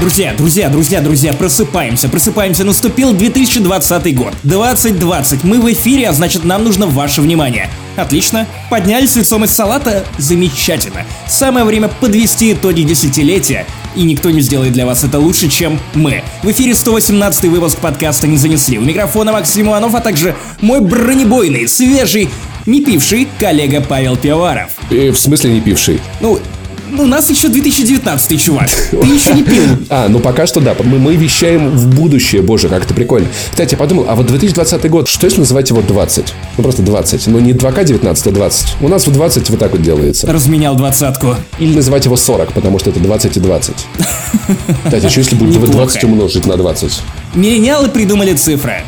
Друзья, 0.00 0.32
друзья, 0.32 0.68
друзья, 0.68 1.00
друзья, 1.00 1.32
просыпаемся, 1.32 2.08
просыпаемся. 2.08 2.62
Наступил 2.62 3.12
2020 3.12 4.16
год. 4.16 4.32
2020. 4.44 5.42
Мы 5.42 5.60
в 5.60 5.72
эфире, 5.72 6.08
а 6.08 6.12
значит 6.12 6.44
нам 6.44 6.62
нужно 6.62 6.86
ваше 6.86 7.20
внимание. 7.20 7.68
Отлично. 7.96 8.46
Поднялись 8.70 9.16
лицом 9.16 9.44
из 9.44 9.50
салата? 9.50 10.04
Замечательно. 10.16 11.04
Самое 11.26 11.64
время 11.64 11.88
подвести 11.88 12.52
итоги 12.52 12.82
десятилетия. 12.82 13.66
И 13.96 14.04
никто 14.04 14.30
не 14.30 14.40
сделает 14.40 14.72
для 14.72 14.86
вас 14.86 15.02
это 15.02 15.18
лучше, 15.18 15.48
чем 15.48 15.80
мы. 15.94 16.22
В 16.44 16.50
эфире 16.52 16.76
118 16.76 17.46
выпуск 17.46 17.78
подкаста 17.78 18.28
«Не 18.28 18.36
занесли». 18.36 18.78
У 18.78 18.82
микрофона 18.82 19.32
Максим 19.32 19.66
Иванов, 19.66 19.96
а 19.96 20.00
также 20.00 20.36
мой 20.60 20.80
бронебойный, 20.80 21.66
свежий, 21.66 22.30
не 22.66 22.82
пивший 22.82 23.26
коллега 23.40 23.80
Павел 23.80 24.16
Пиваров. 24.16 24.70
Э, 24.90 25.10
в 25.10 25.18
смысле 25.18 25.54
не 25.54 25.60
пивший? 25.60 26.00
Ну, 26.20 26.38
у 26.96 27.06
нас 27.06 27.28
еще 27.30 27.48
2019, 27.48 28.42
чувак. 28.42 28.68
Ты 28.90 28.96
еще 28.96 29.34
не 29.34 29.42
пил. 29.42 29.62
А, 29.88 30.08
ну 30.08 30.20
пока 30.20 30.46
что 30.46 30.60
да. 30.60 30.74
Мы, 30.82 30.98
мы 30.98 31.16
вещаем 31.16 31.70
в 31.70 31.94
будущее. 31.94 32.42
Боже, 32.42 32.68
как 32.68 32.84
это 32.84 32.94
прикольно. 32.94 33.28
Кстати, 33.50 33.72
я 33.72 33.78
подумал, 33.78 34.06
а 34.08 34.14
вот 34.14 34.26
2020 34.26 34.90
год, 34.90 35.08
что 35.08 35.26
если 35.26 35.40
называть 35.40 35.70
его 35.70 35.82
20? 35.82 36.34
Ну 36.56 36.62
просто 36.62 36.82
20. 36.82 37.26
Ну 37.28 37.38
не 37.40 37.52
2К19, 37.52 38.28
а 38.28 38.30
20. 38.30 38.76
У 38.80 38.88
нас 38.88 39.06
в 39.06 39.12
20 39.12 39.50
вот 39.50 39.58
так 39.58 39.72
вот 39.72 39.82
делается. 39.82 40.26
Разменял 40.26 40.76
двадцатку. 40.76 41.34
Или 41.58 41.74
называть 41.74 42.04
его 42.04 42.16
40, 42.16 42.52
потому 42.52 42.78
что 42.78 42.90
это 42.90 43.00
20 43.00 43.36
и 43.36 43.40
20. 43.40 43.74
Кстати, 44.84 45.08
что 45.08 45.20
если 45.20 45.36
будет 45.36 45.60
20 45.60 46.04
умножить 46.04 46.46
на 46.46 46.56
20? 46.56 47.00
Миллениалы 47.34 47.88
придумали 47.88 48.34
цифры. 48.34 48.82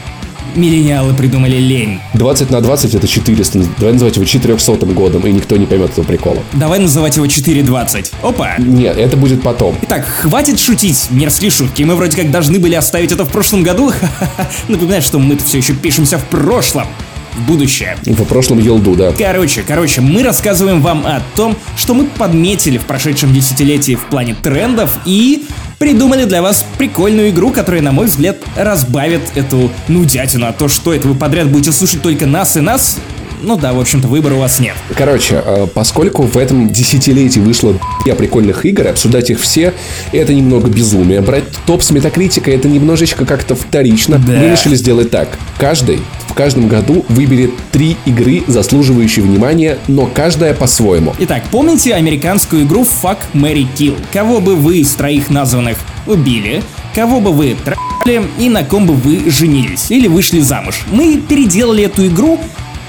Миллениалы 0.54 1.14
придумали 1.14 1.56
лень. 1.56 2.00
20 2.14 2.50
на 2.50 2.60
20 2.60 2.94
это 2.94 3.06
400. 3.06 3.64
Давай 3.78 3.92
называть 3.92 4.16
его 4.16 4.24
400 4.24 4.86
годом, 4.86 5.26
и 5.26 5.32
никто 5.32 5.56
не 5.56 5.66
поймет 5.66 5.90
этого 5.90 6.04
прикола. 6.04 6.42
Давай 6.52 6.78
называть 6.78 7.16
его 7.16 7.26
420. 7.26 8.12
Опа. 8.22 8.54
Нет, 8.58 8.96
это 8.96 9.16
будет 9.16 9.42
потом. 9.42 9.76
Итак, 9.82 10.06
хватит 10.06 10.58
шутить, 10.58 11.08
мерзкие 11.10 11.50
шутки. 11.50 11.82
Мы 11.82 11.94
вроде 11.94 12.16
как 12.16 12.30
должны 12.30 12.58
были 12.58 12.74
оставить 12.74 13.12
это 13.12 13.24
в 13.24 13.30
прошлом 13.30 13.62
году. 13.62 13.92
Напоминаю, 14.68 15.02
что 15.02 15.18
мы-то 15.18 15.44
все 15.44 15.58
еще 15.58 15.74
пишемся 15.74 16.18
в 16.18 16.24
прошлом 16.24 16.86
в 17.34 17.46
будущее. 17.46 17.96
В 18.04 18.24
прошлом 18.24 18.58
елду, 18.58 18.94
да. 18.94 19.12
Короче, 19.12 19.62
короче, 19.62 20.00
мы 20.00 20.22
рассказываем 20.22 20.80
вам 20.80 21.06
о 21.06 21.22
том, 21.36 21.56
что 21.76 21.94
мы 21.94 22.04
подметили 22.04 22.78
в 22.78 22.84
прошедшем 22.84 23.32
десятилетии 23.32 23.94
в 23.94 24.04
плане 24.06 24.34
трендов 24.34 24.98
и 25.04 25.44
придумали 25.80 26.26
для 26.26 26.42
вас 26.42 26.66
прикольную 26.76 27.30
игру, 27.30 27.52
которая, 27.52 27.80
на 27.80 27.90
мой 27.90 28.04
взгляд, 28.04 28.36
разбавит 28.54 29.22
эту 29.34 29.70
нудятину. 29.88 30.46
А 30.46 30.52
то, 30.52 30.68
что 30.68 30.92
это 30.92 31.08
вы 31.08 31.14
подряд 31.14 31.48
будете 31.48 31.72
слушать 31.72 32.02
только 32.02 32.26
нас 32.26 32.58
и 32.58 32.60
нас, 32.60 32.98
ну 33.42 33.56
да, 33.56 33.72
в 33.72 33.80
общем-то, 33.80 34.06
выбора 34.06 34.34
у 34.34 34.40
вас 34.40 34.60
нет. 34.60 34.74
Короче, 34.94 35.42
э, 35.42 35.66
поскольку 35.72 36.24
в 36.24 36.36
этом 36.36 36.68
десятилетии 36.68 37.40
вышло 37.40 37.74
я 38.04 38.14
прикольных 38.14 38.66
игр, 38.66 38.88
обсуждать 38.88 39.30
их 39.30 39.40
все, 39.40 39.72
это 40.12 40.34
немного 40.34 40.68
безумие. 40.68 41.22
Брать 41.22 41.44
топ 41.64 41.82
с 41.82 41.90
метакритикой, 41.90 42.56
это 42.56 42.68
немножечко 42.68 43.24
как-то 43.24 43.54
вторично. 43.54 44.18
Да. 44.18 44.34
Мы 44.34 44.50
решили 44.50 44.74
сделать 44.74 45.10
так. 45.10 45.30
Каждый 45.58 46.00
каждом 46.40 46.68
году 46.68 47.04
выберет 47.10 47.50
три 47.70 47.98
игры, 48.06 48.42
заслуживающие 48.46 49.22
внимания, 49.22 49.76
но 49.88 50.06
каждая 50.06 50.54
по-своему. 50.54 51.14
Итак, 51.18 51.42
помните 51.50 51.92
американскую 51.94 52.62
игру 52.62 52.80
Fuck, 53.02 53.18
Mary 53.34 53.66
Kill? 53.76 53.98
Кого 54.10 54.40
бы 54.40 54.56
вы 54.56 54.78
из 54.78 54.90
троих 54.94 55.28
названных 55.28 55.76
убили, 56.06 56.62
кого 56.94 57.20
бы 57.20 57.30
вы 57.30 57.58
трахали 57.62 58.22
и 58.38 58.48
на 58.48 58.64
ком 58.64 58.86
бы 58.86 58.94
вы 58.94 59.30
женились 59.30 59.90
или 59.90 60.08
вышли 60.08 60.40
замуж. 60.40 60.86
Мы 60.90 61.20
переделали 61.20 61.84
эту 61.84 62.06
игру 62.06 62.40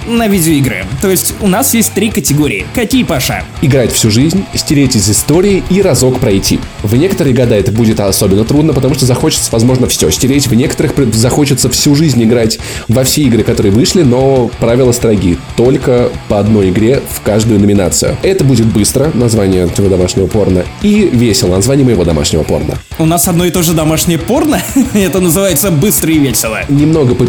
на 0.07 0.27
видеоигры. 0.27 0.85
То 1.01 1.09
есть 1.09 1.33
у 1.41 1.47
нас 1.47 1.73
есть 1.73 1.93
три 1.93 2.09
категории. 2.09 2.65
Какие, 2.73 3.03
Паша? 3.03 3.43
Играть 3.61 3.91
всю 3.91 4.11
жизнь, 4.11 4.45
стереть 4.53 4.95
из 4.95 5.09
истории 5.09 5.63
и 5.69 5.81
разок 5.81 6.19
пройти. 6.19 6.59
В 6.83 6.95
некоторые 6.95 7.35
года 7.35 7.55
это 7.55 7.71
будет 7.71 7.99
особенно 7.99 8.43
трудно, 8.45 8.73
потому 8.73 8.95
что 8.95 9.05
захочется, 9.05 9.49
возможно, 9.51 9.87
все 9.87 10.09
стереть. 10.09 10.47
В 10.47 10.53
некоторых 10.53 10.93
захочется 11.13 11.69
всю 11.69 11.95
жизнь 11.95 12.23
играть 12.23 12.59
во 12.87 13.03
все 13.03 13.23
игры, 13.23 13.43
которые 13.43 13.71
вышли, 13.71 14.03
но 14.03 14.49
правила 14.59 14.91
строги. 14.91 15.37
Только 15.55 16.09
по 16.27 16.39
одной 16.39 16.69
игре 16.69 17.01
в 17.09 17.21
каждую 17.21 17.59
номинацию. 17.59 18.17
Это 18.23 18.43
будет 18.43 18.67
быстро, 18.67 19.11
название 19.13 19.67
твоего 19.67 19.95
домашнего 19.95 20.27
порно, 20.27 20.63
и 20.81 21.09
весело, 21.11 21.55
название 21.55 21.85
моего 21.85 22.03
домашнего 22.03 22.43
порно. 22.43 22.77
У 22.99 23.05
нас 23.05 23.27
одно 23.27 23.45
и 23.45 23.51
то 23.51 23.61
же 23.61 23.73
домашнее 23.73 24.17
порно? 24.17 24.61
Это 24.93 25.19
называется 25.19 25.71
быстро 25.71 26.11
и 26.11 26.19
весело. 26.19 26.59
Немного 26.69 27.15
по 27.15 27.25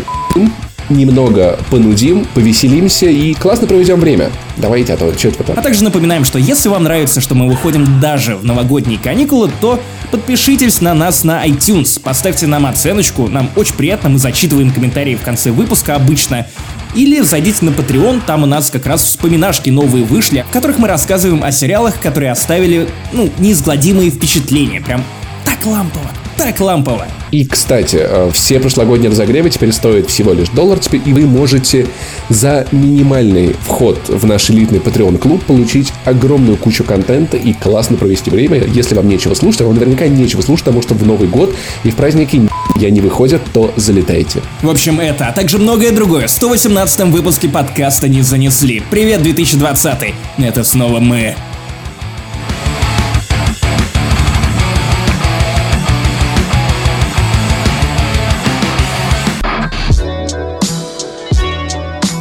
немного 0.88 1.58
понудим, 1.70 2.26
повеселимся 2.34 3.06
и 3.06 3.34
классно 3.34 3.66
проведем 3.66 4.00
время. 4.00 4.30
Давайте, 4.56 4.94
а 4.94 4.96
то 4.96 5.12
что 5.16 5.28
это 5.28 5.38
потом. 5.38 5.58
А 5.58 5.62
также 5.62 5.84
напоминаем, 5.84 6.24
что 6.24 6.38
если 6.38 6.68
вам 6.68 6.84
нравится, 6.84 7.20
что 7.20 7.34
мы 7.34 7.48
выходим 7.48 8.00
даже 8.00 8.36
в 8.36 8.44
новогодние 8.44 8.98
каникулы, 8.98 9.50
то 9.60 9.80
подпишитесь 10.10 10.80
на 10.80 10.94
нас 10.94 11.24
на 11.24 11.46
iTunes, 11.46 12.00
поставьте 12.00 12.46
нам 12.46 12.66
оценочку, 12.66 13.28
нам 13.28 13.50
очень 13.56 13.74
приятно, 13.74 14.10
мы 14.10 14.18
зачитываем 14.18 14.70
комментарии 14.70 15.14
в 15.14 15.22
конце 15.22 15.50
выпуска 15.50 15.94
обычно. 15.94 16.46
Или 16.94 17.22
зайдите 17.22 17.64
на 17.64 17.70
Patreon, 17.70 18.20
там 18.26 18.42
у 18.42 18.46
нас 18.46 18.70
как 18.70 18.84
раз 18.86 19.02
вспоминашки 19.02 19.70
новые 19.70 20.04
вышли, 20.04 20.44
в 20.46 20.52
которых 20.52 20.78
мы 20.78 20.88
рассказываем 20.88 21.42
о 21.42 21.50
сериалах, 21.50 21.98
которые 22.00 22.30
оставили, 22.30 22.88
ну, 23.12 23.30
неизгладимые 23.38 24.10
впечатления. 24.10 24.82
Прям 24.82 25.02
так 25.44 25.64
лампово 25.64 26.10
так 26.42 26.60
лампово. 26.60 27.06
И, 27.30 27.44
кстати, 27.44 27.98
э, 28.00 28.30
все 28.34 28.58
прошлогодние 28.58 29.10
разогревы 29.10 29.48
теперь 29.48 29.72
стоят 29.72 30.08
всего 30.10 30.32
лишь 30.32 30.48
доллар, 30.48 30.78
теперь, 30.78 31.00
и 31.06 31.12
вы 31.12 31.22
можете 31.22 31.86
за 32.28 32.66
минимальный 32.72 33.54
вход 33.64 33.98
в 34.08 34.26
наш 34.26 34.50
элитный 34.50 34.80
Patreon 34.80 35.18
клуб 35.18 35.42
получить 35.44 35.92
огромную 36.04 36.56
кучу 36.56 36.84
контента 36.84 37.36
и 37.36 37.52
классно 37.52 37.96
провести 37.96 38.30
время. 38.30 38.64
Если 38.66 38.94
вам 38.94 39.08
нечего 39.08 39.34
слушать, 39.34 39.62
а 39.62 39.64
вам 39.64 39.74
наверняка 39.74 40.08
нечего 40.08 40.42
слушать, 40.42 40.64
потому 40.64 40.82
что 40.82 40.94
в 40.94 41.06
Новый 41.06 41.28
год 41.28 41.54
и 41.84 41.90
в 41.90 41.96
праздники 41.96 42.42
я 42.76 42.90
не 42.90 43.00
выходят, 43.00 43.40
то 43.52 43.72
залетайте. 43.76 44.42
В 44.62 44.68
общем, 44.68 44.98
это, 44.98 45.28
а 45.28 45.32
также 45.32 45.58
многое 45.58 45.92
другое. 45.92 46.26
В 46.26 46.30
118 46.30 47.02
выпуске 47.06 47.48
подкаста 47.48 48.08
не 48.08 48.22
занесли. 48.22 48.82
Привет, 48.90 49.22
2020. 49.22 50.14
Это 50.38 50.64
снова 50.64 50.98
мы. 50.98 51.36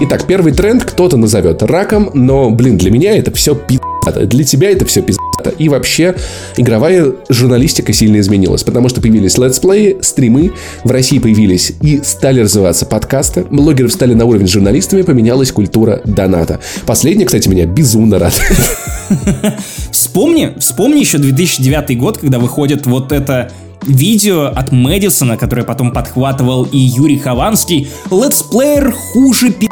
Итак, 0.04 0.26
первый 0.26 0.52
тренд 0.52 0.84
кто-то 0.84 1.16
назовет 1.16 1.62
раком, 1.62 2.10
но, 2.16 2.50
блин, 2.50 2.76
для 2.76 2.90
меня 2.90 3.16
это 3.16 3.32
все 3.36 3.54
пиздато. 3.54 4.26
Для 4.26 4.44
тебя 4.44 4.72
это 4.72 4.84
все 4.84 5.04
пиздато. 5.04 5.52
И 5.60 5.70
вообще, 5.70 6.16
игровая 6.58 7.14
журналистика 7.30 7.94
сильно 7.94 8.20
изменилась, 8.20 8.64
потому 8.64 8.90
что 8.90 9.00
появились 9.00 9.38
летсплеи, 9.38 9.98
стримы, 10.02 10.54
в 10.84 10.90
России 10.90 11.20
появились 11.20 11.74
и 11.84 12.02
стали 12.04 12.40
развиваться 12.40 12.88
подкасты, 12.88 13.46
блогеры 13.48 13.90
стали 13.90 14.16
на 14.16 14.26
уровень 14.26 14.48
с 14.48 14.52
журналистами, 14.52 15.04
поменялась 15.04 15.52
культура 15.52 16.02
доната. 16.04 16.60
Последний, 16.88 17.26
кстати, 17.26 17.48
меня 17.48 17.68
безумно 17.68 18.18
рад. 18.18 18.34
Вспомни, 19.92 20.56
вспомни 20.58 21.00
еще 21.00 21.20
2009 21.20 22.00
год, 22.00 22.18
когда 22.18 22.40
выходит 22.40 22.88
вот 22.88 23.12
это 23.12 23.52
видео 23.86 24.46
от 24.46 24.72
Мэдисона, 24.72 25.38
которое 25.38 25.64
потом 25.64 25.92
подхватывал 25.92 26.64
и 26.64 26.78
Юрий 26.78 27.20
Хованский, 27.20 27.88
летсплеер 28.10 28.92
хуже 28.92 29.52
пи*** 29.52 29.71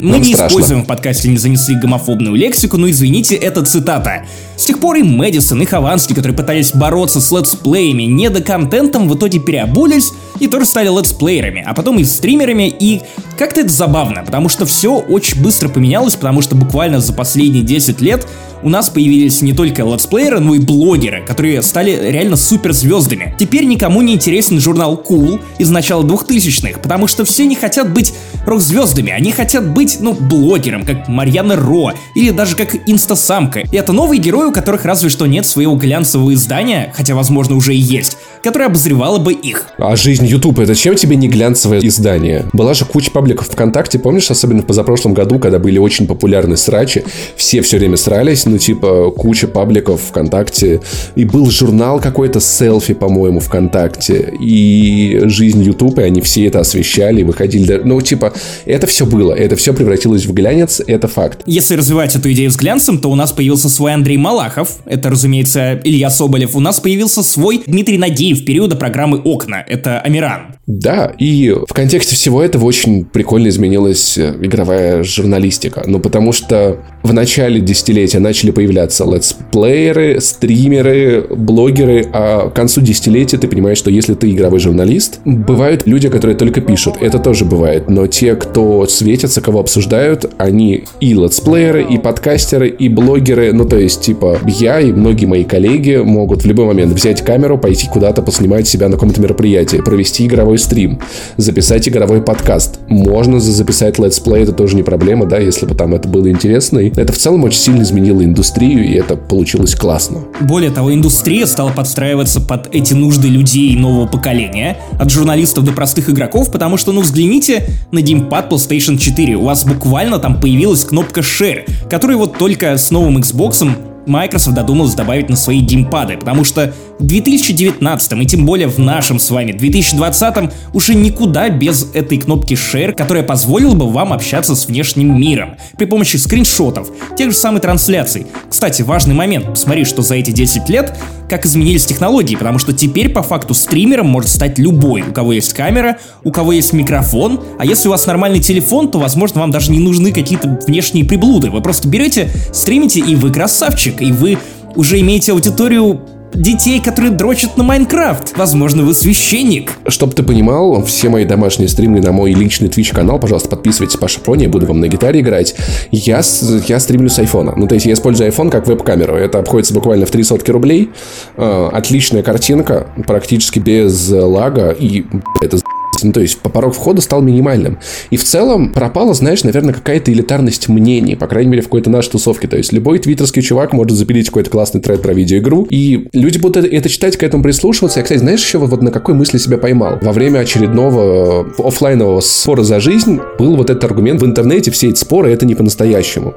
мы 0.00 0.12
Нам 0.12 0.20
не 0.22 0.34
страшно. 0.34 0.54
используем 0.54 0.82
в 0.82 0.86
подкасте 0.86 1.28
«Не 1.28 1.38
занесли 1.38 1.74
гомофобную 1.76 2.34
лексику», 2.34 2.76
но 2.76 2.88
извините, 2.90 3.36
это 3.36 3.64
цитата. 3.64 4.24
С 4.60 4.66
тех 4.66 4.78
пор 4.78 4.96
и 4.96 5.02
Мэдисон, 5.02 5.62
и 5.62 5.64
Хованский, 5.64 6.14
которые 6.14 6.36
пытались 6.36 6.72
бороться 6.74 7.18
с 7.18 7.32
летсплеями 7.32 8.02
недоконтентом, 8.02 9.08
в 9.08 9.16
итоге 9.16 9.38
переобулись 9.38 10.12
и 10.38 10.48
тоже 10.48 10.66
стали 10.66 10.88
летсплеерами, 10.88 11.64
а 11.66 11.72
потом 11.72 11.98
и 11.98 12.04
стримерами, 12.04 12.68
и 12.68 13.00
как-то 13.38 13.62
это 13.62 13.70
забавно, 13.70 14.22
потому 14.22 14.50
что 14.50 14.66
все 14.66 14.96
очень 14.96 15.42
быстро 15.42 15.70
поменялось, 15.70 16.14
потому 16.14 16.42
что 16.42 16.56
буквально 16.56 17.00
за 17.00 17.14
последние 17.14 17.62
10 17.62 18.02
лет 18.02 18.26
у 18.62 18.68
нас 18.68 18.90
появились 18.90 19.40
не 19.40 19.54
только 19.54 19.82
летсплееры, 19.82 20.40
но 20.40 20.54
и 20.54 20.58
блогеры, 20.58 21.24
которые 21.24 21.62
стали 21.62 21.98
реально 22.10 22.36
суперзвездами. 22.36 23.34
Теперь 23.38 23.64
никому 23.64 24.02
не 24.02 24.14
интересен 24.14 24.60
журнал 24.60 25.02
Cool 25.08 25.40
из 25.58 25.70
начала 25.70 26.02
2000-х, 26.02 26.80
потому 26.80 27.06
что 27.06 27.24
все 27.24 27.46
не 27.46 27.54
хотят 27.54 27.92
быть 27.92 28.12
рок-звездами, 28.44 29.12
они 29.12 29.32
хотят 29.32 29.66
быть, 29.66 29.98
ну, 30.00 30.12
блогером, 30.12 30.84
как 30.84 31.08
Марьяна 31.08 31.56
Ро, 31.56 31.92
или 32.14 32.30
даже 32.30 32.56
как 32.56 32.76
инстасамка. 32.86 33.60
И 33.60 33.76
это 33.76 33.92
новые 33.92 34.20
герои, 34.20 34.49
у 34.50 34.52
которых 34.52 34.84
разве 34.84 35.08
что 35.08 35.26
нет 35.26 35.46
своего 35.46 35.76
глянцевого 35.76 36.34
издания, 36.34 36.92
хотя, 36.96 37.14
возможно, 37.14 37.54
уже 37.54 37.74
и 37.74 37.78
есть, 37.78 38.18
которое 38.42 38.66
обозревало 38.66 39.18
бы 39.18 39.32
их. 39.32 39.66
А 39.78 39.94
жизнь 39.94 40.26
YouTube, 40.26 40.58
это 40.58 40.74
чем 40.74 40.96
тебе 40.96 41.14
не 41.16 41.28
глянцевое 41.28 41.80
издание? 41.86 42.46
Была 42.52 42.74
же 42.74 42.84
куча 42.84 43.12
пабликов 43.12 43.48
ВКонтакте, 43.48 43.98
помнишь, 44.00 44.30
особенно 44.30 44.62
в 44.62 44.66
позапрошлом 44.66 45.14
году, 45.14 45.38
когда 45.38 45.58
были 45.60 45.78
очень 45.78 46.06
популярны 46.08 46.56
срачи, 46.56 47.04
все 47.36 47.62
все 47.62 47.78
время 47.78 47.96
срались, 47.96 48.44
ну, 48.44 48.58
типа, 48.58 49.12
куча 49.12 49.46
пабликов 49.46 50.00
ВКонтакте. 50.08 50.80
И 51.14 51.24
был 51.24 51.48
журнал 51.50 52.00
какой-то 52.00 52.40
селфи, 52.40 52.94
по-моему, 52.94 53.38
ВКонтакте. 53.38 54.34
И 54.40 55.20
жизнь 55.26 55.62
YouTube, 55.62 56.00
и 56.00 56.02
они 56.02 56.20
все 56.22 56.46
это 56.46 56.60
освещали, 56.60 57.22
выходили. 57.22 57.80
Ну, 57.84 58.00
типа, 58.00 58.32
это 58.64 58.88
все 58.88 59.06
было. 59.06 59.32
Это 59.32 59.54
все 59.54 59.72
превратилось 59.72 60.26
в 60.26 60.32
глянец, 60.32 60.80
это 60.84 61.06
факт. 61.06 61.42
Если 61.46 61.76
развивать 61.76 62.16
эту 62.16 62.32
идею 62.32 62.50
с 62.50 62.56
глянцем, 62.56 62.98
то 62.98 63.10
у 63.10 63.14
нас 63.14 63.30
появился 63.30 63.68
свой 63.68 63.94
Андрей 63.94 64.16
Малахов, 64.16 64.39
Малахов, 64.40 64.78
это, 64.86 65.10
разумеется, 65.10 65.78
Илья 65.84 66.08
Соболев, 66.08 66.56
у 66.56 66.60
нас 66.60 66.80
появился 66.80 67.22
свой 67.22 67.62
Дмитрий 67.66 67.98
Надеев 67.98 68.42
периода 68.46 68.74
программы 68.74 69.18
«Окна», 69.18 69.62
это 69.68 70.00
Амиран. 70.00 70.56
Да, 70.70 71.12
и 71.18 71.50
в 71.50 71.74
контексте 71.74 72.14
всего 72.14 72.42
этого 72.42 72.64
очень 72.64 73.04
прикольно 73.04 73.48
изменилась 73.48 74.16
э, 74.16 74.36
игровая 74.40 75.02
журналистика. 75.02 75.82
Ну, 75.84 75.98
потому 75.98 76.30
что 76.30 76.78
в 77.02 77.12
начале 77.12 77.60
десятилетия 77.60 78.20
начали 78.20 78.52
появляться 78.52 79.04
летсплееры, 79.04 80.20
стримеры, 80.20 81.26
блогеры, 81.28 82.06
а 82.12 82.50
к 82.50 82.54
концу 82.54 82.82
десятилетия 82.82 83.36
ты 83.36 83.48
понимаешь, 83.48 83.78
что 83.78 83.90
если 83.90 84.14
ты 84.14 84.30
игровой 84.30 84.60
журналист, 84.60 85.20
бывают 85.24 85.88
люди, 85.88 86.08
которые 86.08 86.36
только 86.36 86.60
пишут. 86.60 86.94
Это 87.00 87.18
тоже 87.18 87.44
бывает. 87.44 87.90
Но 87.90 88.06
те, 88.06 88.36
кто 88.36 88.86
светятся, 88.86 89.40
кого 89.40 89.58
обсуждают, 89.58 90.30
они 90.38 90.84
и 91.00 91.14
летсплееры, 91.14 91.82
и 91.82 91.98
подкастеры, 91.98 92.68
и 92.68 92.88
блогеры. 92.88 93.52
Ну, 93.52 93.64
то 93.64 93.76
есть, 93.76 94.02
типа, 94.02 94.38
я 94.46 94.78
и 94.80 94.92
многие 94.92 95.26
мои 95.26 95.42
коллеги 95.42 95.96
могут 95.96 96.44
в 96.44 96.46
любой 96.46 96.66
момент 96.66 96.92
взять 96.92 97.22
камеру, 97.22 97.58
пойти 97.58 97.88
куда-то 97.88 98.22
поснимать 98.22 98.68
себя 98.68 98.88
на 98.88 98.94
каком-то 98.94 99.20
мероприятии, 99.20 99.78
провести 99.78 100.26
игровой 100.26 100.59
стрим, 100.60 101.00
записать 101.36 101.88
игровой 101.88 102.22
подкаст. 102.22 102.80
Можно 102.88 103.40
записать 103.40 103.98
летсплей, 103.98 104.42
это 104.42 104.52
тоже 104.52 104.76
не 104.76 104.82
проблема, 104.82 105.26
да, 105.26 105.38
если 105.38 105.66
бы 105.66 105.74
там 105.74 105.94
это 105.94 106.08
было 106.08 106.30
интересно. 106.30 106.78
И 106.78 106.90
это 106.94 107.12
в 107.12 107.18
целом 107.18 107.44
очень 107.44 107.58
сильно 107.58 107.82
изменило 107.82 108.22
индустрию, 108.22 108.84
и 108.84 108.94
это 108.94 109.16
получилось 109.16 109.74
классно. 109.74 110.24
Более 110.40 110.70
того, 110.70 110.92
индустрия 110.94 111.46
стала 111.46 111.70
подстраиваться 111.70 112.40
под 112.40 112.74
эти 112.74 112.94
нужды 112.94 113.28
людей 113.28 113.76
нового 113.76 114.06
поколения, 114.06 114.78
от 114.98 115.10
журналистов 115.10 115.64
до 115.64 115.72
простых 115.72 116.10
игроков, 116.10 116.50
потому 116.50 116.76
что, 116.76 116.92
ну, 116.92 117.00
взгляните 117.00 117.64
на 117.90 118.00
геймпад 118.00 118.52
PlayStation 118.52 118.98
4, 118.98 119.36
у 119.36 119.44
вас 119.44 119.64
буквально 119.64 120.18
там 120.18 120.40
появилась 120.40 120.84
кнопка 120.84 121.20
Share, 121.20 121.62
которая 121.88 122.16
вот 122.16 122.38
только 122.38 122.76
с 122.76 122.90
новым 122.90 123.18
Xbox 123.18 123.89
Microsoft 124.06 124.54
додумалась 124.54 124.94
добавить 124.94 125.28
на 125.28 125.36
свои 125.36 125.60
геймпады, 125.60 126.16
потому 126.16 126.44
что 126.44 126.72
в 126.98 127.06
2019 127.06 128.12
и 128.12 128.26
тем 128.26 128.44
более 128.44 128.68
в 128.68 128.78
нашем 128.78 129.18
с 129.18 129.30
вами 129.30 129.52
2020 129.52 130.52
уже 130.74 130.94
никуда 130.94 131.48
без 131.48 131.88
этой 131.94 132.18
кнопки 132.18 132.54
Share, 132.54 132.92
которая 132.92 133.24
позволила 133.24 133.74
бы 133.74 133.88
вам 133.88 134.12
общаться 134.12 134.54
с 134.54 134.66
внешним 134.66 135.18
миром 135.18 135.56
при 135.78 135.86
помощи 135.86 136.16
скриншотов, 136.16 136.90
тех 137.16 137.30
же 137.30 137.36
самых 137.36 137.62
трансляций. 137.62 138.26
Кстати, 138.48 138.82
важный 138.82 139.14
момент, 139.14 139.46
посмотри, 139.46 139.84
что 139.84 140.02
за 140.02 140.16
эти 140.16 140.30
10 140.30 140.68
лет 140.68 140.98
как 141.30 141.46
изменились 141.46 141.86
технологии, 141.86 142.34
потому 142.34 142.58
что 142.58 142.72
теперь 142.72 143.08
по 143.08 143.22
факту 143.22 143.54
стримером 143.54 144.08
может 144.08 144.28
стать 144.28 144.58
любой, 144.58 145.02
у 145.02 145.12
кого 145.12 145.32
есть 145.32 145.52
камера, 145.52 145.98
у 146.24 146.32
кого 146.32 146.52
есть 146.52 146.72
микрофон, 146.72 147.40
а 147.58 147.64
если 147.64 147.86
у 147.86 147.92
вас 147.92 148.04
нормальный 148.06 148.40
телефон, 148.40 148.90
то, 148.90 148.98
возможно, 148.98 149.40
вам 149.40 149.52
даже 149.52 149.70
не 149.70 149.78
нужны 149.78 150.12
какие-то 150.12 150.60
внешние 150.66 151.04
приблуды. 151.04 151.50
Вы 151.50 151.62
просто 151.62 151.86
берете, 151.86 152.30
стримите, 152.52 152.98
и 153.00 153.14
вы 153.14 153.32
красавчик, 153.32 153.89
и 153.98 154.12
вы 154.12 154.38
уже 154.76 155.00
имеете 155.00 155.32
аудиторию 155.32 156.00
детей, 156.34 156.80
которые 156.80 157.12
дрочат 157.12 157.56
на 157.56 157.64
Майнкрафт. 157.64 158.36
Возможно, 158.36 158.82
вы 158.82 158.94
священник. 158.94 159.72
Чтоб 159.88 160.14
ты 160.14 160.22
понимал, 160.22 160.82
все 160.84 161.08
мои 161.08 161.24
домашние 161.24 161.68
стримы 161.68 162.00
на 162.00 162.12
мой 162.12 162.32
личный 162.32 162.68
Twitch 162.68 162.94
канал, 162.94 163.18
пожалуйста, 163.18 163.48
подписывайтесь, 163.48 163.96
Паша 163.96 164.20
Прони, 164.20 164.44
я 164.44 164.48
буду 164.48 164.66
вам 164.66 164.80
на 164.80 164.88
гитаре 164.88 165.20
играть. 165.20 165.54
Я, 165.90 166.22
я 166.68 166.80
стримлю 166.80 167.08
с 167.08 167.18
айфона. 167.18 167.54
Ну, 167.56 167.66
то 167.66 167.74
есть 167.74 167.86
я 167.86 167.94
использую 167.94 168.30
iPhone 168.30 168.50
как 168.50 168.66
веб-камеру. 168.66 169.16
Это 169.16 169.38
обходится 169.38 169.74
буквально 169.74 170.06
в 170.06 170.10
три 170.10 170.22
сотки 170.22 170.50
рублей. 170.50 170.90
Э, 171.36 171.68
отличная 171.72 172.22
картинка, 172.22 172.86
практически 173.06 173.58
без 173.58 174.10
лага. 174.10 174.70
И 174.70 175.04
это 175.40 175.58
ну, 176.02 176.12
то 176.12 176.20
есть 176.20 176.38
по 176.38 176.48
порог 176.48 176.74
входа 176.74 177.00
стал 177.00 177.22
минимальным. 177.22 177.78
И 178.10 178.16
в 178.16 178.24
целом 178.24 178.72
пропала, 178.72 179.14
знаешь, 179.14 179.44
наверное, 179.44 179.74
какая-то 179.74 180.12
элитарность 180.12 180.68
мнений, 180.68 181.16
по 181.16 181.26
крайней 181.26 181.50
мере, 181.50 181.62
в 181.62 181.66
какой-то 181.66 181.90
нашей 181.90 182.10
тусовке. 182.10 182.48
То 182.48 182.56
есть 182.56 182.72
любой 182.72 182.98
твиттерский 182.98 183.42
чувак 183.42 183.72
может 183.72 183.96
запилить 183.96 184.26
какой-то 184.26 184.50
классный 184.50 184.80
тред 184.80 185.02
про 185.02 185.12
видеоигру, 185.12 185.66
и 185.70 186.08
люди 186.12 186.38
будут 186.38 186.64
это 186.64 186.88
читать, 186.88 187.16
к 187.16 187.22
этому 187.22 187.42
прислушиваться. 187.42 188.00
Я, 188.00 188.04
кстати, 188.04 188.18
знаешь, 188.18 188.40
еще 188.40 188.58
вот 188.58 188.82
на 188.82 188.90
какой 188.90 189.14
мысли 189.14 189.38
себя 189.38 189.58
поймал? 189.58 189.98
Во 190.02 190.12
время 190.12 190.40
очередного 190.40 191.46
э, 191.46 191.62
офлайнового 191.62 192.20
спора 192.20 192.62
за 192.62 192.80
жизнь 192.80 193.20
был 193.38 193.56
вот 193.56 193.70
этот 193.70 193.84
аргумент 193.84 194.22
в 194.22 194.26
интернете, 194.26 194.70
все 194.70 194.88
эти 194.88 195.00
споры, 195.00 195.30
это 195.30 195.46
не 195.46 195.54
по-настоящему. 195.54 196.34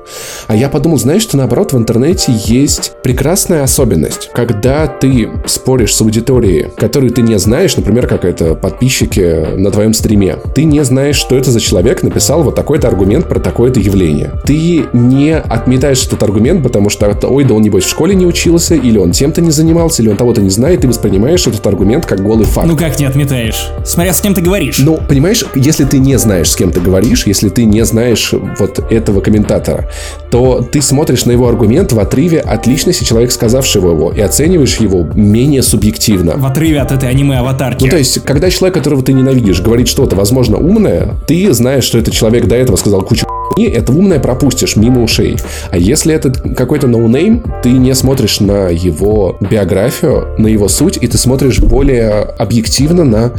А 0.48 0.56
я 0.56 0.70
подумал, 0.70 0.98
знаешь, 0.98 1.22
что 1.22 1.38
наоборот 1.38 1.74
в 1.74 1.78
интернете 1.78 2.34
есть 2.46 2.94
прекрасная 3.04 3.64
особенность. 3.64 4.30
Когда 4.34 4.88
ты 4.88 5.30
споришь 5.46 5.96
с 5.96 6.02
аудиторией, 6.02 6.68
которую 6.78 7.12
ты 7.12 7.22
не 7.22 7.38
знаешь, 7.40 7.76
например, 7.76 8.08
как 8.08 8.26
это 8.26 8.56
подписчики 8.56 9.53
на 9.58 9.72
твоем 9.72 9.94
стриме. 9.94 10.38
Ты 10.56 10.64
не 10.64 10.84
знаешь, 10.84 11.16
что 11.16 11.36
это 11.36 11.52
за 11.52 11.60
человек 11.60 12.04
написал 12.04 12.44
вот 12.44 12.56
такой-то 12.56 12.88
аргумент 12.88 13.28
про 13.28 13.40
такое-то 13.40 13.80
явление. 13.80 14.32
Ты 14.46 14.86
не 14.94 15.36
отметаешь 15.36 16.06
этот 16.06 16.24
аргумент, 16.24 16.64
потому 16.64 16.90
что, 16.90 17.08
ой, 17.24 17.44
да 17.44 17.54
он, 17.54 17.62
небось, 17.62 17.86
в 17.86 17.90
школе 17.90 18.16
не 18.16 18.26
учился, 18.26 18.76
или 18.76 18.98
он 18.98 19.12
тем-то 19.12 19.42
не 19.42 19.52
занимался, 19.52 20.02
или 20.02 20.10
он 20.10 20.18
того-то 20.18 20.42
не 20.42 20.50
знает, 20.50 20.82
ты 20.82 20.88
воспринимаешь 20.88 21.46
этот 21.48 21.66
аргумент 21.68 22.06
как 22.06 22.22
голый 22.22 22.46
факт. 22.46 22.68
Ну 22.68 22.78
как 22.78 23.00
не 23.00 23.06
отметаешь? 23.06 23.70
Смотря 23.86 24.14
с 24.14 24.22
кем 24.22 24.34
ты 24.34 24.42
говоришь. 24.42 24.80
Ну, 24.80 25.00
понимаешь, 25.08 25.46
если 25.56 25.86
ты 25.86 26.00
не 26.00 26.18
знаешь, 26.18 26.50
с 26.52 26.56
кем 26.56 26.72
ты 26.72 26.80
говоришь, 26.80 27.26
если 27.26 27.50
ты 27.50 27.66
не 27.66 27.84
знаешь 27.86 28.34
вот 28.60 28.80
этого 28.92 29.22
комментатора, 29.22 29.90
то 30.30 30.62
ты 30.62 30.82
смотришь 30.82 31.26
на 31.26 31.32
его 31.32 31.48
аргумент 31.48 31.92
в 31.94 32.00
отрыве 32.00 32.40
от 32.40 32.68
личности 32.68 33.04
человека, 33.04 33.34
сказавшего 33.34 33.92
его, 33.92 34.12
и 34.12 34.22
оцениваешь 34.22 34.78
его 34.78 35.08
менее 35.14 35.62
субъективно. 35.62 36.34
В 36.38 36.46
отрыве 36.46 36.80
от 36.82 36.92
этой 36.92 37.10
аниме-аватарки. 37.10 37.84
Ну, 37.84 37.90
то 37.90 37.98
есть, 37.98 38.24
когда 38.24 38.50
человек, 38.50 38.76
которого 38.76 39.04
ты 39.04 39.14
ненавидишь, 39.14 39.43
видишь, 39.44 39.62
говорит 39.62 39.88
что-то, 39.88 40.16
возможно, 40.16 40.58
умное, 40.58 41.16
ты 41.28 41.52
знаешь, 41.54 41.84
что 41.84 41.98
этот 41.98 42.14
человек 42.14 42.46
до 42.48 42.56
этого 42.56 42.78
сказал 42.78 43.02
кучу 43.02 43.26
и 43.56 43.66
это 43.66 43.92
умное 43.92 44.20
пропустишь 44.20 44.76
мимо 44.76 45.04
ушей. 45.04 45.38
А 45.70 45.78
если 45.78 46.16
это 46.16 46.32
какой-то 46.32 46.88
ноунейм, 46.88 47.44
ты 47.62 47.70
не 47.72 47.94
смотришь 47.94 48.40
на 48.40 48.70
его 48.70 49.38
биографию, 49.40 50.28
на 50.40 50.48
его 50.48 50.68
суть, 50.68 50.98
и 51.00 51.08
ты 51.08 51.20
смотришь 51.20 51.60
более 51.60 52.10
объективно 52.10 53.04
на 53.04 53.32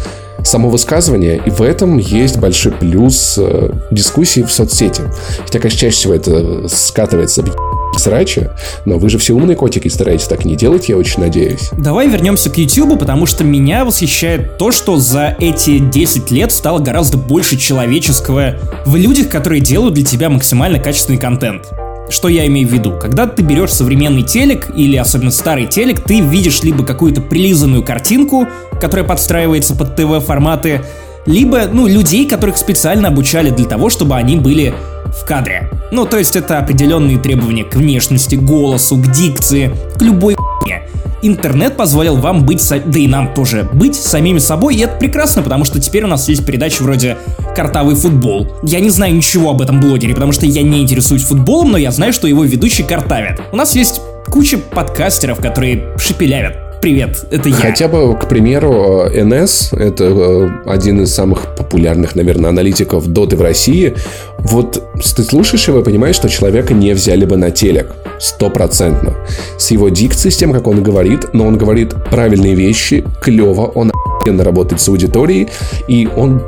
само 0.44 0.68
высказывание, 0.68 1.40
и 1.44 1.50
в 1.50 1.62
этом 1.62 1.98
есть 1.98 2.38
большой 2.38 2.72
плюс 2.72 3.36
э, 3.38 3.70
дискуссии 3.90 4.42
в 4.42 4.52
соцсети. 4.52 5.02
Хотя, 5.42 5.58
конечно, 5.58 5.80
чаще 5.80 5.96
всего 5.96 6.14
это 6.14 6.68
скатывается 6.68 7.42
в 7.42 7.73
срача, 7.98 8.56
но 8.84 8.98
вы 8.98 9.08
же 9.08 9.18
все 9.18 9.34
умные 9.34 9.56
котики 9.56 9.88
стараетесь 9.88 10.26
так 10.26 10.44
не 10.44 10.56
делать, 10.56 10.88
я 10.88 10.96
очень 10.96 11.20
надеюсь. 11.20 11.70
Давай 11.72 12.08
вернемся 12.08 12.50
к 12.50 12.58
YouTube, 12.58 12.98
потому 12.98 13.26
что 13.26 13.44
меня 13.44 13.84
восхищает 13.84 14.58
то, 14.58 14.70
что 14.70 14.98
за 14.98 15.36
эти 15.38 15.78
10 15.78 16.30
лет 16.30 16.52
стало 16.52 16.78
гораздо 16.78 17.18
больше 17.18 17.56
человеческого 17.56 18.56
в 18.86 18.96
людях, 18.96 19.28
которые 19.28 19.60
делают 19.60 19.94
для 19.94 20.04
тебя 20.04 20.28
максимально 20.30 20.78
качественный 20.78 21.18
контент. 21.18 21.66
Что 22.10 22.28
я 22.28 22.46
имею 22.46 22.68
в 22.68 22.72
виду? 22.72 22.98
Когда 23.00 23.26
ты 23.26 23.42
берешь 23.42 23.72
современный 23.72 24.22
телек 24.22 24.68
или 24.76 24.96
особенно 24.96 25.30
старый 25.30 25.66
телек, 25.66 26.04
ты 26.04 26.20
видишь 26.20 26.62
либо 26.62 26.84
какую-то 26.84 27.22
прилизанную 27.22 27.82
картинку, 27.82 28.46
которая 28.78 29.06
подстраивается 29.06 29.74
под 29.74 29.96
ТВ-форматы, 29.96 30.84
либо, 31.26 31.66
ну, 31.72 31.86
людей, 31.86 32.26
которых 32.26 32.56
специально 32.56 33.08
обучали 33.08 33.50
для 33.50 33.66
того, 33.66 33.90
чтобы 33.90 34.16
они 34.16 34.36
были 34.36 34.74
в 35.06 35.24
кадре. 35.24 35.70
Ну, 35.92 36.06
то 36.06 36.18
есть 36.18 36.36
это 36.36 36.58
определенные 36.58 37.18
требования 37.18 37.64
к 37.64 37.74
внешности, 37.76 38.34
голосу, 38.34 38.96
к 38.96 39.10
дикции, 39.12 39.74
к 39.96 40.02
любой 40.02 40.34
хуйне. 40.34 40.82
Интернет 41.22 41.76
позволил 41.76 42.16
вам 42.16 42.44
быть, 42.44 42.62
да 42.68 42.98
и 42.98 43.06
нам 43.06 43.32
тоже, 43.32 43.66
быть 43.72 43.94
самими 43.94 44.38
собой, 44.38 44.76
и 44.76 44.80
это 44.80 44.98
прекрасно, 44.98 45.42
потому 45.42 45.64
что 45.64 45.80
теперь 45.80 46.04
у 46.04 46.06
нас 46.06 46.28
есть 46.28 46.44
передачи 46.44 46.82
вроде 46.82 47.16
«Картавый 47.56 47.94
футбол». 47.94 48.58
Я 48.62 48.80
не 48.80 48.90
знаю 48.90 49.14
ничего 49.14 49.50
об 49.50 49.62
этом 49.62 49.80
блогере, 49.80 50.12
потому 50.12 50.32
что 50.32 50.44
я 50.44 50.62
не 50.62 50.82
интересуюсь 50.82 51.22
футболом, 51.22 51.72
но 51.72 51.78
я 51.78 51.92
знаю, 51.92 52.12
что 52.12 52.28
его 52.28 52.44
ведущий 52.44 52.82
картавит. 52.82 53.40
У 53.52 53.56
нас 53.56 53.74
есть 53.74 54.02
куча 54.26 54.58
подкастеров, 54.58 55.38
которые 55.38 55.94
шепелявят 55.96 56.63
привет, 56.84 57.24
это 57.30 57.48
я. 57.48 57.54
Хотя 57.54 57.88
бы, 57.88 58.14
к 58.14 58.28
примеру, 58.28 59.08
НС, 59.08 59.72
это 59.72 60.04
э, 60.04 60.48
один 60.66 61.00
из 61.00 61.14
самых 61.14 61.56
популярных, 61.56 62.14
наверное, 62.14 62.50
аналитиков 62.50 63.06
доты 63.06 63.36
в 63.36 63.40
России. 63.40 63.94
Вот 64.38 64.82
ты 65.16 65.22
слушаешь 65.22 65.66
его 65.66 65.80
и 65.80 65.82
понимаешь, 65.82 66.16
что 66.16 66.28
человека 66.28 66.74
не 66.74 66.92
взяли 66.92 67.24
бы 67.24 67.38
на 67.38 67.50
телек. 67.50 67.94
Стопроцентно. 68.20 69.14
С 69.56 69.70
его 69.70 69.88
дикцией, 69.88 70.30
с 70.30 70.36
тем, 70.36 70.52
как 70.52 70.66
он 70.66 70.82
говорит, 70.82 71.32
но 71.32 71.46
он 71.46 71.56
говорит 71.56 71.94
правильные 72.10 72.54
вещи, 72.54 73.02
клево, 73.22 73.64
он 73.64 73.90
охуенно 74.24 74.44
работает 74.44 74.80
с 74.80 74.88
аудиторией, 74.88 75.48
и 75.88 76.08
он 76.16 76.42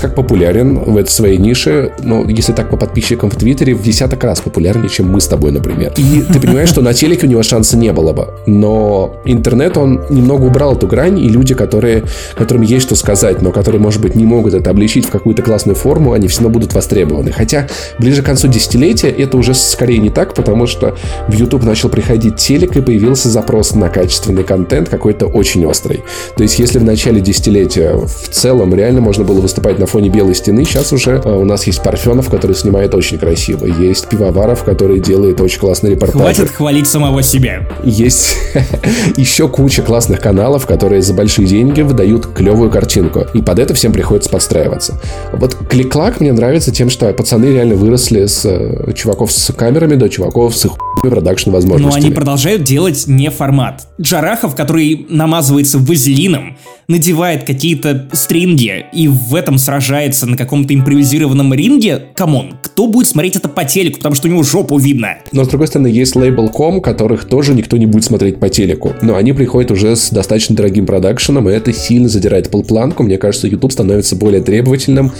как 0.00 0.14
популярен 0.14 0.78
в 0.78 0.96
этой 0.96 1.10
своей 1.10 1.38
нише, 1.38 1.92
ну, 2.02 2.26
если 2.26 2.52
так 2.52 2.70
по 2.70 2.76
подписчикам 2.76 3.30
в 3.30 3.36
Твиттере, 3.36 3.74
в 3.74 3.82
десяток 3.82 4.24
раз 4.24 4.40
популярнее, 4.40 4.88
чем 4.88 5.10
мы 5.10 5.20
с 5.20 5.26
тобой, 5.26 5.52
например. 5.52 5.92
И 5.98 6.22
ты 6.22 6.40
понимаешь, 6.40 6.70
что 6.70 6.80
на 6.80 6.94
телеке 6.94 7.26
у 7.26 7.30
него 7.30 7.42
шанса 7.42 7.76
не 7.76 7.92
было 7.92 8.12
бы. 8.12 8.28
Но 8.46 9.16
интернет, 9.26 9.76
он 9.76 10.02
немного 10.08 10.44
убрал 10.44 10.74
эту 10.74 10.86
грань, 10.86 11.18
и 11.18 11.28
люди, 11.28 11.54
которые, 11.54 12.04
которым 12.34 12.62
есть 12.62 12.86
что 12.86 12.96
сказать, 12.96 13.42
но 13.42 13.52
которые, 13.52 13.80
может 13.80 14.00
быть, 14.00 14.14
не 14.14 14.24
могут 14.24 14.54
это 14.54 14.70
обличить 14.70 15.06
в 15.06 15.10
какую-то 15.10 15.42
классную 15.42 15.76
форму, 15.76 16.12
они 16.12 16.26
все 16.26 16.40
равно 16.40 16.54
будут 16.54 16.72
востребованы. 16.72 17.30
Хотя 17.30 17.68
ближе 17.98 18.22
к 18.22 18.26
концу 18.26 18.48
десятилетия 18.48 19.10
это 19.10 19.36
уже 19.36 19.54
скорее 19.54 19.98
не 19.98 20.10
так, 20.10 20.34
потому 20.34 20.66
что 20.66 20.96
в 21.28 21.32
YouTube 21.34 21.64
начал 21.64 21.90
приходить 21.90 22.36
телек, 22.36 22.76
и 22.76 22.80
появился 22.80 23.28
запрос 23.28 23.74
на 23.74 23.90
качественный 23.90 24.42
контент 24.42 24.88
какой-то 24.88 25.26
очень 25.26 25.66
острый. 25.66 26.02
То 26.36 26.42
есть, 26.42 26.58
если 26.58 26.78
в 26.78 26.84
начале 26.84 27.11
начале 27.12 27.20
десятилетия 27.20 27.96
в 27.96 28.28
целом 28.30 28.74
реально 28.74 29.00
можно 29.00 29.24
было 29.24 29.40
выступать 29.40 29.78
на 29.78 29.86
фоне 29.86 30.08
белой 30.08 30.34
стены. 30.34 30.64
Сейчас 30.64 30.92
уже 30.92 31.20
э, 31.22 31.30
у 31.30 31.44
нас 31.44 31.66
есть 31.66 31.82
Парфенов, 31.82 32.30
который 32.30 32.56
снимает 32.56 32.94
очень 32.94 33.18
красиво. 33.18 33.66
Есть 33.66 34.08
Пивоваров, 34.08 34.64
который 34.64 34.98
делает 34.98 35.40
очень 35.40 35.60
классный 35.60 35.90
репортаж. 35.90 36.22
Хватит 36.22 36.50
хвалить 36.50 36.86
самого 36.86 37.22
себя. 37.22 37.68
Есть 37.84 38.36
еще 39.16 39.48
куча 39.48 39.82
классных 39.82 40.20
каналов, 40.20 40.66
которые 40.66 41.02
за 41.02 41.12
большие 41.12 41.46
деньги 41.46 41.82
выдают 41.82 42.26
клевую 42.26 42.70
картинку. 42.70 43.26
И 43.34 43.42
под 43.42 43.58
это 43.58 43.74
всем 43.74 43.92
приходится 43.92 44.30
подстраиваться. 44.30 45.00
Вот 45.32 45.54
Клик-Клак 45.68 46.20
мне 46.20 46.32
нравится 46.32 46.72
тем, 46.72 46.88
что 46.88 47.12
пацаны 47.12 47.46
реально 47.46 47.74
выросли 47.74 48.26
с 48.26 48.44
э, 48.44 48.92
чуваков 48.94 49.32
с 49.32 49.52
камерами 49.52 49.96
до 49.96 50.08
чуваков 50.08 50.56
с 50.56 50.64
их 50.64 50.72
продакшн 51.02 51.50
возможностями. 51.50 52.00
Но 52.00 52.06
они 52.06 52.14
продолжают 52.14 52.62
делать 52.62 53.04
неформат. 53.06 53.86
Джарахов, 54.00 54.54
который 54.54 55.06
намазывается 55.08 55.78
вазелином, 55.78 56.56
надевает 56.92 57.44
какие-то 57.44 58.08
стринги 58.12 58.84
и 58.92 59.08
в 59.08 59.34
этом 59.34 59.58
сражается 59.58 60.26
на 60.26 60.36
каком-то 60.36 60.74
импровизированном 60.74 61.52
ринге, 61.54 62.02
come 62.14 62.37
on, 62.37 62.54
кто 62.62 62.86
будет 62.86 63.08
смотреть 63.08 63.36
это 63.36 63.48
по 63.48 63.64
телеку, 63.64 63.96
потому 63.96 64.14
что 64.14 64.28
у 64.28 64.30
него 64.30 64.42
жопу 64.42 64.78
видно. 64.78 65.16
Но, 65.32 65.44
с 65.44 65.48
другой 65.48 65.66
стороны, 65.66 65.88
есть 65.88 66.14
лейбл.com, 66.14 66.80
которых 66.80 67.24
тоже 67.24 67.54
никто 67.54 67.76
не 67.76 67.86
будет 67.86 68.04
смотреть 68.04 68.38
по 68.38 68.48
телеку. 68.48 68.94
Но 69.02 69.16
они 69.16 69.32
приходят 69.32 69.70
уже 69.70 69.96
с 69.96 70.10
достаточно 70.10 70.54
дорогим 70.54 70.86
продакшеном, 70.86 71.48
и 71.48 71.52
это 71.52 71.72
сильно 71.72 72.08
задирает 72.08 72.50
полпланку. 72.50 73.02
Мне 73.02 73.18
кажется, 73.18 73.48
YouTube 73.48 73.72
становится 73.72 74.14
более 74.14 74.42
требовательным, 74.42 75.12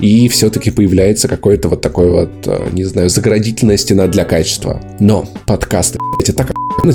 и 0.00 0.28
все-таки 0.28 0.70
появляется 0.70 1.28
какой-то 1.28 1.68
вот 1.68 1.80
такой 1.82 2.10
вот, 2.10 2.30
э, 2.46 2.68
не 2.72 2.84
знаю, 2.84 3.10
заградительная 3.10 3.76
стена 3.76 4.06
для 4.06 4.24
качества. 4.24 4.80
Но 4.98 5.28
подкасты, 5.46 5.98
это 6.20 6.32
так 6.32 6.52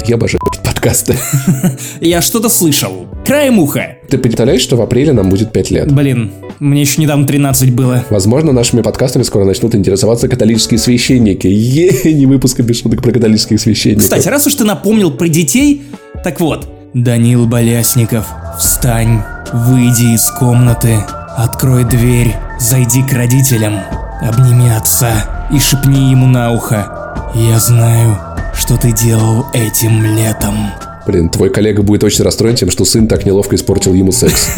я 0.07 0.15
обожаю 0.15 0.39
подкасты. 0.83 1.15
Я 2.01 2.21
что-то 2.21 2.49
слышал. 2.49 3.07
Краем 3.25 3.59
уха. 3.59 3.97
Ты 4.09 4.17
представляешь, 4.17 4.61
что 4.61 4.75
в 4.75 4.81
апреле 4.81 5.13
нам 5.13 5.29
будет 5.29 5.53
5 5.53 5.71
лет? 5.71 5.91
Блин, 5.91 6.31
мне 6.59 6.81
еще 6.81 7.01
недавно 7.01 7.25
13 7.25 7.73
было. 7.73 8.03
Возможно, 8.09 8.51
нашими 8.51 8.81
подкастами 8.81 9.23
скоро 9.23 9.45
начнут 9.45 9.75
интересоваться 9.75 10.27
католические 10.27 10.79
священники. 10.79 11.47
Е, 11.47 11.89
не 12.13 12.25
выпуска 12.25 12.63
без 12.63 12.81
шуток 12.81 13.01
про 13.01 13.11
католических 13.11 13.61
священников. 13.61 14.03
Кстати, 14.03 14.27
раз 14.27 14.45
уж 14.45 14.55
ты 14.55 14.65
напомнил 14.65 15.11
про 15.11 15.29
детей, 15.29 15.83
так 16.23 16.41
вот. 16.41 16.67
Данил 16.93 17.47
Болясников, 17.47 18.27
встань, 18.59 19.23
выйди 19.51 20.13
из 20.13 20.29
комнаты, 20.37 20.97
открой 21.35 21.85
дверь, 21.85 22.35
зайди 22.59 23.01
к 23.01 23.13
родителям, 23.13 23.79
обними 24.21 24.69
отца 24.69 25.47
и 25.51 25.57
шепни 25.57 26.11
ему 26.11 26.27
на 26.27 26.51
ухо. 26.51 27.31
Я 27.33 27.57
знаю, 27.57 28.15
что 28.55 28.77
ты 28.77 28.91
делал 28.91 29.45
этим 29.53 30.03
летом. 30.15 30.55
Блин, 31.05 31.29
твой 31.29 31.49
коллега 31.49 31.83
будет 31.83 32.03
очень 32.03 32.23
расстроен 32.23 32.55
тем, 32.55 32.71
что 32.71 32.85
сын 32.85 33.07
так 33.07 33.25
неловко 33.25 33.55
испортил 33.55 33.93
ему 33.93 34.11
секс. 34.11 34.55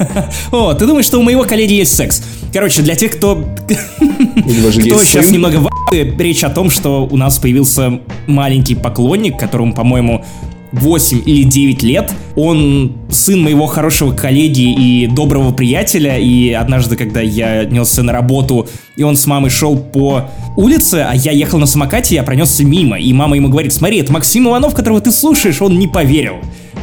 О, 0.52 0.72
ты 0.74 0.86
думаешь, 0.86 1.06
что 1.06 1.18
у 1.18 1.22
моего 1.22 1.42
коллеги 1.42 1.72
есть 1.72 1.96
секс? 1.96 2.22
Короче, 2.52 2.82
для 2.82 2.94
тех, 2.94 3.16
кто... 3.16 3.44
Кто 3.68 5.04
сейчас 5.04 5.30
немного 5.30 5.56
в 5.56 5.70
речь 5.92 6.44
о 6.44 6.50
том, 6.50 6.70
что 6.70 7.06
у 7.10 7.16
нас 7.16 7.38
появился 7.38 8.00
маленький 8.26 8.74
поклонник, 8.74 9.38
которому, 9.38 9.74
по-моему, 9.74 10.24
8 10.72 11.22
или 11.24 11.44
9 11.44 11.82
лет. 11.82 12.12
Он 12.36 12.92
сын 13.10 13.42
моего 13.42 13.66
хорошего 13.66 14.12
коллеги 14.12 14.72
и 14.72 15.06
доброго 15.06 15.52
приятеля. 15.52 16.18
И 16.18 16.52
однажды, 16.52 16.96
когда 16.96 17.20
я 17.20 17.64
несся 17.64 18.02
на 18.02 18.12
работу, 18.12 18.68
и 18.96 19.02
он 19.02 19.16
с 19.16 19.26
мамой 19.26 19.50
шел 19.50 19.76
по 19.76 20.30
улице, 20.56 21.06
а 21.08 21.14
я 21.14 21.32
ехал 21.32 21.58
на 21.58 21.66
самокате, 21.66 22.14
я 22.14 22.22
пронесся 22.22 22.64
мимо. 22.64 22.98
И 22.98 23.12
мама 23.12 23.36
ему 23.36 23.48
говорит, 23.48 23.72
смотри, 23.72 23.98
это 23.98 24.12
Максим 24.12 24.48
Иванов, 24.48 24.74
которого 24.74 25.00
ты 25.00 25.12
слушаешь, 25.12 25.62
он 25.62 25.78
не 25.78 25.86
поверил. 25.86 26.36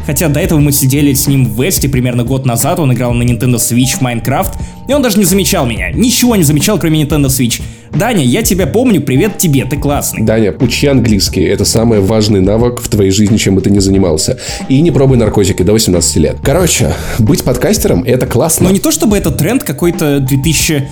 Хотя 0.05 0.27
до 0.29 0.39
этого 0.39 0.59
мы 0.59 0.71
сидели 0.71 1.13
с 1.13 1.27
ним 1.27 1.45
в 1.45 1.61
Весте 1.61 1.89
примерно 1.89 2.23
год 2.23 2.45
назад, 2.45 2.79
он 2.79 2.93
играл 2.93 3.13
на 3.13 3.23
Nintendo 3.23 3.55
Switch 3.55 3.97
в 3.97 4.01
Minecraft, 4.01 4.53
и 4.87 4.93
он 4.93 5.01
даже 5.01 5.17
не 5.17 5.25
замечал 5.25 5.65
меня. 5.65 5.91
Ничего 5.91 6.35
не 6.35 6.43
замечал, 6.43 6.79
кроме 6.79 7.03
Nintendo 7.03 7.27
Switch. 7.27 7.61
Даня, 7.91 8.23
я 8.23 8.41
тебя 8.43 8.67
помню, 8.67 9.01
привет 9.01 9.37
тебе, 9.37 9.65
ты 9.65 9.77
классный. 9.77 10.23
Даня, 10.23 10.53
учи 10.59 10.87
английский, 10.87 11.43
это 11.43 11.63
самый 11.65 12.01
важный 12.01 12.41
навык 12.41 12.81
в 12.81 12.89
твоей 12.89 13.11
жизни, 13.11 13.37
чем 13.37 13.55
бы 13.55 13.61
ты 13.61 13.69
ни 13.71 13.79
занимался. 13.79 14.37
И 14.67 14.81
не 14.81 14.91
пробуй 14.91 15.17
наркотики 15.17 15.63
до 15.63 15.71
18 15.73 16.15
лет. 16.17 16.37
Короче, 16.43 16.93
быть 17.19 17.43
подкастером 17.43 18.03
это 18.03 18.27
классно. 18.27 18.65
Но 18.65 18.71
не 18.71 18.79
то 18.79 18.91
чтобы 18.91 19.17
это 19.17 19.31
тренд 19.31 19.63
какой-то 19.63 20.19
2000 20.19 20.87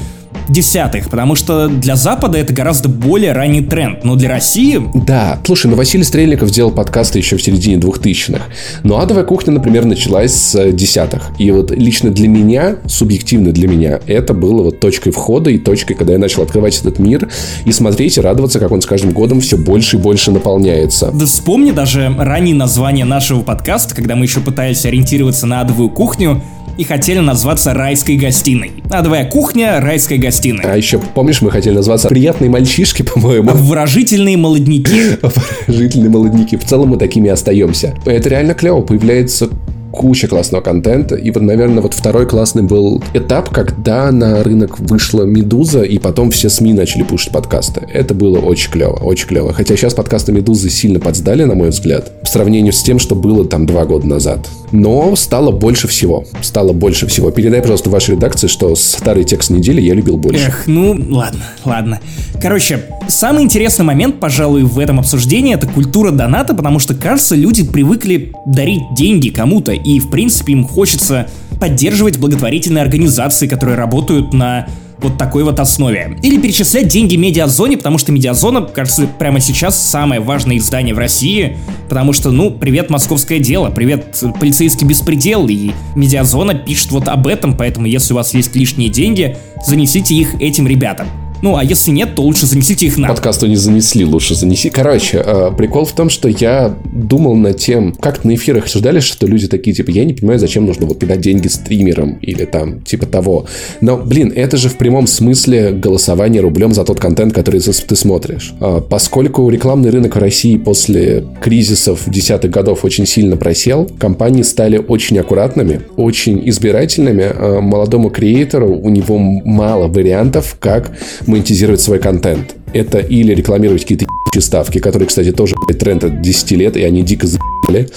десятых, 0.50 1.10
потому 1.10 1.36
что 1.36 1.68
для 1.68 1.96
Запада 1.96 2.38
это 2.38 2.54
гораздо 2.54 2.90
более 2.90 3.32
ранний 3.32 3.62
тренд, 3.62 4.04
но 4.04 4.16
для 4.16 4.30
России... 4.30 4.82
Да, 4.94 5.40
слушай, 5.46 5.68
ну 5.68 5.76
Василий 5.76 6.04
Стрельников 6.04 6.52
делал 6.52 6.72
подкасты 6.72 7.20
еще 7.20 7.38
в 7.38 7.44
середине 7.44 7.78
двухтысячных, 7.78 8.44
но 8.84 9.00
«Адовая 9.00 9.24
кухня», 9.24 9.54
например, 9.54 9.86
началась 9.86 10.34
с 10.34 10.56
э, 10.56 10.72
десятых, 10.72 11.32
и 11.38 11.52
вот 11.52 11.72
лично 11.72 12.12
для 12.12 12.28
меня, 12.28 12.78
субъективно 12.88 13.52
для 13.52 13.68
меня, 13.68 14.00
это 14.08 14.34
было 14.34 14.64
вот 14.64 14.80
точкой 14.80 15.12
входа 15.12 15.50
и 15.50 15.58
точкой, 15.58 15.96
когда 15.96 16.14
я 16.14 16.20
начал 16.20 16.44
открывать 16.44 16.80
этот 16.80 17.00
мир 17.00 17.30
и 17.66 17.72
смотреть 17.72 18.18
и 18.18 18.22
радоваться, 18.22 18.60
как 18.60 18.72
он 18.72 18.82
с 18.82 18.86
каждым 18.86 19.12
годом 19.12 19.42
все 19.42 19.58
больше 19.58 19.98
и 19.98 20.00
больше 20.00 20.32
наполняется. 20.32 21.12
Да 21.14 21.26
вспомни 21.26 21.72
даже 21.72 22.14
раннее 22.18 22.56
название 22.56 23.06
нашего 23.06 23.42
подкаста, 23.42 23.96
когда 23.96 24.16
мы 24.16 24.26
еще 24.26 24.40
пытались 24.40 24.86
ориентироваться 24.86 25.46
на 25.46 25.62
«Адовую 25.62 25.90
кухню», 25.90 26.42
и 26.78 26.84
хотели 26.84 27.20
назваться 27.20 27.74
райской 27.74 28.18
гостиной. 28.18 28.72
Адовая 28.90 29.26
кухня, 29.26 29.80
райская 29.80 30.18
гостиная. 30.18 30.74
А 30.74 30.78
еще, 30.78 31.00
помнишь, 31.00 31.42
мы 31.42 31.52
хотели 31.52 31.76
назваться 31.76 32.08
приятные 32.08 32.50
мальчишки, 32.50 33.02
по-моему. 33.14 33.52
Выражительные 33.52 34.38
молодняки. 34.38 35.18
Выражительные 35.68 36.10
молодняки. 36.10 36.58
В 36.58 36.66
целом 36.66 36.90
мы 36.90 36.98
такими 36.98 37.30
остаемся. 37.30 37.96
Это 38.06 38.30
реально 38.30 38.54
клево. 38.54 38.82
Появляется 38.82 39.50
куча 39.94 40.28
классного 40.28 40.62
контента. 40.62 41.16
И 41.16 41.30
вот, 41.30 41.44
наверное, 41.44 41.82
вот 41.82 41.94
второй 41.94 42.26
классный 42.26 42.64
был 42.64 43.02
этап, 43.14 43.50
когда 43.50 44.12
на 44.12 44.44
рынок 44.44 44.80
вышла 44.80 45.24
Медуза, 45.24 45.84
и 45.84 46.00
потом 46.00 46.32
все 46.32 46.50
СМИ 46.50 46.74
начали 46.74 47.04
пушить 47.04 47.32
подкасты. 47.32 47.88
Это 47.94 48.16
было 48.16 48.40
очень 48.40 48.72
клево, 48.72 48.96
очень 48.96 49.28
клево. 49.28 49.54
Хотя 49.54 49.78
сейчас 49.78 49.94
подкасты 49.94 50.32
Медузы 50.32 50.70
сильно 50.70 51.00
подсдали, 51.00 51.44
на 51.44 51.54
мой 51.54 51.70
взгляд, 51.70 52.12
по 52.22 52.26
сравнению 52.26 52.74
с 52.74 52.82
тем, 52.82 52.98
что 52.98 53.14
было 53.16 53.46
там 53.46 53.68
два 53.68 53.86
года 53.86 54.08
назад. 54.08 54.50
Но 54.72 55.16
стало 55.16 55.52
больше 55.52 55.88
всего. 55.88 56.26
Стало 56.42 56.74
больше 56.74 57.06
всего. 57.06 57.30
Передай, 57.30 57.62
пожалуйста, 57.62 57.92
вашей 57.92 58.16
редакции, 58.16 58.48
что 58.48 58.76
старый 58.76 59.24
текст 59.24 59.52
недели 59.52 59.80
я 59.80 59.94
любил 59.94 60.18
больше. 60.18 60.48
Эх, 60.48 60.64
ну 60.66 60.98
ладно, 61.12 61.44
ладно. 61.64 62.00
Короче, 62.42 62.84
самый 63.08 63.44
интересный 63.44 63.86
момент, 63.86 64.20
пожалуй, 64.20 64.64
в 64.64 64.80
этом 64.80 65.00
обсуждении 65.00 65.54
это 65.54 65.68
культура 65.68 66.10
доната, 66.10 66.56
потому 66.56 66.80
что, 66.80 66.96
кажется, 66.96 67.36
люди 67.36 67.64
привыкли 67.64 68.34
дарить 68.48 68.82
деньги 68.98 69.30
кому-то 69.30 69.72
и, 69.84 70.00
в 70.00 70.10
принципе, 70.10 70.54
им 70.54 70.68
хочется 70.68 71.30
поддерживать 71.60 72.18
благотворительные 72.18 72.82
организации, 72.82 73.48
которые 73.48 73.78
работают 73.78 74.34
на 74.34 74.68
вот 75.04 75.18
такой 75.18 75.44
вот 75.44 75.60
основе. 75.60 76.18
Или 76.24 76.40
перечислять 76.40 76.88
деньги 76.88 77.16
Медиазоне, 77.16 77.78
потому 77.78 77.98
что 77.98 78.12
Медиазона, 78.12 78.62
кажется, 78.62 79.08
прямо 79.20 79.40
сейчас 79.40 79.78
самое 79.82 80.22
важное 80.22 80.58
издание 80.58 80.96
в 80.96 80.98
России, 80.98 81.58
потому 81.90 82.14
что, 82.14 82.32
ну, 82.32 82.52
привет 82.52 82.90
московское 82.90 83.40
дело, 83.40 83.70
привет 83.70 84.24
полицейский 84.40 84.88
беспредел, 84.88 85.48
и 85.48 85.72
Медиазона 85.96 86.54
пишет 86.54 86.92
вот 86.92 87.08
об 87.08 87.28
этом, 87.28 87.58
поэтому 87.58 87.86
если 87.86 88.14
у 88.14 88.16
вас 88.16 88.34
есть 88.34 88.56
лишние 88.56 88.90
деньги, 88.90 89.38
занесите 89.66 90.16
их 90.16 90.36
этим 90.42 90.68
ребятам. 90.68 91.08
Ну, 91.44 91.58
а 91.58 91.64
если 91.64 91.92
нет, 91.92 92.16
то 92.16 92.22
лучше 92.22 92.46
занесите 92.46 92.86
их 92.86 92.98
на. 92.98 93.10
Подкасту 93.10 93.48
не 93.48 93.58
занесли, 93.58 94.06
лучше 94.06 94.34
занеси. 94.34 94.70
Короче, 94.70 95.22
э, 95.24 95.52
прикол 95.58 95.84
в 95.84 95.92
том, 95.92 96.10
что 96.10 96.30
я 96.30 96.74
думал 96.86 97.36
над 97.36 97.58
тем, 97.58 97.94
как 98.00 98.24
на 98.24 98.36
эфирах 98.36 98.64
обсуждали, 98.64 99.02
что 99.02 99.28
люди 99.28 99.50
такие, 99.50 99.76
типа, 99.76 99.92
я 99.92 100.06
не 100.06 100.14
понимаю, 100.14 100.40
зачем 100.40 100.66
нужно 100.66 100.86
вот 100.86 101.00
кидать 101.00 101.20
деньги 101.20 101.50
стримерам 101.50 102.14
или 102.22 102.46
там, 102.46 102.80
типа 102.80 103.08
того. 103.08 103.46
Но, 103.82 103.98
блин, 103.98 104.32
это 104.34 104.56
же 104.56 104.70
в 104.70 104.78
прямом 104.78 105.06
смысле 105.06 105.72
голосование 105.74 106.42
рублем 106.42 106.74
за 106.74 106.86
тот 106.86 107.02
контент, 107.02 107.34
который 107.34 107.60
ты 107.60 107.96
смотришь. 107.98 108.54
А, 108.62 108.80
поскольку 108.80 109.50
рекламный 109.50 109.90
рынок 109.90 110.16
в 110.16 110.20
России 110.20 110.56
после 110.56 111.26
кризисов 111.42 112.04
десятых 112.08 112.52
годов 112.52 112.86
очень 112.86 113.06
сильно 113.06 113.36
просел, 113.36 113.90
компании 114.00 114.44
стали 114.44 114.78
очень 114.78 115.20
аккуратными, 115.20 115.82
очень 115.98 116.48
избирательными. 116.48 117.26
А, 117.26 117.60
молодому 117.60 118.12
креатору 118.12 118.74
у 118.74 118.88
него 118.88 119.18
мало 119.18 119.90
вариантов, 119.90 120.56
как 120.62 120.94
монетизировать 121.34 121.82
свой 121.82 122.00
контент. 122.00 122.56
Это 122.74 123.00
или 123.00 123.34
рекламировать 123.34 123.82
какие-то 123.82 124.06
ставки, 124.42 124.80
которые, 124.80 125.08
кстати, 125.08 125.32
тоже 125.32 125.56
тренд 125.80 126.04
от 126.04 126.22
10 126.22 126.52
лет, 126.52 126.78
и 126.78 126.84
они 126.84 127.04
дико 127.04 127.28
заебали. 127.28 127.90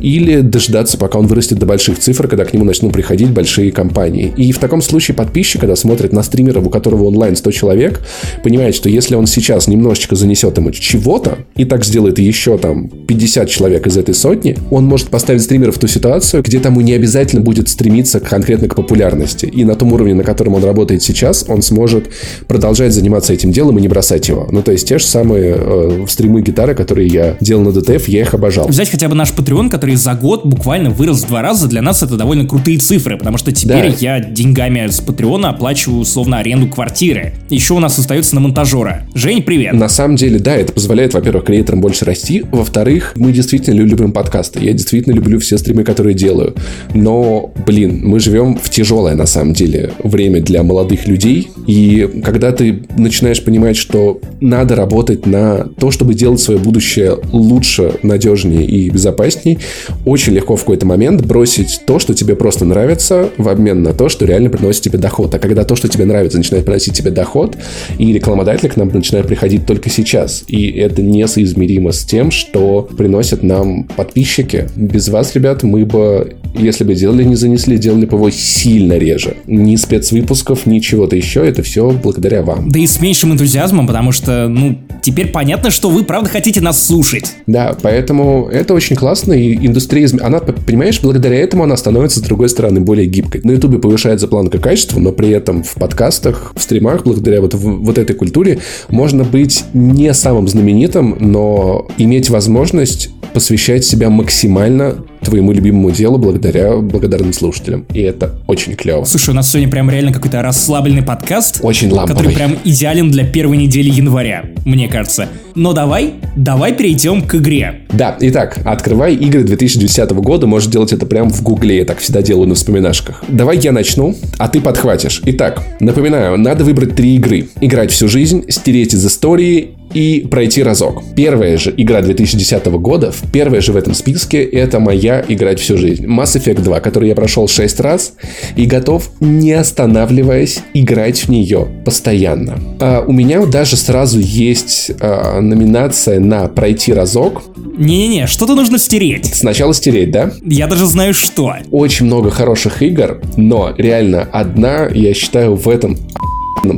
Или 0.00 0.40
дождаться, 0.40 0.98
пока 0.98 1.18
он 1.18 1.26
вырастет 1.26 1.58
до 1.58 1.66
больших 1.66 1.98
цифр, 1.98 2.28
когда 2.28 2.44
к 2.44 2.52
нему 2.52 2.64
начнут 2.64 2.92
приходить 2.92 3.30
большие 3.30 3.72
компании. 3.72 4.32
И 4.36 4.52
в 4.52 4.58
таком 4.58 4.80
случае 4.82 5.14
подписчик, 5.14 5.60
когда 5.60 5.76
смотрит 5.76 6.12
на 6.12 6.22
стримера, 6.22 6.60
у 6.60 6.70
которого 6.70 7.04
онлайн 7.04 7.36
100 7.36 7.50
человек, 7.50 8.00
понимает, 8.42 8.74
что 8.74 8.88
если 8.88 9.14
он 9.14 9.26
сейчас 9.26 9.66
немножечко 9.66 10.16
занесет 10.16 10.56
ему 10.56 10.70
чего-то, 10.70 11.38
и 11.56 11.64
так 11.64 11.84
сделает 11.84 12.18
еще 12.18 12.58
там 12.58 12.88
50 12.88 13.48
человек 13.48 13.86
из 13.86 13.96
этой 13.96 14.14
сотни, 14.14 14.56
он 14.70 14.84
может 14.84 15.08
поставить 15.08 15.42
стримера 15.42 15.72
в 15.72 15.78
ту 15.78 15.86
ситуацию, 15.86 16.42
где 16.42 16.60
тому 16.60 16.80
не 16.80 16.92
обязательно 16.92 17.42
будет 17.42 17.68
стремиться 17.68 18.20
конкретно 18.20 18.68
к 18.68 18.74
популярности. 18.74 19.46
И 19.46 19.64
на 19.64 19.74
том 19.74 19.92
уровне, 19.92 20.14
на 20.14 20.24
котором 20.24 20.54
он 20.54 20.64
работает 20.64 21.02
сейчас, 21.02 21.44
он 21.48 21.62
сможет 21.62 22.06
продолжать 22.46 22.92
заниматься 22.92 23.32
этим 23.32 23.52
делом 23.52 23.78
и 23.78 23.82
не 23.82 23.88
бросать 23.88 24.17
его. 24.26 24.48
Ну, 24.50 24.62
то 24.62 24.72
есть 24.72 24.88
те 24.88 24.98
же 24.98 25.04
самые 25.04 25.54
э, 25.56 26.06
стримы 26.08 26.42
гитары, 26.42 26.74
которые 26.74 27.08
я 27.08 27.36
делал 27.40 27.62
на 27.62 27.68
DTF, 27.68 28.04
я 28.08 28.22
их 28.22 28.34
обожал. 28.34 28.68
Взять 28.68 28.90
хотя 28.90 29.08
бы 29.08 29.14
наш 29.14 29.30
Patreon, 29.30 29.70
который 29.70 29.96
за 29.96 30.14
год 30.14 30.44
буквально 30.44 30.90
вырос 30.90 31.22
в 31.22 31.28
два 31.28 31.42
раза, 31.42 31.68
для 31.68 31.82
нас 31.82 32.02
это 32.02 32.16
довольно 32.16 32.46
крутые 32.46 32.78
цифры, 32.78 33.16
потому 33.16 33.38
что 33.38 33.52
теперь 33.52 33.90
да. 33.90 33.96
я 33.98 34.20
деньгами 34.20 34.86
с 34.88 35.00
Patreon 35.00 35.46
оплачиваю 35.46 36.00
условно 36.00 36.38
аренду 36.38 36.68
квартиры. 36.68 37.34
Еще 37.48 37.74
у 37.74 37.78
нас 37.78 37.98
остается 37.98 38.34
на 38.34 38.40
монтажера. 38.40 39.06
Жень, 39.14 39.42
привет. 39.42 39.74
На 39.74 39.88
самом 39.88 40.16
деле, 40.16 40.38
да, 40.38 40.56
это 40.56 40.72
позволяет, 40.72 41.14
во-первых, 41.14 41.44
креаторам 41.44 41.80
больше 41.80 42.04
расти, 42.04 42.44
во-вторых, 42.50 43.12
мы 43.16 43.32
действительно 43.32 43.74
любим 43.74 44.12
подкасты. 44.12 44.60
Я 44.64 44.72
действительно 44.72 45.14
люблю 45.14 45.38
все 45.38 45.58
стримы, 45.58 45.84
которые 45.84 46.14
делаю. 46.14 46.54
Но, 46.94 47.52
блин, 47.66 48.00
мы 48.04 48.20
живем 48.20 48.56
в 48.56 48.70
тяжелое, 48.70 49.14
на 49.14 49.26
самом 49.26 49.54
деле, 49.54 49.92
время 50.02 50.40
для 50.40 50.62
молодых 50.62 51.06
людей. 51.06 51.48
И 51.66 52.22
когда 52.24 52.52
ты 52.52 52.82
начинаешь 52.96 53.42
понимать, 53.42 53.76
что 53.76 54.07
надо 54.40 54.76
работать 54.76 55.26
на 55.26 55.68
то, 55.78 55.90
чтобы 55.90 56.14
делать 56.14 56.40
свое 56.40 56.58
будущее 56.58 57.16
лучше, 57.32 57.94
надежнее 58.02 58.64
и 58.64 58.90
безопаснее, 58.90 59.58
очень 60.04 60.32
легко 60.32 60.56
в 60.56 60.60
какой-то 60.60 60.86
момент 60.86 61.24
бросить 61.24 61.82
то, 61.86 61.98
что 61.98 62.14
тебе 62.14 62.36
просто 62.36 62.64
нравится, 62.64 63.30
в 63.36 63.48
обмен 63.48 63.82
на 63.82 63.92
то, 63.92 64.08
что 64.08 64.24
реально 64.24 64.50
приносит 64.50 64.82
тебе 64.82 64.98
доход. 64.98 65.34
А 65.34 65.38
когда 65.38 65.64
то, 65.64 65.76
что 65.76 65.88
тебе 65.88 66.04
нравится, 66.04 66.38
начинает 66.38 66.64
приносить 66.64 66.94
тебе 66.94 67.10
доход, 67.10 67.56
и 67.98 68.12
рекламодатели 68.12 68.68
к 68.68 68.76
нам 68.76 68.88
начинают 68.88 69.26
приходить 69.26 69.66
только 69.66 69.90
сейчас. 69.90 70.44
И 70.48 70.70
это 70.70 71.02
несоизмеримо 71.02 71.92
с 71.92 72.04
тем, 72.04 72.30
что 72.30 72.88
приносят 72.96 73.42
нам 73.42 73.84
подписчики. 73.84 74.68
Без 74.76 75.08
вас, 75.08 75.34
ребят, 75.34 75.62
мы 75.62 75.84
бы, 75.84 76.36
если 76.54 76.84
бы 76.84 76.94
делали, 76.94 77.24
не 77.24 77.36
занесли, 77.36 77.78
делали 77.78 78.06
бы 78.06 78.16
его 78.16 78.30
сильно 78.30 78.94
реже. 78.98 79.36
Ни 79.46 79.76
спецвыпусков, 79.76 80.66
ни 80.66 80.78
чего-то 80.78 81.16
еще. 81.16 81.46
Это 81.46 81.62
все 81.62 81.90
благодаря 81.90 82.42
вам. 82.42 82.70
Да 82.70 82.78
и 82.78 82.86
с 82.86 83.00
меньшим 83.00 83.32
энтузиазмом, 83.32 83.86
потому 83.86 84.12
что, 84.12 84.48
ну, 84.48 84.78
теперь 85.02 85.28
понятно, 85.28 85.70
что 85.70 85.90
вы 85.90 86.04
правда 86.04 86.28
хотите 86.28 86.60
нас 86.60 86.84
слушать. 86.84 87.32
Да, 87.46 87.76
поэтому 87.80 88.48
это 88.50 88.74
очень 88.74 88.96
классно, 88.96 89.32
и 89.32 89.54
индустрия, 89.54 90.08
она, 90.20 90.40
понимаешь, 90.40 91.00
благодаря 91.00 91.36
этому 91.36 91.64
она 91.64 91.76
становится, 91.76 92.20
с 92.20 92.22
другой 92.22 92.48
стороны, 92.48 92.80
более 92.80 93.06
гибкой. 93.06 93.40
На 93.44 93.52
Ютубе 93.52 93.78
повышается 93.78 94.28
планка 94.28 94.58
качества, 94.58 94.98
но 94.98 95.12
при 95.12 95.30
этом 95.30 95.62
в 95.62 95.74
подкастах, 95.74 96.52
в 96.54 96.62
стримах, 96.62 97.04
благодаря 97.04 97.40
вот, 97.40 97.54
вот 97.54 97.98
этой 97.98 98.14
культуре, 98.14 98.58
можно 98.88 99.24
быть 99.24 99.64
не 99.72 100.12
самым 100.14 100.48
знаменитым, 100.48 101.16
но 101.20 101.88
иметь 101.98 102.30
возможность 102.30 103.10
посвящать 103.32 103.84
себя 103.84 104.10
максимально 104.10 105.04
твоему 105.20 105.52
любимому 105.52 105.90
делу 105.90 106.18
благодаря 106.18 106.76
благодарным 106.76 107.32
слушателям. 107.32 107.86
И 107.92 108.00
это 108.00 108.38
очень 108.46 108.74
клево. 108.74 109.04
Слушай, 109.04 109.30
у 109.30 109.34
нас 109.34 109.50
сегодня 109.50 109.70
прям 109.70 109.90
реально 109.90 110.12
какой-то 110.12 110.42
расслабленный 110.42 111.02
подкаст. 111.02 111.60
Очень 111.62 111.90
ламповый. 111.90 112.16
Который 112.16 112.34
прям 112.34 112.56
идеален 112.64 113.10
для 113.10 113.24
первой 113.24 113.56
недели 113.56 113.90
января, 113.90 114.44
мне 114.64 114.88
кажется. 114.88 115.28
Но 115.54 115.72
давай, 115.72 116.14
давай 116.36 116.72
перейдем 116.72 117.22
к 117.22 117.34
игре. 117.34 117.80
Да, 117.90 118.16
итак, 118.20 118.58
открывай 118.64 119.14
игры 119.16 119.42
2010 119.42 120.10
года, 120.12 120.46
можешь 120.46 120.70
делать 120.70 120.92
это 120.92 121.04
прямо 121.04 121.30
в 121.30 121.42
гугле, 121.42 121.78
я 121.78 121.84
так 121.84 121.98
всегда 121.98 122.22
делаю 122.22 122.48
на 122.48 122.54
вспоминашках. 122.54 123.24
Давай 123.28 123.58
я 123.58 123.72
начну, 123.72 124.14
а 124.38 124.48
ты 124.48 124.60
подхватишь. 124.60 125.22
Итак, 125.26 125.62
напоминаю, 125.80 126.38
надо 126.38 126.64
выбрать 126.64 126.94
три 126.94 127.16
игры. 127.16 127.48
Играть 127.60 127.90
всю 127.90 128.08
жизнь, 128.08 128.44
стереть 128.48 128.94
из 128.94 129.04
истории 129.04 129.77
и 129.94 130.26
пройти 130.30 130.62
разок. 130.62 131.02
Первая 131.16 131.56
же 131.58 131.72
игра 131.76 132.02
2010 132.02 132.66
года, 132.66 133.12
первая 133.32 133.60
же 133.60 133.72
в 133.72 133.76
этом 133.76 133.94
списке, 133.94 134.42
это 134.42 134.80
моя 134.80 135.24
играть 135.26 135.60
всю 135.60 135.76
жизнь. 135.76 136.06
Mass 136.06 136.36
Effect 136.36 136.62
2, 136.62 136.80
который 136.80 137.08
я 137.08 137.14
прошел 137.14 137.48
6 137.48 137.80
раз 137.80 138.14
и 138.56 138.66
готов, 138.66 139.10
не 139.20 139.52
останавливаясь, 139.52 140.60
играть 140.74 141.20
в 141.20 141.28
нее 141.28 141.68
постоянно. 141.84 142.58
А 142.80 143.04
у 143.06 143.12
меня 143.12 143.44
даже 143.46 143.76
сразу 143.76 144.18
есть 144.20 144.90
а, 145.00 145.40
номинация 145.40 146.20
на 146.20 146.48
пройти 146.48 146.92
разок. 146.92 147.42
Не-не-не, 147.56 148.26
что-то 148.26 148.54
нужно 148.54 148.78
стереть. 148.78 149.26
Сначала 149.26 149.72
стереть, 149.72 150.10
да? 150.10 150.32
Я 150.42 150.66
даже 150.66 150.86
знаю 150.86 151.14
что. 151.14 151.54
Очень 151.70 152.06
много 152.06 152.30
хороших 152.30 152.82
игр, 152.82 153.20
но 153.36 153.74
реально 153.76 154.28
одна, 154.32 154.88
я 154.88 155.14
считаю, 155.14 155.54
в 155.54 155.68
этом 155.68 155.96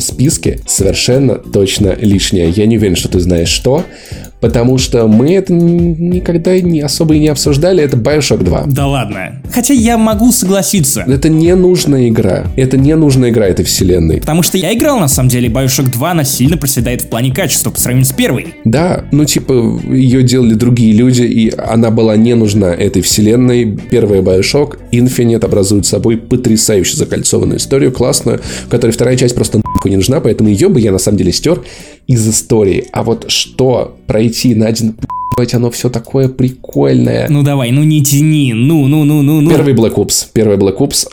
списке 0.01 0.61
совершенно 0.67 1.37
точно 1.37 1.95
лишняя. 1.95 2.49
Я 2.49 2.67
не 2.67 2.77
уверен, 2.77 2.97
что 2.97 3.09
ты 3.09 3.21
знаешь 3.21 3.49
что, 3.49 3.85
Потому 4.41 4.79
что 4.79 5.07
мы 5.07 5.35
это 5.35 5.53
никогда 5.53 6.59
не 6.61 6.81
особо 6.81 7.15
и 7.15 7.19
не 7.19 7.29
обсуждали, 7.29 7.83
это 7.83 7.97
Bioshock 7.97 8.43
2. 8.43 8.65
Да 8.67 8.87
ладно. 8.87 9.43
Хотя 9.53 9.75
я 9.75 9.99
могу 9.99 10.33
согласиться. 10.33 11.05
Это 11.07 11.29
не 11.29 11.55
нужная 11.55 12.09
игра. 12.09 12.47
Это 12.57 12.77
не 12.77 12.95
нужная 12.97 13.31
игра 13.31 13.47
этой 13.47 13.65
вселенной. 13.65 14.21
Потому 14.21 14.43
что 14.43 14.57
я 14.57 14.73
играл, 14.73 14.99
на 14.99 15.09
самом 15.09 15.29
деле, 15.29 15.49
Bioshock 15.49 15.91
2, 15.91 16.11
она 16.11 16.25
сильно 16.25 16.57
проседает 16.57 17.03
в 17.03 17.09
плане 17.09 17.33
качества 17.33 17.71
по 17.71 17.79
сравнению 17.79 18.07
с 18.07 18.13
первой. 18.13 18.55
Да, 18.65 19.05
ну 19.13 19.25
типа, 19.25 19.81
ее 19.91 20.23
делали 20.23 20.55
другие 20.55 20.93
люди, 20.93 21.23
и 21.23 21.53
она 21.57 21.91
была 21.91 22.17
не 22.17 22.35
нужна 22.35 22.73
этой 22.75 23.03
вселенной. 23.03 23.79
Первая 23.91 24.23
Bioshock, 24.23 24.79
Infinite 24.93 25.45
образует 25.45 25.87
собой 25.87 26.17
потрясающе 26.17 26.97
закольцованную 26.97 27.59
историю, 27.59 27.93
классную, 27.93 28.41
в 28.67 28.69
которой 28.69 28.91
вторая 28.91 29.17
часть 29.17 29.35
просто 29.35 29.61
не 29.89 29.97
нужна, 29.97 30.21
поэтому 30.21 30.51
ее 30.51 30.69
бы 30.69 30.81
я 30.81 30.93
на 30.93 30.99
самом 30.99 31.19
деле 31.19 31.33
стер 31.33 31.63
из 32.07 32.29
истории. 32.29 32.87
А 32.93 33.03
вот 33.03 33.31
что 33.31 33.97
пройти 34.07 34.30
на 34.55 34.69
один 34.69 34.97
оно 35.55 35.71
все 35.71 35.89
такое 35.89 36.29
прикольное. 36.29 37.27
Ну 37.31 37.43
давай, 37.43 37.71
ну 37.71 37.83
не 37.83 38.03
тяни, 38.03 38.53
ну, 38.53 38.87
ну, 38.89 39.05
ну, 39.05 39.23
ну, 39.23 39.41
ну. 39.41 39.51
Первый 39.51 39.73
Black 39.73 39.95
Ops, 39.95 40.27
первый 40.35 40.59
Black 40.59 40.77
Ops 40.77 41.07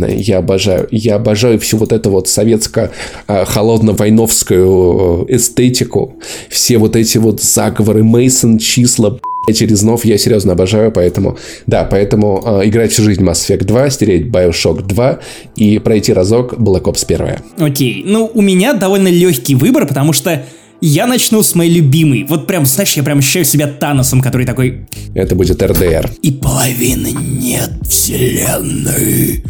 я 0.00 0.38
обожаю. 0.38 0.88
Я 0.90 1.16
обожаю 1.16 1.58
всю 1.58 1.76
вот 1.78 1.92
эту 1.92 2.10
вот 2.10 2.28
советско-холодно-войновскую 2.28 5.26
э, 5.28 5.36
эстетику. 5.36 6.14
Все 6.50 6.78
вот 6.78 6.96
эти 6.96 7.18
вот 7.18 7.42
заговоры, 7.42 8.02
Мейсон, 8.04 8.58
числа, 8.58 9.18
через 9.54 9.82
нов 9.82 10.04
я 10.04 10.18
серьезно 10.18 10.52
обожаю, 10.52 10.92
поэтому, 10.92 11.38
да, 11.66 11.84
поэтому 11.84 12.42
э, 12.44 12.68
играть 12.68 12.92
всю 12.92 13.04
жизнь 13.04 13.22
Mass 13.22 13.48
Effect 13.48 13.64
2, 13.64 13.90
стереть 13.90 14.26
Bioshock 14.26 14.82
2 14.82 15.20
и 15.56 15.78
пройти 15.78 16.12
разок 16.12 16.54
Black 16.54 16.82
Ops 16.82 17.04
1. 17.06 17.66
Окей, 17.66 18.02
ну 18.06 18.30
у 18.32 18.42
меня 18.42 18.74
довольно 18.74 19.08
легкий 19.08 19.54
выбор, 19.54 19.86
потому 19.86 20.12
что 20.12 20.42
я 20.80 21.06
начну 21.06 21.42
с 21.42 21.54
моей 21.54 21.74
любимой. 21.74 22.24
Вот 22.28 22.46
прям, 22.46 22.66
знаешь, 22.66 22.94
я 22.94 23.02
прям 23.02 23.18
ощущаю 23.18 23.44
себя 23.44 23.66
Таносом, 23.66 24.20
который 24.20 24.46
такой... 24.46 24.86
Это 25.14 25.34
будет 25.34 25.62
РДР. 25.62 26.10
И 26.22 26.32
половины 26.32 27.12
нет 27.12 27.72
вселенной. 27.88 29.44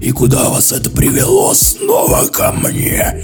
И 0.00 0.10
куда 0.12 0.48
вас 0.48 0.72
это 0.72 0.90
привело 0.90 1.52
снова 1.54 2.26
ко 2.26 2.52
мне? 2.52 3.22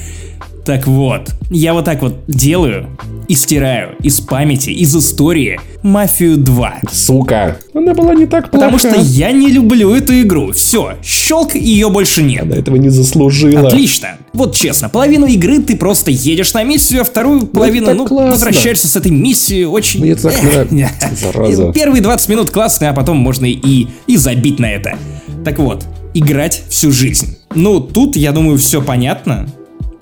Так 0.67 0.89
вот, 0.89 1.31
я 1.49 1.75
вот 1.75 1.85
так 1.85 2.03
вот 2.03 2.25
делаю 2.27 2.89
и 3.29 3.37
стираю 3.37 3.95
из 4.03 4.21
памяти, 4.21 4.71
из 4.71 4.97
истории 4.97 5.61
Мафию 5.85 6.39
2. 6.39 6.81
Сука, 6.91 7.59
она 7.73 7.95
была 7.95 8.15
не 8.15 8.27
так 8.27 8.51
плоха. 8.51 8.67
Потому 8.67 8.79
что 8.79 9.01
я 9.01 9.31
не 9.31 9.49
люблю 9.49 9.95
эту 9.95 10.21
игру. 10.23 10.51
Все, 10.51 10.95
щелк, 11.05 11.55
ее 11.55 11.89
больше 11.89 12.21
нет. 12.25 12.43
Она 12.43 12.57
этого 12.57 12.75
не 12.75 12.89
заслужила. 12.89 13.69
Отлично. 13.69 14.19
Вот 14.33 14.57
честно, 14.57 14.89
половину 14.89 15.27
игры 15.27 15.61
ты 15.61 15.77
просто 15.77 16.11
едешь 16.11 16.53
на 16.53 16.65
миссию, 16.65 17.03
а 17.03 17.05
вторую 17.05 17.43
ну, 17.43 17.47
половину, 17.47 17.95
ну, 17.95 18.05
классно. 18.05 18.33
возвращаешься 18.33 18.89
с 18.89 18.97
этой 18.97 19.13
миссии 19.13 19.63
очень... 19.63 20.01
Мне 20.01 20.17
так 20.17 20.35
нравится, 20.43 21.73
Первые 21.73 22.03
20 22.03 22.29
минут 22.29 22.51
классные, 22.51 22.91
а 22.91 22.93
потом 22.93 23.19
можно 23.19 23.47
и, 23.47 23.87
и 24.09 24.17
забить 24.17 24.59
на 24.59 24.67
это. 24.67 24.99
Так 25.45 25.61
вот, 25.61 25.85
играть 26.13 26.65
всю 26.69 26.91
жизнь. 26.91 27.39
Ну, 27.55 27.79
тут, 27.79 28.17
я 28.17 28.33
думаю, 28.33 28.59
все 28.59 28.83
понятно 28.83 29.47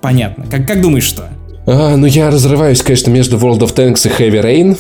понятно. 0.04 0.44
Как, 0.50 0.66
как 0.66 0.82
думаешь, 0.82 1.04
что? 1.04 1.30
А, 1.66 1.96
ну, 1.96 2.06
я 2.06 2.30
разрываюсь, 2.30 2.82
конечно, 2.82 3.10
между 3.10 3.38
World 3.38 3.60
of 3.60 3.74
Tanks 3.74 4.06
и 4.06 4.10
Heavy 4.10 4.42
Rain. 4.42 4.78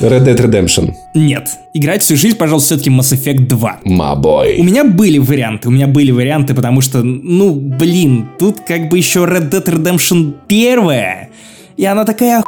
Red 0.00 0.24
Dead 0.24 0.36
Redemption. 0.36 0.94
Нет. 1.14 1.46
Играть 1.74 2.02
всю 2.02 2.16
жизнь, 2.16 2.38
пожалуйста, 2.38 2.78
все-таки 2.78 2.88
Mass 2.88 3.12
Effect 3.12 3.46
2. 3.46 3.80
Мабой. 3.84 4.58
У 4.58 4.64
меня 4.64 4.84
были 4.84 5.18
варианты, 5.18 5.68
у 5.68 5.70
меня 5.70 5.86
были 5.86 6.12
варианты, 6.12 6.54
потому 6.54 6.80
что, 6.80 7.02
ну, 7.02 7.54
блин, 7.54 8.26
тут 8.38 8.60
как 8.66 8.88
бы 8.88 8.96
еще 8.96 9.24
Red 9.24 9.50
Dead 9.50 9.64
Redemption 9.66 10.32
первая, 10.48 11.28
и 11.76 11.84
она 11.84 12.06
такая 12.06 12.42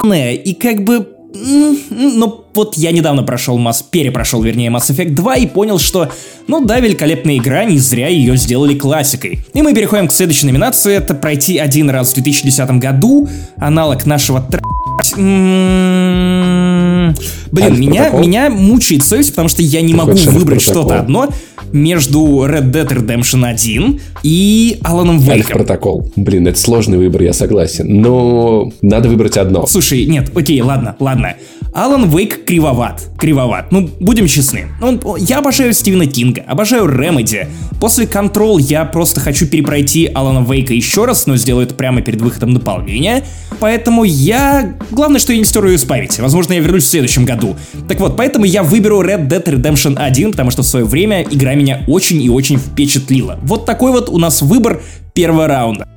охуенная, 0.00 0.32
и 0.32 0.54
как 0.54 0.82
бы 0.82 1.06
ну, 1.90 2.44
вот 2.54 2.76
я 2.76 2.92
недавно 2.92 3.22
прошел 3.22 3.58
Mass, 3.58 3.84
перепрошел, 3.90 4.42
вернее, 4.42 4.70
Mass 4.70 4.90
Effect 4.90 5.10
2 5.10 5.36
и 5.36 5.46
понял, 5.46 5.78
что, 5.78 6.10
ну 6.46 6.64
да, 6.64 6.80
великолепная 6.80 7.36
игра, 7.36 7.64
не 7.64 7.78
зря 7.78 8.08
ее 8.08 8.36
сделали 8.36 8.78
классикой. 8.78 9.40
И 9.54 9.62
мы 9.62 9.74
переходим 9.74 10.08
к 10.08 10.12
следующей 10.12 10.46
номинации, 10.46 10.94
это 10.94 11.14
пройти 11.14 11.58
один 11.58 11.90
раз 11.90 12.10
в 12.10 12.14
2010 12.14 12.70
году, 12.72 13.28
аналог 13.56 14.06
нашего 14.06 14.40
тр... 14.40 14.60
Блин, 17.52 17.80
меня, 17.80 18.10
меня 18.10 18.50
мучает 18.50 19.04
совесть, 19.04 19.30
потому 19.30 19.48
что 19.48 19.62
я 19.62 19.80
не 19.80 19.94
могу 19.94 20.12
выбрать 20.12 20.62
что-то 20.62 21.00
одно 21.00 21.28
между 21.72 22.20
Red 22.46 22.70
Dead 22.70 22.88
Redemption 22.88 23.44
1 23.44 24.00
и 24.22 24.78
Аланом 24.82 25.18
Вейком. 25.18 25.58
протокол. 25.58 26.10
Блин, 26.16 26.46
это 26.46 26.58
сложный 26.58 26.98
выбор, 26.98 27.22
я 27.22 27.32
согласен. 27.32 28.00
Но 28.00 28.70
надо 28.82 29.08
выбрать 29.08 29.36
одно. 29.36 29.66
Слушай, 29.66 30.06
нет, 30.06 30.30
окей, 30.34 30.60
ладно, 30.60 30.96
ладно. 31.00 31.34
Алан 31.74 32.08
Вейк 32.08 32.44
кривоват. 32.46 33.02
Кривоват. 33.18 33.70
Ну, 33.70 33.90
будем 34.00 34.26
честны. 34.26 34.68
Он, 34.80 34.98
я 35.18 35.38
обожаю 35.38 35.74
Стивена 35.74 36.06
Кинга, 36.06 36.42
обожаю 36.46 36.88
Ремеди. 36.88 37.48
После 37.80 38.06
Control 38.06 38.58
я 38.58 38.86
просто 38.86 39.20
хочу 39.20 39.46
перепройти 39.46 40.10
Алана 40.14 40.42
Вейка 40.42 40.72
еще 40.72 41.04
раз, 41.04 41.26
но 41.26 41.36
сделаю 41.36 41.66
это 41.66 41.74
прямо 41.74 42.00
перед 42.00 42.22
выходом 42.22 42.54
дополнения. 42.54 43.24
Поэтому 43.60 44.04
я... 44.04 44.74
Главное, 44.90 45.18
что 45.18 45.32
я 45.32 45.38
не 45.38 45.44
стер 45.44 45.64
ее 45.66 45.74
из 45.74 45.84
памяти. 45.84 46.20
Возможно, 46.20 46.52
я 46.52 46.60
вернусь 46.60 46.84
в 46.84 46.86
следующем 46.86 47.24
году. 47.24 47.56
Так 47.88 47.98
вот, 47.98 48.16
поэтому 48.16 48.44
я 48.44 48.62
выберу 48.62 49.02
Red 49.02 49.28
Dead 49.28 49.44
Redemption 49.44 49.96
1, 49.98 50.30
потому 50.30 50.50
что 50.50 50.62
в 50.62 50.66
свое 50.66 50.84
время 50.84 51.22
игра 51.22 51.54
меня 51.54 51.82
очень 51.88 52.22
и 52.22 52.30
очень 52.30 52.58
впечатлила. 52.58 53.38
Вот 53.42 53.66
такой 53.66 53.90
вот 53.90 54.08
у 54.08 54.18
нас 54.18 54.42
выбор 54.42 54.82
первого 55.12 55.48
раунда. 55.48 55.88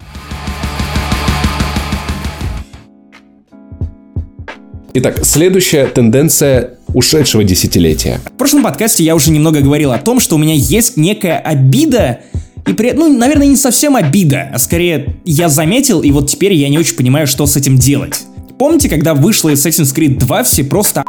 Итак, 4.95 5.23
следующая 5.23 5.85
тенденция 5.85 6.71
ушедшего 6.87 7.43
десятилетия. 7.43 8.19
В 8.25 8.37
прошлом 8.37 8.63
подкасте 8.63 9.03
я 9.03 9.13
уже 9.13 9.29
немного 9.29 9.61
говорил 9.61 9.91
о 9.91 9.99
том, 9.99 10.19
что 10.19 10.35
у 10.35 10.39
меня 10.39 10.55
есть 10.55 10.97
некая 10.97 11.37
обида 11.37 12.21
и 12.67 12.73
при 12.73 12.91
ну, 12.91 13.15
наверное, 13.15 13.47
не 13.47 13.55
совсем 13.55 13.95
обида, 13.95 14.49
а 14.53 14.59
скорее 14.59 15.15
я 15.25 15.47
заметил, 15.47 16.01
и 16.01 16.11
вот 16.11 16.29
теперь 16.29 16.53
я 16.53 16.69
не 16.69 16.77
очень 16.77 16.95
понимаю, 16.95 17.27
что 17.27 17.45
с 17.45 17.55
этим 17.55 17.77
делать. 17.77 18.25
Помните, 18.59 18.89
когда 18.89 19.13
вышла 19.13 19.53
Assassin's 19.53 19.95
Creed 19.95 20.17
2, 20.17 20.43
все 20.43 20.65
просто 20.65 21.05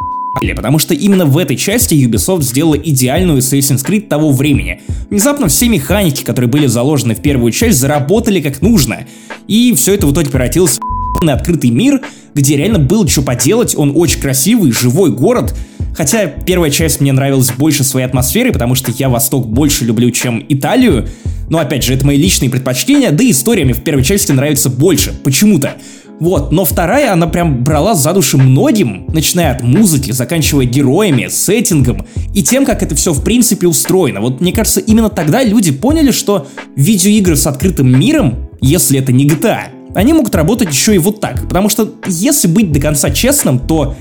потому 0.54 0.78
что 0.78 0.94
именно 0.94 1.26
в 1.26 1.36
этой 1.36 1.56
части 1.56 1.94
Ubisoft 1.94 2.42
сделала 2.42 2.76
идеальную 2.76 3.40
Assassin's 3.40 3.84
Creed 3.84 4.06
того 4.06 4.30
времени. 4.30 4.80
Внезапно 5.10 5.48
все 5.48 5.68
механики, 5.68 6.22
которые 6.22 6.48
были 6.48 6.66
заложены 6.66 7.16
в 7.16 7.20
первую 7.20 7.50
часть, 7.50 7.78
заработали 7.80 8.40
как 8.40 8.62
нужно. 8.62 8.98
И 9.48 9.74
все 9.74 9.94
это 9.94 10.06
в 10.06 10.12
итоге 10.12 10.30
превратилось 10.30 10.78
в 11.20 11.28
открытый 11.28 11.70
мир, 11.70 12.00
где 12.34 12.56
реально 12.56 12.78
было 12.78 13.08
что 13.08 13.22
поделать, 13.22 13.74
он 13.76 13.94
очень 13.96 14.20
красивый, 14.20 14.70
живой 14.70 15.10
город, 15.10 15.52
Хотя 15.94 16.26
первая 16.26 16.70
часть 16.70 17.00
мне 17.00 17.12
нравилась 17.12 17.50
больше 17.50 17.84
своей 17.84 18.06
атмосферой, 18.06 18.52
потому 18.52 18.74
что 18.74 18.92
я 18.92 19.08
Восток 19.08 19.48
больше 19.48 19.84
люблю, 19.84 20.10
чем 20.10 20.44
Италию. 20.48 21.08
Но 21.48 21.58
опять 21.58 21.82
же, 21.82 21.94
это 21.94 22.06
мои 22.06 22.16
личные 22.16 22.48
предпочтения, 22.48 23.10
да 23.10 23.24
и 23.24 23.32
история 23.32 23.64
мне 23.64 23.74
в 23.74 23.82
первой 23.82 24.04
части 24.04 24.30
нравится 24.30 24.70
больше, 24.70 25.12
почему-то. 25.24 25.74
Вот, 26.20 26.52
но 26.52 26.66
вторая, 26.66 27.14
она 27.14 27.26
прям 27.26 27.64
брала 27.64 27.94
за 27.94 28.12
души 28.12 28.36
многим, 28.36 29.06
начиная 29.08 29.54
от 29.54 29.62
музыки, 29.62 30.12
заканчивая 30.12 30.66
героями, 30.66 31.28
сеттингом 31.30 32.06
и 32.34 32.42
тем, 32.42 32.66
как 32.66 32.82
это 32.82 32.94
все 32.94 33.14
в 33.14 33.24
принципе 33.24 33.66
устроено. 33.66 34.20
Вот 34.20 34.42
мне 34.42 34.52
кажется, 34.52 34.80
именно 34.80 35.08
тогда 35.08 35.42
люди 35.42 35.72
поняли, 35.72 36.10
что 36.10 36.46
видеоигры 36.76 37.36
с 37.36 37.46
открытым 37.46 37.98
миром, 37.98 38.50
если 38.60 38.98
это 38.98 39.12
не 39.12 39.26
GTA, 39.26 39.60
они 39.94 40.12
могут 40.12 40.34
работать 40.34 40.68
еще 40.68 40.94
и 40.94 40.98
вот 40.98 41.20
так. 41.20 41.42
Потому 41.48 41.70
что, 41.70 41.94
если 42.06 42.48
быть 42.48 42.70
до 42.70 42.80
конца 42.80 43.10
честным, 43.10 43.58
то 43.58 43.96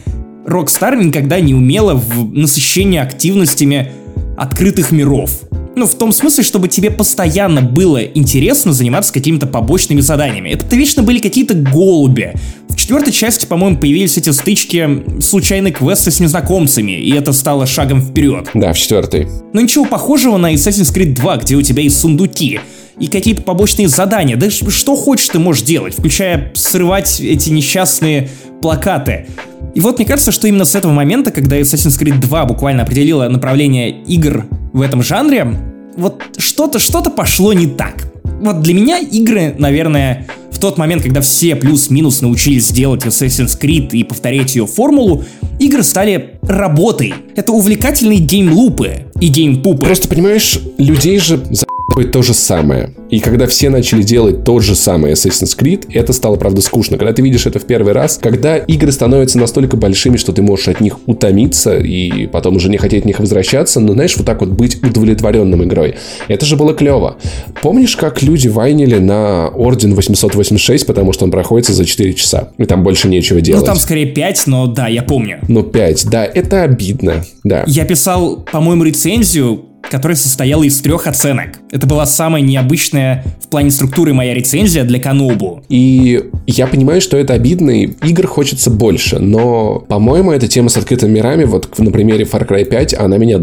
Rockstar 0.45 1.01
никогда 1.01 1.39
не 1.39 1.53
умела 1.53 1.93
в 1.93 2.33
насыщении 2.33 2.99
активностями 2.99 3.91
открытых 4.37 4.91
миров. 4.91 5.31
Ну, 5.79 5.85
в 5.85 5.95
том 5.95 6.11
смысле, 6.11 6.43
чтобы 6.43 6.67
тебе 6.67 6.91
постоянно 6.91 7.61
было 7.61 8.03
интересно 8.03 8.73
заниматься 8.73 9.13
какими-то 9.13 9.47
побочными 9.47 10.01
заданиями. 10.01 10.49
Это 10.49 10.75
вечно 10.75 11.03
были 11.03 11.19
какие-то 11.19 11.53
голуби. 11.53 12.33
В 12.67 12.75
четвертой 12.75 13.13
части, 13.13 13.45
по-моему, 13.45 13.77
появились 13.77 14.17
эти 14.17 14.29
стычки, 14.31 15.05
случайные 15.21 15.71
квесты 15.71 16.11
с 16.11 16.19
незнакомцами, 16.19 16.91
и 16.91 17.13
это 17.13 17.31
стало 17.31 17.65
шагом 17.65 18.01
вперед. 18.01 18.49
Да, 18.53 18.73
в 18.73 18.77
четвертой. 18.77 19.29
Но 19.53 19.61
ничего 19.61 19.85
похожего 19.85 20.35
на 20.35 20.53
Assassin's 20.53 20.93
Creed 20.93 21.13
2, 21.13 21.37
где 21.37 21.55
у 21.55 21.61
тебя 21.61 21.81
есть 21.81 21.97
сундуки 21.97 22.59
и 22.99 23.07
какие-то 23.07 23.43
побочные 23.43 23.87
задания. 23.87 24.35
Да 24.35 24.49
что 24.49 24.97
хочешь 24.97 25.29
ты 25.29 25.39
можешь 25.39 25.63
делать, 25.63 25.93
включая 25.93 26.51
срывать 26.55 27.21
эти 27.21 27.51
несчастные 27.51 28.29
плакаты. 28.61 29.27
И 29.75 29.79
вот 29.79 29.97
мне 29.97 30.05
кажется, 30.05 30.33
что 30.33 30.45
именно 30.45 30.65
с 30.65 30.75
этого 30.75 30.91
момента, 30.91 31.31
когда 31.31 31.57
Assassin's 31.57 31.97
Creed 31.97 32.19
2 32.19 32.45
буквально 32.45 32.83
определила 32.83 33.29
направление 33.29 33.91
игр 33.91 34.45
в 34.73 34.81
этом 34.81 35.01
жанре, 35.01 35.55
вот 35.97 36.21
что-то 36.37 36.79
что-то 36.79 37.09
пошло 37.09 37.53
не 37.53 37.67
так. 37.67 38.11
Вот 38.23 38.61
для 38.61 38.73
меня 38.73 38.99
игры, 38.99 39.55
наверное, 39.57 40.27
в 40.51 40.59
тот 40.59 40.77
момент, 40.77 41.03
когда 41.03 41.21
все 41.21 41.55
плюс-минус 41.55 42.21
научились 42.21 42.69
делать 42.71 43.05
Assassin's 43.05 43.59
Creed 43.59 43.91
и 43.91 44.03
повторять 44.03 44.55
ее 44.55 44.65
формулу, 44.65 45.23
игры 45.59 45.83
стали 45.83 46.37
работой. 46.41 47.13
Это 47.35 47.51
увлекательные 47.51 48.19
геймлупы 48.19 49.05
и 49.19 49.27
геймпупы. 49.27 49.85
Просто 49.85 50.07
понимаешь, 50.07 50.59
людей 50.77 51.19
же 51.19 51.41
за 51.49 51.65
то 52.11 52.21
же 52.21 52.33
самое. 52.33 52.93
И 53.09 53.19
когда 53.19 53.47
все 53.47 53.69
начали 53.69 54.03
делать 54.03 54.43
тот 54.43 54.63
же 54.63 54.75
самый 54.75 55.13
Assassin's 55.13 55.57
Creed, 55.57 55.87
это 55.91 56.13
стало, 56.13 56.35
правда, 56.35 56.61
скучно. 56.61 56.97
Когда 56.97 57.13
ты 57.13 57.21
видишь 57.21 57.45
это 57.45 57.59
в 57.59 57.65
первый 57.65 57.93
раз, 57.93 58.19
когда 58.21 58.57
игры 58.57 58.91
становятся 58.91 59.39
настолько 59.39 59.77
большими, 59.77 60.17
что 60.17 60.31
ты 60.31 60.41
можешь 60.41 60.67
от 60.67 60.81
них 60.81 60.99
утомиться 61.07 61.77
и 61.77 62.27
потом 62.27 62.55
уже 62.55 62.69
не 62.69 62.77
хотеть 62.77 63.03
в 63.03 63.07
них 63.07 63.19
возвращаться, 63.19 63.79
но, 63.79 63.93
знаешь, 63.93 64.15
вот 64.17 64.25
так 64.25 64.41
вот 64.41 64.49
быть 64.49 64.81
удовлетворенным 64.83 65.63
игрой. 65.63 65.95
Это 66.27 66.45
же 66.45 66.55
было 66.55 66.73
клево. 66.73 67.17
Помнишь, 67.61 67.95
как 67.95 68.21
люди 68.21 68.47
вайнили 68.47 68.97
на 68.99 69.47
Орден 69.49 69.95
886, 69.95 70.85
потому 70.85 71.13
что 71.13 71.25
он 71.25 71.31
проходится 71.31 71.73
за 71.73 71.85
4 71.85 72.13
часа, 72.13 72.49
и 72.57 72.65
там 72.65 72.83
больше 72.83 73.07
нечего 73.07 73.41
делать? 73.41 73.61
Ну, 73.61 73.65
там 73.65 73.77
скорее 73.77 74.07
5, 74.07 74.47
но 74.47 74.67
да, 74.67 74.87
я 74.87 75.03
помню. 75.03 75.39
Ну, 75.47 75.63
5, 75.63 76.07
да, 76.09 76.25
это 76.25 76.63
обидно, 76.63 77.23
да. 77.43 77.63
Я 77.67 77.85
писал, 77.85 78.45
по-моему, 78.51 78.83
рецензию, 78.83 79.65
которая 79.89 80.15
состояла 80.15 80.63
из 80.63 80.79
трех 80.81 81.07
оценок. 81.07 81.59
Это 81.71 81.87
была 81.87 82.05
самая 82.05 82.41
необычная 82.41 83.23
в 83.41 83.47
плане 83.47 83.71
структуры 83.71 84.13
моя 84.13 84.33
рецензия 84.33 84.83
для 84.83 84.99
Канобу. 84.99 85.63
И 85.69 86.23
я 86.47 86.67
понимаю, 86.67 87.01
что 87.01 87.17
это 87.17 87.33
обидно, 87.33 87.71
и 87.71 87.89
игр 88.03 88.27
хочется 88.27 88.69
больше, 88.69 89.19
но, 89.19 89.79
по-моему, 89.87 90.31
эта 90.31 90.47
тема 90.47 90.69
с 90.69 90.77
открытыми 90.77 91.11
мирами, 91.13 91.43
вот 91.43 91.77
на 91.79 91.91
примере 91.91 92.25
Far 92.25 92.47
Cry 92.47 92.65
5, 92.65 92.93
она 92.95 93.17
меня 93.17 93.39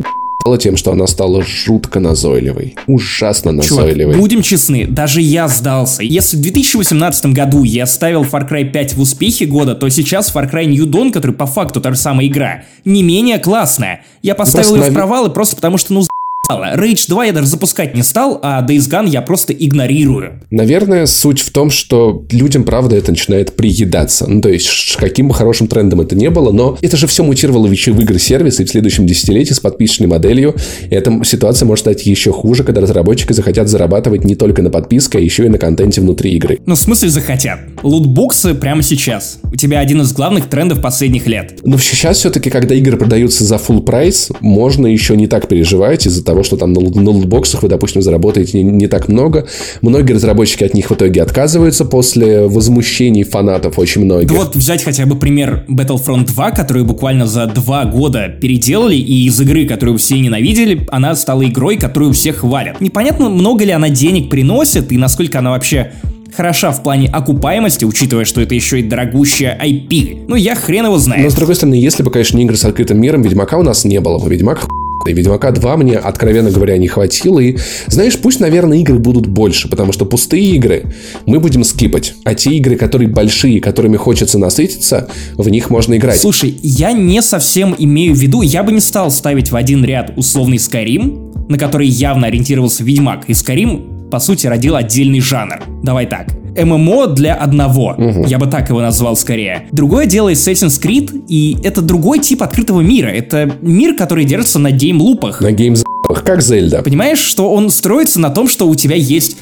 тем, 0.56 0.76
что 0.76 0.92
она 0.92 1.08
стала 1.08 1.42
жутко 1.42 1.98
назойливой. 1.98 2.76
Ужасно 2.86 3.50
назойливой. 3.50 4.12
Чувак, 4.14 4.20
будем 4.20 4.42
честны, 4.42 4.86
даже 4.86 5.20
я 5.20 5.48
сдался. 5.48 6.04
Если 6.04 6.36
в 6.36 6.40
2018 6.40 7.26
году 7.26 7.64
я 7.64 7.86
ставил 7.86 8.22
Far 8.22 8.48
Cry 8.48 8.70
5 8.70 8.94
в 8.94 9.00
успехе 9.00 9.46
года, 9.46 9.74
то 9.74 9.88
сейчас 9.88 10.32
Far 10.32 10.48
Cry 10.48 10.66
New 10.66 10.86
Dawn, 10.86 11.10
который 11.10 11.32
по 11.32 11.46
факту 11.46 11.80
та 11.80 11.90
же 11.90 11.98
самая 11.98 12.28
игра, 12.28 12.62
не 12.84 13.02
менее 13.02 13.38
классная. 13.38 14.04
Я 14.22 14.36
поставил 14.36 14.76
ее 14.76 14.90
в 14.90 14.94
провалы 14.94 15.30
просто 15.30 15.56
потому, 15.56 15.78
что 15.78 15.92
ну 15.94 16.02
Rage 16.50 17.08
2 17.08 17.26
я 17.26 17.32
даже 17.32 17.46
запускать 17.46 17.94
не 17.94 18.02
стал, 18.02 18.38
а 18.42 18.64
Days 18.66 18.88
Gone 18.88 19.08
я 19.08 19.22
просто 19.22 19.52
игнорирую. 19.52 20.40
Наверное, 20.50 21.06
суть 21.06 21.40
в 21.40 21.50
том, 21.50 21.70
что 21.70 22.24
людям, 22.30 22.64
правда, 22.64 22.96
это 22.96 23.10
начинает 23.10 23.56
приедаться. 23.56 24.26
Ну, 24.28 24.40
то 24.40 24.48
есть, 24.48 24.96
каким 24.96 25.28
бы 25.28 25.34
хорошим 25.34 25.66
трендом 25.68 26.00
это 26.00 26.14
не 26.14 26.30
было, 26.30 26.52
но 26.52 26.78
это 26.80 26.96
же 26.96 27.06
все 27.06 27.24
мутировало 27.24 27.66
в 27.66 27.72
игры 27.72 28.18
сервисы, 28.18 28.62
и 28.62 28.66
в 28.66 28.70
следующем 28.70 29.06
десятилетии 29.06 29.52
с 29.52 29.60
подписочной 29.60 30.06
моделью 30.06 30.54
эта 30.90 31.24
ситуация 31.24 31.66
может 31.66 31.80
стать 31.80 32.06
еще 32.06 32.32
хуже, 32.32 32.64
когда 32.64 32.80
разработчики 32.80 33.32
захотят 33.32 33.68
зарабатывать 33.68 34.24
не 34.24 34.34
только 34.34 34.62
на 34.62 34.70
подписке, 34.70 35.18
а 35.18 35.20
еще 35.20 35.46
и 35.46 35.48
на 35.48 35.58
контенте 35.58 36.00
внутри 36.00 36.32
игры. 36.32 36.58
Ну, 36.66 36.74
в 36.74 36.78
смысле 36.78 37.08
захотят? 37.08 37.60
Лутбоксы 37.82 38.54
прямо 38.54 38.82
сейчас. 38.82 39.38
У 39.44 39.56
тебя 39.56 39.80
один 39.80 40.02
из 40.02 40.12
главных 40.12 40.48
трендов 40.48 40.80
последних 40.80 41.26
лет. 41.26 41.60
Но 41.64 41.78
сейчас 41.78 42.18
все-таки, 42.18 42.50
когда 42.50 42.74
игры 42.74 42.96
продаются 42.96 43.44
за 43.44 43.56
full 43.56 43.82
прайс, 43.82 44.30
можно 44.40 44.86
еще 44.86 45.16
не 45.16 45.26
так 45.26 45.48
переживать 45.48 46.06
из-за 46.06 46.24
того, 46.24 46.35
того, 46.36 46.44
что 46.44 46.56
там 46.56 46.72
на, 46.72 46.80
на 46.80 47.10
лутбоксах 47.10 47.62
вы, 47.62 47.68
допустим, 47.68 48.02
заработаете 48.02 48.62
не, 48.62 48.70
не 48.70 48.86
так 48.88 49.08
много. 49.08 49.46
Многие 49.80 50.12
разработчики 50.12 50.64
от 50.64 50.74
них 50.74 50.90
в 50.90 50.94
итоге 50.94 51.22
отказываются 51.22 51.84
после 51.86 52.46
возмущений 52.46 53.24
фанатов 53.24 53.78
очень 53.78 54.04
многих. 54.04 54.30
вот 54.30 54.54
взять 54.54 54.84
хотя 54.84 55.06
бы 55.06 55.16
пример 55.16 55.64
Battlefront 55.68 56.26
2, 56.26 56.50
которую 56.50 56.84
буквально 56.84 57.26
за 57.26 57.46
два 57.46 57.86
года 57.86 58.28
переделали, 58.28 58.96
и 58.96 59.26
из 59.26 59.40
игры, 59.40 59.66
которую 59.66 59.96
все 59.96 60.18
ненавидели, 60.18 60.86
она 60.90 61.14
стала 61.16 61.44
игрой, 61.46 61.76
которую 61.78 62.12
все 62.12 62.32
хвалят. 62.32 62.80
Непонятно, 62.80 63.30
много 63.30 63.64
ли 63.64 63.70
она 63.70 63.88
денег 63.88 64.28
приносит, 64.28 64.92
и 64.92 64.98
насколько 64.98 65.38
она 65.38 65.50
вообще 65.50 65.92
хороша 66.36 66.70
в 66.70 66.82
плане 66.82 67.08
окупаемости, 67.08 67.86
учитывая, 67.86 68.26
что 68.26 68.42
это 68.42 68.54
еще 68.54 68.80
и 68.80 68.82
дорогущая 68.82 69.58
IP. 69.58 70.26
Ну, 70.28 70.36
я 70.36 70.54
хрен 70.54 70.84
его 70.84 70.98
знаю. 70.98 71.22
Но, 71.22 71.30
с 71.30 71.34
другой 71.34 71.54
стороны, 71.54 71.76
если 71.76 72.02
бы, 72.02 72.10
конечно, 72.10 72.36
не 72.36 72.44
игры 72.44 72.56
с 72.56 72.64
открытым 72.64 73.00
миром, 73.00 73.22
Ведьмака 73.22 73.56
у 73.56 73.62
нас 73.62 73.86
не 73.86 74.00
было 74.00 74.18
бы. 74.18 74.28
Ведьмак 74.28 74.66
и 75.08 75.14
Ведьмака 75.14 75.50
2 75.50 75.76
мне, 75.76 75.96
откровенно 75.96 76.50
говоря, 76.50 76.76
не 76.76 76.88
хватило. 76.88 77.40
И, 77.40 77.56
знаешь, 77.86 78.18
пусть, 78.18 78.40
наверное, 78.40 78.78
игры 78.78 78.98
будут 78.98 79.26
больше, 79.26 79.68
потому 79.68 79.92
что 79.92 80.04
пустые 80.04 80.56
игры 80.56 80.92
мы 81.26 81.40
будем 81.40 81.64
скипать. 81.64 82.14
А 82.24 82.34
те 82.34 82.50
игры, 82.56 82.76
которые 82.76 83.08
большие, 83.08 83.60
которыми 83.60 83.96
хочется 83.96 84.38
насытиться, 84.38 85.08
в 85.36 85.48
них 85.48 85.70
можно 85.70 85.96
играть. 85.96 86.20
Слушай, 86.20 86.58
я 86.62 86.92
не 86.92 87.22
совсем 87.22 87.74
имею 87.78 88.14
в 88.14 88.18
виду, 88.18 88.42
я 88.42 88.62
бы 88.62 88.72
не 88.72 88.80
стал 88.80 89.10
ставить 89.10 89.50
в 89.50 89.56
один 89.56 89.84
ряд 89.84 90.12
условный 90.16 90.58
Skyrim, 90.58 91.48
на 91.48 91.58
который 91.58 91.86
явно 91.86 92.26
ориентировался 92.26 92.84
Ведьмак, 92.84 93.24
и 93.28 93.32
Skyrim, 93.32 93.95
по 94.10 94.18
сути, 94.18 94.46
родил 94.46 94.76
отдельный 94.76 95.20
жанр. 95.20 95.62
Давай 95.82 96.06
так. 96.06 96.28
ММО 96.56 97.08
для 97.08 97.34
одного. 97.34 97.94
Угу. 97.98 98.26
Я 98.26 98.38
бы 98.38 98.46
так 98.46 98.68
его 98.68 98.80
назвал 98.80 99.16
скорее. 99.16 99.68
Другое 99.72 100.06
дело 100.06 100.32
Assassin's 100.32 100.80
Creed, 100.80 101.26
и 101.28 101.58
это 101.62 101.82
другой 101.82 102.20
тип 102.20 102.42
открытого 102.42 102.80
мира. 102.80 103.08
Это 103.08 103.50
мир, 103.60 103.94
который 103.94 104.24
держится 104.24 104.58
на 104.58 104.70
game 104.70 104.93
loop 104.93 105.17
ах. 105.17 105.40
На 105.40 105.52
games 105.52 105.84
как 106.24 106.40
Зельда. 106.40 106.82
Понимаешь, 106.82 107.18
что 107.18 107.52
он 107.52 107.68
строится 107.70 108.20
на 108.20 108.30
том, 108.30 108.48
что 108.48 108.68
у 108.68 108.74
тебя 108.74 108.94
есть 108.96 109.36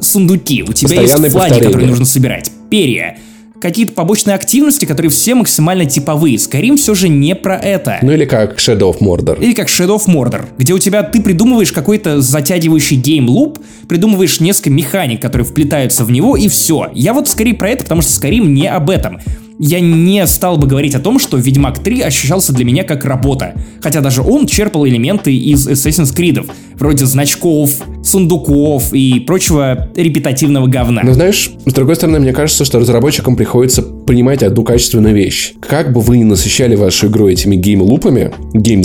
сундуки, 0.00 0.62
у 0.62 0.72
тебя 0.72 1.00
есть 1.00 1.14
флаги, 1.30 1.58
которые 1.60 1.86
нужно 1.86 2.04
собирать, 2.04 2.50
перья, 2.70 3.18
какие-то 3.60 3.92
побочные 3.92 4.34
активности, 4.34 4.84
которые 4.84 5.10
все 5.10 5.34
максимально 5.34 5.84
типовые. 5.84 6.36
Skyrim 6.36 6.76
все 6.76 6.94
же 6.94 7.08
не 7.08 7.34
про 7.34 7.56
это. 7.56 7.98
Ну 8.02 8.12
или 8.12 8.24
как 8.24 8.58
Shadow 8.58 8.92
of 8.92 8.98
Mordor. 9.00 9.40
Или 9.40 9.52
как 9.52 9.68
Shadow 9.68 9.96
of 9.96 10.06
Mordor, 10.06 10.46
где 10.58 10.72
у 10.72 10.78
тебя 10.78 11.02
ты 11.02 11.20
придумываешь 11.22 11.72
какой-то 11.72 12.20
затягивающий 12.20 12.96
game 12.96 13.24
loop, 13.24 13.58
придумываешь 13.88 14.40
несколько 14.40 14.70
механик, 14.70 15.20
которые 15.20 15.46
вплетаются 15.46 16.04
в 16.04 16.10
него, 16.10 16.36
и 16.36 16.48
все. 16.48 16.90
Я 16.94 17.12
вот 17.12 17.28
скорее 17.28 17.54
про 17.54 17.70
это, 17.70 17.84
потому 17.84 18.02
что 18.02 18.10
Skyrim 18.12 18.46
не 18.46 18.66
об 18.66 18.90
этом 18.90 19.20
я 19.60 19.78
не 19.80 20.26
стал 20.26 20.56
бы 20.56 20.66
говорить 20.66 20.94
о 20.94 21.00
том, 21.00 21.18
что 21.18 21.36
Ведьмак 21.36 21.80
3 21.80 22.00
ощущался 22.00 22.54
для 22.54 22.64
меня 22.64 22.82
как 22.82 23.04
работа. 23.04 23.54
Хотя 23.82 24.00
даже 24.00 24.22
он 24.22 24.46
черпал 24.46 24.86
элементы 24.86 25.36
из 25.36 25.68
Assassin's 25.68 26.16
Creed, 26.16 26.50
вроде 26.78 27.04
значков, 27.04 27.70
сундуков 28.02 28.94
и 28.94 29.20
прочего 29.20 29.90
репетативного 29.94 30.66
говна. 30.66 31.02
Но 31.04 31.12
знаешь, 31.12 31.50
с 31.66 31.72
другой 31.74 31.96
стороны, 31.96 32.20
мне 32.20 32.32
кажется, 32.32 32.64
что 32.64 32.78
разработчикам 32.78 33.36
приходится 33.36 33.82
понимать 33.82 34.42
одну 34.42 34.64
качественную 34.64 35.14
вещь. 35.14 35.52
Как 35.60 35.92
бы 35.92 36.00
вы 36.00 36.16
ни 36.16 36.24
насыщали 36.24 36.74
вашу 36.74 37.08
игру 37.08 37.28
этими 37.28 37.56
game 37.56 37.81
loop 37.81 38.07
ами, 38.07 38.32
game 38.54 38.84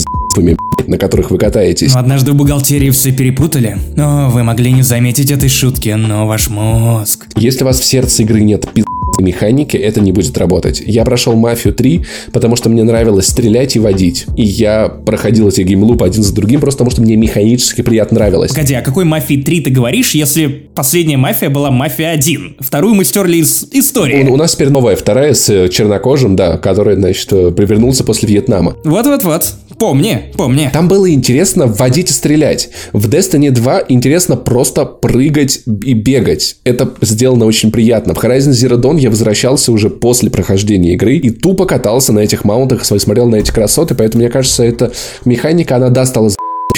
на 0.88 0.98
которых 0.98 1.32
вы 1.32 1.38
катаетесь. 1.38 1.94
Но 1.94 2.00
однажды 2.00 2.34
в 2.34 2.36
бухгалтерии 2.36 2.90
все 2.90 3.12
перепутали. 3.12 3.78
О, 3.98 4.30
вы 4.30 4.44
могли 4.44 4.72
не 4.72 4.82
заметить 4.84 5.32
этой 5.32 5.50
шутки, 5.50 5.90
но 5.90 6.28
ваш 6.28 6.50
мозг... 6.50 7.28
Если 7.38 7.64
у 7.64 7.66
вас 7.66 7.80
в 7.80 7.86
сердце 7.86 8.24
игры 8.24 8.42
нет 8.42 8.68
пи*** 8.74 8.84
механики, 9.20 9.78
это 9.78 10.02
не 10.02 10.12
будет 10.12 10.38
работать. 10.38 10.82
Я 10.86 11.04
прошел 11.04 11.36
Мафию 11.36 11.74
3, 11.74 12.06
потому 12.32 12.56
что 12.56 12.70
мне 12.70 12.84
нравилось 12.84 13.28
стрелять 13.28 13.76
и 13.76 13.80
водить. 13.80 14.26
И 14.36 14.44
я 14.44 14.90
проходил 14.90 15.50
эти 15.50 15.62
геймлупы 15.62 16.06
один 16.06 16.24
за 16.24 16.34
другим, 16.34 16.60
просто 16.60 16.80
потому 16.80 16.92
что 16.92 17.02
мне 17.02 17.16
механически 17.16 17.82
приятно 17.82 18.16
нравилось. 18.16 18.52
Погоди, 18.52 18.74
о 18.74 18.82
какой 18.82 19.06
Мафии 19.06 19.42
3 19.42 19.62
ты 19.62 19.70
говоришь, 19.70 20.12
если 20.12 20.48
последняя 20.48 21.18
Мафия 21.18 21.50
была 21.50 21.72
Мафия 21.72 22.10
1? 22.10 22.58
Вторую 22.60 22.96
мы 22.96 23.04
стерли 23.06 23.38
из 23.38 23.68
истории. 23.72 24.24
У, 24.24 24.34
у 24.34 24.38
нас 24.38 24.54
теперь 24.54 24.70
новая, 24.70 24.96
вторая 24.96 25.34
с 25.34 25.70
чернокожим, 25.70 26.36
да, 26.36 26.58
который, 26.58 26.96
значит, 26.96 27.30
привернулся 27.30 28.04
после 28.04 28.30
Вьетнама. 28.30 28.76
Вот-вот-вот. 28.84 29.54
Помни, 29.80 30.32
помни. 30.38 30.70
Там 30.72 30.88
было 30.88 31.12
интересно 31.12 31.68
водить 31.68 32.10
и 32.10 32.14
стрелять. 32.14 32.70
В 32.94 33.10
Destiny 33.10 33.52
2 33.52 33.84
интересно 33.90 34.36
просто 34.36 34.86
прыгать 34.86 35.62
и 35.66 35.94
бегать. 35.94 36.58
Это 36.64 36.94
сделано 37.02 37.46
очень 37.46 37.72
приятно. 37.72 38.14
В 38.14 38.24
Horizon 38.24 38.52
Zero 38.52 38.80
Dawn 38.80 39.00
я 39.00 39.10
возвращался 39.10 39.72
уже 39.72 39.90
после 39.90 40.30
прохождения 40.30 40.94
игры 40.94 41.18
и 41.18 41.30
тупо 41.30 41.66
катался 41.66 42.14
на 42.14 42.20
этих 42.20 42.46
маунтах, 42.46 42.86
смотрел 42.86 43.28
на 43.28 43.36
эти 43.36 43.52
красоты, 43.52 43.96
поэтому 43.96 44.24
мне 44.24 44.32
кажется, 44.32 44.64
эта 44.64 44.92
механика, 45.26 45.76
она 45.76 45.90
да, 45.90 46.06
стала 46.06 46.30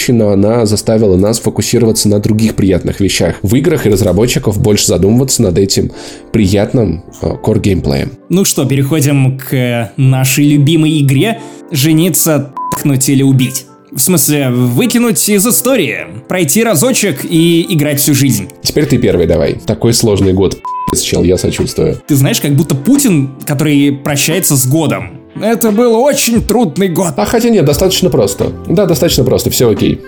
но 0.10 0.30
она 0.30 0.66
заставила 0.66 1.18
нас 1.18 1.40
фокусироваться 1.40 2.08
на 2.08 2.20
других 2.20 2.56
приятных 2.56 3.02
вещах. 3.02 3.36
В 3.42 3.56
играх 3.56 3.86
и 3.86 3.90
разработчиков 3.90 4.62
больше 4.62 4.88
задумываться 4.88 5.42
над 5.42 5.58
этим 5.58 5.92
приятным 6.32 7.04
core 7.22 7.60
геймплеем. 7.60 8.12
Ну 8.30 8.46
что, 8.46 8.66
переходим 8.66 9.38
к 9.38 9.92
нашей 9.98 10.48
любимой 10.48 11.02
игре 11.02 11.42
«Жениться, 11.72 12.54
т***нуть 12.82 13.10
или 13.10 13.24
убить». 13.24 13.66
В 13.92 14.00
смысле, 14.00 14.50
выкинуть 14.50 15.28
из 15.30 15.48
истории, 15.48 16.08
пройти 16.28 16.64
разочек 16.64 17.24
и 17.24 17.66
играть 17.70 18.00
всю 18.00 18.14
жизнь. 18.14 18.50
Теперь 18.62 18.86
ты 18.86 18.98
первый 18.98 19.28
давай. 19.28 19.54
Такой 19.66 19.94
сложный 19.94 20.34
год, 20.34 20.58
чел, 21.02 21.24
я 21.24 21.38
сочувствую. 21.38 22.02
Ты 22.06 22.16
знаешь, 22.16 22.42
как 22.42 22.52
будто 22.54 22.76
Путин, 22.76 23.32
который 23.46 23.92
прощается 23.92 24.56
с 24.56 24.68
годом. 24.68 25.22
Это 25.42 25.72
был 25.72 25.96
очень 25.96 26.42
трудный 26.42 26.90
год. 26.90 27.14
А 27.16 27.26
хотя 27.26 27.50
нет, 27.50 27.66
достаточно 27.66 28.10
просто. 28.10 28.52
Да, 28.68 28.86
достаточно 28.86 29.24
просто, 29.24 29.50
все 29.52 29.70
окей. 29.70 30.02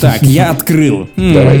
Так, 0.00 0.22
я 0.22 0.50
открыл. 0.50 1.08
Давай. 1.16 1.58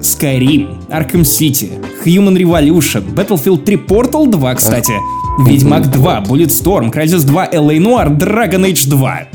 Skyrim, 0.00 0.76
Arkham 0.90 1.22
City, 1.22 1.70
Human 2.04 2.36
Revolution, 2.36 3.04
Battlefield 3.14 3.64
3 3.64 3.76
Portal 3.76 4.28
2, 4.28 4.54
кстати, 4.54 4.92
Ведьмак 5.38 5.90
2, 5.90 6.24
Bulletstorm, 6.26 6.90
Crysis 6.90 7.24
2, 7.24 7.50
LA 7.52 7.78
Noir, 7.78 8.16
Dragon 8.16 8.64
Age 8.64 8.88
2. 8.88 9.28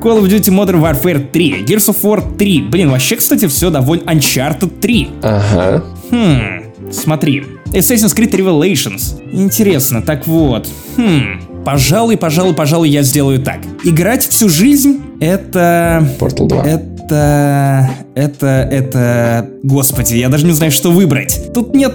Call 0.02 0.18
of 0.18 0.28
Duty 0.28 0.50
Modern 0.50 0.80
Warfare 0.80 1.18
3, 1.32 1.64
Gears 1.64 1.88
of 1.88 1.96
War 2.02 2.22
3. 2.38 2.62
Блин, 2.70 2.90
вообще, 2.90 3.16
кстати, 3.16 3.46
все 3.46 3.70
довольно 3.70 4.04
Uncharted 4.10 4.80
3. 4.80 5.08
Ага. 5.22 5.84
Хм, 6.10 6.92
смотри. 6.92 7.44
Assassin's 7.72 8.14
Creed 8.16 8.30
Revelations. 8.30 9.20
Интересно, 9.32 10.00
так 10.00 10.26
вот. 10.26 10.68
Хм, 10.96 11.62
пожалуй, 11.64 12.16
пожалуй, 12.16 12.54
пожалуй, 12.54 12.88
я 12.88 13.02
сделаю 13.02 13.38
так. 13.40 13.58
Играть 13.84 14.26
всю 14.26 14.48
жизнь— 14.48 15.02
это... 15.20 16.08
Portal 16.18 16.46
2. 16.46 16.62
Это... 16.62 17.90
Это... 18.14 18.46
Это... 18.46 19.50
Господи, 19.62 20.14
я 20.14 20.28
даже 20.28 20.46
не 20.46 20.52
знаю, 20.52 20.72
что 20.72 20.90
выбрать. 20.90 21.52
Тут 21.52 21.74
нет 21.74 21.94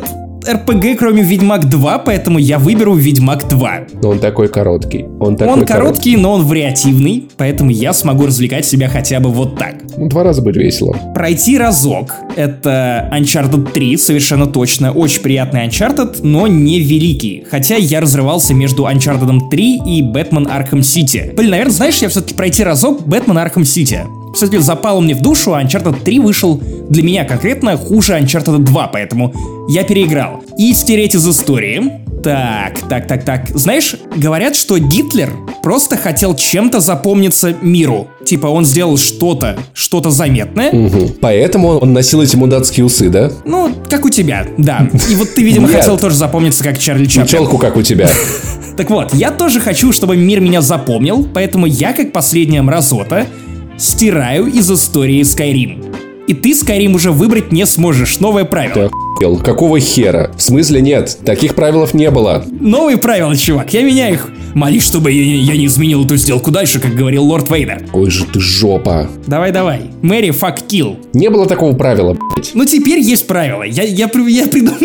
РПГ, 0.50 0.98
кроме 0.98 1.22
Ведьмак 1.22 1.70
2, 1.70 2.00
поэтому 2.00 2.40
я 2.40 2.58
выберу 2.58 2.96
Ведьмак 2.96 3.48
2. 3.48 3.80
Но 4.02 4.10
он 4.10 4.20
такой 4.20 4.48
короткий. 4.48 5.06
Он, 5.20 5.36
такой 5.36 5.54
он 5.54 5.66
короткий, 5.66 6.18
но 6.18 6.34
он 6.34 6.44
вариативный, 6.46 7.30
поэтому 7.38 7.70
я 7.70 7.94
смогу 7.94 8.26
развлекать 8.26 8.66
себя 8.66 8.88
хотя 8.88 9.20
бы 9.20 9.30
вот 9.30 9.56
так. 9.58 9.76
Ну, 9.98 10.08
два 10.08 10.24
раза 10.24 10.42
будет 10.42 10.58
весело. 10.58 10.96
Пройти 11.14 11.58
разок— 11.58 12.16
это 12.36 13.10
Uncharted 13.14 13.72
3, 13.72 13.98
совершенно 13.98 14.48
точно. 14.48 14.92
Очень 14.92 15.22
приятный 15.22 15.68
Uncharted, 15.68 16.20
но 16.24 16.48
не 16.48 16.80
великий. 16.80 17.46
Хотя 17.50 17.76
я 17.76 18.02
разрывался 18.02 18.54
между 18.54 18.84
Uncharted 18.84 19.50
3 19.50 19.82
и 19.86 20.02
Batman 20.02 20.48
Arkham 20.48 20.80
City. 20.80 21.36
Блин, 21.36 21.52
наверное, 21.52 21.74
знаешь, 21.74 21.98
я 22.02 22.10
все-таки 22.10 22.34
пройти 22.34 22.64
разок 22.64 23.02
Batman 23.02 23.46
Arkham 23.46 23.64
City. 23.64 24.00
Все-таки 24.34 24.58
запал 24.60 25.02
мне 25.02 25.16
в 25.16 25.22
душу, 25.22 25.54
а 25.54 25.62
Uncharted 25.62 26.04
3 26.04 26.20
вышел 26.20 26.62
для 26.90 27.04
меня 27.04 27.26
конкретно 27.26 27.78
хуже 27.78 28.18
Uncharted 28.18 28.60
2, 28.60 28.88
поэтому 28.88 29.34
я 29.68 29.84
переиграл. 29.84 30.44
И 30.58 30.74
стереть 30.74 31.16
из 31.16 31.28
истории. 31.28 32.02
Так, 32.24 32.80
так, 32.88 33.08
так, 33.08 33.24
так. 33.24 33.50
Знаешь, 33.50 33.96
говорят, 34.16 34.56
что 34.56 34.78
Гитлер 34.78 35.32
просто 35.64 35.98
хотел 35.98 36.36
чем-то 36.36 36.80
запомниться 36.80 37.56
миру. 37.62 38.10
Типа 38.26 38.48
он 38.48 38.64
сделал 38.64 38.98
что-то, 38.98 39.58
что-то 39.74 40.12
заметное. 40.12 40.72
Угу. 40.72 41.16
Поэтому 41.20 41.80
он 41.80 41.94
носил 41.94 42.22
эти 42.22 42.36
мудацкие 42.36 42.86
усы, 42.86 43.10
да? 43.10 43.32
Ну, 43.46 43.74
как 43.90 44.06
у 44.06 44.10
тебя, 44.10 44.46
да. 44.58 44.88
И 45.10 45.16
вот 45.16 45.34
ты, 45.34 45.42
видимо, 45.42 45.68
хотел 45.68 45.98
тоже 45.98 46.16
запомниться, 46.16 46.64
как 46.64 46.78
Чарли 46.78 47.06
Чаплин. 47.06 47.28
Челку, 47.28 47.58
как 47.58 47.76
у 47.76 47.82
тебя. 47.82 48.08
Так 48.78 48.90
вот, 48.90 49.14
я 49.14 49.32
тоже 49.32 49.60
хочу, 49.60 49.92
чтобы 49.92 50.16
мир 50.16 50.40
меня 50.40 50.62
запомнил, 50.62 51.28
поэтому 51.34 51.66
я, 51.66 51.92
как 51.92 52.14
последняя 52.14 52.62
мразота, 52.62 53.28
стираю 53.82 54.46
из 54.46 54.72
истории 54.72 55.22
Skyrim. 55.22 55.96
И 56.28 56.34
ты 56.34 56.52
Skyrim 56.52 56.94
уже 56.94 57.12
выбрать 57.12 57.52
не 57.52 57.66
сможешь. 57.66 58.20
Новое 58.20 58.46
правило. 58.46 58.74
Ты 58.74 58.82
охуел. 58.82 59.38
Какого 59.44 59.80
хера? 59.80 60.32
В 60.38 60.42
смысле 60.42 60.82
нет? 60.82 61.18
Таких 61.26 61.56
правил 61.56 61.88
не 61.94 62.12
было. 62.12 62.46
Новые 62.52 62.98
правила, 62.98 63.36
чувак. 63.36 63.74
Я 63.74 63.82
меняю 63.82 64.14
их. 64.14 64.30
Молись, 64.54 64.84
чтобы 64.84 65.12
я, 65.12 65.24
я 65.24 65.58
не 65.58 65.66
изменил 65.66 66.06
эту 66.06 66.16
сделку 66.18 66.52
дальше, 66.52 66.80
как 66.80 66.94
говорил 66.94 67.24
лорд 67.24 67.50
Вейдер. 67.50 67.88
Ой 67.94 68.12
же 68.12 68.26
ты 68.26 68.40
жопа. 68.40 69.10
Давай-давай. 69.26 69.90
Мэри, 70.02 70.32
фак, 70.32 70.62
килл. 70.62 70.98
Не 71.14 71.30
было 71.30 71.48
такого 71.48 71.76
правила, 71.76 72.14
блядь. 72.14 72.52
Ну 72.54 72.66
теперь 72.66 73.00
есть 73.00 73.26
правила. 73.28 73.64
Я, 73.64 73.84
я, 73.84 74.10
я 74.28 74.48
придумал... 74.48 74.78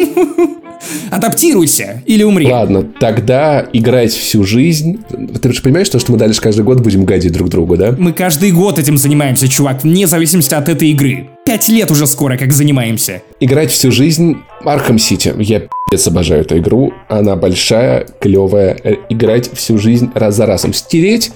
Адаптируйся 1.10 2.02
или 2.06 2.22
умри. 2.22 2.46
Ладно, 2.46 2.84
тогда 3.00 3.66
играть 3.72 4.12
всю 4.12 4.44
жизнь. 4.44 4.98
Ты 5.40 5.52
же 5.52 5.62
понимаешь, 5.62 5.86
что, 5.86 5.98
что 5.98 6.12
мы 6.12 6.18
дальше 6.18 6.40
каждый 6.40 6.64
год 6.64 6.80
будем 6.80 7.04
гадить 7.04 7.32
друг 7.32 7.48
другу, 7.48 7.76
да? 7.76 7.94
Мы 7.96 8.12
каждый 8.12 8.52
год 8.52 8.78
этим 8.78 8.98
занимаемся, 8.98 9.48
чувак, 9.48 9.84
вне 9.84 10.06
зависимости 10.06 10.54
от 10.54 10.68
этой 10.68 10.90
игры. 10.90 11.28
Пять 11.44 11.68
лет 11.68 11.90
уже 11.90 12.06
скоро 12.06 12.36
как 12.36 12.52
занимаемся. 12.52 13.22
Играть 13.40 13.70
всю 13.70 13.92
жизнь 13.92 14.36
Arkham 14.64 14.98
City. 14.98 15.32
Я 15.38 15.60
пи***ц 15.60 16.10
обожаю 16.10 16.40
эту 16.40 16.58
игру. 16.58 16.92
Она 17.08 17.36
большая, 17.36 18.06
клевая. 18.20 18.76
Э, 18.82 18.94
играть 19.08 19.50
всю 19.52 19.78
жизнь 19.78 20.10
раз 20.14 20.34
за 20.34 20.46
разом. 20.46 20.72
Стереть 20.74 21.30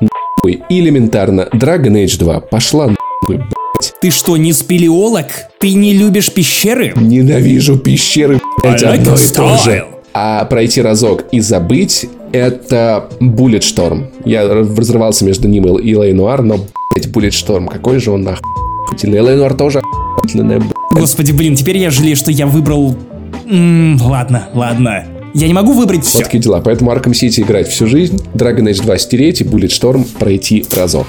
нахуй. 0.00 0.62
Элементарно. 0.68 1.48
Dragon 1.52 2.04
Age 2.04 2.18
2. 2.18 2.40
Пошла 2.40 2.88
нахуй, 2.88 3.44
ты 4.02 4.10
что, 4.10 4.36
не 4.36 4.52
спелеолог? 4.52 5.26
Ты 5.60 5.74
не 5.74 5.94
любишь 5.94 6.32
пещеры? 6.32 6.92
Ненавижу 6.96 7.78
пещеры, 7.78 8.40
like 8.64 8.82
одно 8.82 9.14
и 9.14 9.28
то 9.28 9.56
же. 9.58 9.84
А 10.12 10.44
пройти 10.44 10.82
разок 10.82 11.26
и 11.30 11.38
забыть 11.38 12.06
это 12.32 13.08
Bulletstorm. 13.20 14.06
Я 14.24 14.48
разрывался 14.48 15.24
между 15.24 15.46
ним 15.46 15.78
и 15.78 15.94
Лей 15.94 16.12
Нуар, 16.12 16.42
но, 16.42 16.66
блядь, 16.92 17.06
Bulletstorm, 17.06 17.68
какой 17.68 18.00
же 18.00 18.10
он 18.10 18.22
нахуй. 18.22 18.42
Лей 19.04 19.36
Нуар 19.36 19.54
тоже 19.54 19.80
охуительная, 20.16 20.60
Господи, 20.90 21.30
блин, 21.30 21.54
теперь 21.54 21.78
я 21.78 21.92
жалею, 21.92 22.16
что 22.16 22.32
я 22.32 22.48
выбрал... 22.48 22.96
М 23.46 23.96
-м, 23.96 24.02
ладно, 24.02 24.48
ладно. 24.52 25.04
Я 25.32 25.46
не 25.46 25.54
могу 25.54 25.72
выбрать 25.74 26.04
все. 26.04 26.18
Вот 26.18 26.24
такие 26.24 26.42
дела. 26.42 26.60
Поэтому 26.60 26.90
Arkham 26.90 27.12
City 27.12 27.42
играть 27.42 27.68
всю 27.68 27.86
жизнь, 27.86 28.20
Dragon 28.34 28.64
Age 28.64 28.82
2 28.82 28.98
стереть 28.98 29.40
и 29.40 29.44
Bulletstorm 29.44 30.04
пройти 30.18 30.64
разок. 30.72 31.06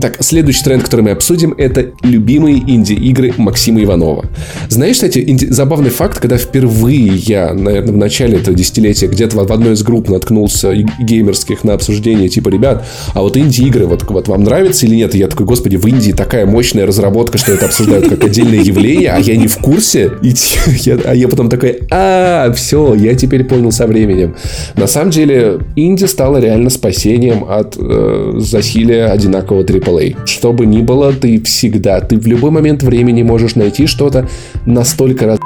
Так, 0.00 0.16
следующий 0.24 0.64
тренд, 0.64 0.82
который 0.82 1.02
мы 1.02 1.10
обсудим, 1.12 1.54
это 1.56 1.92
любимые 2.02 2.56
инди-игры 2.56 3.32
Максима 3.36 3.80
Иванова. 3.80 4.24
Знаешь, 4.68 4.96
кстати, 4.96 5.22
инди... 5.24 5.44
забавный 5.46 5.90
факт, 5.90 6.18
когда 6.18 6.36
впервые 6.36 7.14
я, 7.14 7.54
наверное, 7.54 7.92
в 7.92 7.96
начале 7.96 8.38
этого 8.38 8.56
десятилетия 8.56 9.06
где-то 9.06 9.36
в 9.36 9.52
одной 9.52 9.74
из 9.74 9.84
групп 9.84 10.08
наткнулся 10.08 10.74
геймерских 10.74 11.62
на 11.62 11.74
обсуждение, 11.74 12.28
типа, 12.28 12.48
ребят, 12.48 12.84
а 13.14 13.22
вот 13.22 13.36
инди-игры, 13.36 13.86
вот, 13.86 14.02
вот 14.10 14.26
вам 14.26 14.42
нравятся 14.42 14.86
или 14.86 14.96
нет? 14.96 15.14
И 15.14 15.18
я 15.18 15.28
такой, 15.28 15.46
господи, 15.46 15.76
в 15.76 15.86
Индии 15.86 16.10
такая 16.10 16.44
мощная 16.44 16.86
разработка, 16.86 17.38
что 17.38 17.52
это 17.52 17.66
обсуждают 17.66 18.08
как 18.08 18.24
отдельное 18.24 18.64
явление, 18.64 19.12
а 19.12 19.20
я 19.20 19.36
не 19.36 19.46
в 19.46 19.58
курсе. 19.58 20.10
И 20.22 20.34
я, 20.80 20.98
а 21.04 21.14
я 21.14 21.28
потом 21.28 21.48
такой, 21.48 21.82
а, 21.92 22.52
все, 22.52 22.94
я 22.94 23.14
теперь 23.14 23.44
понял 23.44 23.70
со 23.70 23.86
временем. 23.86 24.34
На 24.74 24.88
самом 24.88 25.10
деле, 25.10 25.60
инди 25.76 26.06
стала 26.06 26.38
реально 26.38 26.70
спасением 26.70 27.44
от 27.48 27.76
э, 27.78 28.34
засилия 28.38 29.12
одинакового 29.12 29.62
AAA. 29.62 29.83
Что 30.26 30.52
бы 30.52 30.66
ни 30.66 30.82
было, 30.82 31.12
ты 31.12 31.40
всегда, 31.42 32.00
ты 32.00 32.18
в 32.18 32.26
любой 32.26 32.50
момент 32.50 32.82
времени 32.82 33.22
можешь 33.22 33.54
найти 33.54 33.86
что-то 33.86 34.28
настолько 34.66 35.26
раз 35.26 35.38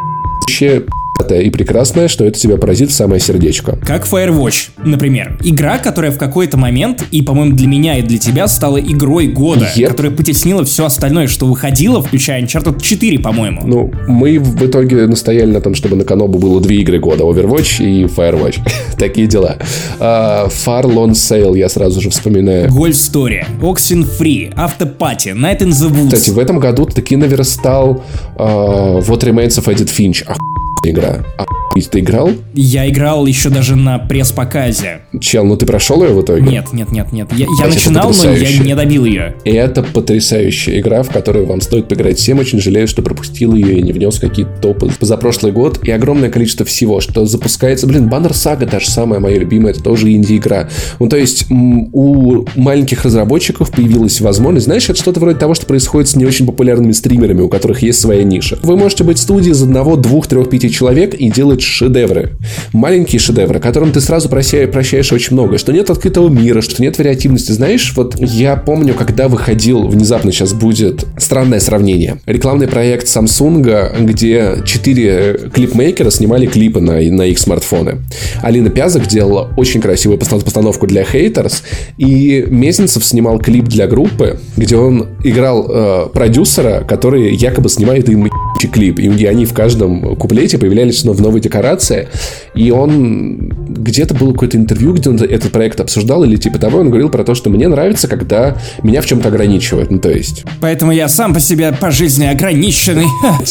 и 1.30 1.50
прекрасное, 1.50 2.08
что 2.08 2.24
это 2.24 2.38
тебя 2.38 2.56
поразит 2.56 2.90
в 2.90 2.94
самое 2.94 3.20
сердечко. 3.20 3.78
Как 3.84 4.06
Firewatch, 4.06 4.70
например. 4.84 5.38
Игра, 5.42 5.78
которая 5.78 6.10
в 6.10 6.18
какой-то 6.18 6.56
момент, 6.56 7.04
и, 7.10 7.22
по-моему, 7.22 7.56
для 7.56 7.66
меня 7.66 7.98
и 7.98 8.02
для 8.02 8.18
тебя 8.18 8.48
стала 8.48 8.78
игрой 8.78 9.28
года, 9.28 9.68
yep. 9.76 9.88
которая 9.88 10.12
потеснила 10.12 10.64
все 10.64 10.86
остальное, 10.86 11.26
что 11.26 11.46
выходило, 11.46 12.02
включая 12.02 12.42
Uncharted 12.42 12.80
4, 12.80 13.18
по-моему. 13.18 13.62
Ну, 13.64 13.92
мы 14.06 14.38
в 14.38 14.66
итоге 14.66 15.06
настояли 15.06 15.50
на 15.50 15.60
том, 15.60 15.74
чтобы 15.74 15.96
на 15.96 16.04
Канобу 16.04 16.38
было 16.38 16.60
две 16.60 16.76
игры 16.78 16.98
года, 16.98 17.24
Overwatch 17.24 17.84
и 17.84 18.04
Firewatch. 18.04 18.60
Такие 18.98 19.26
дела. 19.26 19.56
Uh, 19.98 20.48
Far 20.48 20.84
Lone 20.84 21.12
Sail 21.12 21.56
я 21.56 21.68
сразу 21.68 22.00
же 22.00 22.10
вспоминаю. 22.10 22.68
Golf 22.68 22.90
Story, 22.90 23.44
Oxen 23.60 24.06
Free, 24.18 24.52
Автопати, 24.56 25.30
Night 25.30 25.60
in 25.60 25.70
the 25.70 25.90
Woods. 25.90 26.14
Кстати, 26.14 26.30
в 26.30 26.38
этом 26.38 26.58
году 26.58 26.86
таки 26.86 27.16
наверстал 27.16 28.02
uh, 28.36 29.00
What 29.00 29.20
Remains 29.24 29.58
of 29.58 29.66
Edith 29.66 29.94
Finch. 29.96 30.24
Ах, 30.26 30.36
игра. 30.84 31.07
А 31.08 31.46
ты 31.90 32.00
играл? 32.00 32.32
Я 32.54 32.88
играл 32.88 33.26
еще 33.26 33.50
даже 33.50 33.76
на 33.76 33.98
пресс-показе. 33.98 35.02
Чел, 35.20 35.44
ну 35.44 35.56
ты 35.56 35.64
прошел 35.64 36.02
ее 36.02 36.12
в 36.12 36.22
итоге? 36.22 36.42
Нет, 36.42 36.72
нет, 36.72 36.90
нет, 36.90 37.12
нет. 37.12 37.28
Я, 37.32 37.46
я 37.60 37.68
начинал, 37.68 38.12
но 38.12 38.32
я 38.32 38.58
не 38.58 38.74
добил 38.74 39.04
ее. 39.04 39.36
И 39.44 39.50
это 39.50 39.82
потрясающая 39.82 40.80
игра, 40.80 41.02
в 41.02 41.10
которую 41.10 41.46
вам 41.46 41.60
стоит 41.60 41.88
поиграть 41.88 42.18
всем. 42.18 42.38
Очень 42.40 42.60
жалею, 42.60 42.88
что 42.88 43.02
пропустил 43.02 43.54
ее 43.54 43.78
и 43.78 43.82
не 43.82 43.92
внес 43.92 44.18
какие-то 44.18 44.52
топы 44.60 44.90
за 45.00 45.16
прошлый 45.16 45.52
год. 45.52 45.80
И 45.84 45.90
огромное 45.90 46.30
количество 46.30 46.66
всего, 46.66 47.00
что 47.00 47.26
запускается. 47.26 47.86
Блин, 47.86 48.08
Баннер 48.08 48.34
Сага, 48.34 48.66
та 48.66 48.80
же 48.80 48.90
самая 48.90 49.20
моя 49.20 49.38
любимая, 49.38 49.72
это 49.72 49.82
тоже 49.82 50.12
инди-игра. 50.12 50.68
Ну, 50.98 51.08
то 51.08 51.16
есть 51.16 51.46
у 51.50 52.44
маленьких 52.56 53.04
разработчиков 53.04 53.70
появилась 53.70 54.20
возможность, 54.20 54.66
знаешь, 54.66 54.88
это 54.88 54.98
что-то 54.98 55.20
вроде 55.20 55.38
того, 55.38 55.54
что 55.54 55.66
происходит 55.66 56.08
с 56.08 56.16
не 56.16 56.24
очень 56.24 56.46
популярными 56.46 56.92
стримерами, 56.92 57.42
у 57.42 57.48
которых 57.48 57.82
есть 57.82 58.00
своя 58.00 58.24
ниша. 58.24 58.58
Вы 58.62 58.76
можете 58.76 59.04
быть 59.04 59.18
студией 59.18 59.52
из 59.52 59.62
одного, 59.62 59.96
двух, 59.96 60.26
трех, 60.26 60.50
пяти 60.50 60.70
человек 60.70 60.97
и 61.04 61.30
делать 61.30 61.62
шедевры. 61.62 62.32
Маленькие 62.72 63.18
шедевры, 63.18 63.60
которым 63.60 63.92
ты 63.92 64.00
сразу 64.00 64.28
прощаешь, 64.28 65.12
очень 65.12 65.34
много. 65.34 65.58
Что 65.58 65.72
нет 65.72 65.90
открытого 65.90 66.28
мира, 66.28 66.60
что 66.60 66.80
нет 66.82 66.98
вариативности. 66.98 67.52
Знаешь, 67.52 67.92
вот 67.96 68.16
я 68.18 68.56
помню, 68.56 68.94
когда 68.94 69.28
выходил, 69.28 69.88
внезапно 69.88 70.32
сейчас 70.32 70.52
будет 70.52 71.06
странное 71.18 71.60
сравнение. 71.60 72.20
Рекламный 72.26 72.68
проект 72.68 73.06
Samsung, 73.06 74.04
где 74.04 74.56
четыре 74.64 75.50
клипмейкера 75.52 76.10
снимали 76.10 76.46
клипы 76.46 76.80
на, 76.80 77.00
на 77.00 77.22
их 77.22 77.38
смартфоны. 77.38 77.98
Алина 78.42 78.70
Пязок 78.70 79.06
делала 79.06 79.50
очень 79.56 79.80
красивую 79.80 80.18
постановку 80.18 80.86
для 80.86 81.04
хейтерс, 81.04 81.62
и 81.96 82.44
Мезенцев 82.48 83.04
снимал 83.04 83.38
клип 83.38 83.66
для 83.66 83.86
группы, 83.86 84.38
где 84.56 84.76
он 84.76 85.08
играл 85.24 85.66
э, 85.68 86.06
продюсера, 86.12 86.84
который 86.86 87.34
якобы 87.34 87.68
снимает 87.68 88.08
им 88.08 88.28
клип. 88.72 88.98
И 88.98 89.24
они 89.26 89.44
в 89.44 89.54
каждом 89.54 90.16
куплете 90.16 90.58
появлялись 90.58 90.87
в 90.92 91.20
новой 91.20 91.40
декорации. 91.40 92.08
И 92.54 92.70
он 92.70 93.48
где-то 93.68 94.14
было 94.14 94.32
какое-то 94.32 94.56
интервью, 94.56 94.94
где 94.94 95.10
он 95.10 95.16
этот 95.16 95.52
проект 95.52 95.80
обсуждал, 95.80 96.24
или 96.24 96.36
типа 96.36 96.58
того, 96.58 96.80
он 96.80 96.88
говорил 96.88 97.08
про 97.08 97.24
то, 97.24 97.34
что 97.34 97.50
мне 97.50 97.68
нравится, 97.68 98.08
когда 98.08 98.56
меня 98.82 99.00
в 99.00 99.06
чем-то 99.06 99.28
ограничивают. 99.28 99.90
Ну, 99.90 99.98
то 99.98 100.10
есть. 100.10 100.44
Поэтому 100.60 100.92
я 100.92 101.08
сам 101.08 101.34
по 101.34 101.40
себе 101.40 101.72
по 101.72 101.90
жизни 101.90 102.26
ограниченный. 102.26 103.06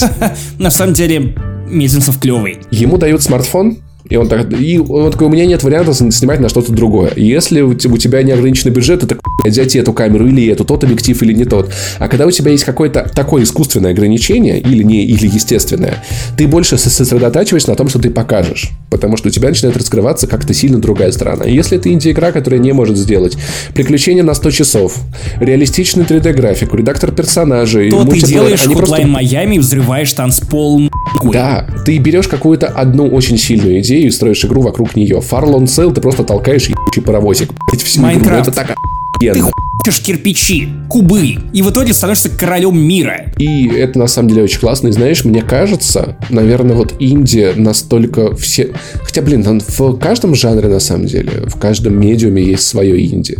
На 0.59 0.71
самом 0.71 0.93
деле, 0.93 1.35
Мезенцев 1.69 2.19
клевый. 2.19 2.59
Ему 2.71 2.97
дают 2.97 3.21
смартфон, 3.21 3.79
и 4.09 4.15
он, 4.15 4.27
так, 4.27 4.47
и 4.59 4.79
он 4.79 5.11
такой, 5.11 5.27
у 5.27 5.29
меня 5.29 5.45
нет 5.45 5.63
вариантов 5.63 5.95
снимать 5.95 6.39
на 6.39 6.49
что-то 6.49 6.71
другое. 6.71 7.11
Если 7.15 7.61
у 7.61 7.73
тебя 7.75 8.23
неограниченный 8.23 8.73
бюджет, 8.73 9.03
это 9.03 9.17
взять 9.45 9.75
эту 9.75 9.93
камеру 9.93 10.27
или 10.27 10.47
эту, 10.47 10.65
тот 10.65 10.83
объектив 10.83 11.21
или 11.23 11.33
не 11.33 11.45
тот. 11.45 11.71
А 11.99 12.07
когда 12.07 12.25
у 12.25 12.31
тебя 12.31 12.51
есть 12.51 12.63
какое-то 12.63 13.09
такое 13.13 13.43
искусственное 13.43 13.91
ограничение, 13.91 14.59
или 14.59 14.83
не, 14.83 15.05
или 15.05 15.27
естественное, 15.27 16.03
ты 16.37 16.47
больше 16.47 16.77
сосредотачиваешься 16.77 17.69
на 17.69 17.75
том, 17.75 17.89
что 17.89 17.99
ты 17.99 18.09
покажешь. 18.09 18.71
Потому 18.89 19.17
что 19.17 19.27
у 19.27 19.31
тебя 19.31 19.49
начинает 19.49 19.77
раскрываться 19.77 20.27
как-то 20.27 20.53
сильно 20.53 20.79
другая 20.79 21.11
сторона. 21.11 21.45
И 21.45 21.53
если 21.53 21.77
это 21.77 21.91
инди-игра, 21.91 22.31
которая 22.31 22.59
не 22.59 22.71
может 22.73 22.97
сделать 22.97 23.37
приключения 23.73 24.23
на 24.23 24.33
100 24.33 24.51
часов, 24.51 24.97
реалистичную 25.39 26.07
3D-графику, 26.07 26.77
редактор 26.77 27.11
персонажей, 27.11 27.89
то 27.89 28.05
ты 28.05 28.21
делаешь 28.21 28.65
Hotline 28.65 28.77
просто... 28.77 29.01
Miami 29.01 29.55
и 29.55 29.59
взрываешь 29.59 30.11
танцпол 30.13 30.89
Да, 31.31 31.67
ты 31.85 31.97
берешь 31.97 32.27
какую-то 32.27 32.67
одну 32.67 33.07
очень 33.07 33.37
сильную 33.37 33.79
идею, 33.79 33.96
идею 33.97 34.07
и 34.07 34.11
строишь 34.11 34.43
игру 34.45 34.61
вокруг 34.61 34.95
нее. 34.95 35.17
Farlon 35.17 35.65
Sail 35.65 35.93
ты 35.93 36.01
просто 36.01 36.23
толкаешь 36.23 36.67
ебучий 36.67 37.01
паровозик. 37.01 37.51
Майнкрафт. 37.97 38.49
Это 38.49 38.55
так 38.55 38.75
ты 39.19 39.41
хочешь 39.41 40.01
кирпичи, 40.03 40.69
кубы, 40.89 41.37
и 41.51 41.61
в 41.63 41.71
итоге 41.71 41.93
становишься 41.93 42.29
королем 42.29 42.77
мира. 42.77 43.31
И 43.39 43.67
это 43.67 43.97
на 43.97 44.05
самом 44.05 44.29
деле 44.29 44.43
очень 44.43 44.59
классно. 44.59 44.89
И 44.89 44.91
знаешь, 44.91 45.25
мне 45.25 45.41
кажется, 45.41 46.17
наверное, 46.29 46.75
вот 46.75 46.93
Индия 46.99 47.53
настолько 47.55 48.35
все... 48.35 48.73
Хотя, 49.01 49.23
блин, 49.23 49.43
в 49.43 49.97
каждом 49.97 50.35
жанре 50.35 50.67
на 50.67 50.79
самом 50.79 51.07
деле, 51.07 51.31
в 51.47 51.57
каждом 51.57 51.99
медиуме 51.99 52.43
есть 52.43 52.67
свое 52.67 52.99
Индия. 52.99 53.39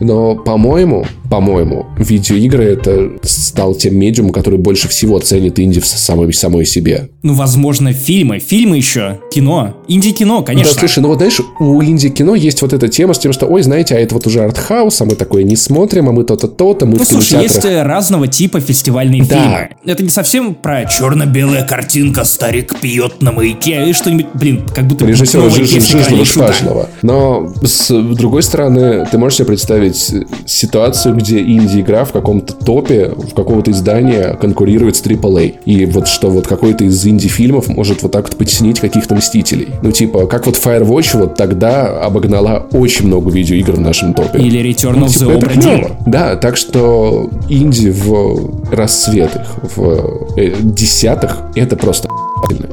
Но, 0.00 0.34
по-моему, 0.34 1.06
по-моему, 1.34 1.86
видеоигры 1.98 2.62
это 2.62 3.10
стал 3.22 3.74
тем 3.74 3.98
медиумом, 3.98 4.32
который 4.32 4.56
больше 4.56 4.86
всего 4.86 5.18
ценит 5.18 5.58
инди 5.58 5.80
в 5.80 5.84
самой, 5.84 6.32
самой 6.32 6.64
себе. 6.64 7.08
Ну, 7.24 7.34
возможно, 7.34 7.92
фильмы. 7.92 8.38
Фильмы 8.38 8.76
еще. 8.76 9.18
Кино. 9.32 9.74
Инди-кино, 9.88 10.44
конечно. 10.44 10.72
Да, 10.72 10.78
слушай, 10.78 11.00
ну 11.00 11.08
вот 11.08 11.16
знаешь, 11.16 11.40
у 11.58 11.82
инди-кино 11.82 12.36
есть 12.36 12.62
вот 12.62 12.72
эта 12.72 12.86
тема 12.86 13.14
с 13.14 13.18
тем, 13.18 13.32
что, 13.32 13.46
ой, 13.46 13.62
знаете, 13.62 13.96
а 13.96 13.98
это 13.98 14.14
вот 14.14 14.28
уже 14.28 14.44
артхаус, 14.44 15.00
а 15.00 15.06
мы 15.06 15.16
такое 15.16 15.42
не 15.42 15.56
смотрим, 15.56 16.08
а 16.08 16.12
мы 16.12 16.22
то-то, 16.22 16.46
то-то, 16.46 16.86
мы 16.86 16.98
ну, 16.98 17.04
в 17.04 17.08
слушай, 17.08 17.42
есть 17.42 17.64
разного 17.64 18.28
типа 18.28 18.60
фестивальные 18.60 19.24
да. 19.24 19.36
фильмы. 19.36 19.68
Это 19.84 20.04
не 20.04 20.10
совсем 20.10 20.54
про 20.54 20.84
черно-белая 20.84 21.66
картинка, 21.66 22.22
старик 22.22 22.78
пьет 22.78 23.22
на 23.22 23.32
маяке 23.32 23.90
и 23.90 23.92
что-нибудь, 23.92 24.26
блин, 24.34 24.62
как 24.72 24.86
будто... 24.86 25.04
Режиссера 25.04 25.50
Жизнова 25.50 26.24
Шпажного. 26.24 26.90
Но 27.02 27.52
с 27.64 27.88
другой 27.92 28.44
стороны, 28.44 29.04
ты 29.10 29.18
можешь 29.18 29.38
себе 29.38 29.48
представить 29.48 30.14
ситуацию, 30.46 31.23
где 31.24 31.40
инди-игра 31.40 32.04
в 32.04 32.12
каком-то 32.12 32.52
топе, 32.52 33.08
в 33.08 33.34
какого-то 33.34 33.70
издания 33.70 34.34
конкурирует 34.34 34.96
с 34.96 35.02
AAA. 35.02 35.54
И 35.64 35.86
вот 35.86 36.06
что 36.06 36.28
вот 36.28 36.46
какой-то 36.46 36.84
из 36.84 37.04
инди-фильмов 37.06 37.68
может 37.68 38.02
вот 38.02 38.12
так 38.12 38.28
вот 38.28 38.36
потеснить 38.36 38.78
каких-то 38.78 39.14
Мстителей. 39.14 39.68
Ну, 39.82 39.90
типа, 39.90 40.26
как 40.26 40.46
вот 40.46 40.56
Firewatch 40.56 41.18
вот 41.18 41.34
тогда 41.36 42.00
обогнала 42.00 42.66
очень 42.72 43.06
много 43.06 43.30
видеоигр 43.30 43.72
в 43.72 43.80
нашем 43.80 44.12
топе. 44.12 44.38
Или 44.38 44.60
Return 44.60 44.96
ну, 44.96 45.06
of 45.06 45.12
типа, 45.12 45.30
the 45.30 45.38
Obra 45.38 45.56
Dinn. 45.56 45.92
Да, 46.06 46.36
так 46.36 46.56
что 46.56 47.30
инди 47.48 47.88
в 47.88 48.70
расцветах, 48.70 49.56
в 49.76 50.36
э, 50.36 50.54
десятых, 50.60 51.38
это 51.54 51.76
просто 51.76 52.08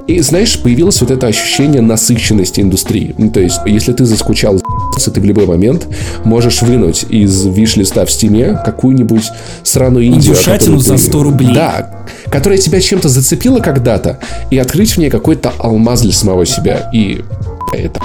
и 0.08 0.20
знаешь, 0.20 0.60
появилось 0.62 1.00
вот 1.02 1.12
это 1.12 1.28
ощущение 1.28 1.82
насыщенности 1.82 2.62
индустрии. 2.62 3.16
Ну, 3.18 3.30
то 3.32 3.40
есть, 3.40 3.60
если 3.66 3.94
ты 3.94 4.06
заскучал 4.06 4.62
ты 5.14 5.20
в 5.20 5.26
любой 5.26 5.48
момент 5.48 5.88
можешь 6.24 6.62
вынуть 6.62 7.06
из 7.10 7.46
виш-листа 7.46 8.06
в 8.06 8.12
стиме 8.12 8.60
какую-нибудь 8.64 9.24
сраную 9.64 10.06
Индию. 10.06 10.34
Индюшатину 10.34 10.80
за 10.80 10.98
100 10.98 11.24
рублей. 11.24 11.54
Да, 11.56 12.06
которая 12.30 12.60
тебя 12.60 12.80
чем-то 12.80 13.10
зацепила 13.10 13.60
когда-то, 13.60 14.20
и 14.52 14.58
открыть 14.58 14.92
в 14.92 14.98
ней 14.98 15.10
какой-то 15.10 15.54
алмаз 15.58 16.02
для 16.02 16.14
самого 16.14 16.46
себя. 16.46 16.90
И 16.94 17.24
это 17.74 18.00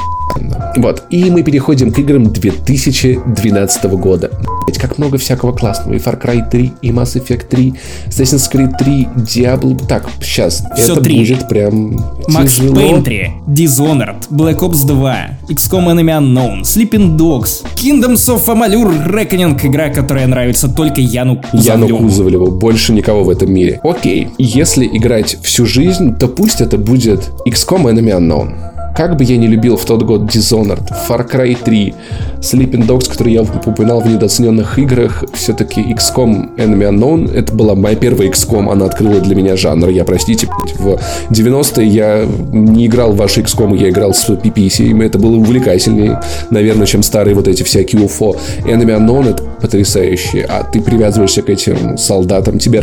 вот, 0.76 1.04
и 1.10 1.30
мы 1.30 1.42
переходим 1.42 1.92
к 1.92 1.98
играм 1.98 2.30
2012 2.30 3.84
года. 3.84 4.30
Ведь 4.66 4.78
как 4.78 4.98
много 4.98 5.16
всякого 5.16 5.52
классного. 5.52 5.94
И 5.94 5.98
Far 5.98 6.20
Cry 6.20 6.48
3, 6.48 6.72
и 6.82 6.90
Mass 6.90 7.16
Effect 7.16 7.48
3, 7.48 7.74
Assassin's 8.08 8.50
Creed 8.52 8.72
3, 8.78 9.08
Diablo... 9.16 9.86
Так, 9.86 10.06
сейчас, 10.20 10.64
Все 10.76 10.92
это 10.92 11.02
3. 11.02 11.18
будет 11.18 11.48
прям 11.48 11.96
Max 12.28 12.48
тяжело. 12.48 12.74
Payne 12.74 13.02
3, 13.02 13.30
Dishonored, 13.48 14.28
Black 14.30 14.58
Ops 14.58 14.86
2, 14.86 15.38
XCOM 15.48 15.86
Enemy 15.86 16.18
Unknown, 16.18 16.62
Sleeping 16.62 17.16
Dogs, 17.16 17.64
Kingdoms 17.76 18.28
of 18.28 18.44
Amalur 18.46 19.06
Reckoning, 19.08 19.58
игра, 19.66 19.88
которая 19.88 20.26
нравится 20.26 20.68
только 20.68 21.00
Яну 21.00 21.40
Кузовлеву. 21.50 21.86
Яну 21.86 21.98
Кузовлеву, 21.98 22.50
больше 22.50 22.92
никого 22.92 23.24
в 23.24 23.30
этом 23.30 23.52
мире. 23.52 23.80
Окей, 23.82 24.28
если 24.38 24.86
играть 24.86 25.38
всю 25.42 25.64
жизнь, 25.64 26.16
то 26.16 26.28
пусть 26.28 26.60
это 26.60 26.76
будет 26.76 27.30
XCOM 27.46 27.84
Enemy 27.84 28.18
Unknown. 28.18 28.75
Как 28.96 29.16
бы 29.16 29.24
я 29.24 29.36
не 29.36 29.46
любил 29.46 29.76
в 29.76 29.84
тот 29.84 30.02
год 30.02 30.22
Dishonored, 30.22 30.90
Far 31.06 31.30
Cry 31.30 31.56
3, 31.62 31.94
Sleeping 32.40 32.86
Dogs, 32.86 33.10
который 33.10 33.34
я 33.34 33.42
упоминал 33.42 34.00
в 34.00 34.06
недооцененных 34.06 34.78
играх, 34.78 35.22
все-таки 35.34 35.82
XCOM 35.82 36.56
Enemy 36.56 36.90
Unknown, 36.90 37.34
это 37.34 37.52
была 37.52 37.74
моя 37.74 37.94
первая 37.94 38.30
XCOM, 38.30 38.72
она 38.72 38.86
открыла 38.86 39.20
для 39.20 39.34
меня 39.34 39.56
жанр. 39.56 39.90
Я, 39.90 40.04
простите, 40.04 40.48
в 40.78 40.98
90-е 41.30 41.86
я 41.86 42.26
не 42.52 42.86
играл 42.86 43.12
в 43.12 43.16
ваши 43.16 43.42
XCOM, 43.42 43.76
я 43.76 43.90
играл 43.90 44.14
с 44.14 44.30
PPC, 44.30 45.04
это 45.04 45.18
было 45.18 45.36
увлекательнее, 45.36 46.20
наверное, 46.50 46.86
чем 46.86 47.02
старые 47.02 47.34
вот 47.34 47.48
эти 47.48 47.62
всякие 47.62 48.02
UFO. 48.02 48.38
Enemy 48.64 48.98
Unknown 48.98 49.30
это 49.30 49.42
потрясающе, 49.60 50.46
а 50.48 50.62
ты 50.62 50.80
привязываешься 50.80 51.42
к 51.42 51.50
этим 51.50 51.98
солдатам, 51.98 52.58
тебе 52.58 52.82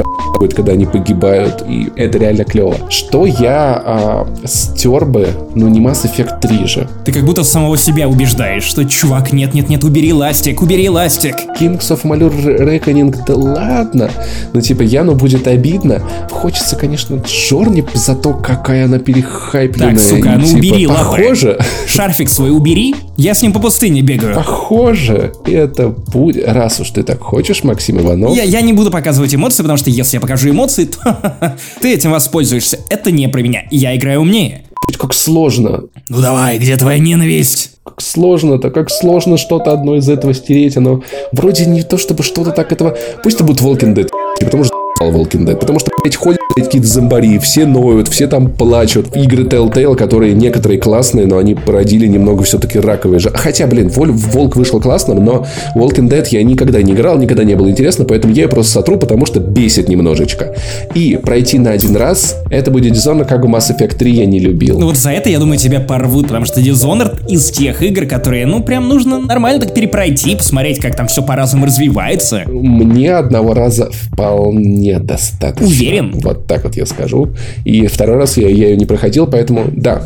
когда 0.51 0.73
они 0.73 0.85
погибают, 0.85 1.63
и 1.67 1.89
это 1.95 2.17
реально 2.17 2.43
клево. 2.43 2.75
Что 2.89 3.25
я 3.25 3.81
а, 3.85 4.27
стер 4.45 5.05
бы, 5.05 5.27
ну 5.55 5.69
не 5.69 5.79
Mass 6.03 6.11
Effect 6.11 6.39
3 6.41 6.67
же. 6.67 6.87
Ты 7.05 7.11
как 7.11 7.23
будто 7.23 7.43
самого 7.43 7.77
себя 7.77 8.07
убеждаешь, 8.07 8.63
что 8.63 8.83
чувак, 8.85 9.33
нет-нет-нет, 9.33 9.83
убери 9.83 10.13
ластик, 10.13 10.61
убери 10.61 10.89
ластик. 10.89 11.35
Kings 11.59 11.89
of 11.89 12.03
Malur 12.03 12.33
Reckoning, 12.33 13.15
да 13.25 13.35
ладно. 13.35 14.09
Ну 14.53 14.61
типа 14.61 14.81
Яну 14.81 15.15
будет 15.15 15.47
обидно. 15.47 16.01
Хочется, 16.29 16.75
конечно, 16.75 17.21
Джорни 17.25 17.85
за 17.93 18.15
то, 18.15 18.33
какая 18.33 18.85
она 18.85 18.99
перехайпленная. 18.99 19.95
Так, 19.95 19.99
сука, 19.99 20.29
и, 20.29 20.37
ну 20.37 20.45
типа, 20.45 20.57
убери 20.57 20.87
лапы. 20.87 20.99
Похоже. 20.99 21.59
Шарфик 21.87 22.29
свой 22.29 22.51
убери, 22.51 22.95
я 23.17 23.33
с 23.33 23.41
ним 23.41 23.53
по 23.53 23.59
пустыне 23.59 24.01
бегаю. 24.01 24.35
Похоже, 24.35 25.33
это 25.45 25.89
будет... 25.89 26.47
Раз 26.47 26.79
уж 26.79 26.89
ты 26.91 27.03
так 27.03 27.21
хочешь, 27.21 27.63
Максим 27.63 27.99
Иванов. 27.99 28.35
Я, 28.35 28.43
я 28.43 28.61
не 28.61 28.73
буду 28.73 28.91
показывать 28.91 29.33
эмоции, 29.33 29.61
потому 29.61 29.77
что 29.77 29.89
если 29.89 30.17
я 30.17 30.21
покажу 30.21 30.49
эмоции, 30.49 30.85
то 31.03 31.55
ты 31.81 31.93
этим 31.93 32.11
воспользуешься. 32.11 32.79
Это 32.89 33.11
не 33.11 33.27
про 33.27 33.41
меня. 33.41 33.63
Я 33.69 33.95
играю 33.95 34.21
умнее. 34.21 34.63
Как 34.97 35.13
сложно. 35.13 35.83
Ну 36.09 36.21
давай, 36.21 36.57
где 36.57 36.77
твоя 36.77 36.97
ненависть? 36.99 37.71
Как 37.83 38.01
сложно-то, 38.01 38.71
как 38.71 38.89
сложно 38.89 39.37
что-то 39.37 39.71
одно 39.71 39.95
из 39.97 40.07
этого 40.07 40.33
стереть. 40.33 40.77
Оно 40.77 41.03
вроде 41.31 41.65
не 41.65 41.83
то, 41.83 41.97
чтобы 41.97 42.23
что-то 42.23 42.51
так 42.51 42.71
этого... 42.71 42.97
Пусть 43.21 43.35
это 43.35 43.43
будет 43.43 43.59
Walking 43.59 43.93
Dead, 43.93 44.07
потому 44.39 44.63
что 44.63 44.72
Walking 45.11 45.45
Dead. 45.45 45.55
Потому 45.55 45.79
что, 45.79 45.91
блядь, 46.01 46.15
ходят 46.15 46.39
какие-то 46.55 46.87
зомбари, 46.87 47.39
все 47.39 47.65
ноют, 47.65 48.07
все 48.07 48.27
там 48.27 48.49
плачут. 48.49 49.15
Игры 49.15 49.43
Telltale, 49.43 49.95
которые 49.95 50.33
некоторые 50.33 50.79
классные, 50.79 51.25
но 51.25 51.37
они 51.37 51.55
породили 51.55 52.05
немного 52.05 52.43
все-таки 52.43 52.79
раковые 52.79 53.19
же. 53.19 53.31
Хотя, 53.33 53.65
блин, 53.67 53.89
Волк 53.89 54.55
вышел 54.55 54.79
классным, 54.79 55.23
но 55.23 55.47
Walking 55.75 56.09
Dead 56.09 56.27
я 56.29 56.43
никогда 56.43 56.81
не 56.81 56.93
играл, 56.93 57.17
никогда 57.17 57.43
не 57.43 57.55
было 57.55 57.69
интересно, 57.69 58.05
поэтому 58.05 58.33
я 58.33 58.43
ее 58.43 58.49
просто 58.49 58.73
сотру, 58.73 58.97
потому 58.97 59.25
что 59.25 59.39
бесит 59.39 59.89
немножечко. 59.89 60.55
И 60.93 61.17
пройти 61.17 61.57
на 61.57 61.71
один 61.71 61.95
раз, 61.95 62.37
это 62.51 62.69
будет 62.69 62.93
Dishonored, 62.93 63.25
как 63.25 63.43
у 63.43 63.47
Mass 63.47 63.71
Effect 63.71 63.95
3 63.97 64.13
я 64.13 64.25
не 64.25 64.39
любил. 64.39 64.79
Ну 64.79 64.85
вот 64.85 64.97
за 64.97 65.11
это, 65.11 65.29
я 65.29 65.39
думаю, 65.39 65.57
тебя 65.57 65.79
порвут, 65.79 66.27
потому 66.27 66.45
что 66.45 66.59
Dishonored 66.59 67.27
из 67.27 67.49
тех 67.49 67.81
игр, 67.81 68.05
которые, 68.05 68.45
ну, 68.45 68.61
прям 68.61 68.87
нужно 68.87 69.19
нормально 69.19 69.59
так 69.61 69.73
перепройти, 69.73 70.35
посмотреть, 70.35 70.79
как 70.79 70.95
там 70.95 71.07
все 71.07 71.23
по-разному 71.23 71.65
развивается. 71.65 72.43
Мне 72.47 73.15
одного 73.15 73.53
раза 73.53 73.89
вполне 73.91 74.92
достаточно. 74.99 75.65
Уверен? 75.65 76.19
Вот 76.19 76.47
так 76.47 76.63
вот 76.63 76.75
я 76.75 76.85
скажу. 76.85 77.29
И 77.65 77.87
второй 77.87 78.17
раз 78.17 78.37
я, 78.37 78.47
я 78.47 78.69
ее 78.69 78.77
не 78.77 78.85
проходил, 78.85 79.27
поэтому 79.27 79.65
да, 79.71 80.03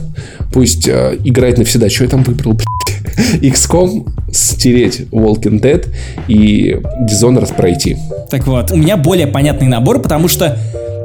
пусть 0.52 0.88
э, 0.88 1.18
играет 1.24 1.58
навсегда. 1.58 1.90
Что 1.90 2.04
я 2.06 2.10
там 2.10 2.24
выбрал, 2.24 2.60
XCOM 3.42 4.10
стереть 4.32 5.02
Walking 5.12 5.62
Dead 5.62 5.88
и 6.28 6.78
Dishonored 7.10 7.54
пройти. 7.56 7.98
Так 8.30 8.46
вот, 8.48 8.72
у 8.72 8.76
меня 8.76 8.98
более 8.98 9.28
понятный 9.28 9.68
набор, 9.68 10.02
потому 10.02 10.28
что 10.28 10.58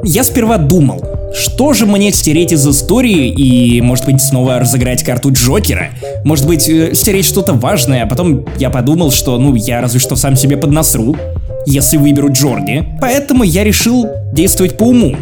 я 0.03 0.23
сперва 0.23 0.57
думал, 0.57 1.03
что 1.33 1.73
же 1.73 1.85
мне 1.87 2.11
стереть 2.11 2.51
из 2.51 2.67
истории 2.67 3.27
и, 3.27 3.81
может 3.81 4.05
быть, 4.05 4.21
снова 4.21 4.59
разыграть 4.59 5.03
карту 5.03 5.31
Джокера? 5.31 5.89
Может 6.23 6.45
быть, 6.45 6.69
э, 6.69 6.93
стереть 6.93 7.25
что-то 7.25 7.53
важное, 7.53 8.03
а 8.03 8.05
потом 8.05 8.45
я 8.59 8.69
подумал, 8.69 9.11
что, 9.11 9.37
ну, 9.39 9.55
я 9.55 9.81
разве 9.81 9.99
что 9.99 10.15
сам 10.15 10.35
себе 10.35 10.57
поднасру, 10.57 11.15
если 11.65 11.97
выберу 11.97 12.31
Джорни. 12.31 12.97
Поэтому 12.99 13.43
я 13.43 13.63
решил 13.63 14.07
действовать 14.31 14.77
по 14.77 14.83
уму. 14.83 15.15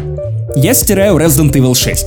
Я 0.56 0.74
стираю 0.74 1.16
Resident 1.16 1.52
Evil 1.52 1.74
6. 1.74 2.06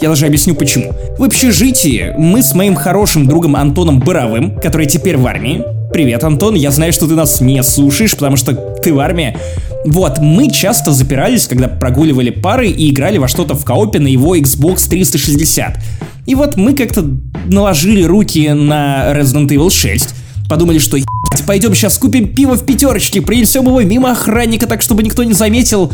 Я 0.00 0.08
даже 0.08 0.26
объясню 0.26 0.54
почему. 0.54 0.92
В 1.18 1.22
общежитии 1.22 2.14
мы 2.18 2.42
с 2.42 2.54
моим 2.54 2.74
хорошим 2.74 3.26
другом 3.26 3.56
Антоном 3.56 4.00
Боровым, 4.00 4.58
который 4.60 4.86
теперь 4.86 5.16
в 5.16 5.26
армии, 5.26 5.62
Привет, 5.94 6.24
Антон, 6.24 6.56
я 6.56 6.72
знаю, 6.72 6.92
что 6.92 7.06
ты 7.06 7.14
нас 7.14 7.40
не 7.40 7.62
слушаешь, 7.62 8.16
потому 8.16 8.36
что 8.36 8.52
ты 8.52 8.92
в 8.92 8.98
армии. 8.98 9.36
Вот, 9.84 10.18
мы 10.18 10.50
часто 10.50 10.90
запирались, 10.90 11.46
когда 11.46 11.68
прогуливали 11.68 12.30
пары 12.30 12.66
и 12.66 12.90
играли 12.90 13.18
во 13.18 13.28
что-то 13.28 13.54
в 13.54 13.64
коопе 13.64 14.00
на 14.00 14.08
его 14.08 14.36
Xbox 14.36 14.88
360. 14.88 15.78
И 16.26 16.34
вот 16.34 16.56
мы 16.56 16.74
как-то 16.74 17.04
наложили 17.46 18.02
руки 18.02 18.48
на 18.48 19.12
Resident 19.12 19.46
Evil 19.46 19.70
6, 19.70 20.16
подумали, 20.48 20.78
что 20.78 20.98
пойдем 21.46 21.74
сейчас 21.74 21.98
купим 21.98 22.34
пиво 22.34 22.54
в 22.54 22.64
пятерочке, 22.64 23.20
принесем 23.20 23.66
его 23.66 23.80
мимо 23.82 24.12
охранника, 24.12 24.66
так 24.66 24.82
чтобы 24.82 25.02
никто 25.02 25.24
не 25.24 25.32
заметил, 25.32 25.92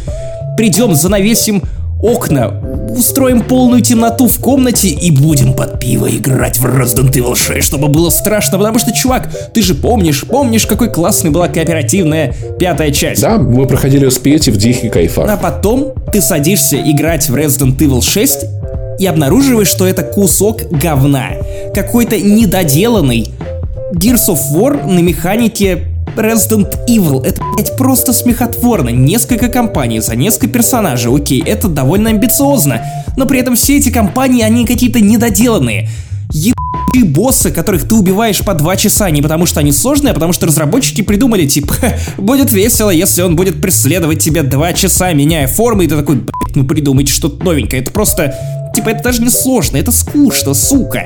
придем, 0.56 0.94
занавесим 0.94 1.62
окна, 2.02 2.48
устроим 2.90 3.42
полную 3.42 3.82
темноту 3.82 4.26
в 4.26 4.38
комнате 4.38 4.88
и 4.88 5.10
будем 5.10 5.52
под 5.52 5.80
пиво 5.80 6.08
играть 6.08 6.58
в 6.58 6.64
Resident 6.64 7.12
Evil 7.12 7.36
6, 7.36 7.66
чтобы 7.66 7.88
было 7.88 8.10
страшно, 8.10 8.58
потому 8.58 8.78
что, 8.78 8.92
чувак, 8.92 9.30
ты 9.52 9.62
же 9.62 9.74
помнишь, 9.74 10.24
помнишь, 10.26 10.66
какой 10.66 10.90
классной 10.90 11.30
была 11.30 11.48
кооперативная 11.48 12.34
пятая 12.58 12.90
часть? 12.90 13.20
Да, 13.20 13.36
мы 13.36 13.66
проходили 13.66 14.06
успеете 14.06 14.50
в 14.50 14.56
дикий 14.56 14.88
кайфах. 14.88 15.28
А 15.28 15.36
потом 15.36 15.92
ты 16.12 16.22
садишься 16.22 16.80
играть 16.80 17.28
в 17.28 17.34
Resident 17.34 17.76
Evil 17.76 18.02
6 18.02 18.46
и 18.98 19.06
обнаруживаешь, 19.06 19.68
что 19.68 19.86
это 19.86 20.02
кусок 20.02 20.62
говна. 20.70 21.30
Какой-то 21.74 22.18
недоделанный 22.18 23.32
Gears 23.94 24.28
of 24.28 24.38
War 24.54 24.86
на 24.86 25.00
механике 25.00 25.88
Resident 26.16 26.76
Evil, 26.88 27.24
это, 27.24 27.42
блять, 27.54 27.76
просто 27.76 28.12
смехотворно. 28.12 28.90
Несколько 28.90 29.48
компаний 29.48 30.00
за 30.00 30.16
несколько 30.16 30.48
персонажей, 30.48 31.14
окей, 31.14 31.42
это 31.44 31.68
довольно 31.68 32.10
амбициозно, 32.10 32.82
но 33.16 33.26
при 33.26 33.40
этом 33.40 33.56
все 33.56 33.78
эти 33.78 33.90
компании, 33.90 34.42
они 34.42 34.66
какие-то 34.66 35.00
недоделанные. 35.00 35.88
Ебучие 36.32 37.04
боссы, 37.04 37.50
которых 37.50 37.88
ты 37.88 37.94
убиваешь 37.94 38.40
по 38.40 38.54
два 38.54 38.76
часа, 38.76 39.10
не 39.10 39.22
потому 39.22 39.46
что 39.46 39.60
они 39.60 39.72
сложные, 39.72 40.12
а 40.12 40.14
потому 40.14 40.32
что 40.32 40.46
разработчики 40.46 41.02
придумали, 41.02 41.46
типа, 41.46 41.74
будет 42.18 42.52
весело, 42.52 42.90
если 42.90 43.22
он 43.22 43.34
будет 43.34 43.60
преследовать 43.60 44.20
тебя 44.20 44.42
два 44.42 44.72
часа, 44.72 45.12
меняя 45.12 45.48
формы, 45.48 45.84
и 45.84 45.88
ты 45.88 45.96
такой, 45.96 46.16
блять, 46.16 46.54
ну 46.54 46.64
придумайте 46.64 47.12
что-то 47.12 47.44
новенькое. 47.44 47.82
Это 47.82 47.90
просто 47.90 48.34
Типа, 48.74 48.90
это 48.90 49.02
даже 49.02 49.22
не 49.22 49.30
сложно, 49.30 49.76
это 49.76 49.92
скучно, 49.92 50.54
сука. 50.54 51.04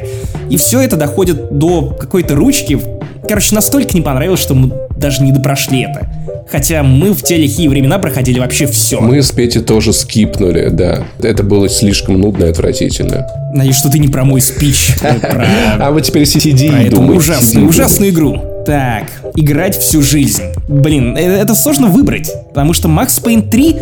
И 0.50 0.56
все 0.56 0.80
это 0.80 0.96
доходит 0.96 1.56
до 1.58 1.96
какой-то 1.98 2.34
ручки. 2.34 2.78
Короче, 3.26 3.54
настолько 3.54 3.94
не 3.94 4.02
понравилось, 4.02 4.40
что 4.40 4.54
мы 4.54 4.72
даже 4.96 5.22
не 5.22 5.32
допрошли 5.32 5.82
это. 5.82 6.08
Хотя 6.50 6.82
мы 6.82 7.12
в 7.12 7.22
те 7.22 7.36
лихие 7.36 7.70
времена 7.70 7.98
проходили 7.98 8.38
вообще 8.38 8.66
все. 8.66 9.00
Мы 9.00 9.22
с 9.22 9.30
Петей 9.30 9.62
тоже 9.62 9.92
скипнули, 9.92 10.68
да. 10.68 11.04
Это 11.22 11.42
было 11.42 11.68
слишком 11.68 12.20
нудно 12.20 12.44
и 12.44 12.50
отвратительно. 12.50 13.26
Надеюсь, 13.54 13.76
что 13.76 13.90
ты 13.90 13.98
не 13.98 14.08
про 14.08 14.24
мой 14.24 14.40
спич. 14.40 14.90
А 15.02 15.90
вот 15.90 16.02
теперь 16.02 16.26
сиди 16.26 16.66
и 16.66 16.88
думай. 16.90 17.16
ужасную, 17.16 17.68
ужасную 17.68 18.10
игру. 18.10 18.42
Так, 18.66 19.04
играть 19.36 19.78
всю 19.78 20.02
жизнь. 20.02 20.42
Блин, 20.68 21.16
э, 21.16 21.20
это 21.20 21.54
сложно 21.54 21.88
выбрать, 21.88 22.32
потому 22.48 22.72
что 22.72 22.88
Max 22.88 23.22
Payne 23.22 23.48
3 23.50 23.76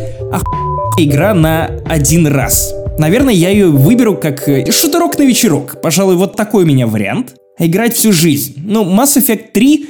игра 0.99 1.35
на 1.35 1.71
один 1.87 2.27
раз. 2.27 2.75
Наверное, 2.99 3.35
я 3.35 3.49
ее 3.51 3.69
выберу 3.69 4.17
как 4.17 4.49
э, 4.49 4.71
шутерок 4.71 5.19
на 5.19 5.23
вечерок. 5.23 5.81
Пожалуй, 5.83 6.17
вот 6.17 6.37
такой 6.37 6.65
у 6.65 6.67
меня 6.67 6.87
вариант. 6.87 7.35
Играть 7.59 7.95
всю 7.95 8.13
жизнь. 8.13 8.55
Ну, 8.65 8.85
Mass 8.85 9.17
Effect 9.17 9.53
3 9.53 9.87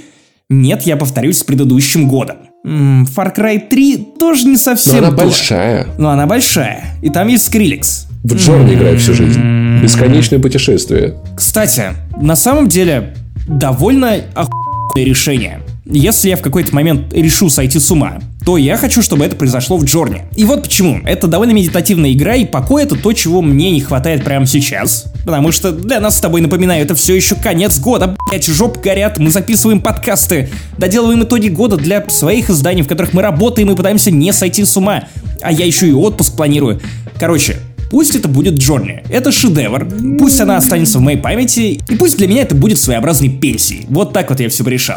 нет, 0.52 0.82
я 0.82 0.98
повторюсь, 0.98 1.38
с 1.38 1.44
предыдущим 1.44 2.06
годом. 2.06 2.36
Far 2.64 3.34
Cry 3.34 3.58
3 3.68 4.08
тоже 4.20 4.46
не 4.46 4.56
совсем 4.58 4.92
Но 4.92 4.98
она 5.08 5.10
то. 5.16 5.24
большая. 5.24 5.86
Но 5.98 6.10
она 6.10 6.26
большая. 6.26 6.84
И 7.00 7.08
там 7.08 7.28
есть 7.28 7.46
Скриликс. 7.46 8.06
В 8.22 8.34
Джорни 8.34 8.74
играет 8.74 9.00
всю 9.00 9.14
жизнь. 9.14 9.40
Бесконечное 9.82 10.38
путешествие. 10.38 11.14
Кстати, 11.36 11.94
на 12.20 12.36
самом 12.36 12.68
деле, 12.68 13.14
довольно 13.48 14.16
охуенное 14.34 15.08
решение. 15.08 15.60
Если 15.86 16.28
я 16.28 16.36
в 16.36 16.42
какой-то 16.42 16.74
момент 16.74 17.12
решу 17.14 17.48
сойти 17.48 17.78
с 17.80 17.90
ума, 17.90 18.18
то 18.44 18.56
я 18.56 18.76
хочу, 18.76 19.02
чтобы 19.02 19.24
это 19.24 19.36
произошло 19.36 19.76
в 19.76 19.84
Джорне. 19.84 20.24
И 20.34 20.44
вот 20.44 20.64
почему. 20.64 21.00
Это 21.04 21.26
довольно 21.26 21.52
медитативная 21.52 22.12
игра, 22.12 22.34
и 22.34 22.44
покой 22.44 22.84
это 22.84 22.96
то, 22.96 23.12
чего 23.12 23.42
мне 23.42 23.70
не 23.70 23.80
хватает 23.80 24.24
прямо 24.24 24.46
сейчас. 24.46 25.06
Потому 25.24 25.52
что 25.52 25.72
для 25.72 26.00
нас 26.00 26.18
с 26.18 26.20
тобой, 26.20 26.40
напоминаю, 26.40 26.82
это 26.82 26.94
все 26.94 27.14
еще 27.14 27.34
конец 27.36 27.78
года, 27.78 28.16
блять, 28.28 28.46
жоп 28.46 28.82
горят, 28.82 29.18
мы 29.18 29.30
записываем 29.30 29.80
подкасты, 29.80 30.48
доделываем 30.78 31.22
итоги 31.22 31.48
года 31.48 31.76
для 31.76 32.08
своих 32.08 32.50
изданий, 32.50 32.82
в 32.82 32.88
которых 32.88 33.12
мы 33.12 33.22
работаем 33.22 33.70
и 33.70 33.76
пытаемся 33.76 34.10
не 34.10 34.32
сойти 34.32 34.64
с 34.64 34.76
ума. 34.76 35.04
А 35.40 35.52
я 35.52 35.64
еще 35.64 35.88
и 35.88 35.92
отпуск 35.92 36.36
планирую. 36.36 36.80
Короче, 37.18 37.56
Пусть 37.90 38.14
это 38.14 38.26
будет 38.26 38.54
Джорни. 38.54 39.02
Это 39.10 39.30
шедевр. 39.30 39.86
Пусть 40.18 40.40
она 40.40 40.56
останется 40.56 40.96
в 40.96 41.02
моей 41.02 41.18
памяти. 41.18 41.78
И 41.90 41.96
пусть 41.96 42.16
для 42.16 42.26
меня 42.26 42.40
это 42.40 42.54
будет 42.54 42.78
своеобразной 42.78 43.28
пенсией. 43.28 43.84
Вот 43.90 44.14
так 44.14 44.30
вот 44.30 44.40
я 44.40 44.48
все 44.48 44.64
решал. 44.64 44.96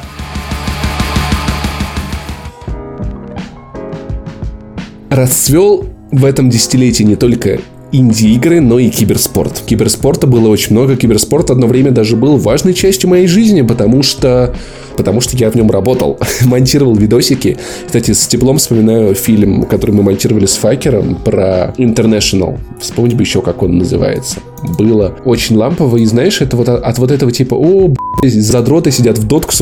Расцвел 5.16 5.86
в 6.11 6.26
этом 6.26 6.49
десятилетии 6.49 7.03
не 7.03 7.16
только 7.16 7.59
инди-игры, 7.91 8.59
но 8.59 8.78
и 8.80 8.89
киберспорт. 8.89 9.63
Киберспорта 9.66 10.28
было 10.28 10.49
очень 10.49 10.74
много. 10.74 10.97
Киберспорт 10.97 11.49
одно 11.49 11.68
время 11.68 11.91
даже 11.91 12.18
был 12.18 12.38
важной 12.38 12.74
частью 12.74 13.09
моей 13.09 13.28
жизни, 13.28 13.61
потому 13.61 14.03
что 14.03 14.53
потому 14.97 15.22
что 15.22 15.36
я 15.36 15.49
в 15.51 15.55
нем 15.55 15.70
работал, 15.72 16.20
монтировал 16.45 16.95
видосики. 16.95 17.57
Кстати, 17.86 18.11
с 18.11 18.28
теплом 18.28 18.57
вспоминаю 18.57 19.13
фильм, 19.13 19.63
который 19.63 19.91
мы 19.91 20.03
монтировали 20.03 20.45
с 20.45 20.55
Факером 20.55 21.16
про 21.16 21.74
International. 21.78 22.57
Вспомнить 22.80 23.16
бы 23.16 23.24
еще, 23.24 23.41
как 23.41 23.61
он 23.63 23.78
называется. 23.78 24.39
Было 24.78 25.16
очень 25.26 25.55
лампово, 25.55 25.97
и 25.97 26.05
знаешь, 26.05 26.41
это 26.41 26.57
вот 26.57 26.70
от 26.70 26.97
вот 26.97 27.11
этого 27.11 27.32
типа, 27.32 27.55
о, 27.55 27.93
задроты 28.24 28.91
сидят 28.91 29.18
в 29.18 29.28
дотку, 29.28 29.53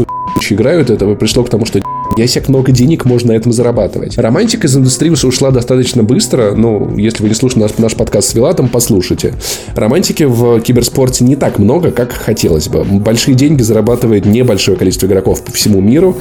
играют, 0.52 0.90
это 0.90 1.06
пришло 1.16 1.44
к 1.44 1.50
тому, 1.50 1.66
что 1.66 1.80
Ясек 2.18 2.48
много 2.48 2.72
денег 2.72 3.06
можно 3.06 3.34
на 3.34 3.38
этом 3.38 3.52
зарабатывать. 3.52 4.18
Романтика 4.18 4.68
из 4.68 4.76
индустрии 4.76 5.10
ушла 5.10 5.52
достаточно 5.52 6.04
быстро. 6.04 6.54
Ну, 6.56 6.96
если 6.98 7.24
вы 7.24 7.30
не 7.30 7.36
слушали 7.36 7.62
наш, 7.62 7.78
наш 7.78 7.96
подкаст 7.96 8.30
с 8.30 8.34
Вилатом, 8.36 8.70
послушайте. 8.70 9.34
Романтики 9.76 10.24
в 10.24 10.60
киберспорте 10.62 11.24
не 11.24 11.36
так 11.36 11.60
много, 11.60 11.92
как 11.92 12.12
хотелось 12.12 12.68
бы. 12.68 12.84
Большие 12.84 13.36
деньги 13.36 13.62
зарабатывает 13.62 14.26
небольшое 14.26 14.78
количество 14.78 15.08
игроков 15.08 15.44
по 15.44 15.52
всему 15.52 15.82
миру, 15.82 16.18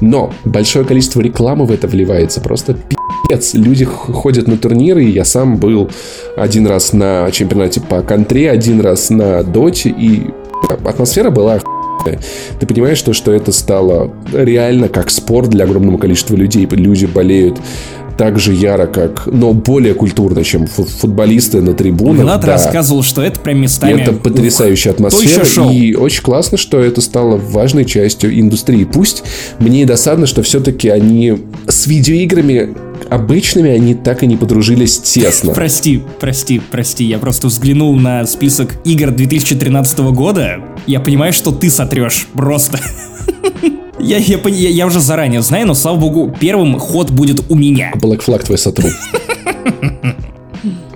но 0.00 0.32
большое 0.44 0.84
количество 0.84 1.20
рекламы 1.20 1.66
в 1.66 1.72
это 1.72 1.88
вливается. 1.88 2.40
Просто 2.40 2.74
пи***ц. 2.74 3.58
Люди 3.58 3.84
ходят 3.84 4.46
на 4.46 4.56
турниры, 4.56 5.02
я 5.02 5.24
сам 5.24 5.56
был 5.56 5.90
один 6.36 6.66
раз 6.66 6.92
на 6.92 7.30
чемпионате 7.32 7.80
по 7.80 8.02
контре, 8.02 8.50
один 8.50 8.80
раз 8.80 9.10
на 9.10 9.42
доте, 9.42 9.88
и 9.88 10.30
атмосфера 10.84 11.30
была 11.30 11.60
ты 12.58 12.66
понимаешь, 12.66 12.98
что, 12.98 13.12
что 13.12 13.32
это 13.32 13.52
стало 13.52 14.12
реально 14.32 14.88
как 14.88 15.10
спорт 15.10 15.50
для 15.50 15.64
огромного 15.64 15.98
количества 15.98 16.36
людей. 16.36 16.66
Люди 16.70 17.06
болеют 17.06 17.60
так 18.16 18.38
же 18.38 18.52
яро, 18.52 18.86
как, 18.86 19.26
но 19.26 19.52
более 19.52 19.94
культурно, 19.94 20.44
чем 20.44 20.66
футболисты 20.66 21.60
на 21.60 21.74
трибунах. 21.74 22.22
Влад 22.22 22.42
да. 22.42 22.52
рассказывал, 22.52 23.02
что 23.02 23.22
это 23.22 23.40
прям 23.40 23.60
местами... 23.60 24.00
Это 24.00 24.12
потрясающая 24.12 24.92
ух, 24.92 24.96
атмосфера, 24.96 25.70
и 25.72 25.94
очень 25.94 26.22
классно, 26.22 26.58
что 26.58 26.78
это 26.78 27.00
стало 27.00 27.36
важной 27.36 27.84
частью 27.84 28.38
индустрии. 28.38 28.84
Пусть 28.84 29.24
мне 29.58 29.82
и 29.82 29.84
досадно, 29.84 30.26
что 30.26 30.42
все-таки 30.42 30.88
они 30.88 31.38
с 31.66 31.86
видеоиграми 31.86 32.74
обычными 33.10 33.70
они 33.70 33.94
так 33.94 34.22
и 34.22 34.26
не 34.26 34.36
подружились 34.36 34.98
тесно. 34.98 35.52
Прости, 35.54 36.02
прости, 36.20 36.60
прости, 36.70 37.04
я 37.04 37.18
просто 37.18 37.48
взглянул 37.48 37.94
на 37.96 38.24
список 38.26 38.74
игр 38.84 39.10
2013 39.10 39.98
года, 39.98 40.62
я 40.86 41.00
понимаю, 41.00 41.32
что 41.32 41.52
ты 41.52 41.70
сотрешь 41.70 42.26
просто. 42.32 42.78
Я, 43.98 44.16
я, 44.16 44.36
я, 44.36 44.68
я 44.68 44.86
уже 44.86 44.98
заранее 44.98 45.42
знаю, 45.42 45.64
но 45.64 45.74
слава 45.74 45.96
богу, 45.96 46.34
первым 46.40 46.76
ход 46.80 47.12
будет 47.12 47.44
у 47.48 47.54
меня. 47.54 47.92
Black 47.94 48.24
Flag 48.26 48.42
твой 48.44 48.58
сотру. 48.58 48.88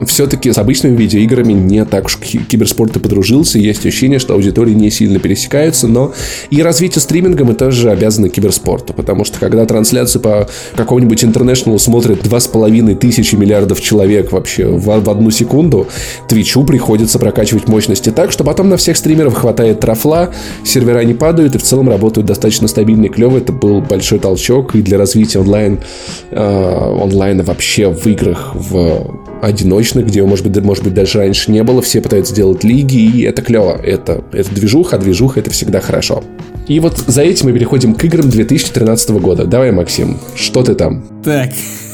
все-таки 0.07 0.53
с 0.53 0.59
обычными 0.59 0.97
видеоиграми 0.97 1.53
не 1.53 1.85
так 1.85 2.07
уж 2.07 2.17
киберспорт 2.17 2.97
и 2.97 3.01
подружился. 3.01 3.59
Есть 3.59 3.85
ощущение, 3.85 4.19
что 4.19 4.35
аудитории 4.35 4.73
не 4.73 4.91
сильно 4.91 5.19
пересекаются, 5.19 5.89
но 5.89 6.13
и 6.51 6.63
развитие 6.63 7.01
стриминга 7.03 7.45
мы 7.45 7.55
тоже 7.55 7.91
обязаны 7.91 8.29
киберспорту, 8.29 8.93
потому 8.93 9.25
что 9.25 9.39
когда 9.39 9.65
трансляцию 9.67 10.23
по 10.23 10.49
какому-нибудь 10.75 11.25
интернешнлу 11.25 11.79
смотрят 11.79 12.23
два 12.23 12.41
с 12.41 12.47
половиной 12.47 12.95
тысячи 12.95 13.35
миллиардов 13.35 13.81
человек 13.81 14.33
вообще 14.33 14.67
в, 14.67 15.01
в 15.01 15.11
одну 15.11 15.31
секунду, 15.31 15.89
Твичу 16.29 16.65
приходится 16.65 17.19
прокачивать 17.19 17.69
мощности 17.69 18.11
так, 18.11 18.33
что 18.33 18.45
потом 18.45 18.69
на 18.69 18.77
всех 18.77 18.97
стримеров 18.97 19.35
хватает 19.35 19.81
трафла, 19.81 20.33
сервера 20.65 21.01
не 21.01 21.15
падают 21.15 21.55
и 21.55 21.59
в 21.59 21.63
целом 21.63 21.89
работают 21.89 22.27
достаточно 22.27 22.69
стабильно 22.69 23.07
и 23.07 23.09
клево. 23.09 23.39
Это 23.39 23.53
был 23.53 23.81
большой 23.81 24.19
толчок 24.19 24.75
и 24.75 24.83
для 24.83 24.99
развития 24.99 25.41
онлайн, 25.41 25.81
э, 26.31 27.01
онлайна 27.03 27.43
вообще 27.43 27.89
в 27.91 28.07
играх 28.07 28.53
в 28.55 29.26
одиночных, 29.43 30.07
где, 30.07 30.23
может 30.23 30.47
быть, 30.47 30.63
может 30.63 30.85
быть, 30.85 30.95
даже 30.95 31.19
раньше 31.19 31.51
не 31.51 31.63
было. 31.63 31.83
Все 31.83 32.01
пытаются 32.01 32.35
делать 32.35 32.65
лиги, 32.65 32.97
и 32.97 33.23
это 33.23 33.43
клево. 33.43 33.81
Это, 33.83 34.25
это 34.33 34.55
движуха, 34.55 34.97
а 34.97 34.99
движуха 34.99 35.41
это 35.41 35.51
всегда 35.51 35.81
хорошо. 35.81 36.23
И 36.67 36.81
вот 36.81 36.99
за 37.07 37.23
этим 37.23 37.47
мы 37.47 37.53
переходим 37.53 37.95
к 37.95 38.05
играм 38.05 38.29
2013 38.29 39.11
года. 39.11 39.45
Давай, 39.45 39.71
Максим, 39.71 40.19
что 40.35 40.63
ты 40.63 40.75
там? 40.75 41.05
Так. 41.25 41.51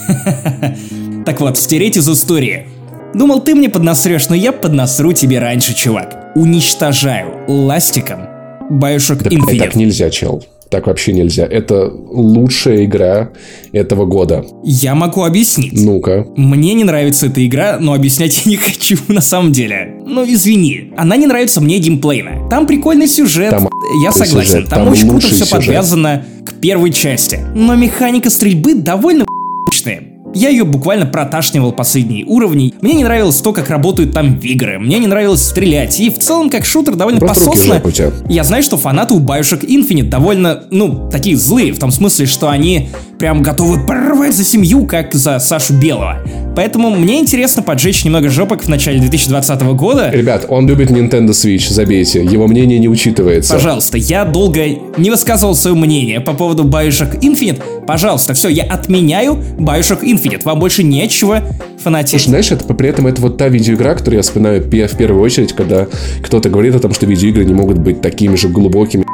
Так 1.25 1.41
вот, 1.41 1.57
стереть 1.57 1.97
из 1.97 2.09
истории. 2.09 2.67
Думал, 3.15 3.43
ты 3.43 3.55
мне 3.55 3.69
поднасрешь, 3.69 4.29
но 4.29 4.35
я 4.35 4.51
поднасру 4.51 5.13
тебе 5.13 5.39
раньше, 5.39 5.73
чувак. 5.73 6.33
Уничтожаю 6.35 7.45
ластиком 7.47 8.23
Bioshock 8.71 9.29
Infinite. 9.29 9.59
Так 9.59 9.77
нельзя, 9.77 10.11
чел. 10.11 10.43
Так 10.73 10.87
вообще 10.87 11.13
нельзя. 11.13 11.45
Это 11.45 11.93
лучшая 11.93 12.87
игра 12.87 13.33
этого 13.73 14.07
года. 14.07 14.43
Я 14.65 14.95
могу 14.95 15.23
объяснить. 15.23 15.75
Ну-ка. 15.75 16.27
Мне 16.35 16.73
не 16.73 16.83
нравится 16.85 17.27
эта 17.27 17.47
игра, 17.47 17.77
но 17.79 17.93
объяснять 17.93 18.47
я 18.47 18.53
не 18.53 18.57
хочу 18.57 18.97
на 19.09 19.21
самом 19.21 19.53
деле. 19.53 19.97
Ну, 20.07 20.25
извини. 20.25 20.95
Она 20.97 21.17
не 21.17 21.27
нравится 21.27 21.61
мне 21.61 21.77
геймплейно. 21.79 22.49
Там 22.49 22.67
прикольный 22.67 23.07
сюжет. 23.07 23.51
Там 23.51 23.69
я 24.03 24.13
согласен. 24.13 24.51
Сюжет. 24.51 24.69
Там, 24.71 24.85
там 24.85 24.93
очень 24.93 25.11
круто 25.11 25.27
все 25.27 25.45
сюжет. 25.45 25.51
подвязано 25.51 26.25
к 26.47 26.55
первой 26.55 26.91
части. 26.91 27.39
Но 27.55 27.75
механика 27.75 28.31
стрельбы 28.31 28.73
довольно 28.73 29.27
скучная. 29.67 30.05
Я 30.35 30.49
ее 30.49 30.65
буквально 30.65 31.07
проташнивал 31.07 31.73
последние 31.73 32.25
уровни. 32.25 32.75
Мне 32.81 32.95
не 32.95 33.05
нравилось 33.05 33.41
то, 33.41 33.53
как 33.53 33.69
работают 33.69 34.13
там 34.13 34.39
игры. 34.39 34.79
Мне 34.79 34.99
не 34.99 35.07
нравилось 35.07 35.43
стрелять. 35.43 36.01
И 36.01 36.11
в 36.11 36.19
целом, 36.19 36.51
как 36.51 36.65
шутер, 36.65 36.95
довольно 36.95 37.21
Просто 37.21 37.47
пососно. 37.47 37.83
Я 38.29 38.45
знаю, 38.45 38.63
что 38.63 38.77
фанаты 38.77 39.15
у 39.15 39.21
Bioshock 39.21 39.67
Infinite 39.67 40.09
довольно, 40.09 40.65
ну, 40.71 41.09
такие 41.11 41.37
злые. 41.37 41.73
В 41.73 41.79
том 41.79 41.91
смысле, 41.91 42.27
что 42.27 42.49
они 42.49 42.89
прям 43.23 43.41
готовы 43.41 43.79
порвать 43.79 44.35
за 44.35 44.43
семью, 44.43 44.85
как 44.85 45.15
за 45.15 45.39
Сашу 45.39 45.75
Белого. 45.75 46.19
Поэтому 46.57 46.91
мне 46.91 47.21
интересно 47.21 47.63
поджечь 47.63 48.05
немного 48.05 48.29
жопок 48.29 48.65
в 48.65 48.69
начале 48.69 48.99
2020 48.99 49.63
года. 49.77 50.11
Ребят, 50.11 50.47
он 50.49 50.67
любит 50.67 50.91
Nintendo 50.91 51.29
Switch, 51.29 51.71
забейте. 51.71 52.25
Его 52.25 52.49
мнение 52.49 52.81
не 52.81 52.89
учитывается. 52.89 53.55
Пожалуйста, 53.55 53.97
я 53.97 54.25
долго 54.25 54.67
не 54.97 55.11
высказывал 55.11 55.55
свое 55.55 55.77
мнение 55.77 56.19
по 56.19 56.33
поводу 56.33 56.65
Bioshock 56.65 57.21
Infinite. 57.21 57.63
Пожалуйста, 57.87 58.35
все, 58.35 58.49
я 58.49 58.65
отменяю 58.65 59.39
Bioshock 59.57 60.03
Infinite. 60.03 60.41
Вам 60.43 60.59
больше 60.59 60.83
нечего 60.83 61.45
фанатеть. 61.79 62.11
Слушай, 62.11 62.29
знаешь, 62.29 62.51
это 62.51 62.75
при 62.75 62.89
этом 62.89 63.07
это 63.07 63.23
вот 63.23 63.39
та 63.39 63.47
видеоигра, 63.47 63.95
которую 63.95 64.17
я 64.17 64.23
вспоминаю 64.23 64.63
в 64.63 64.69
первую 64.69 65.23
очередь, 65.23 65.53
когда 65.53 65.87
кто-то 66.25 66.49
говорит 66.49 66.75
о 66.75 66.81
том, 66.81 66.93
что 66.93 67.07
видеоигры 67.07 67.45
не 67.45 67.55
могут 67.55 67.79
быть 67.79 68.01
такими 68.01 68.35
же 68.35 68.49
глубокими 68.49 69.05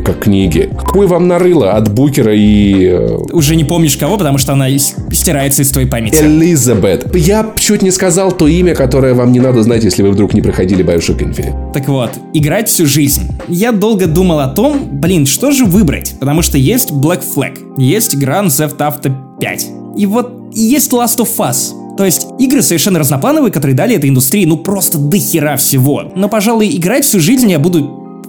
как 0.00 0.20
книги. 0.20 0.68
Какой 0.76 1.06
вам 1.06 1.28
нарыло 1.28 1.72
от 1.72 1.92
Букера 1.92 2.34
и... 2.34 2.86
Э, 2.86 3.16
Уже 3.32 3.56
не 3.58 3.64
помнишь 3.64 3.96
кого, 3.96 4.16
потому 4.16 4.38
что 4.38 4.52
она 4.52 4.68
стирается 4.78 5.62
из 5.62 5.70
твоей 5.70 5.88
памяти. 5.88 6.22
Элизабет. 6.22 7.14
Я 7.14 7.52
чуть 7.58 7.82
не 7.82 7.90
сказал 7.90 8.32
то 8.32 8.46
имя, 8.46 8.74
которое 8.74 9.14
вам 9.14 9.32
не 9.32 9.40
надо 9.40 9.62
знать, 9.62 9.84
если 9.84 10.02
вы 10.02 10.10
вдруг 10.12 10.32
не 10.32 10.40
проходили 10.40 10.84
Bioshock 10.84 11.18
Infinite. 11.18 11.72
Так 11.72 11.88
вот, 11.88 12.12
играть 12.32 12.68
всю 12.68 12.86
жизнь. 12.86 13.22
Я 13.48 13.72
долго 13.72 14.06
думал 14.06 14.38
о 14.40 14.46
том, 14.46 14.88
блин, 14.90 15.26
что 15.26 15.50
же 15.50 15.64
выбрать? 15.64 16.14
Потому 16.20 16.40
что 16.42 16.56
есть 16.56 16.90
Black 16.90 17.22
Flag, 17.34 17.58
есть 17.76 18.14
Grand 18.14 18.46
Theft 18.46 18.78
Auto 18.78 19.12
5. 19.40 19.66
И 19.98 20.06
вот 20.06 20.54
есть 20.54 20.92
Last 20.92 21.18
of 21.18 21.36
Us. 21.38 21.96
То 21.96 22.04
есть 22.04 22.28
игры 22.38 22.62
совершенно 22.62 23.00
разноплановые, 23.00 23.50
которые 23.50 23.74
дали 23.74 23.96
этой 23.96 24.08
индустрии 24.08 24.44
ну 24.44 24.56
просто 24.56 24.98
до 24.98 25.18
хера 25.18 25.56
всего. 25.56 26.12
Но, 26.14 26.28
пожалуй, 26.28 26.68
играть 26.68 27.04
всю 27.04 27.18
жизнь 27.18 27.50
я 27.50 27.58
буду 27.58 27.80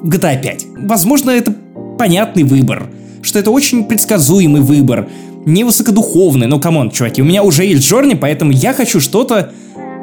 GTA 0.03 0.41
5. 0.41 0.65
Возможно, 0.87 1.29
это 1.29 1.53
понятный 1.99 2.43
выбор, 2.43 2.89
что 3.21 3.39
это 3.39 3.51
очень 3.51 3.85
предсказуемый 3.85 4.61
выбор, 4.61 5.07
не 5.45 5.63
высокодуховный, 5.63 6.47
но 6.47 6.59
come 6.59 6.78
on, 6.78 6.91
чуваки, 6.91 7.21
у 7.21 7.25
меня 7.25 7.43
уже 7.43 7.65
есть 7.65 7.83
Journey, 7.83 8.13
поэтому 8.13 8.51
я 8.51 8.73
хочу 8.73 8.99
что-то, 8.99 9.51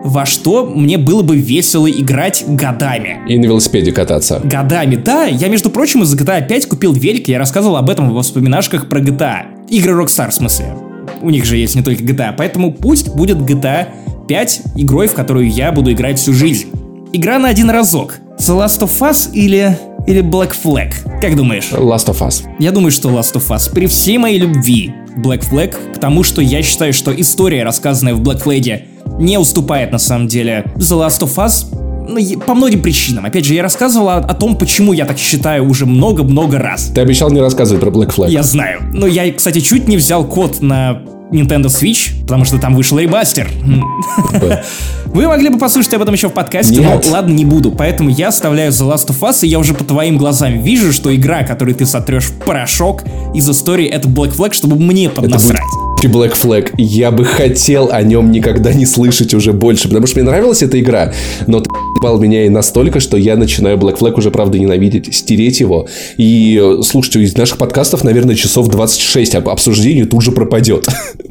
во 0.05 0.25
что 0.25 0.67
мне 0.67 0.99
было 0.99 1.23
бы 1.23 1.37
весело 1.37 1.91
играть 1.91 2.45
годами. 2.47 3.21
И 3.29 3.39
на 3.39 3.45
велосипеде 3.45 3.93
кататься. 3.93 4.41
Годами, 4.45 4.97
да. 4.97 5.25
Я, 5.25 5.49
между 5.49 5.71
прочим, 5.71 6.03
из 6.03 6.15
GTA 6.15 6.47
5 6.47 6.67
купил 6.67 6.93
велик, 6.93 7.29
я 7.29 7.39
рассказывал 7.39 7.77
об 7.77 7.91
этом 7.91 8.11
в 8.11 8.15
воспоминашках 8.15 8.89
про 8.89 9.01
GTA. 9.01 9.69
Игры 9.69 10.01
Rockstar, 10.01 10.31
в 10.31 10.35
смысле. 10.35 10.77
У 11.23 11.31
них 11.31 11.45
же 11.45 11.57
есть 11.57 11.75
не 11.75 11.83
только 11.83 12.03
GTA, 12.03 12.35
поэтому 12.37 12.73
пусть 12.73 13.15
будет 13.15 13.39
GTA 13.39 13.89
5 14.29 14.63
игрой, 14.77 15.09
в 15.09 15.15
которую 15.15 15.51
я 15.51 15.73
буду 15.73 15.93
играть 15.93 16.19
всю 16.19 16.33
жизнь. 16.33 16.69
Игра 17.13 17.39
на 17.39 17.49
один 17.49 17.71
разок. 17.71 18.19
The 18.39 18.57
Last 18.57 18.81
of 18.81 18.91
Us 19.01 19.33
или 19.33 19.77
или 20.07 20.23
Black 20.23 20.53
Flag? 20.63 20.93
Как 21.21 21.37
думаешь? 21.37 21.71
Last 21.73 22.07
of 22.07 22.19
Us. 22.21 22.45
Я 22.59 22.73
думаю, 22.73 22.91
что 22.91 23.09
Last 23.11 23.35
of 23.35 23.49
Us. 23.49 23.71
При 23.73 23.87
всей 23.87 24.19
моей 24.19 24.39
любви 24.39 24.95
Black 25.17 25.49
Flag 25.51 25.95
к 25.95 25.99
тому, 25.99 26.23
что 26.23 26.41
я 26.41 26.63
считаю, 26.63 26.93
что 26.93 27.19
история, 27.19 27.65
рассказанная 27.65 28.15
в 28.15 28.23
Black 28.23 28.45
Flag, 28.45 28.83
не 29.19 29.39
уступает 29.39 29.93
на 29.93 29.99
самом 29.99 30.29
деле 30.29 30.65
The 30.77 31.07
Last 31.07 31.21
of 31.21 31.35
Us, 31.37 31.67
ну, 32.09 32.41
по 32.41 32.55
многим 32.55 32.83
причинам. 32.83 33.25
Опять 33.27 33.45
же, 33.45 33.55
я 33.55 33.63
рассказывал 33.63 34.11
о, 34.11 34.17
о 34.17 34.35
том, 34.35 34.57
почему 34.57 34.93
я 34.93 35.07
так 35.07 35.19
считаю 35.19 35.69
уже 35.69 35.87
много-много 35.87 36.59
раз. 36.59 36.93
Ты 36.95 37.01
обещал 37.01 37.31
не 37.31 37.41
рассказывать 37.41 37.83
про 37.83 37.91
Black 37.91 38.15
Flag. 38.15 38.31
Я 38.31 38.43
знаю. 38.43 38.83
Но 38.93 39.07
я, 39.07 39.33
кстати, 39.33 39.61
чуть 39.61 39.89
не 39.89 39.97
взял 39.97 40.25
код 40.25 40.61
на 40.61 41.03
Nintendo 41.31 41.67
Switch, 41.67 42.23
потому 42.23 42.45
что 42.45 42.59
там 42.59 42.75
вышел 42.75 42.99
ремастер. 42.99 43.51
Вы 45.07 45.27
могли 45.27 45.49
бы 45.49 45.59
послушать 45.59 45.95
об 45.95 46.03
этом 46.03 46.15
еще 46.15 46.29
в 46.29 46.33
подкасте, 46.33 46.77
Нет. 46.77 47.05
но 47.07 47.13
ладно, 47.13 47.33
не 47.33 47.45
буду. 47.45 47.73
Поэтому 47.73 48.11
я 48.11 48.29
оставляю 48.29 48.71
The 48.71 48.93
Last 48.93 49.09
of 49.09 49.19
Us, 49.21 49.45
и 49.45 49.49
я 49.49 49.59
уже 49.59 49.75
по 49.75 49.85
твоим 49.85 50.19
глазам 50.19 50.61
вижу, 50.61 50.93
что 50.93 51.15
игра, 51.15 51.43
которую 51.43 51.75
ты 51.75 51.87
сотрешь 51.87 52.27
в 52.27 52.39
порошок 52.45 53.03
из 53.35 53.49
истории, 53.49 53.87
это 53.87 54.09
Black 54.09 54.37
Flag, 54.37 54.53
чтобы 54.53 54.77
мне 54.77 55.09
поднасрать. 55.09 55.63
Black 56.05 56.35
Flag. 56.35 56.71
Я 56.77 57.11
бы 57.11 57.25
хотел 57.25 57.89
о 57.91 58.03
нем 58.03 58.31
никогда 58.31 58.73
не 58.73 58.87
слышать 58.87 59.35
уже 59.35 59.53
больше, 59.53 59.89
потому 59.89 60.07
что 60.07 60.21
мне 60.21 60.29
нравилась 60.29 60.63
эта 60.63 60.79
игра, 60.79 61.13
но 61.47 61.61
ты 61.61 61.71
ебал 61.97 62.19
меня 62.19 62.45
и 62.47 62.49
настолько, 62.49 63.01
что 63.01 63.17
я 63.17 63.37
начинаю 63.37 63.79
Black 63.79 63.99
Flag 63.99 64.15
уже, 64.19 64.31
правда, 64.31 64.59
ненавидеть, 64.59 65.15
стереть 65.15 65.61
его. 65.61 65.89
И, 66.17 66.63
слушайте, 66.83 67.23
из 67.23 67.37
наших 67.37 67.59
подкастов, 67.59 68.05
наверное, 68.05 68.35
часов 68.35 68.69
26 68.69 69.37
об 69.37 69.49
обсуждении 69.49 70.05
тут 70.05 70.23
же 70.23 70.33
пропадет. 70.33 70.87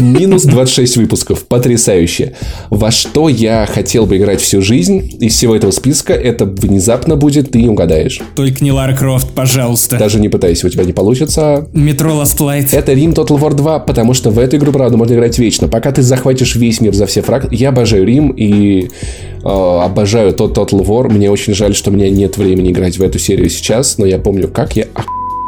Минус 0.00 0.44
26 0.44 0.96
выпусков. 0.96 1.46
Потрясающе. 1.46 2.34
Во 2.70 2.90
что 2.90 3.28
я 3.28 3.66
хотел 3.66 4.06
бы 4.06 4.16
играть 4.16 4.40
всю 4.40 4.62
жизнь 4.62 5.16
из 5.20 5.34
всего 5.34 5.56
этого 5.56 5.72
списка, 5.72 6.14
это 6.14 6.44
внезапно 6.44 7.16
будет, 7.16 7.50
ты 7.50 7.60
не 7.60 7.68
угадаешь. 7.68 8.20
Только 8.36 8.62
не 8.64 8.72
Лара 8.72 8.96
Крофт, 8.96 9.28
пожалуйста. 9.34 9.98
Даже 9.98 10.20
не 10.20 10.28
пытайся, 10.28 10.66
у 10.66 10.70
тебя 10.70 10.84
не 10.84 10.92
получится. 10.92 11.68
Метро 11.72 12.10
Last 12.10 12.38
Light. 12.38 12.68
Это 12.72 12.92
Rim 12.92 13.14
Total 13.14 13.38
War 13.38 13.55
2, 13.56 13.80
потому 13.80 14.14
что 14.14 14.30
в 14.30 14.38
эту 14.38 14.56
игру, 14.56 14.72
правда, 14.72 14.96
можно 14.96 15.14
играть 15.14 15.38
вечно. 15.38 15.68
Пока 15.68 15.92
ты 15.92 16.02
захватишь 16.02 16.54
весь 16.56 16.80
мир 16.80 16.94
за 16.94 17.06
все 17.06 17.22
фракции. 17.22 17.56
Я 17.56 17.70
обожаю 17.70 18.04
Рим 18.04 18.30
и 18.30 18.84
э, 18.84 19.48
обожаю 19.48 20.32
тот 20.32 20.56
Total 20.56 20.84
War. 20.84 21.10
Мне 21.10 21.30
очень 21.30 21.54
жаль, 21.54 21.74
что 21.74 21.90
у 21.90 21.94
меня 21.94 22.10
нет 22.10 22.36
времени 22.36 22.70
играть 22.70 22.98
в 22.98 23.02
эту 23.02 23.18
серию 23.18 23.48
сейчас, 23.48 23.98
но 23.98 24.06
я 24.06 24.18
помню, 24.18 24.48
как 24.48 24.76
я 24.76 24.86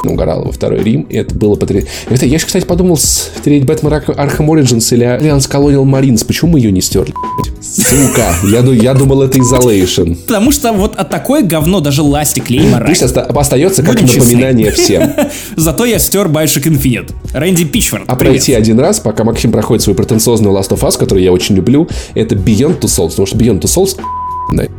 угорал 0.04 0.44
во 0.44 0.52
второй 0.52 0.82
Рим, 0.82 1.02
и 1.02 1.16
это 1.16 1.34
было 1.34 1.54
потрясающе. 1.56 2.26
Я 2.26 2.34
еще, 2.34 2.46
кстати, 2.46 2.64
подумал 2.64 2.96
стереть 2.96 3.64
Бэтмен 3.64 3.92
Arkham 3.92 4.46
Origins 4.46 4.92
или 4.94 5.04
Alliance 5.06 5.50
Colonial 5.50 5.84
Marines. 5.84 6.24
Почему 6.26 6.52
мы 6.52 6.60
ее 6.60 6.70
не 6.72 6.80
стерли? 6.80 7.12
Сука, 7.60 8.34
я, 8.44 8.60
я 8.60 8.94
думал, 8.94 9.22
это 9.22 9.38
Isolation. 9.38 10.14
Потому 10.26 10.52
что 10.52 10.72
вот 10.72 10.96
от 10.96 11.10
такое 11.10 11.42
говно 11.42 11.80
даже 11.80 12.02
Ластик 12.02 12.48
Леймора. 12.50 12.86
Пусть 12.86 13.02
оста- 13.02 13.22
остается 13.22 13.82
как 13.82 14.00
Будем 14.00 14.18
напоминание 14.18 14.70
всем. 14.70 15.12
Зато 15.56 15.84
я 15.84 15.98
стер 15.98 16.28
Bioshock 16.28 16.64
Infinite. 16.68 17.12
Рэнди 17.32 17.64
Пичфорд, 17.64 18.04
А 18.06 18.14
привет. 18.16 18.34
пройти 18.36 18.52
один 18.54 18.78
раз, 18.78 19.00
пока 19.00 19.24
Максим 19.24 19.50
проходит 19.52 19.82
свой 19.82 19.96
претенциозный 19.96 20.50
Last 20.50 20.70
of 20.70 20.80
Us, 20.80 20.96
который 20.98 21.24
я 21.24 21.32
очень 21.32 21.56
люблю, 21.56 21.88
это 22.14 22.34
Beyond 22.36 22.80
Two 22.80 22.86
Souls, 22.86 23.10
потому 23.10 23.26
что 23.26 23.36
Beyond 23.36 23.60
Two 23.60 23.66
Souls 23.66 23.96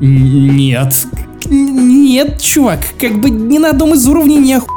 нет. 0.01 0.93
Нет, 1.49 2.41
чувак, 2.41 2.79
как 2.99 3.19
бы 3.19 3.29
ни 3.29 3.57
на 3.57 3.69
одном 3.69 3.93
из 3.93 4.05
уровней 4.07 4.37
не 4.37 4.53
оху... 4.55 4.67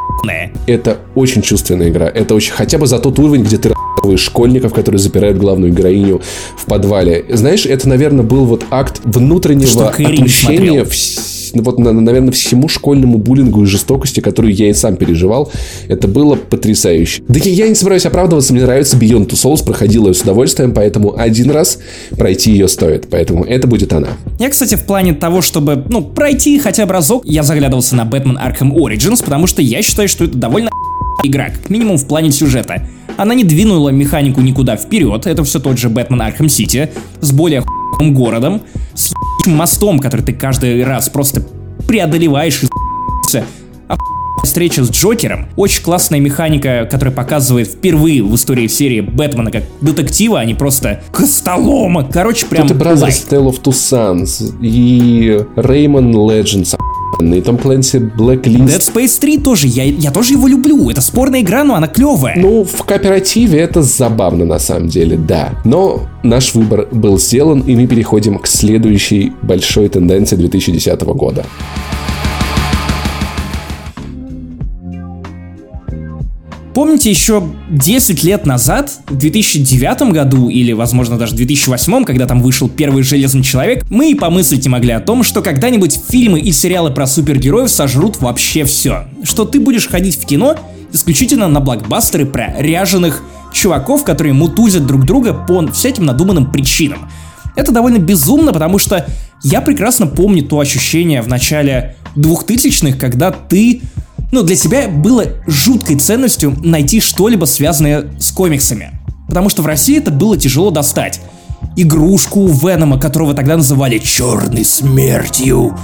Это 0.66 0.98
очень 1.14 1.42
чувственная 1.42 1.88
игра. 1.88 2.08
Это 2.08 2.34
очень... 2.34 2.52
Хотя 2.52 2.78
бы 2.78 2.86
за 2.86 2.98
тот 2.98 3.18
уровень, 3.18 3.42
где 3.42 3.58
ты 3.58 3.72
школьников, 4.16 4.72
которые 4.72 4.98
запирают 4.98 5.38
главную 5.38 5.72
героиню 5.72 6.20
в 6.56 6.66
подвале. 6.66 7.24
Знаешь, 7.28 7.66
это, 7.66 7.88
наверное, 7.88 8.24
был 8.24 8.44
вот 8.44 8.64
акт 8.70 9.00
внутреннего 9.04 9.88
отмщения 9.88 10.84
ну, 11.54 11.62
вот, 11.62 11.78
наверное, 11.78 12.32
всему 12.32 12.68
школьному 12.68 13.18
буллингу 13.18 13.62
и 13.62 13.66
жестокости, 13.66 14.20
которую 14.20 14.54
я 14.54 14.70
и 14.70 14.74
сам 14.74 14.96
переживал, 14.96 15.50
это 15.88 16.08
было 16.08 16.36
потрясающе. 16.36 17.22
Да 17.28 17.40
я, 17.42 17.50
я 17.50 17.68
не 17.68 17.74
собираюсь 17.74 18.06
оправдываться, 18.06 18.52
мне 18.52 18.62
нравится 18.62 18.96
Beyond 18.96 19.28
Two 19.28 19.34
Souls, 19.34 19.64
проходила 19.64 20.08
ее 20.08 20.14
с 20.14 20.22
удовольствием, 20.22 20.72
поэтому 20.72 21.18
один 21.18 21.50
раз 21.50 21.78
пройти 22.16 22.52
ее 22.52 22.68
стоит, 22.68 23.08
поэтому 23.10 23.44
это 23.44 23.66
будет 23.66 23.92
она. 23.92 24.08
Я, 24.38 24.50
кстати, 24.50 24.74
в 24.74 24.84
плане 24.84 25.14
того, 25.14 25.42
чтобы, 25.42 25.84
ну, 25.88 26.02
пройти 26.02 26.58
хотя 26.58 26.86
бы 26.86 26.92
разок, 26.92 27.24
я 27.26 27.42
заглядывался 27.42 27.96
на 27.96 28.02
Batman 28.02 28.36
Arkham 28.36 28.72
Origins, 28.72 29.22
потому 29.22 29.46
что 29.46 29.62
я 29.62 29.82
считаю, 29.82 30.08
что 30.08 30.24
это 30.24 30.36
довольно 30.36 30.70
игра, 31.24 31.50
как 31.50 31.70
минимум 31.70 31.98
в 31.98 32.06
плане 32.06 32.32
сюжета. 32.32 32.86
Она 33.16 33.34
не 33.34 33.44
двинула 33.44 33.90
механику 33.90 34.40
никуда 34.40 34.76
вперед, 34.76 35.26
это 35.26 35.44
все 35.44 35.60
тот 35.60 35.78
же 35.78 35.88
Batman 35.88 36.32
Arkham 36.32 36.46
City, 36.46 36.88
с 37.20 37.32
более 37.32 37.62
городом, 38.10 38.62
с 38.94 39.12
мостом, 39.46 40.00
который 40.00 40.22
ты 40.22 40.32
каждый 40.32 40.84
раз 40.84 41.08
просто 41.08 41.42
преодолеваешь 41.86 42.62
и 42.62 42.68
а 43.88 44.44
встреча 44.44 44.84
с 44.84 44.90
Джокером, 44.90 45.46
очень 45.56 45.82
классная 45.82 46.20
механика, 46.20 46.86
которая 46.90 47.14
показывает 47.14 47.68
впервые 47.68 48.22
в 48.22 48.34
истории 48.34 48.66
серии 48.66 49.00
Бэтмена 49.00 49.50
как 49.50 49.64
детектива, 49.80 50.40
а 50.40 50.44
не 50.44 50.54
просто 50.54 51.02
костолома. 51.12 52.08
Короче, 52.12 52.46
прям 52.46 52.66
и 52.66 52.70
Brothers 52.70 53.28
Tale 53.28 53.48
of 53.48 53.62
Two 53.62 53.72
Sons, 53.72 54.52
и 54.60 55.44
Rayman 55.56 56.12
Legends, 56.12 56.76
и 57.20 57.40
Том 57.40 57.58
Клэнси 57.58 57.98
Blacklist. 58.16 58.66
Dead 58.66 58.94
Space 58.94 59.20
3 59.20 59.38
тоже, 59.38 59.66
я, 59.66 59.84
я 59.84 60.10
тоже 60.10 60.32
его 60.32 60.48
люблю. 60.48 60.90
Это 60.90 61.00
спорная 61.00 61.40
игра, 61.40 61.64
но 61.64 61.74
она 61.74 61.88
клевая. 61.88 62.36
Ну, 62.38 62.64
в 62.64 62.82
кооперативе 62.84 63.60
это 63.60 63.82
забавно 63.82 64.44
на 64.44 64.58
самом 64.58 64.88
деле, 64.88 65.16
да. 65.16 65.54
Но 65.64 66.08
наш 66.22 66.54
выбор 66.54 66.88
был 66.90 67.18
сделан, 67.18 67.60
и 67.60 67.76
мы 67.76 67.86
переходим 67.86 68.38
к 68.38 68.46
следующей 68.46 69.32
большой 69.42 69.88
тенденции 69.88 70.36
2010 70.36 71.00
года. 71.02 71.44
Помните, 76.74 77.10
еще 77.10 77.42
10 77.70 78.24
лет 78.24 78.46
назад, 78.46 78.92
в 79.08 79.16
2009 79.16 80.12
году, 80.12 80.48
или, 80.48 80.72
возможно, 80.72 81.18
даже 81.18 81.34
в 81.34 81.36
2008, 81.36 82.04
когда 82.04 82.26
там 82.26 82.40
вышел 82.40 82.68
первый 82.68 83.02
Железный 83.02 83.42
Человек, 83.42 83.84
мы 83.90 84.10
и 84.10 84.14
помыслить 84.14 84.64
не 84.64 84.70
могли 84.70 84.92
о 84.92 85.00
том, 85.00 85.22
что 85.22 85.42
когда-нибудь 85.42 86.00
фильмы 86.08 86.40
и 86.40 86.50
сериалы 86.50 86.90
про 86.90 87.06
супергероев 87.06 87.70
сожрут 87.70 88.20
вообще 88.20 88.64
все. 88.64 89.04
Что 89.22 89.44
ты 89.44 89.60
будешь 89.60 89.86
ходить 89.86 90.16
в 90.16 90.24
кино 90.24 90.56
исключительно 90.92 91.48
на 91.48 91.60
блокбастеры 91.60 92.24
про 92.24 92.54
ряженых 92.58 93.22
чуваков, 93.52 94.04
которые 94.04 94.32
мутузят 94.32 94.86
друг 94.86 95.04
друга 95.04 95.34
по 95.34 95.66
всяким 95.72 96.06
надуманным 96.06 96.50
причинам. 96.50 97.10
Это 97.54 97.70
довольно 97.70 97.98
безумно, 97.98 98.52
потому 98.52 98.78
что 98.78 99.06
я 99.42 99.60
прекрасно 99.60 100.06
помню 100.06 100.42
то 100.42 100.58
ощущение 100.58 101.20
в 101.20 101.28
начале 101.28 101.96
2000-х, 102.16 102.98
когда 102.98 103.30
ты 103.30 103.82
ну, 104.32 104.42
для 104.42 104.56
тебя 104.56 104.88
было 104.88 105.26
жуткой 105.46 105.96
ценностью 105.96 106.56
найти 106.62 107.00
что-либо 107.00 107.44
связанное 107.44 108.10
с 108.18 108.32
комиксами. 108.32 108.90
Потому 109.28 109.50
что 109.50 109.62
в 109.62 109.66
России 109.66 109.98
это 109.98 110.10
было 110.10 110.36
тяжело 110.38 110.70
достать. 110.70 111.20
Игрушку 111.76 112.46
Венома, 112.46 112.98
которого 112.98 113.34
тогда 113.34 113.56
называли 113.56 113.98
«Черной 113.98 114.64
смертью», 114.64 115.76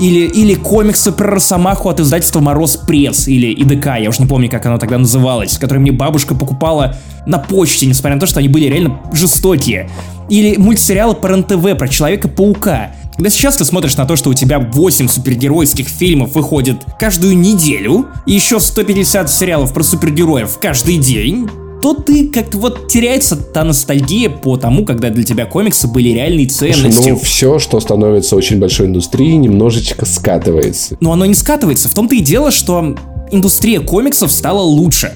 или, 0.00 0.26
или 0.26 0.54
комиксы 0.54 1.12
про 1.12 1.32
Росомаху 1.32 1.90
от 1.90 2.00
издательства 2.00 2.40
Мороз 2.40 2.78
Пресс, 2.78 3.28
или 3.28 3.52
ИДК, 3.52 3.98
я 4.00 4.08
уже 4.08 4.22
не 4.22 4.26
помню, 4.26 4.48
как 4.48 4.64
оно 4.64 4.78
тогда 4.78 4.96
называлось, 4.96 5.58
которые 5.58 5.82
мне 5.82 5.92
бабушка 5.92 6.34
покупала 6.34 6.96
на 7.26 7.38
почте, 7.38 7.84
несмотря 7.84 8.14
на 8.14 8.20
то, 8.20 8.26
что 8.26 8.38
они 8.38 8.48
были 8.48 8.64
реально 8.64 8.98
жестокие. 9.12 9.90
Или 10.30 10.56
мультсериалы 10.56 11.14
по 11.14 11.28
РНТВ 11.28 11.76
про 11.76 11.86
Человека-паука. 11.86 12.92
Когда 13.20 13.28
сейчас 13.28 13.58
ты 13.58 13.66
смотришь 13.66 13.98
на 13.98 14.06
то, 14.06 14.16
что 14.16 14.30
у 14.30 14.34
тебя 14.34 14.58
8 14.58 15.06
супергеройских 15.06 15.88
фильмов 15.88 16.34
выходит 16.34 16.78
каждую 16.98 17.36
неделю, 17.36 18.06
и 18.24 18.32
еще 18.32 18.58
150 18.58 19.30
сериалов 19.30 19.74
про 19.74 19.82
супергероев 19.82 20.56
каждый 20.58 20.96
день, 20.96 21.46
то 21.82 21.92
ты 21.92 22.28
как-то 22.28 22.56
вот 22.56 22.88
теряется 22.88 23.36
та 23.36 23.62
ностальгия 23.62 24.30
по 24.30 24.56
тому, 24.56 24.86
когда 24.86 25.10
для 25.10 25.22
тебя 25.22 25.44
комиксы 25.44 25.86
были 25.86 26.08
реальной 26.08 26.46
ценностью. 26.46 27.12
Ну, 27.12 27.20
все, 27.20 27.58
что 27.58 27.78
становится 27.80 28.36
очень 28.36 28.58
большой 28.58 28.86
индустрией, 28.86 29.36
немножечко 29.36 30.06
скатывается. 30.06 30.96
Но 31.00 31.12
оно 31.12 31.26
не 31.26 31.34
скатывается. 31.34 31.90
В 31.90 31.92
том-то 31.92 32.14
и 32.14 32.20
дело, 32.20 32.50
что 32.50 32.96
индустрия 33.30 33.80
комиксов 33.80 34.32
стала 34.32 34.62
лучше. 34.62 35.12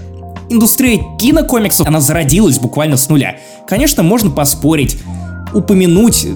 Индустрия 0.51 1.01
кинокомиксов, 1.19 1.89
она 1.89 2.03
зародилась 2.03 2.59
буквально 2.59 2.99
с 2.99 3.09
нуля. 3.09 3.39
Конечно, 3.67 4.03
можно 4.03 4.31
поспорить, 4.31 4.99
упомянуть 5.55 6.27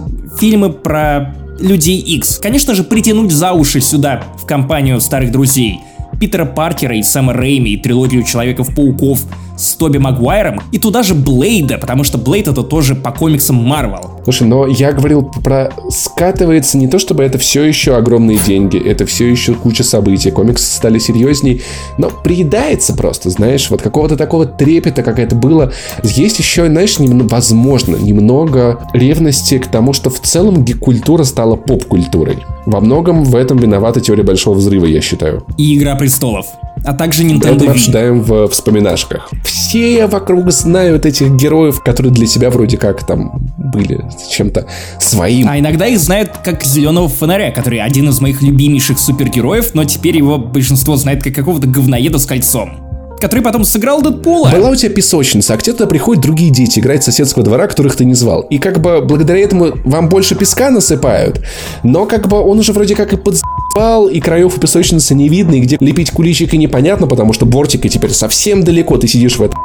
фильмы 0.41 0.73
про 0.73 1.35
Людей 1.59 1.99
X. 2.01 2.39
Конечно 2.41 2.75
же, 2.75 2.85
притянуть 2.85 3.33
за 3.33 3.53
уши 3.53 3.81
сюда, 3.81 4.23
в 4.37 4.47
компанию 4.47 5.01
старых 5.01 5.33
друзей. 5.33 5.81
Питера 6.21 6.45
Паркера 6.45 6.97
и 6.97 7.03
Сэма 7.03 7.33
Рэйми 7.33 7.73
и 7.73 7.77
трилогию 7.77 8.23
Человеков-пауков 8.25 9.25
с 9.59 9.75
Тоби 9.75 9.99
Магуайром, 9.99 10.61
и 10.73 10.79
туда 10.79 11.03
же 11.03 11.15
Блейда, 11.15 11.79
потому 11.79 12.05
что 12.05 12.17
Блейд 12.17 12.49
это 12.49 12.63
тоже 12.63 12.95
по 12.95 13.11
комиксам 13.13 13.57
Марвел. 13.57 14.21
Слушай, 14.25 14.47
но 14.47 14.67
я 14.67 14.93
говорил 14.93 15.23
про 15.23 15.73
скатывается 15.91 16.79
не 16.79 16.87
то, 16.87 16.99
чтобы 16.99 17.25
это 17.25 17.39
все 17.39 17.63
еще 17.65 17.97
огромные 17.97 18.39
деньги, 18.39 18.79
это 18.79 19.07
все 19.07 19.29
еще 19.29 19.55
куча 19.55 19.83
событий, 19.83 20.31
комиксы 20.31 20.65
стали 20.77 20.99
серьезней, 20.99 21.63
но 21.97 22.11
приедается 22.11 22.95
просто, 22.95 23.31
знаешь, 23.31 23.71
вот 23.71 23.83
какого-то 23.83 24.17
такого 24.17 24.47
трепета, 24.47 25.03
как 25.03 25.19
это 25.19 25.35
было. 25.35 25.73
Есть 26.03 26.39
еще, 26.39 26.67
знаешь, 26.67 26.99
немного, 26.99 27.29
возможно, 27.29 27.97
немного 27.97 28.89
ревности 28.93 29.59
к 29.59 29.67
тому, 29.67 29.93
что 29.93 30.11
в 30.11 30.21
целом 30.21 30.65
гик-культура 30.65 31.25
стала 31.25 31.57
поп-культурой. 31.57 32.39
Во 32.67 32.81
многом 32.81 33.25
в 33.25 33.35
этом 33.35 33.59
виновата 33.59 34.01
теория 34.01 34.23
Большого 34.23 34.55
Взрыва, 34.55 34.85
я 34.85 35.01
считаю. 35.01 35.45
И 35.57 35.77
Игра 35.77 35.97
Престолов 35.97 36.47
а 36.89 36.95
также 36.95 37.23
Nintendo 37.23 37.67
мы 37.67 37.71
обсуждаем 37.73 38.23
в 38.23 38.49
вспоминашках. 38.49 39.29
Все 39.45 40.07
вокруг 40.07 40.51
знают 40.51 41.05
этих 41.05 41.33
героев, 41.33 41.83
которые 41.83 42.11
для 42.15 42.27
себя 42.27 42.49
вроде 42.49 42.79
как 42.79 43.07
там 43.07 43.43
были 43.59 44.01
чем-то 44.33 44.67
своим. 44.99 45.47
А 45.47 45.59
иногда 45.59 45.87
их 45.87 45.99
знают 45.99 46.31
как 46.43 46.65
Зеленого 46.65 47.11
Фонаря, 47.11 47.51
который 47.51 47.81
один 47.81 48.09
из 48.09 48.23
моих 48.23 48.41
любимейших 48.41 48.99
супергероев, 48.99 49.75
но 49.75 49.85
теперь 49.85 50.17
его 50.17 50.39
большинство 50.39 50.97
знает 50.97 51.23
как 51.23 51.35
какого-то 51.35 51.69
говноеда 51.69 52.19
с 52.19 52.25
кольцом 52.25 52.89
который 53.21 53.41
потом 53.41 53.65
сыграл 53.65 54.01
Дэдпула. 54.01 54.51
Была 54.51 54.71
у 54.71 54.77
тебя 54.77 54.93
песочница, 54.93 55.55
а 55.55 55.59
туда 55.59 55.87
приходят 55.87 56.23
другие 56.23 56.51
дети 56.51 56.79
играть 56.79 57.03
соседского 57.03 57.45
двора, 57.45 57.67
которых 57.67 57.97
ты 57.97 58.05
не 58.05 58.15
звал. 58.15 58.43
И 58.43 58.59
как 58.59 58.81
бы 58.81 59.01
благодаря 59.03 59.41
этому 59.41 59.73
вам 59.85 60.09
больше 60.09 60.37
песка 60.37 60.71
насыпают, 60.71 61.41
но 61.83 62.07
как 62.07 62.29
бы 62.29 62.39
он 62.39 62.61
уже 62.61 62.73
вроде 62.73 62.95
как 62.95 63.13
и 63.13 63.17
под 63.17 63.41
заебал, 63.79 64.09
и 64.09 64.21
краев 64.21 64.57
у 64.57 64.61
песочницы 64.61 65.15
не 65.15 65.29
видно, 65.29 65.55
и 65.55 65.61
где 65.61 65.77
лепить 65.81 66.11
куличики 66.11 66.57
непонятно, 66.57 67.07
потому 67.07 67.33
что 67.33 67.47
бортика 67.47 67.89
теперь 67.89 68.11
совсем 68.11 68.65
далеко, 68.65 68.97
ты 68.99 69.07
сидишь 69.07 69.37
в 69.37 69.43
этом 69.43 69.59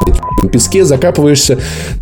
песке, 0.52 0.86
закапываешься 0.86 1.60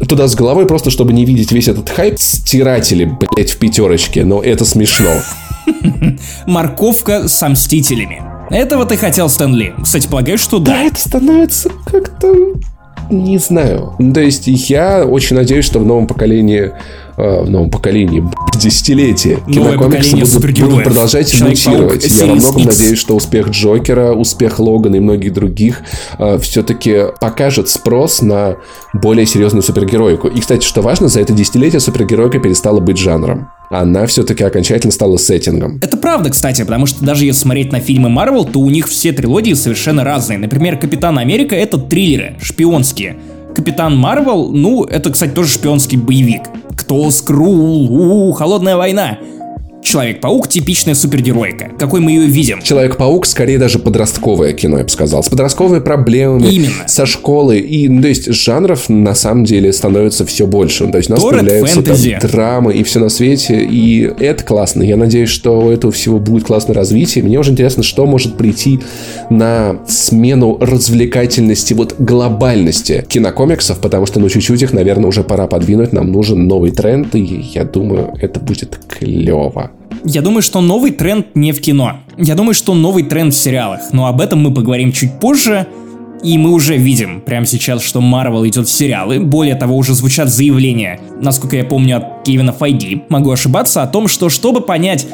туда 0.08 0.28
с 0.28 0.36
головой, 0.36 0.66
просто 0.66 0.90
чтобы 0.90 1.14
не 1.14 1.26
видеть 1.26 1.52
весь 1.52 1.68
этот 1.68 1.90
хайп. 1.90 2.20
Стиратели, 2.20 3.06
блять, 3.06 3.52
в 3.52 3.58
пятерочке, 3.58 4.26
но 4.26 4.42
это 4.42 4.66
смешно. 4.66 5.22
Морковка 6.46 7.28
с 7.28 7.48
мстителями. 7.48 8.22
Этого 8.50 8.86
ты 8.86 8.98
хотел, 8.98 9.30
Стэнли? 9.30 9.74
Кстати, 9.82 10.08
полагаю, 10.08 10.38
что 10.38 10.60
да. 10.60 10.72
Да, 10.74 10.84
это 10.84 11.00
становится 11.00 11.70
как-то... 11.86 12.36
Не 13.10 13.38
знаю. 13.40 13.94
То 14.14 14.22
есть 14.22 14.48
я 14.48 15.06
очень 15.06 15.36
надеюсь, 15.36 15.66
что 15.66 15.80
в 15.80 15.86
новом 15.86 16.08
поколении 16.08 16.72
в 17.22 17.50
новом 17.50 17.70
поколении, 17.70 18.24
десятилетие 18.56 19.40
кинокомиксы 19.48 20.16
будут, 20.16 20.60
будут 20.60 20.84
продолжать 20.84 21.42
мутировать. 21.42 22.06
Я 22.06 22.26
во 22.28 22.36
многом 22.36 22.64
надеюсь, 22.66 23.00
что 23.00 23.16
успех 23.16 23.50
Джокера, 23.50 24.14
успех 24.14 24.60
Логана 24.60 24.96
и 24.96 25.00
многих 25.00 25.34
других 25.34 25.82
э, 26.18 26.40
все-таки 26.40 27.06
покажет 27.20 27.70
спрос 27.70 28.22
на 28.22 28.58
более 28.94 29.26
серьезную 29.26 29.64
супергероику. 29.64 30.28
И, 30.28 30.40
кстати, 30.40 30.66
что 30.66 30.82
важно, 30.82 31.08
за 31.08 31.22
это 31.22 31.34
десятилетие 31.34 31.80
супергероика 31.80 32.40
перестала 32.40 32.80
быть 32.80 32.98
жанром 32.98 33.50
она 33.72 34.06
все-таки 34.06 34.44
окончательно 34.44 34.92
стала 34.92 35.16
сеттингом. 35.16 35.80
Это 35.82 35.96
правда, 35.96 36.30
кстати, 36.30 36.62
потому 36.62 36.86
что 36.86 37.06
даже 37.06 37.26
если 37.26 37.40
смотреть 37.42 37.72
на 37.72 37.80
фильмы 37.80 38.10
Марвел, 38.10 38.44
то 38.44 38.60
у 38.60 38.70
них 38.70 38.88
все 38.88 39.14
трилогии 39.14 39.54
совершенно 39.54 40.04
разные. 40.04 40.38
Например, 40.38 40.78
Капитан 40.78 41.18
Америка— 41.18 41.56
это 41.58 41.78
триллеры, 41.78 42.36
шпионские. 42.42 43.18
Капитан 43.56 43.98
Марвел, 43.98 44.50
ну, 44.52 44.84
это, 44.84 45.12
кстати, 45.12 45.32
тоже 45.32 45.50
шпионский 45.50 45.98
боевик. 45.98 46.44
Кто 46.78 47.12
скрул? 47.12 47.92
У, 47.92 48.32
холодная 48.32 48.78
война. 48.78 49.18
Человек-паук 49.82 50.48
типичная 50.48 50.94
супергеройка. 50.94 51.72
Какой 51.78 52.00
мы 52.00 52.12
ее 52.12 52.28
видим? 52.28 52.62
Человек-паук 52.62 53.26
скорее 53.26 53.58
даже 53.58 53.80
подростковое 53.80 54.54
кино, 54.54 54.78
я 54.78 54.84
бы 54.84 54.90
сказал. 54.90 55.24
С 55.24 55.30
подростковыми 55.30 55.80
проблемами. 55.80 56.48
Именно. 56.48 56.88
Со 56.88 57.06
школы. 57.06 57.60
И, 57.60 57.90
ну, 57.90 58.02
то 58.02 58.08
есть, 58.08 58.32
жанров 58.32 58.90
на 58.90 59.16
самом 59.16 59.44
деле 59.44 59.74
становится 59.74 60.26
все 60.26 60.46
больше. 60.46 60.88
То 60.88 60.98
есть, 60.98 61.10
у 61.10 61.14
нас 61.14 61.22
Торрент, 61.22 61.42
появляются 61.42 61.76
фэнтези. 61.76 62.18
там 62.22 62.30
драмы 62.30 62.74
и 62.74 62.84
все 62.84 63.00
на 63.00 63.10
свете. 63.10 63.64
И 63.64 64.04
это 64.20 64.44
классно. 64.44 64.84
Я 64.84 64.98
надеюсь, 64.98 65.30
что 65.30 65.60
у 65.60 65.72
этого 65.72 65.92
всего 65.92 66.20
будет 66.20 66.46
классное 66.46 66.76
развитие. 66.76 67.24
Мне 67.24 67.40
уже 67.40 67.52
интересно, 67.52 67.84
что 67.84 68.06
может 68.06 68.38
прийти 68.38 68.80
на 69.30 69.80
смену 69.88 70.58
развлекательности, 70.62 71.74
вот 71.74 71.96
глобальности 72.00 73.04
кинокомиксов, 73.08 73.80
потому 73.80 74.06
что, 74.06 74.20
ну, 74.20 74.30
чуть-чуть 74.30 74.62
их, 74.62 74.74
наверное, 74.74 75.08
уже 75.08 75.24
пора 75.24 75.48
подвинуть. 75.48 75.92
Нам 75.92 76.12
нужен 76.12 76.48
новый 76.48 76.72
тренд, 76.72 77.16
и 77.16 77.22
я 77.54 77.64
думаю, 77.64 78.14
это 78.22 78.40
будет 78.40 78.78
клево. 78.88 79.71
Я 80.04 80.22
думаю, 80.22 80.42
что 80.42 80.62
новый 80.62 80.92
тренд 80.92 81.36
не 81.36 81.52
в 81.52 81.62
кино. 81.62 82.00
Я 82.18 82.36
думаю, 82.36 82.54
что 82.54 82.74
новый 82.74 83.04
тренд 83.04 83.34
в 83.34 83.38
сериалах. 83.38 83.82
Но 83.92 84.08
об 84.08 84.20
этом 84.20 84.42
мы 84.42 84.54
поговорим 84.54 84.92
чуть 84.92 85.20
позже. 85.20 85.68
И 86.24 86.38
мы 86.38 86.52
уже 86.52 86.78
видим 86.78 87.22
прямо 87.22 87.46
сейчас, 87.46 87.82
что 87.82 88.00
Марвел 88.00 88.46
идет 88.46 88.68
в 88.68 88.72
сериалы. 88.72 89.20
Более 89.20 89.56
того, 89.56 89.76
уже 89.76 89.96
звучат 89.96 90.30
заявления, 90.30 91.00
насколько 91.20 91.56
я 91.56 91.64
помню, 91.64 91.98
от 91.98 92.24
Кевина 92.24 92.54
Файги, 92.54 93.04
могу 93.10 93.32
ошибаться, 93.32 93.82
о 93.82 93.88
том, 93.88 94.08
что 94.08 94.30
чтобы 94.30 94.62
понять 94.62 95.08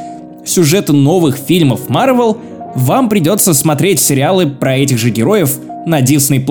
сюжеты 0.46 0.92
новых 0.92 1.38
фильмов 1.38 1.88
Марвел, 1.88 2.38
вам 2.76 3.08
придется 3.08 3.54
смотреть 3.54 4.02
сериалы 4.02 4.48
про 4.48 4.78
этих 4.78 4.98
же 4.98 5.10
героев 5.10 5.58
на 5.86 6.02
Disney+. 6.02 6.46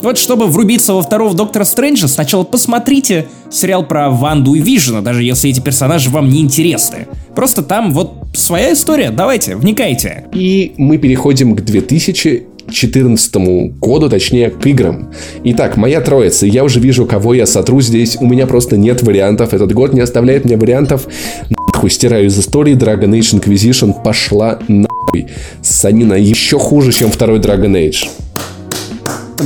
Вот 0.00 0.16
чтобы 0.16 0.46
врубиться 0.46 0.92
во 0.94 1.02
второго 1.02 1.34
Доктора 1.34 1.64
Стрэнджа, 1.64 2.06
сначала 2.08 2.44
посмотрите 2.44 3.26
сериал 3.50 3.84
про 3.84 4.10
Ванду 4.10 4.54
и 4.54 4.60
Вижена, 4.60 5.00
даже 5.00 5.24
если 5.24 5.50
эти 5.50 5.60
персонажи 5.60 6.10
вам 6.10 6.28
не 6.28 6.40
интересны. 6.40 7.08
Просто 7.38 7.62
там 7.62 7.92
вот 7.92 8.14
своя 8.34 8.72
история, 8.72 9.12
давайте, 9.12 9.54
вникайте. 9.54 10.24
И 10.32 10.72
мы 10.76 10.98
переходим 10.98 11.54
к 11.54 11.60
2014 11.60 13.36
году, 13.80 14.10
точнее, 14.10 14.50
к 14.50 14.66
играм. 14.66 15.12
Итак, 15.44 15.76
моя 15.76 16.00
троица. 16.00 16.46
Я 16.46 16.64
уже 16.64 16.80
вижу, 16.80 17.06
кого 17.06 17.34
я 17.34 17.46
сотру 17.46 17.80
здесь. 17.80 18.16
У 18.20 18.26
меня 18.26 18.48
просто 18.48 18.76
нет 18.76 19.04
вариантов. 19.04 19.54
Этот 19.54 19.72
год 19.72 19.92
не 19.92 20.00
оставляет 20.00 20.46
мне 20.46 20.56
вариантов. 20.56 21.06
Нахуй 21.48 21.90
стираю 21.90 22.26
из 22.26 22.36
истории. 22.36 22.74
Dragon 22.74 23.10
Age 23.10 23.40
Inquisition 23.40 23.94
пошла 24.02 24.58
нахуй. 24.66 25.28
Санина 25.62 26.14
еще 26.14 26.58
хуже, 26.58 26.90
чем 26.90 27.12
второй 27.12 27.38
Dragon 27.38 27.70
Age. 27.70 28.08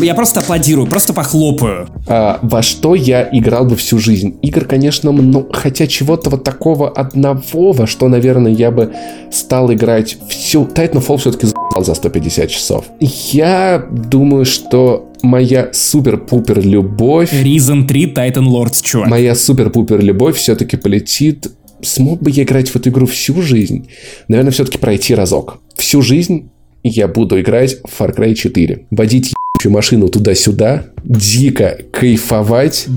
Я 0.01 0.15
просто 0.15 0.41
аплодирую, 0.41 0.87
просто 0.87 1.13
похлопаю. 1.13 1.89
А, 2.07 2.39
во 2.43 2.63
что 2.63 2.95
я 2.95 3.29
играл 3.33 3.65
бы 3.65 3.77
всю 3.77 3.99
жизнь? 3.99 4.37
Игр, 4.43 4.65
конечно, 4.65 5.13
ну, 5.13 5.49
хотя 5.53 5.87
чего-то 5.87 6.31
вот 6.31 6.45
такого 6.45 6.91
одного, 6.91 7.73
во 7.73 7.87
что, 7.87 8.09
наверное, 8.09 8.53
я 8.53 8.71
бы 8.71 8.93
стал 9.31 9.73
играть 9.73 10.17
всю... 10.29 10.65
Titanfall 10.65 11.19
все-таки 11.19 11.49
за 11.79 11.95
150 11.95 12.51
часов. 12.51 12.85
Я 13.01 13.87
думаю, 13.91 14.45
что 14.45 15.11
моя 15.23 15.71
супер-пупер 15.73 16.61
любовь... 16.61 17.33
Reason 17.33 17.87
3 17.87 18.13
Titan 18.13 18.47
Lords, 18.47 18.83
чувак. 18.83 19.09
Моя 19.09 19.35
супер-пупер 19.35 20.03
любовь 20.03 20.37
все-таки 20.37 20.77
полетит 20.77 21.49
смог 21.83 22.23
бы 22.23 22.31
я 22.31 22.45
играть 22.45 22.71
в 22.71 22.77
эту 22.77 22.91
игру 22.91 23.07
всю 23.07 23.43
жизнь? 23.43 23.91
Наверное, 24.29 24.53
все-таки 24.53 24.79
пройти 24.79 25.15
разок. 25.15 25.59
Всю 25.77 26.01
жизнь 26.01 26.51
я 26.83 27.09
буду 27.09 27.41
играть 27.41 27.79
в 27.85 28.01
Far 28.01 28.17
Cry 28.17 28.35
4. 28.35 28.87
Водить 28.91 29.35
машину 29.71 30.09
туда-сюда, 30.09 30.85
дико 31.05 31.79
кайфовать. 31.91 32.89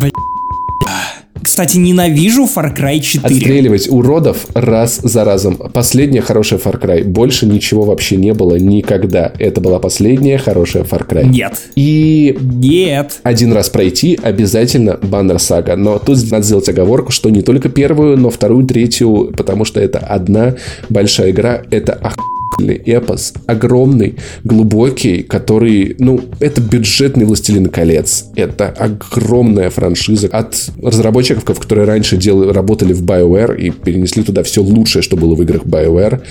Кстати, 1.45 1.77
ненавижу 1.77 2.45
Far 2.45 2.75
Cry 2.75 2.99
4. 2.99 3.35
Отстреливать 3.35 3.87
уродов 3.87 4.47
раз 4.55 4.99
за 5.03 5.23
разом. 5.23 5.57
Последняя 5.57 6.21
хорошая 6.21 6.59
Far 6.59 6.81
Cry. 6.81 7.03
Больше 7.03 7.45
ничего 7.45 7.83
вообще 7.83 8.15
не 8.15 8.33
было 8.33 8.55
никогда. 8.55 9.31
Это 9.37 9.61
была 9.61 9.77
последняя 9.77 10.39
хорошая 10.39 10.83
Far 10.83 11.07
Cry. 11.07 11.23
Нет. 11.23 11.53
И... 11.75 12.35
Нет. 12.41 13.19
Один 13.21 13.53
раз 13.53 13.69
пройти 13.69 14.19
обязательно 14.21 14.97
Баннер 15.01 15.37
Сага. 15.37 15.75
Но 15.75 15.99
тут 15.99 16.19
надо 16.31 16.43
сделать 16.43 16.67
оговорку, 16.67 17.11
что 17.11 17.29
не 17.29 17.43
только 17.43 17.69
первую, 17.69 18.17
но 18.17 18.31
вторую, 18.31 18.65
третью, 18.65 19.31
потому 19.37 19.65
что 19.65 19.79
это 19.79 19.99
одна 19.99 20.55
большая 20.89 21.29
игра. 21.29 21.61
Это 21.69 21.93
охуенно 21.93 22.34
эпос, 22.59 23.33
огромный, 23.45 24.15
глубокий, 24.43 25.23
который, 25.23 25.95
ну, 25.99 26.21
это 26.39 26.61
бюджетный 26.61 27.25
«Властелин 27.25 27.67
колец». 27.67 28.25
Это 28.35 28.69
огромная 28.69 29.69
франшиза 29.69 30.27
от 30.27 30.69
разработчиков, 30.81 31.43
которые 31.59 31.85
раньше 31.85 32.17
делали, 32.17 32.51
работали 32.51 32.93
в 32.93 33.03
BioWare 33.03 33.57
и 33.57 33.71
перенесли 33.71 34.23
туда 34.23 34.43
все 34.43 34.61
лучшее, 34.61 35.01
что 35.01 35.17
было 35.17 35.35
в 35.35 35.41
играх 35.41 35.63
BioWare. 35.63 36.21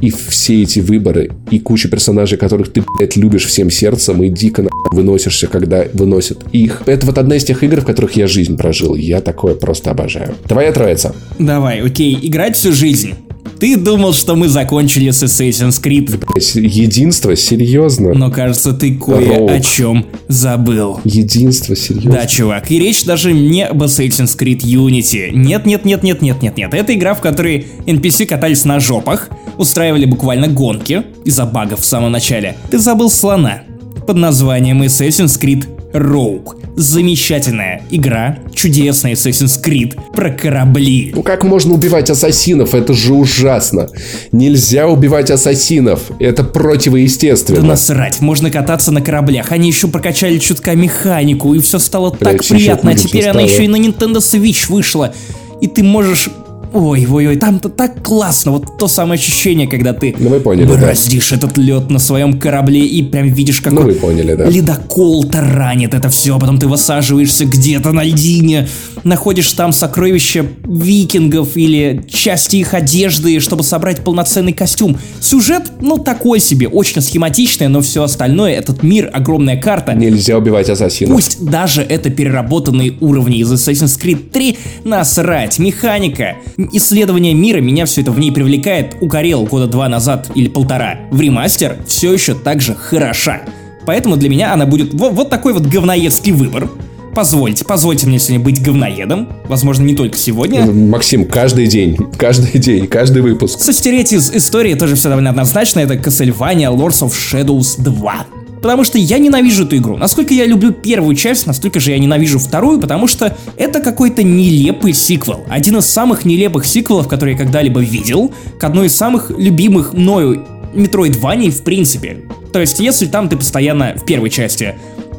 И 0.00 0.10
все 0.10 0.62
эти 0.62 0.80
выборы, 0.80 1.30
и 1.50 1.58
куча 1.58 1.88
персонажей, 1.88 2.38
которых 2.38 2.72
ты, 2.72 2.82
блядь, 2.98 3.16
любишь 3.16 3.46
всем 3.46 3.70
сердцем, 3.70 4.22
и 4.22 4.28
дико 4.28 4.62
на 4.62 4.70
выносишься, 4.92 5.46
когда 5.46 5.84
выносят 5.92 6.44
их. 6.52 6.82
Это 6.86 7.06
вот 7.06 7.18
одна 7.18 7.36
из 7.36 7.44
тех 7.44 7.62
игр, 7.62 7.80
в 7.80 7.84
которых 7.84 8.16
я 8.16 8.26
жизнь 8.26 8.56
прожил. 8.56 8.94
Я 8.94 9.20
такое 9.20 9.54
просто 9.54 9.90
обожаю. 9.90 10.34
Твоя 10.48 10.72
троица. 10.72 11.14
Давай, 11.38 11.80
окей, 11.80 12.18
играть 12.22 12.56
всю 12.56 12.72
жизнь. 12.72 13.14
Ты 13.58 13.76
думал, 13.76 14.12
что 14.12 14.34
мы 14.34 14.48
закончили 14.48 15.10
с 15.10 15.22
Assassin's 15.22 15.73
Creed. 15.82 16.60
Единство, 16.60 17.36
серьезно. 17.36 18.14
Но 18.14 18.30
кажется, 18.30 18.72
ты 18.72 18.94
кое 18.94 19.36
Роук. 19.36 19.50
о 19.50 19.60
чем 19.60 20.06
забыл. 20.28 21.00
Единство, 21.04 21.76
серьезно. 21.76 22.12
Да, 22.12 22.26
чувак. 22.26 22.70
И 22.70 22.78
речь 22.78 23.04
даже 23.04 23.32
не 23.32 23.64
об 23.66 23.82
Assassin's 23.82 24.36
Creed 24.38 24.60
Unity. 24.60 25.30
Нет, 25.32 25.66
нет, 25.66 25.84
нет, 25.84 26.02
нет, 26.02 26.22
нет, 26.22 26.42
нет, 26.42 26.56
нет. 26.56 26.74
Это 26.74 26.94
игра, 26.94 27.14
в 27.14 27.20
которой 27.20 27.66
NPC 27.86 28.26
катались 28.26 28.64
на 28.64 28.80
жопах, 28.80 29.28
устраивали 29.58 30.04
буквально 30.04 30.48
гонки 30.48 31.04
из-за 31.24 31.46
багов 31.46 31.80
в 31.80 31.84
самом 31.84 32.12
начале. 32.12 32.56
Ты 32.70 32.78
забыл 32.78 33.10
слона 33.10 33.62
под 34.06 34.16
названием 34.16 34.82
Assassin's 34.82 35.40
Creed 35.40 35.66
Rogue. 35.92 36.63
Замечательная 36.76 37.82
игра, 37.90 38.38
чудесный 38.52 39.12
Assassin's 39.12 39.62
Creed 39.62 39.96
про 40.12 40.30
корабли. 40.30 41.12
Ну 41.14 41.22
как 41.22 41.44
можно 41.44 41.74
убивать 41.74 42.10
ассасинов? 42.10 42.74
Это 42.74 42.92
же 42.94 43.14
ужасно. 43.14 43.88
Нельзя 44.32 44.88
убивать 44.88 45.30
ассасинов. 45.30 46.10
Это 46.18 46.42
противоестественно. 46.42 47.60
Да 47.60 47.66
насрать, 47.66 48.20
можно 48.20 48.50
кататься 48.50 48.90
на 48.90 49.00
кораблях. 49.00 49.52
Они 49.52 49.68
еще 49.68 49.86
прокачали 49.86 50.38
чутка 50.38 50.74
механику, 50.74 51.54
и 51.54 51.60
все 51.60 51.78
стало 51.78 52.10
Блять, 52.10 52.38
так 52.38 52.46
приятно. 52.46 52.90
А 52.90 52.94
теперь 52.94 53.28
она 53.28 53.40
еще 53.40 53.64
и 53.64 53.68
на 53.68 53.76
Nintendo 53.76 54.16
Switch 54.16 54.68
вышла. 54.68 55.14
И 55.60 55.68
ты 55.68 55.82
можешь 55.84 56.28
Ой, 56.74 57.06
ой, 57.08 57.28
ой, 57.28 57.36
там-то 57.36 57.68
так 57.68 58.02
классно. 58.02 58.50
Вот 58.50 58.78
то 58.78 58.88
самое 58.88 59.16
ощущение, 59.16 59.68
когда 59.68 59.92
ты 59.92 60.12
ну, 60.18 60.28
вы 60.28 60.40
поняли, 60.40 60.66
бороздишь 60.66 61.30
да. 61.30 61.36
этот 61.36 61.56
лед 61.56 61.88
на 61.88 62.00
своем 62.00 62.40
корабле 62.40 62.84
и 62.84 63.00
прям 63.04 63.28
видишь, 63.28 63.60
как 63.60 63.74
ну, 63.74 63.82
вы 63.82 63.92
поняли, 63.92 64.34
да. 64.34 64.46
ледокол 64.46 65.22
таранит 65.22 65.94
это 65.94 66.08
все. 66.08 66.36
Потом 66.36 66.58
ты 66.58 66.66
высаживаешься 66.66 67.44
где-то 67.44 67.92
на 67.92 68.02
льдине, 68.02 68.66
находишь 69.04 69.52
там 69.52 69.72
сокровища 69.72 70.46
викингов 70.64 71.56
или 71.56 72.04
части 72.08 72.56
их 72.56 72.74
одежды, 72.74 73.38
чтобы 73.38 73.62
собрать 73.62 74.02
полноценный 74.02 74.52
костюм. 74.52 74.98
Сюжет, 75.20 75.70
ну, 75.80 75.98
такой 75.98 76.40
себе, 76.40 76.66
очень 76.66 77.02
схематичный, 77.02 77.68
но 77.68 77.82
все 77.82 78.02
остальное, 78.02 78.52
этот 78.52 78.82
мир, 78.82 79.10
огромная 79.12 79.60
карта. 79.60 79.92
Нельзя 79.92 80.36
убивать 80.36 80.68
ассасинов. 80.68 81.14
Пусть 81.14 81.44
даже 81.44 81.82
это 81.82 82.10
переработанные 82.10 82.94
уровни 83.00 83.38
из 83.38 83.52
Assassin's 83.52 83.96
Creed 83.96 84.30
3, 84.32 84.58
насрать, 84.82 85.60
механика, 85.60 86.34
исследование 86.72 87.34
мира, 87.34 87.60
меня 87.60 87.86
все 87.86 88.02
это 88.02 88.12
в 88.12 88.18
ней 88.18 88.32
привлекает, 88.32 88.96
укорел 89.00 89.44
года 89.44 89.66
два 89.66 89.88
назад 89.88 90.30
или 90.34 90.48
полтора. 90.48 91.00
В 91.10 91.20
ремастер 91.20 91.78
все 91.86 92.12
еще 92.12 92.34
так 92.34 92.60
же 92.60 92.74
хороша. 92.74 93.42
Поэтому 93.86 94.16
для 94.16 94.28
меня 94.28 94.52
она 94.52 94.66
будет 94.66 94.94
вот, 94.94 95.12
вот 95.12 95.30
такой 95.30 95.52
вот 95.52 95.66
говноедский 95.66 96.32
выбор. 96.32 96.70
Позвольте, 97.14 97.64
позвольте 97.64 98.08
мне 98.08 98.18
сегодня 98.18 98.44
быть 98.44 98.60
говноедом. 98.60 99.28
Возможно, 99.46 99.84
не 99.84 99.94
только 99.94 100.18
сегодня. 100.18 100.66
Максим, 100.66 101.26
каждый 101.26 101.68
день, 101.68 101.96
каждый 102.16 102.58
день, 102.58 102.88
каждый 102.88 103.22
выпуск. 103.22 103.60
Состереть 103.60 104.12
из 104.12 104.32
истории 104.32 104.74
тоже 104.74 104.96
все 104.96 105.10
довольно 105.10 105.30
однозначно. 105.30 105.80
Это 105.80 105.94
Castlevania 105.94 106.76
Lords 106.76 107.02
of 107.06 107.12
Shadows 107.12 107.80
2 107.80 108.26
потому 108.64 108.82
что 108.82 108.96
я 108.96 109.18
ненавижу 109.18 109.66
эту 109.66 109.76
игру. 109.76 109.98
Насколько 109.98 110.32
я 110.32 110.46
люблю 110.46 110.72
первую 110.72 111.14
часть, 111.16 111.46
настолько 111.46 111.80
же 111.80 111.90
я 111.90 111.98
ненавижу 111.98 112.38
вторую, 112.38 112.80
потому 112.80 113.06
что 113.06 113.36
это 113.58 113.80
какой-то 113.80 114.22
нелепый 114.22 114.94
сиквел. 114.94 115.44
Один 115.50 115.76
из 115.76 115.84
самых 115.84 116.24
нелепых 116.24 116.64
сиквелов, 116.64 117.06
которые 117.06 117.34
я 117.34 117.38
когда-либо 117.38 117.80
видел, 117.82 118.32
к 118.58 118.64
одной 118.64 118.86
из 118.86 118.94
самых 118.94 119.28
любимых 119.28 119.92
мною 119.92 120.46
Metroidvania 120.72 121.50
в 121.50 121.62
принципе. 121.62 122.22
То 122.54 122.58
есть, 122.58 122.80
если 122.80 123.04
там 123.04 123.28
ты 123.28 123.36
постоянно 123.36 123.96
в 123.98 124.06
первой 124.06 124.30
части 124.30 124.76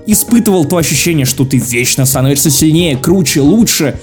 испытывал 0.07 0.65
то 0.65 0.77
ощущение, 0.77 1.27
что 1.27 1.45
ты 1.45 1.57
вечно 1.57 2.07
становишься 2.07 2.49
сильнее, 2.49 2.97
круче, 2.97 3.41
лучше, 3.41 3.99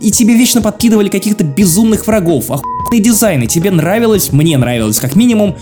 и 0.00 0.10
тебе 0.10 0.34
вечно 0.34 0.62
подкидывали 0.62 1.10
каких-то 1.10 1.44
безумных 1.44 2.06
врагов, 2.06 2.50
охуенные 2.50 3.02
дизайны, 3.02 3.46
тебе 3.46 3.70
нравилось, 3.70 4.32
мне 4.32 4.56
нравилось 4.56 5.00
как 5.00 5.16
минимум, 5.16 5.58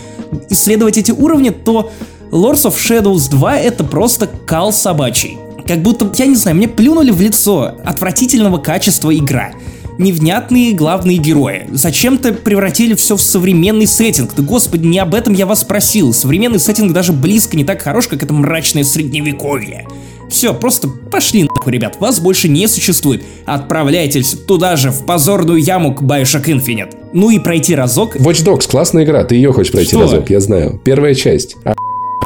исследовать 0.50 0.98
эти 0.98 1.10
уровни, 1.10 1.50
то 1.50 1.90
Lords 2.30 2.64
of 2.64 2.76
Shadows 2.76 3.30
2 3.30 3.58
это 3.58 3.84
просто 3.84 4.28
кал 4.46 4.72
собачий. 4.72 5.38
Как 5.66 5.82
будто, 5.82 6.10
я 6.16 6.26
не 6.26 6.36
знаю, 6.36 6.56
мне 6.56 6.68
плюнули 6.68 7.10
в 7.10 7.20
лицо 7.20 7.74
отвратительного 7.84 8.58
качества 8.58 9.14
игра 9.14 9.52
невнятные 9.98 10.72
главные 10.72 11.18
герои. 11.18 11.66
Зачем-то 11.70 12.32
превратили 12.32 12.94
все 12.94 13.16
в 13.16 13.20
современный 13.20 13.86
сеттинг. 13.86 14.32
Да 14.36 14.42
господи, 14.42 14.86
не 14.86 14.98
об 14.98 15.14
этом 15.14 15.34
я 15.34 15.44
вас 15.44 15.60
спросил. 15.60 16.14
Современный 16.14 16.60
сеттинг 16.60 16.92
даже 16.92 17.12
близко 17.12 17.56
не 17.56 17.64
так 17.64 17.82
хорош, 17.82 18.06
как 18.06 18.22
это 18.22 18.32
мрачное 18.32 18.84
средневековье. 18.84 19.86
Все, 20.30 20.54
просто 20.54 20.88
пошли 20.88 21.44
нахуй, 21.44 21.72
ребят, 21.72 21.96
вас 22.00 22.20
больше 22.20 22.48
не 22.48 22.68
существует. 22.68 23.24
Отправляйтесь 23.46 24.36
туда 24.46 24.76
же, 24.76 24.90
в 24.90 25.04
позорную 25.04 25.58
яму 25.58 25.94
к 25.94 26.02
Bioshock 26.02 26.44
Infinite. 26.44 26.94
Ну 27.12 27.30
и 27.30 27.38
пройти 27.38 27.74
разок. 27.74 28.16
Watch 28.16 28.44
Dogs, 28.44 28.68
классная 28.68 29.04
игра, 29.04 29.24
ты 29.24 29.36
ее 29.36 29.52
хочешь 29.52 29.72
пройти 29.72 29.90
Что? 29.90 30.02
разок, 30.02 30.30
я 30.30 30.40
знаю. 30.40 30.80
Первая 30.84 31.14
часть. 31.14 31.56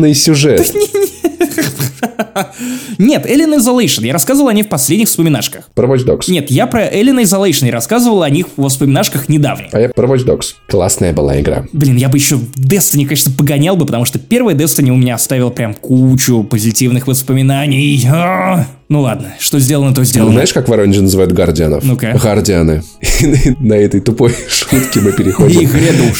Охуенный 0.03 0.15
сюжет. 0.15 0.75
Нет, 2.99 3.27
Alien 3.27 3.59
Isolation. 3.59 4.05
Я 4.05 4.13
рассказывал 4.13 4.49
о 4.49 4.53
них 4.53 4.67
в 4.67 4.69
последних 4.69 5.09
вспоминашках. 5.09 5.69
Про 5.75 5.87
Watch 5.87 6.05
Dogs. 6.05 6.25
Нет, 6.29 6.51
я 6.51 6.67
про 6.67 6.89
Alien 6.89 7.23
Isolation. 7.23 7.67
Я 7.67 7.73
рассказывал 7.73 8.23
о 8.23 8.31
них 8.31 8.47
в 8.57 8.69
вспоминашках 8.69 9.29
недавно. 9.29 9.67
А 9.73 9.81
я 9.81 9.89
про 9.91 10.07
Watch 10.09 10.27
Dogs. 10.27 10.55
Классная 10.69 11.13
была 11.13 11.41
игра. 11.41 11.67
Блин, 11.73 11.97
я 11.97 12.09
бы 12.09 12.19
еще 12.19 12.37
Destiny, 12.57 13.05
конечно, 13.05 13.33
погонял 13.33 13.77
бы, 13.77 13.87
потому 13.87 14.05
что 14.05 14.19
первая 14.19 14.57
Destiny 14.57 14.91
у 14.91 14.97
меня 14.97 15.15
оставил 15.15 15.51
прям 15.51 15.75
кучу 15.75 16.43
позитивных 16.43 17.07
воспоминаний. 17.07 18.05
Ну 18.93 19.01
ладно, 19.01 19.33
что 19.39 19.59
сделано, 19.59 19.95
то 19.95 20.05
сделано. 20.05 20.33
Ну, 20.33 20.35
знаешь, 20.35 20.53
как 20.53 20.67
в 20.67 20.69
Воронеже 20.69 21.01
называют 21.01 21.33
гардианов? 21.33 21.83
Ну-ка. 21.83 22.13
Гардианы. 22.23 22.83
На 23.59 23.73
этой 23.73 24.03
тупой 24.03 24.35
шутке 24.51 25.01
мы 25.01 25.13
переходим 25.13 25.67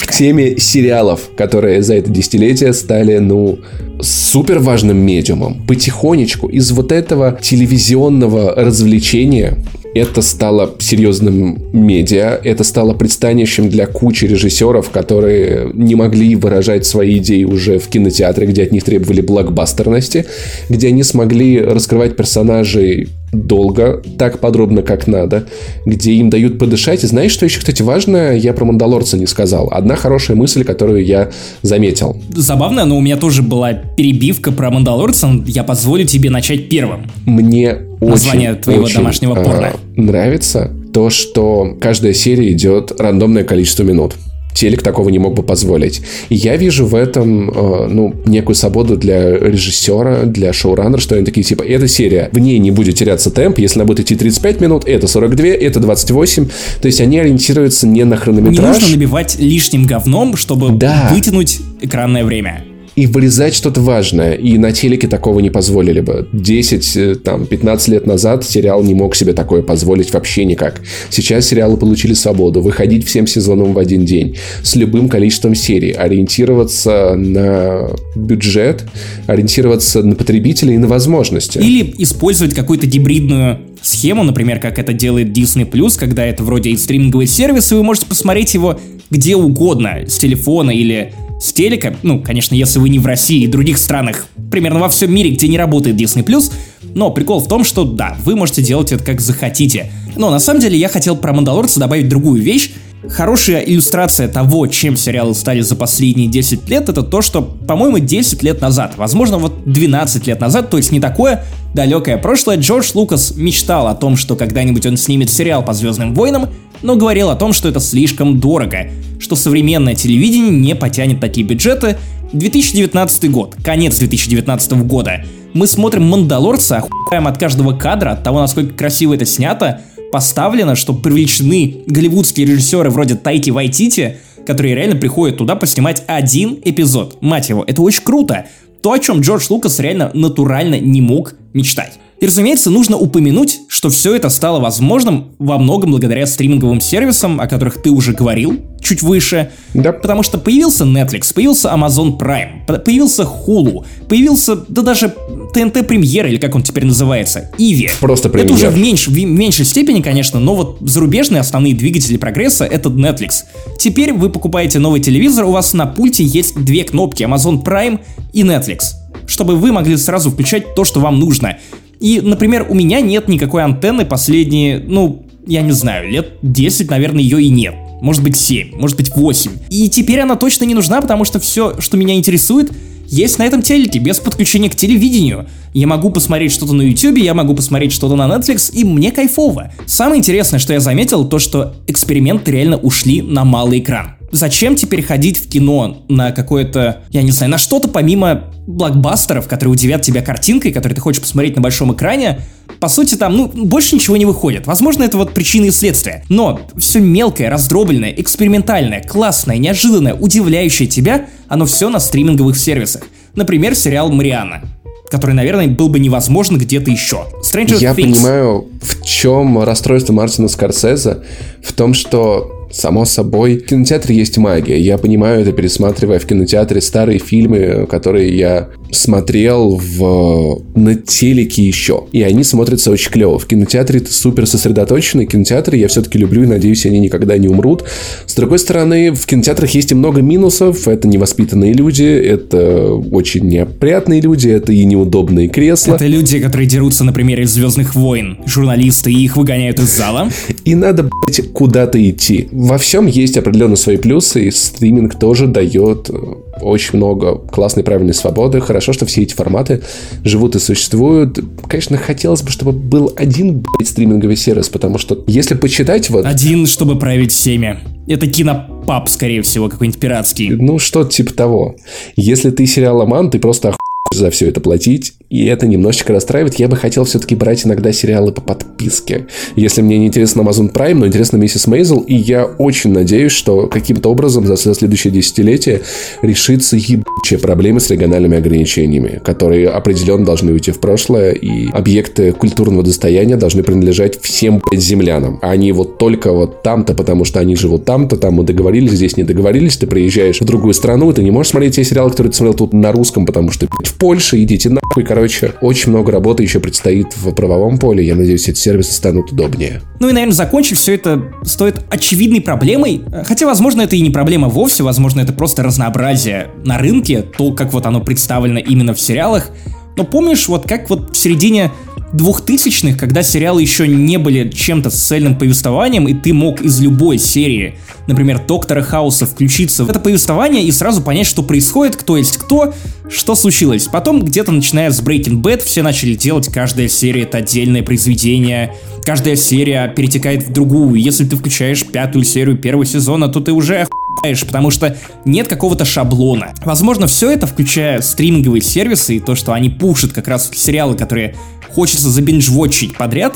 к 0.07 0.11
теме 0.11 0.57
сериалов, 0.57 1.21
которые 1.37 1.83
за 1.83 1.97
это 1.97 2.11
десятилетие 2.11 2.73
стали, 2.73 3.19
ну, 3.19 3.59
супер 4.01 4.59
важным 4.59 4.97
медиумом. 4.97 5.63
Потихонечку 5.67 6.49
из 6.49 6.71
вот 6.71 6.93
этого 6.93 7.39
телевизионного 7.43 8.55
развлечения 8.55 9.59
это 9.95 10.23
стало 10.23 10.75
серьезным 10.79 11.59
медиа, 11.73 12.41
это 12.43 12.65
стало 12.65 12.95
пристанищем 12.95 13.69
для 13.69 13.87
кучи 13.87 14.25
режиссеров, 14.25 14.91
которые 14.91 15.71
не 15.75 15.95
могли 15.95 16.37
выражать 16.37 16.87
свои 16.87 17.19
идеи 17.19 17.45
уже 17.45 17.79
в 17.79 17.89
кинотеатре, 17.89 18.47
где 18.47 18.63
от 18.63 18.73
них 18.73 18.85
требовали 18.85 19.21
блокбастерности, 19.21 20.27
где 20.69 20.89
они 20.89 21.03
смогли 21.03 21.61
раскрывать 21.61 22.17
персонажей 22.17 23.09
долго, 23.33 24.03
так 24.19 24.41
подробно, 24.41 24.83
как 24.83 25.07
надо, 25.07 25.47
где 25.87 26.13
им 26.13 26.29
дают 26.29 26.59
подышать. 26.59 27.03
И 27.03 27.07
знаешь, 27.07 27.33
что 27.33 27.47
еще, 27.47 27.61
кстати, 27.61 27.83
важно? 27.83 28.37
Я 28.37 28.53
про 28.53 28.67
Мандалорца 28.67 29.17
не 29.17 29.27
сказал. 29.27 29.69
Одна 29.71 29.97
хорошая 29.97 30.37
мысль, 30.37 30.65
которую 30.65 31.05
я 31.05 31.31
заметил. 31.63 32.21
Забавно, 32.35 32.85
но 32.85 32.97
у 32.97 33.01
меня 33.01 33.17
тоже 33.17 33.43
была 33.43 33.73
перебивка 33.73 34.53
про 34.53 34.71
Мандалорца. 34.71 35.31
Я 35.47 35.65
позволю 35.65 36.05
тебе 36.05 36.29
начать 36.29 36.69
первым. 36.69 37.11
Мне 37.25 37.79
Название 38.11 38.55
твоего 38.55 38.85
очень, 38.85 38.97
домашнего 38.97 39.35
порно. 39.35 39.73
Э, 39.75 40.01
нравится 40.01 40.71
то, 40.93 41.11
что 41.11 41.77
каждая 41.81 42.13
серия 42.13 42.53
идет 42.53 42.93
рандомное 43.01 43.45
количество 43.45 43.83
минут 43.83 44.15
телек 44.55 44.83
такого 44.83 45.09
не 45.09 45.19
мог 45.19 45.35
бы 45.35 45.43
позволить. 45.43 46.03
И 46.29 46.35
я 46.35 46.57
вижу 46.57 46.87
в 46.87 46.95
этом, 46.95 47.51
э, 47.51 47.89
ну, 47.89 48.15
некую 48.27 48.55
свободу 48.55 48.97
для 48.97 49.39
режиссера, 49.39 50.25
для 50.25 50.53
шоураннера, 50.53 51.01
что 51.01 51.15
они 51.17 51.25
такие, 51.25 51.43
типа, 51.43 51.63
эта 51.63 51.89
серия, 51.89 52.29
в 52.33 52.39
ней 52.39 52.59
не 52.59 52.71
будет 52.71 52.97
теряться 52.97 53.31
темп, 53.31 53.59
если 53.59 53.81
она 53.81 53.87
будет 53.87 54.01
идти 54.01 54.15
35 54.15 54.61
минут, 54.61 54.85
это 54.87 55.09
42, 55.09 55.47
это 55.49 55.81
28. 55.81 56.49
То 56.81 56.87
есть 56.87 57.01
они 57.01 57.19
ориентируются 57.19 57.87
не 57.87 58.05
на 58.05 58.17
хронометраж. 58.17 58.77
Не 58.77 58.81
нужно 58.81 58.97
набивать 58.97 59.39
лишним 59.39 59.87
говном, 59.87 60.37
чтобы 60.37 60.71
да. 60.71 61.09
вытянуть 61.13 61.61
экранное 61.81 62.25
время 62.25 62.65
и 62.97 63.07
вырезать 63.07 63.55
что-то 63.55 63.81
важное. 63.81 64.35
И 64.35 64.59
на 64.59 64.73
телеке 64.73 65.09
такого 65.09 65.41
не 65.41 65.51
позволили 65.51 66.01
бы. 66.01 66.29
10, 66.33 66.97
э, 66.97 67.15
там, 67.17 67.47
15 67.47 67.89
лет 67.89 68.07
назад 68.07 68.45
сериал 68.45 68.83
не 68.83 68.95
мог 68.95 69.17
себе 69.17 69.33
такое 69.33 69.63
позволить 69.63 70.13
вообще 70.13 70.45
никак. 70.45 70.81
Сейчас 71.11 71.47
сериалы 71.47 71.77
получили 71.77 72.15
свободу. 72.15 72.61
Выходить 72.61 73.07
всем 73.07 73.27
сезонам 73.27 73.73
в 73.73 73.79
один 73.79 74.05
день. 74.05 74.37
С 74.63 74.77
любым 74.77 75.09
количеством 75.09 75.55
серий. 75.55 75.93
Ориентироваться 75.93 77.15
на 77.17 77.91
бюджет, 78.15 78.85
ориентироваться 79.27 80.03
на 80.03 80.15
потребителей 80.15 80.75
и 80.75 80.79
на 80.79 80.87
возможности. 80.87 81.59
Или 81.59 81.95
использовать 81.99 82.55
какую-то 82.55 82.87
гибридную 82.87 83.59
схему, 83.83 84.23
например, 84.23 84.61
как 84.61 84.79
это 84.79 84.93
делает 84.93 85.37
Disney+, 85.37 85.99
когда 85.99 86.25
это 86.25 86.43
вроде 86.45 86.77
стриминговый 86.77 87.27
сервис, 87.27 87.73
и 87.73 87.75
вы 87.75 87.83
можете 87.83 88.07
посмотреть 88.07 88.55
его 88.55 88.79
где 89.11 89.37
угодно, 89.37 90.05
с 90.07 90.17
телефона 90.17 90.71
или 90.71 91.13
с 91.39 91.53
телека, 91.53 91.95
ну, 92.03 92.23
конечно, 92.23 92.55
если 92.55 92.79
вы 92.79 92.89
не 92.89 92.99
в 92.99 93.07
России 93.07 93.43
и 93.43 93.47
других 93.47 93.77
странах, 93.77 94.27
примерно 94.51 94.81
во 94.81 94.89
всем 94.89 95.15
мире, 95.15 95.31
где 95.31 95.49
не 95.49 95.59
работает 95.59 95.97
Disney+, 95.97 96.53
но 96.95 97.11
прикол 97.11 97.41
в 97.41 97.49
том, 97.49 97.65
что 97.65 97.85
да, 97.85 98.17
вы 98.25 98.37
можете 98.37 98.63
делать 98.63 98.93
это 98.93 99.05
как 99.05 99.21
захотите. 99.21 99.91
Но 100.17 100.31
на 100.31 100.39
самом 100.39 100.61
деле 100.61 100.79
я 100.79 100.89
хотел 100.89 101.17
про 101.17 101.33
Мандалорца 101.33 101.81
добавить 101.81 102.09
другую 102.09 102.41
вещь, 102.41 102.71
Хорошая 103.09 103.61
иллюстрация 103.63 104.29
того, 104.29 104.69
чем 104.69 104.97
сериалы 104.97 105.35
стали 105.35 105.61
за 105.61 105.75
последние 105.75 106.29
10 106.29 106.69
лет, 106.69 106.89
это 106.89 107.03
то, 107.03 107.21
что, 107.21 107.43
по-моему, 107.43 107.99
10 107.99 108.43
лет 108.45 108.61
назад, 108.61 108.95
возможно, 108.97 109.39
вот 109.39 109.65
12 109.65 110.27
лет 110.29 110.41
назад, 110.41 110.71
то 110.71 110.77
есть 110.77 110.93
не 110.93 111.01
такое 111.01 111.45
далекое 111.75 112.17
прошлое, 112.17 112.59
Джордж 112.59 112.93
Лукас 112.95 113.35
мечтал 113.37 113.89
о 113.89 113.95
том, 113.95 114.17
что 114.17 114.37
когда-нибудь 114.37 114.87
он 114.87 114.97
снимет 114.97 115.31
сериал 115.31 115.65
по 115.65 115.73
Звездным 115.73 116.15
войнам, 116.15 116.51
но 116.83 116.95
говорил 116.95 117.31
о 117.31 117.37
том, 117.37 117.53
что 117.53 117.69
это 117.69 117.81
слишком 117.81 118.39
дорого, 118.39 118.91
что 119.19 119.35
современное 119.35 119.97
телевидение 119.97 120.53
не 120.53 120.75
потянет 120.77 121.21
такие 121.21 121.47
бюджеты. 121.47 121.99
2019 122.33 123.31
год, 123.31 123.57
конец 123.63 123.99
2019 123.99 124.73
года. 124.85 125.25
Мы 125.55 125.67
смотрим 125.67 126.05
«Мандалорца», 126.09 126.79
охуеваем 126.79 127.27
от 127.27 127.37
каждого 127.37 127.77
кадра, 127.77 128.13
от 128.13 128.23
того, 128.23 128.41
насколько 128.41 128.75
красиво 128.75 129.15
это 129.15 129.27
снято, 129.27 129.83
поставлено, 130.13 130.77
что 130.77 130.93
привлечены 130.93 131.79
голливудские 131.87 132.47
режиссеры 132.47 132.91
вроде 132.91 133.17
Тайки 133.17 133.51
Вайтити, 133.51 134.19
которые 134.47 134.75
реально 134.77 134.97
приходят 134.97 135.39
туда 135.39 135.57
поснимать 135.57 136.05
один 136.07 136.59
эпизод. 136.65 137.21
Мать 137.21 137.49
его, 137.49 137.65
это 137.67 137.83
очень 137.83 138.05
круто. 138.05 138.47
То, 138.83 138.93
о 138.93 138.99
чем 138.99 139.21
Джордж 139.21 139.47
Лукас 139.49 139.81
реально 139.81 140.11
натурально 140.15 140.79
не 140.79 141.01
мог 141.01 141.35
мечтать. 141.55 141.99
И, 142.23 142.27
разумеется, 142.27 142.71
нужно 142.71 142.97
упомянуть, 142.97 143.63
что 143.67 143.91
все 143.91 144.15
это 144.15 144.29
стало 144.29 144.61
возможным 144.61 145.33
во 145.41 145.59
многом 145.59 145.91
благодаря 145.91 146.25
стриминговым 146.25 146.81
сервисам, 146.81 147.41
о 147.41 147.49
которых 147.49 147.83
ты 147.83 147.91
уже 147.91 148.13
говорил 148.13 148.61
чуть 148.81 149.03
выше. 149.03 149.51
Да. 149.75 149.91
Потому 149.91 150.23
что 150.23 150.39
появился 150.39 150.85
Netflix, 150.85 151.35
появился 151.35 151.71
Amazon 151.71 152.17
Prime, 152.17 152.79
появился 152.85 153.25
Hulu, 153.25 153.85
появился, 154.09 154.55
да 154.55 154.83
даже 154.83 155.13
ТНТ 155.53 155.85
Премьер, 155.89 156.27
или 156.27 156.37
как 156.37 156.55
он 156.55 156.63
теперь 156.63 156.85
называется, 156.85 157.51
Иви. 157.59 157.91
Просто 157.99 158.29
премьер. 158.29 158.55
Это 158.55 158.55
уже 158.55 158.71
в, 158.71 158.79
меньш, 158.79 159.09
в 159.09 159.25
меньшей 159.25 159.65
степени, 159.65 160.01
конечно, 160.01 160.39
но 160.39 160.55
вот 160.55 160.79
зарубежные 160.81 161.41
основные 161.41 161.75
двигатели 161.75 162.19
прогресса— 162.19 162.65
это 162.71 162.89
Netflix. 162.89 163.43
Теперь 163.81 164.13
вы 164.13 164.31
покупаете 164.31 164.79
новый 164.79 165.01
телевизор, 165.01 165.47
у 165.47 165.51
вас 165.51 165.75
на 165.75 165.87
пульте 165.87 166.23
есть 166.23 166.55
две 166.55 166.85
кнопки 166.85 167.25
Amazon 167.25 167.65
Prime 167.65 167.99
и 168.33 168.43
Netflix 168.45 168.93
чтобы 169.27 169.57
вы 169.57 169.73
могли 169.73 169.97
сразу 169.97 170.31
включать 170.31 170.75
то, 170.75 170.85
что 170.85 171.01
вам 171.01 171.19
нужно. 171.19 171.59
И, 172.03 172.21
например, 172.21 172.67
у 172.69 172.75
меня 172.75 173.01
нет 173.01 173.29
никакой 173.29 173.63
антенны 173.63 174.05
последние, 174.05 174.81
ну, 174.81 175.25
я 175.47 175.63
не 175.63 175.71
знаю, 175.71 176.11
лет 176.11 176.33
10, 176.43 176.91
наверное, 176.91 177.23
ее 177.23 177.41
и 177.41 177.49
нет. 177.49 177.75
Может 178.01 178.25
быть 178.25 178.37
7, 178.37 178.77
может 178.77 178.97
быть 178.97 179.15
8. 179.15 179.53
И 179.71 179.89
теперь 179.89 180.19
она 180.19 180.35
точно 180.35 180.65
не 180.65 180.75
нужна, 180.75 181.01
потому 181.01 181.25
что 181.25 181.39
все, 181.39 181.81
что 181.81 181.97
меня 181.97 182.15
интересует, 182.15 182.73
есть 183.07 183.39
на 183.39 183.45
этом 183.45 183.63
телеке 183.63 184.01
без 184.01 184.19
подключения 184.19 184.69
к 184.69 184.75
телевидению. 184.75 185.47
Я 185.75 185.87
могу 185.87 186.11
посмотреть 186.11 186.51
что-то 186.51 186.73
на 186.73 186.83
YouTube, 186.83 187.19
я 187.19 187.35
могу 187.35 187.55
посмотреть 187.55 187.93
что-то 187.93 188.17
на 188.17 188.27
Netflix, 188.27 188.73
и 188.75 188.83
мне 188.83 189.13
кайфово. 189.13 189.73
Самое 189.87 190.19
интересное, 190.19 190.59
что 190.59 190.73
я 190.73 190.81
заметил, 190.81 191.25
то 191.25 191.39
что 191.39 191.77
эксперименты 191.87 192.51
реально 192.51 192.79
ушли 192.79 193.23
на 193.23 193.45
малый 193.45 193.79
экран. 193.79 194.17
Зачем 194.33 194.77
теперь 194.77 195.03
ходить 195.03 195.39
в 195.39 195.49
кино 195.49 196.05
на 196.09 196.33
какое-то, 196.33 197.03
я 197.11 197.23
не 197.23 197.31
знаю, 197.33 197.53
на 197.53 197.59
что-то 197.59 197.87
помимо 197.87 198.45
блокбастеров, 198.67 199.47
которые 199.47 199.73
удивят 199.75 200.01
тебя 200.01 200.23
картинкой, 200.23 200.73
которые 200.73 200.95
ты 200.97 201.03
хочешь 201.03 201.21
посмотреть 201.21 201.55
на 201.55 201.61
большом 201.61 201.93
экране, 201.93 202.41
по 202.81 202.89
сути, 202.89 203.15
там, 203.15 203.37
ну, 203.37 203.49
больше 203.49 203.95
ничего 203.95 204.17
не 204.17 204.25
выходит. 204.25 204.67
Возможно, 204.67 205.05
это 205.05 205.19
вот 205.19 205.35
причины 205.35 205.67
и 205.67 205.71
следствия. 205.71 206.25
Но 206.31 206.63
все 206.79 206.99
мелкое, 207.01 207.51
раздробленное, 207.51 208.11
экспериментальное, 208.17 209.03
классное, 209.03 209.59
неожиданное, 209.59 210.15
удивляющее 210.15 210.89
тебя, 210.89 211.27
оно 211.49 211.67
все 211.67 211.91
на 211.91 212.01
стриминговых 212.01 212.57
сервисах. 212.57 213.03
Например, 213.35 213.75
сериал 213.75 214.11
«Мариана» 214.11 214.63
который, 215.11 215.35
наверное, 215.35 215.69
был 215.69 215.91
бы 215.91 215.99
невозможен 215.99 216.57
где-то 216.57 216.91
еще. 216.91 217.27
Stranger 217.43 217.77
Я 217.79 217.91
Things. 217.91 218.15
понимаю, 218.15 218.69
в 218.81 219.05
чем 219.05 219.63
расстройство 219.63 220.15
Мартина 220.15 220.49
Скорсезе, 220.49 221.19
в 221.63 221.75
том, 221.75 221.93
что 221.93 222.52
Само 222.73 223.05
собой, 223.05 223.59
в 223.59 223.67
кинотеатре 223.67 224.17
есть 224.17 224.39
магия. 224.39 224.81
Я 224.81 224.97
понимаю 224.97 225.43
это, 225.43 225.53
пересматривая 225.53 226.19
в 226.19 226.27
кинотеатре 226.27 226.81
старые 226.81 227.19
фильмы, 227.19 227.87
которые 227.89 228.37
я 228.37 228.71
смотрел 228.93 229.77
в... 229.77 230.63
на 230.75 230.95
телеке 230.95 231.63
еще. 231.63 232.05
И 232.13 232.23
они 232.23 232.45
смотрятся 232.45 232.91
очень 232.91 233.11
клево. 233.11 233.39
В 233.39 233.47
кинотеатре 233.47 234.01
ты 234.01 234.13
супер 234.13 234.47
сосредоточенный. 234.47 235.27
Кинотеатры 235.27 235.77
я 235.77 235.89
все-таки 235.89 236.19
люблю 236.19 236.45
и 236.45 236.47
надеюсь, 236.47 236.87
они 236.87 237.01
никогда 237.01 237.37
не 237.39 237.49
умрут. 237.49 237.85
С 238.27 238.35
другой 238.35 238.59
стороны, 238.59 239.13
в 239.13 239.27
кинотеатрах 239.27 239.71
есть 239.71 239.93
и 239.93 239.95
много 239.95 240.23
минусов. 240.23 240.87
Это 240.87 241.09
невоспитанные 241.09 241.73
люди, 241.73 242.05
это 242.05 242.93
очень 242.95 243.49
неопрятные 243.49 244.21
люди, 244.21 244.49
это 244.49 244.73
и 244.73 244.85
неудобные 244.85 245.49
кресла. 245.49 245.95
Это 245.95 246.07
люди, 246.07 246.39
которые 246.39 246.69
дерутся, 246.69 247.05
например, 247.05 247.41
из 247.41 247.51
«Звездных 247.51 247.95
войн». 247.95 248.39
Журналисты, 248.47 249.13
их 249.13 249.37
выгоняют 249.37 249.79
из 249.79 249.97
зала. 249.97 250.29
И 250.65 250.75
надо, 250.75 251.05
блядь, 251.05 251.53
куда-то 251.53 251.99
идти 252.09 252.49
во 252.53 252.79
всем 252.79 253.07
есть 253.07 253.37
определенно 253.37 253.77
свои 253.77 253.97
плюсы, 253.97 254.45
и 254.47 254.51
стриминг 254.51 255.19
тоже 255.19 255.47
дает 255.47 256.11
э, 256.11 256.15
очень 256.61 256.99
много 256.99 257.37
классной, 257.37 257.83
правильной 257.83 258.15
свободы. 258.15 258.61
Хорошо, 258.61 258.82
что 258.83 259.07
все 259.07 259.23
эти 259.23 259.35
форматы 259.35 259.83
живут 260.25 260.57
и 260.57 260.59
существуют. 260.59 261.39
Конечно, 261.69 261.97
хотелось 261.97 262.43
бы, 262.43 262.51
чтобы 262.51 262.73
был 262.73 263.13
один, 263.17 263.61
блядь, 263.61 263.89
стриминговый 263.89 264.37
сервис, 264.37 264.69
потому 264.69 264.99
что 264.99 265.23
если 265.27 265.55
почитать 265.55 266.11
вот... 266.11 266.27
Один, 266.27 266.67
чтобы 266.67 266.99
править 266.99 267.33
всеми. 267.33 267.79
Это 268.07 268.27
кинопап, 268.27 269.09
скорее 269.09 269.43
всего, 269.43 269.69
какой-нибудь 269.69 270.01
пиратский. 270.01 270.49
Ну, 270.51 270.79
что-то 270.79 271.11
типа 271.11 271.33
того. 271.35 271.77
Если 272.17 272.51
ты 272.51 272.67
сериаломан, 272.67 273.31
ты 273.31 273.39
просто 273.39 273.69
охуенно 273.69 273.79
за 274.13 274.31
все 274.31 274.49
это 274.49 274.61
платить, 274.61 275.15
и 275.33 275.47
это 275.47 275.67
немножечко 275.67 276.13
расстраивает. 276.13 276.57
Я 276.57 276.69
бы 276.69 276.77
хотел 276.77 277.05
все-таки 277.05 277.35
брать 277.35 277.65
иногда 277.65 277.91
сериалы 277.91 278.33
по 278.33 278.43
подписке. 278.43 279.27
Если 279.57 279.81
мне 279.81 279.97
не 279.97 280.09
интересно 280.09 280.43
Amazon 280.43 280.71
Prime, 280.71 280.93
но 280.93 281.07
интересно 281.07 281.39
Миссис 281.39 281.67
Мейзел, 281.67 282.01
и 282.01 282.15
я 282.15 282.45
очень 282.45 282.93
надеюсь, 282.93 283.33
что 283.33 283.67
каким-то 283.67 284.11
образом 284.11 284.47
за 284.47 284.59
следующее 284.59 285.11
десятилетие 285.11 285.81
решится 286.21 286.77
ебучая 286.77 287.39
проблема 287.39 287.81
с 287.81 287.89
региональными 287.89 288.37
ограничениями, 288.37 289.23
которые 289.25 289.71
определенно 289.71 290.27
должны 290.27 290.53
уйти 290.53 290.71
в 290.71 290.81
прошлое, 290.81 291.33
и 291.33 291.71
объекты 291.73 292.33
культурного 292.33 292.83
достояния 292.83 293.37
должны 293.37 293.63
принадлежать 293.63 294.21
всем, 294.21 294.59
блядь, 294.59 294.83
землянам. 294.83 295.39
А 295.41 295.53
они 295.53 295.73
вот 295.73 295.97
только 295.97 296.31
вот 296.31 296.63
там-то, 296.63 296.93
потому 296.93 297.25
что 297.25 297.41
они 297.41 297.57
живут 297.57 297.87
там-то, 297.87 298.19
там 298.19 298.35
мы 298.35 298.45
договорились, 298.45 298.93
здесь 298.93 299.17
не 299.17 299.23
договорились, 299.23 299.79
ты 299.79 299.87
приезжаешь 299.87 300.43
в 300.43 300.45
другую 300.45 300.75
страну, 300.75 301.11
ты 301.15 301.23
не 301.23 301.31
можешь 301.31 301.53
смотреть 301.53 301.77
те 301.77 301.85
сериалы, 301.85 302.11
которые 302.11 302.33
ты 302.33 302.37
смотрел 302.37 302.55
тут 302.55 302.75
на 302.75 302.93
русском, 302.93 303.25
потому 303.25 303.51
что, 303.51 303.67
блядь, 303.67 303.91
в 303.91 303.95
Польше, 303.95 304.43
идите 304.43 304.69
нахуй. 304.69 305.05
Короче, 305.05 305.22
очень 305.61 305.91
много 305.91 306.13
работы 306.13 306.43
еще 306.43 306.61
предстоит 306.61 307.17
в 307.17 307.33
правовом 307.33 307.79
поле. 307.79 308.05
Я 308.05 308.15
надеюсь, 308.15 308.49
эти 308.49 308.59
сервисы 308.59 308.93
станут 308.93 309.33
удобнее. 309.33 309.83
Ну 310.01 310.09
и, 310.09 310.13
наверное, 310.13 310.35
закончив 310.35 310.79
все 310.79 310.95
это 310.95 311.33
стоит 311.45 311.81
очевидной 311.91 312.41
проблемой. 312.41 313.03
Хотя, 313.25 313.47
возможно, 313.47 313.83
это 313.83 313.97
и 313.97 314.01
не 314.01 314.11
проблема 314.11 314.49
вовсе, 314.49 314.83
возможно, 314.83 315.21
это 315.21 315.33
просто 315.33 315.63
разнообразие 315.63 316.49
на 316.65 316.79
рынке, 316.79 317.23
то, 317.23 317.53
как 317.53 317.73
вот 317.73 317.87
оно 317.87 318.01
представлено 318.01 318.59
именно 318.59 318.95
в 318.95 319.01
сериалах. 319.01 319.51
Но 319.97 320.05
помнишь, 320.05 320.49
вот 320.49 320.67
как 320.67 320.89
вот 320.89 321.15
в 321.15 321.17
середине 321.17 321.71
двухтысячных, 322.13 322.99
когда 322.99 323.23
сериалы 323.23 323.63
еще 323.63 323.89
не 323.89 324.19
были 324.19 324.49
чем-то 324.51 324.91
с 324.91 324.95
цельным 324.95 325.39
повествованием, 325.39 326.07
и 326.09 326.15
ты 326.15 326.33
мог 326.33 326.61
из 326.61 326.81
любой 326.81 327.19
серии, 327.19 327.79
например, 328.07 328.41
Доктора 328.47 328.83
Хауса, 328.83 329.27
включиться 329.27 329.85
в 329.85 329.91
это 329.91 329.99
повествование 329.99 330.65
и 330.65 330.73
сразу 330.73 331.03
понять, 331.03 331.27
что 331.27 331.43
происходит, 331.43 331.97
кто 331.97 332.17
есть 332.17 332.37
кто, 332.37 332.75
что 333.09 333.35
случилось. 333.35 333.89
Потом, 333.91 334.23
где-то 334.23 334.53
начиная 334.53 334.91
с 334.91 335.01
Breaking 335.03 335.41
Bad, 335.43 335.63
все 335.65 335.83
начали 335.83 336.15
делать 336.15 336.49
каждая 336.49 336.89
серия 336.89 337.23
это 337.23 337.39
отдельное 337.39 337.83
произведение, 337.83 338.75
каждая 339.05 339.37
серия 339.37 339.89
перетекает 339.89 340.47
в 340.47 340.53
другую. 340.53 341.01
Если 341.01 341.25
ты 341.25 341.37
включаешь 341.37 341.85
пятую 341.85 342.25
серию 342.25 342.57
первого 342.57 342.85
сезона, 342.85 343.29
то 343.29 343.41
ты 343.41 343.53
уже 343.53 343.87
охуеваешь, 343.87 344.45
потому 344.45 344.71
что 344.71 344.97
нет 345.25 345.49
какого-то 345.49 345.85
шаблона. 345.85 346.55
Возможно, 346.65 347.07
все 347.07 347.31
это, 347.31 347.47
включая 347.47 348.01
стриминговые 348.01 348.63
сервисы 348.63 349.17
и 349.17 349.21
то, 349.21 349.35
что 349.35 349.53
они 349.53 349.71
пушат 349.71 350.13
как 350.13 350.29
раз 350.29 350.51
сериалы, 350.55 350.97
которые 350.97 351.37
хочется 351.75 352.09
забинжвотчить 352.09 352.97
подряд, 352.97 353.35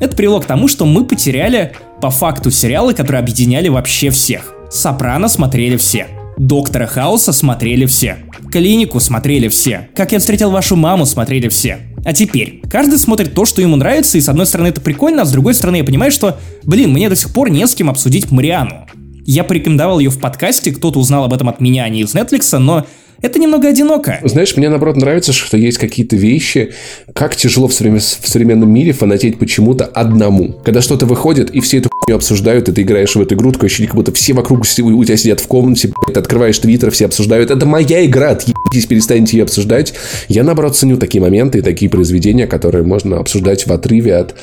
это 0.00 0.16
привело 0.16 0.40
к 0.40 0.44
тому, 0.46 0.68
что 0.68 0.86
мы 0.86 1.04
потеряли 1.04 1.72
по 2.00 2.10
факту 2.10 2.50
сериалы, 2.50 2.94
которые 2.94 3.20
объединяли 3.20 3.68
вообще 3.68 4.10
всех. 4.10 4.54
Сопрано 4.70 5.28
смотрели 5.28 5.76
все. 5.76 6.06
Доктора 6.36 6.86
Хауса 6.86 7.32
смотрели 7.32 7.86
все. 7.86 8.18
Клинику 8.52 9.00
смотрели 9.00 9.48
все. 9.48 9.88
Как 9.96 10.12
я 10.12 10.20
встретил 10.20 10.50
вашу 10.50 10.76
маму 10.76 11.04
смотрели 11.04 11.48
все. 11.48 11.78
А 12.04 12.12
теперь, 12.12 12.62
каждый 12.70 12.98
смотрит 12.98 13.34
то, 13.34 13.44
что 13.44 13.60
ему 13.60 13.74
нравится, 13.74 14.18
и 14.18 14.20
с 14.20 14.28
одной 14.28 14.46
стороны 14.46 14.68
это 14.68 14.80
прикольно, 14.80 15.22
а 15.22 15.24
с 15.24 15.32
другой 15.32 15.54
стороны 15.54 15.76
я 15.76 15.84
понимаю, 15.84 16.12
что, 16.12 16.38
блин, 16.62 16.92
мне 16.92 17.08
до 17.08 17.16
сих 17.16 17.32
пор 17.32 17.50
не 17.50 17.66
с 17.66 17.74
кем 17.74 17.90
обсудить 17.90 18.30
Мариану. 18.30 18.86
Я 19.26 19.42
порекомендовал 19.44 19.98
ее 19.98 20.10
в 20.10 20.20
подкасте, 20.20 20.70
кто-то 20.70 21.00
узнал 21.00 21.24
об 21.24 21.34
этом 21.34 21.48
от 21.48 21.60
меня, 21.60 21.84
а 21.84 21.88
не 21.88 22.02
из 22.02 22.14
Netflix, 22.14 22.56
но 22.56 22.86
это 23.20 23.38
немного 23.38 23.68
одиноко. 23.68 24.20
Знаешь, 24.24 24.56
мне 24.56 24.68
наоборот 24.68 24.96
нравится, 24.96 25.32
что 25.32 25.56
есть 25.56 25.78
какие-то 25.78 26.16
вещи, 26.16 26.72
как 27.14 27.34
тяжело 27.34 27.66
в, 27.66 27.74
современ... 27.74 27.98
в 27.98 28.28
современном 28.28 28.72
мире 28.72 28.92
фанатеть 28.92 29.38
почему-то 29.38 29.86
одному. 29.86 30.52
Когда 30.64 30.80
что-то 30.80 31.06
выходит, 31.06 31.50
и 31.50 31.60
все 31.60 31.78
эту 31.78 31.90
хуйню 31.90 32.16
обсуждают, 32.16 32.68
и 32.68 32.72
ты 32.72 32.82
играешь 32.82 33.16
в 33.16 33.20
эту 33.20 33.34
игру, 33.34 33.50
такое 33.50 33.66
ощущение, 33.66 33.88
как 33.88 33.96
будто 33.96 34.12
все 34.12 34.34
вокруг 34.34 34.60
у 34.60 34.64
тебя 34.64 35.16
сидят 35.16 35.40
в 35.40 35.46
комнате, 35.46 35.92
ты 36.06 36.18
открываешь 36.18 36.58
твиттер, 36.58 36.90
все 36.90 37.06
обсуждают. 37.06 37.50
Это 37.50 37.66
моя 37.66 38.04
игра, 38.06 38.30
отъебитесь, 38.30 38.86
перестаньте 38.86 39.36
ее 39.36 39.42
обсуждать. 39.42 39.94
Я, 40.28 40.44
наоборот, 40.44 40.76
ценю 40.76 40.96
такие 40.96 41.20
моменты 41.20 41.58
и 41.58 41.62
такие 41.62 41.90
произведения, 41.90 42.46
которые 42.46 42.84
можно 42.84 43.18
обсуждать 43.18 43.66
в 43.66 43.72
отрыве 43.72 44.14
от 44.16 44.36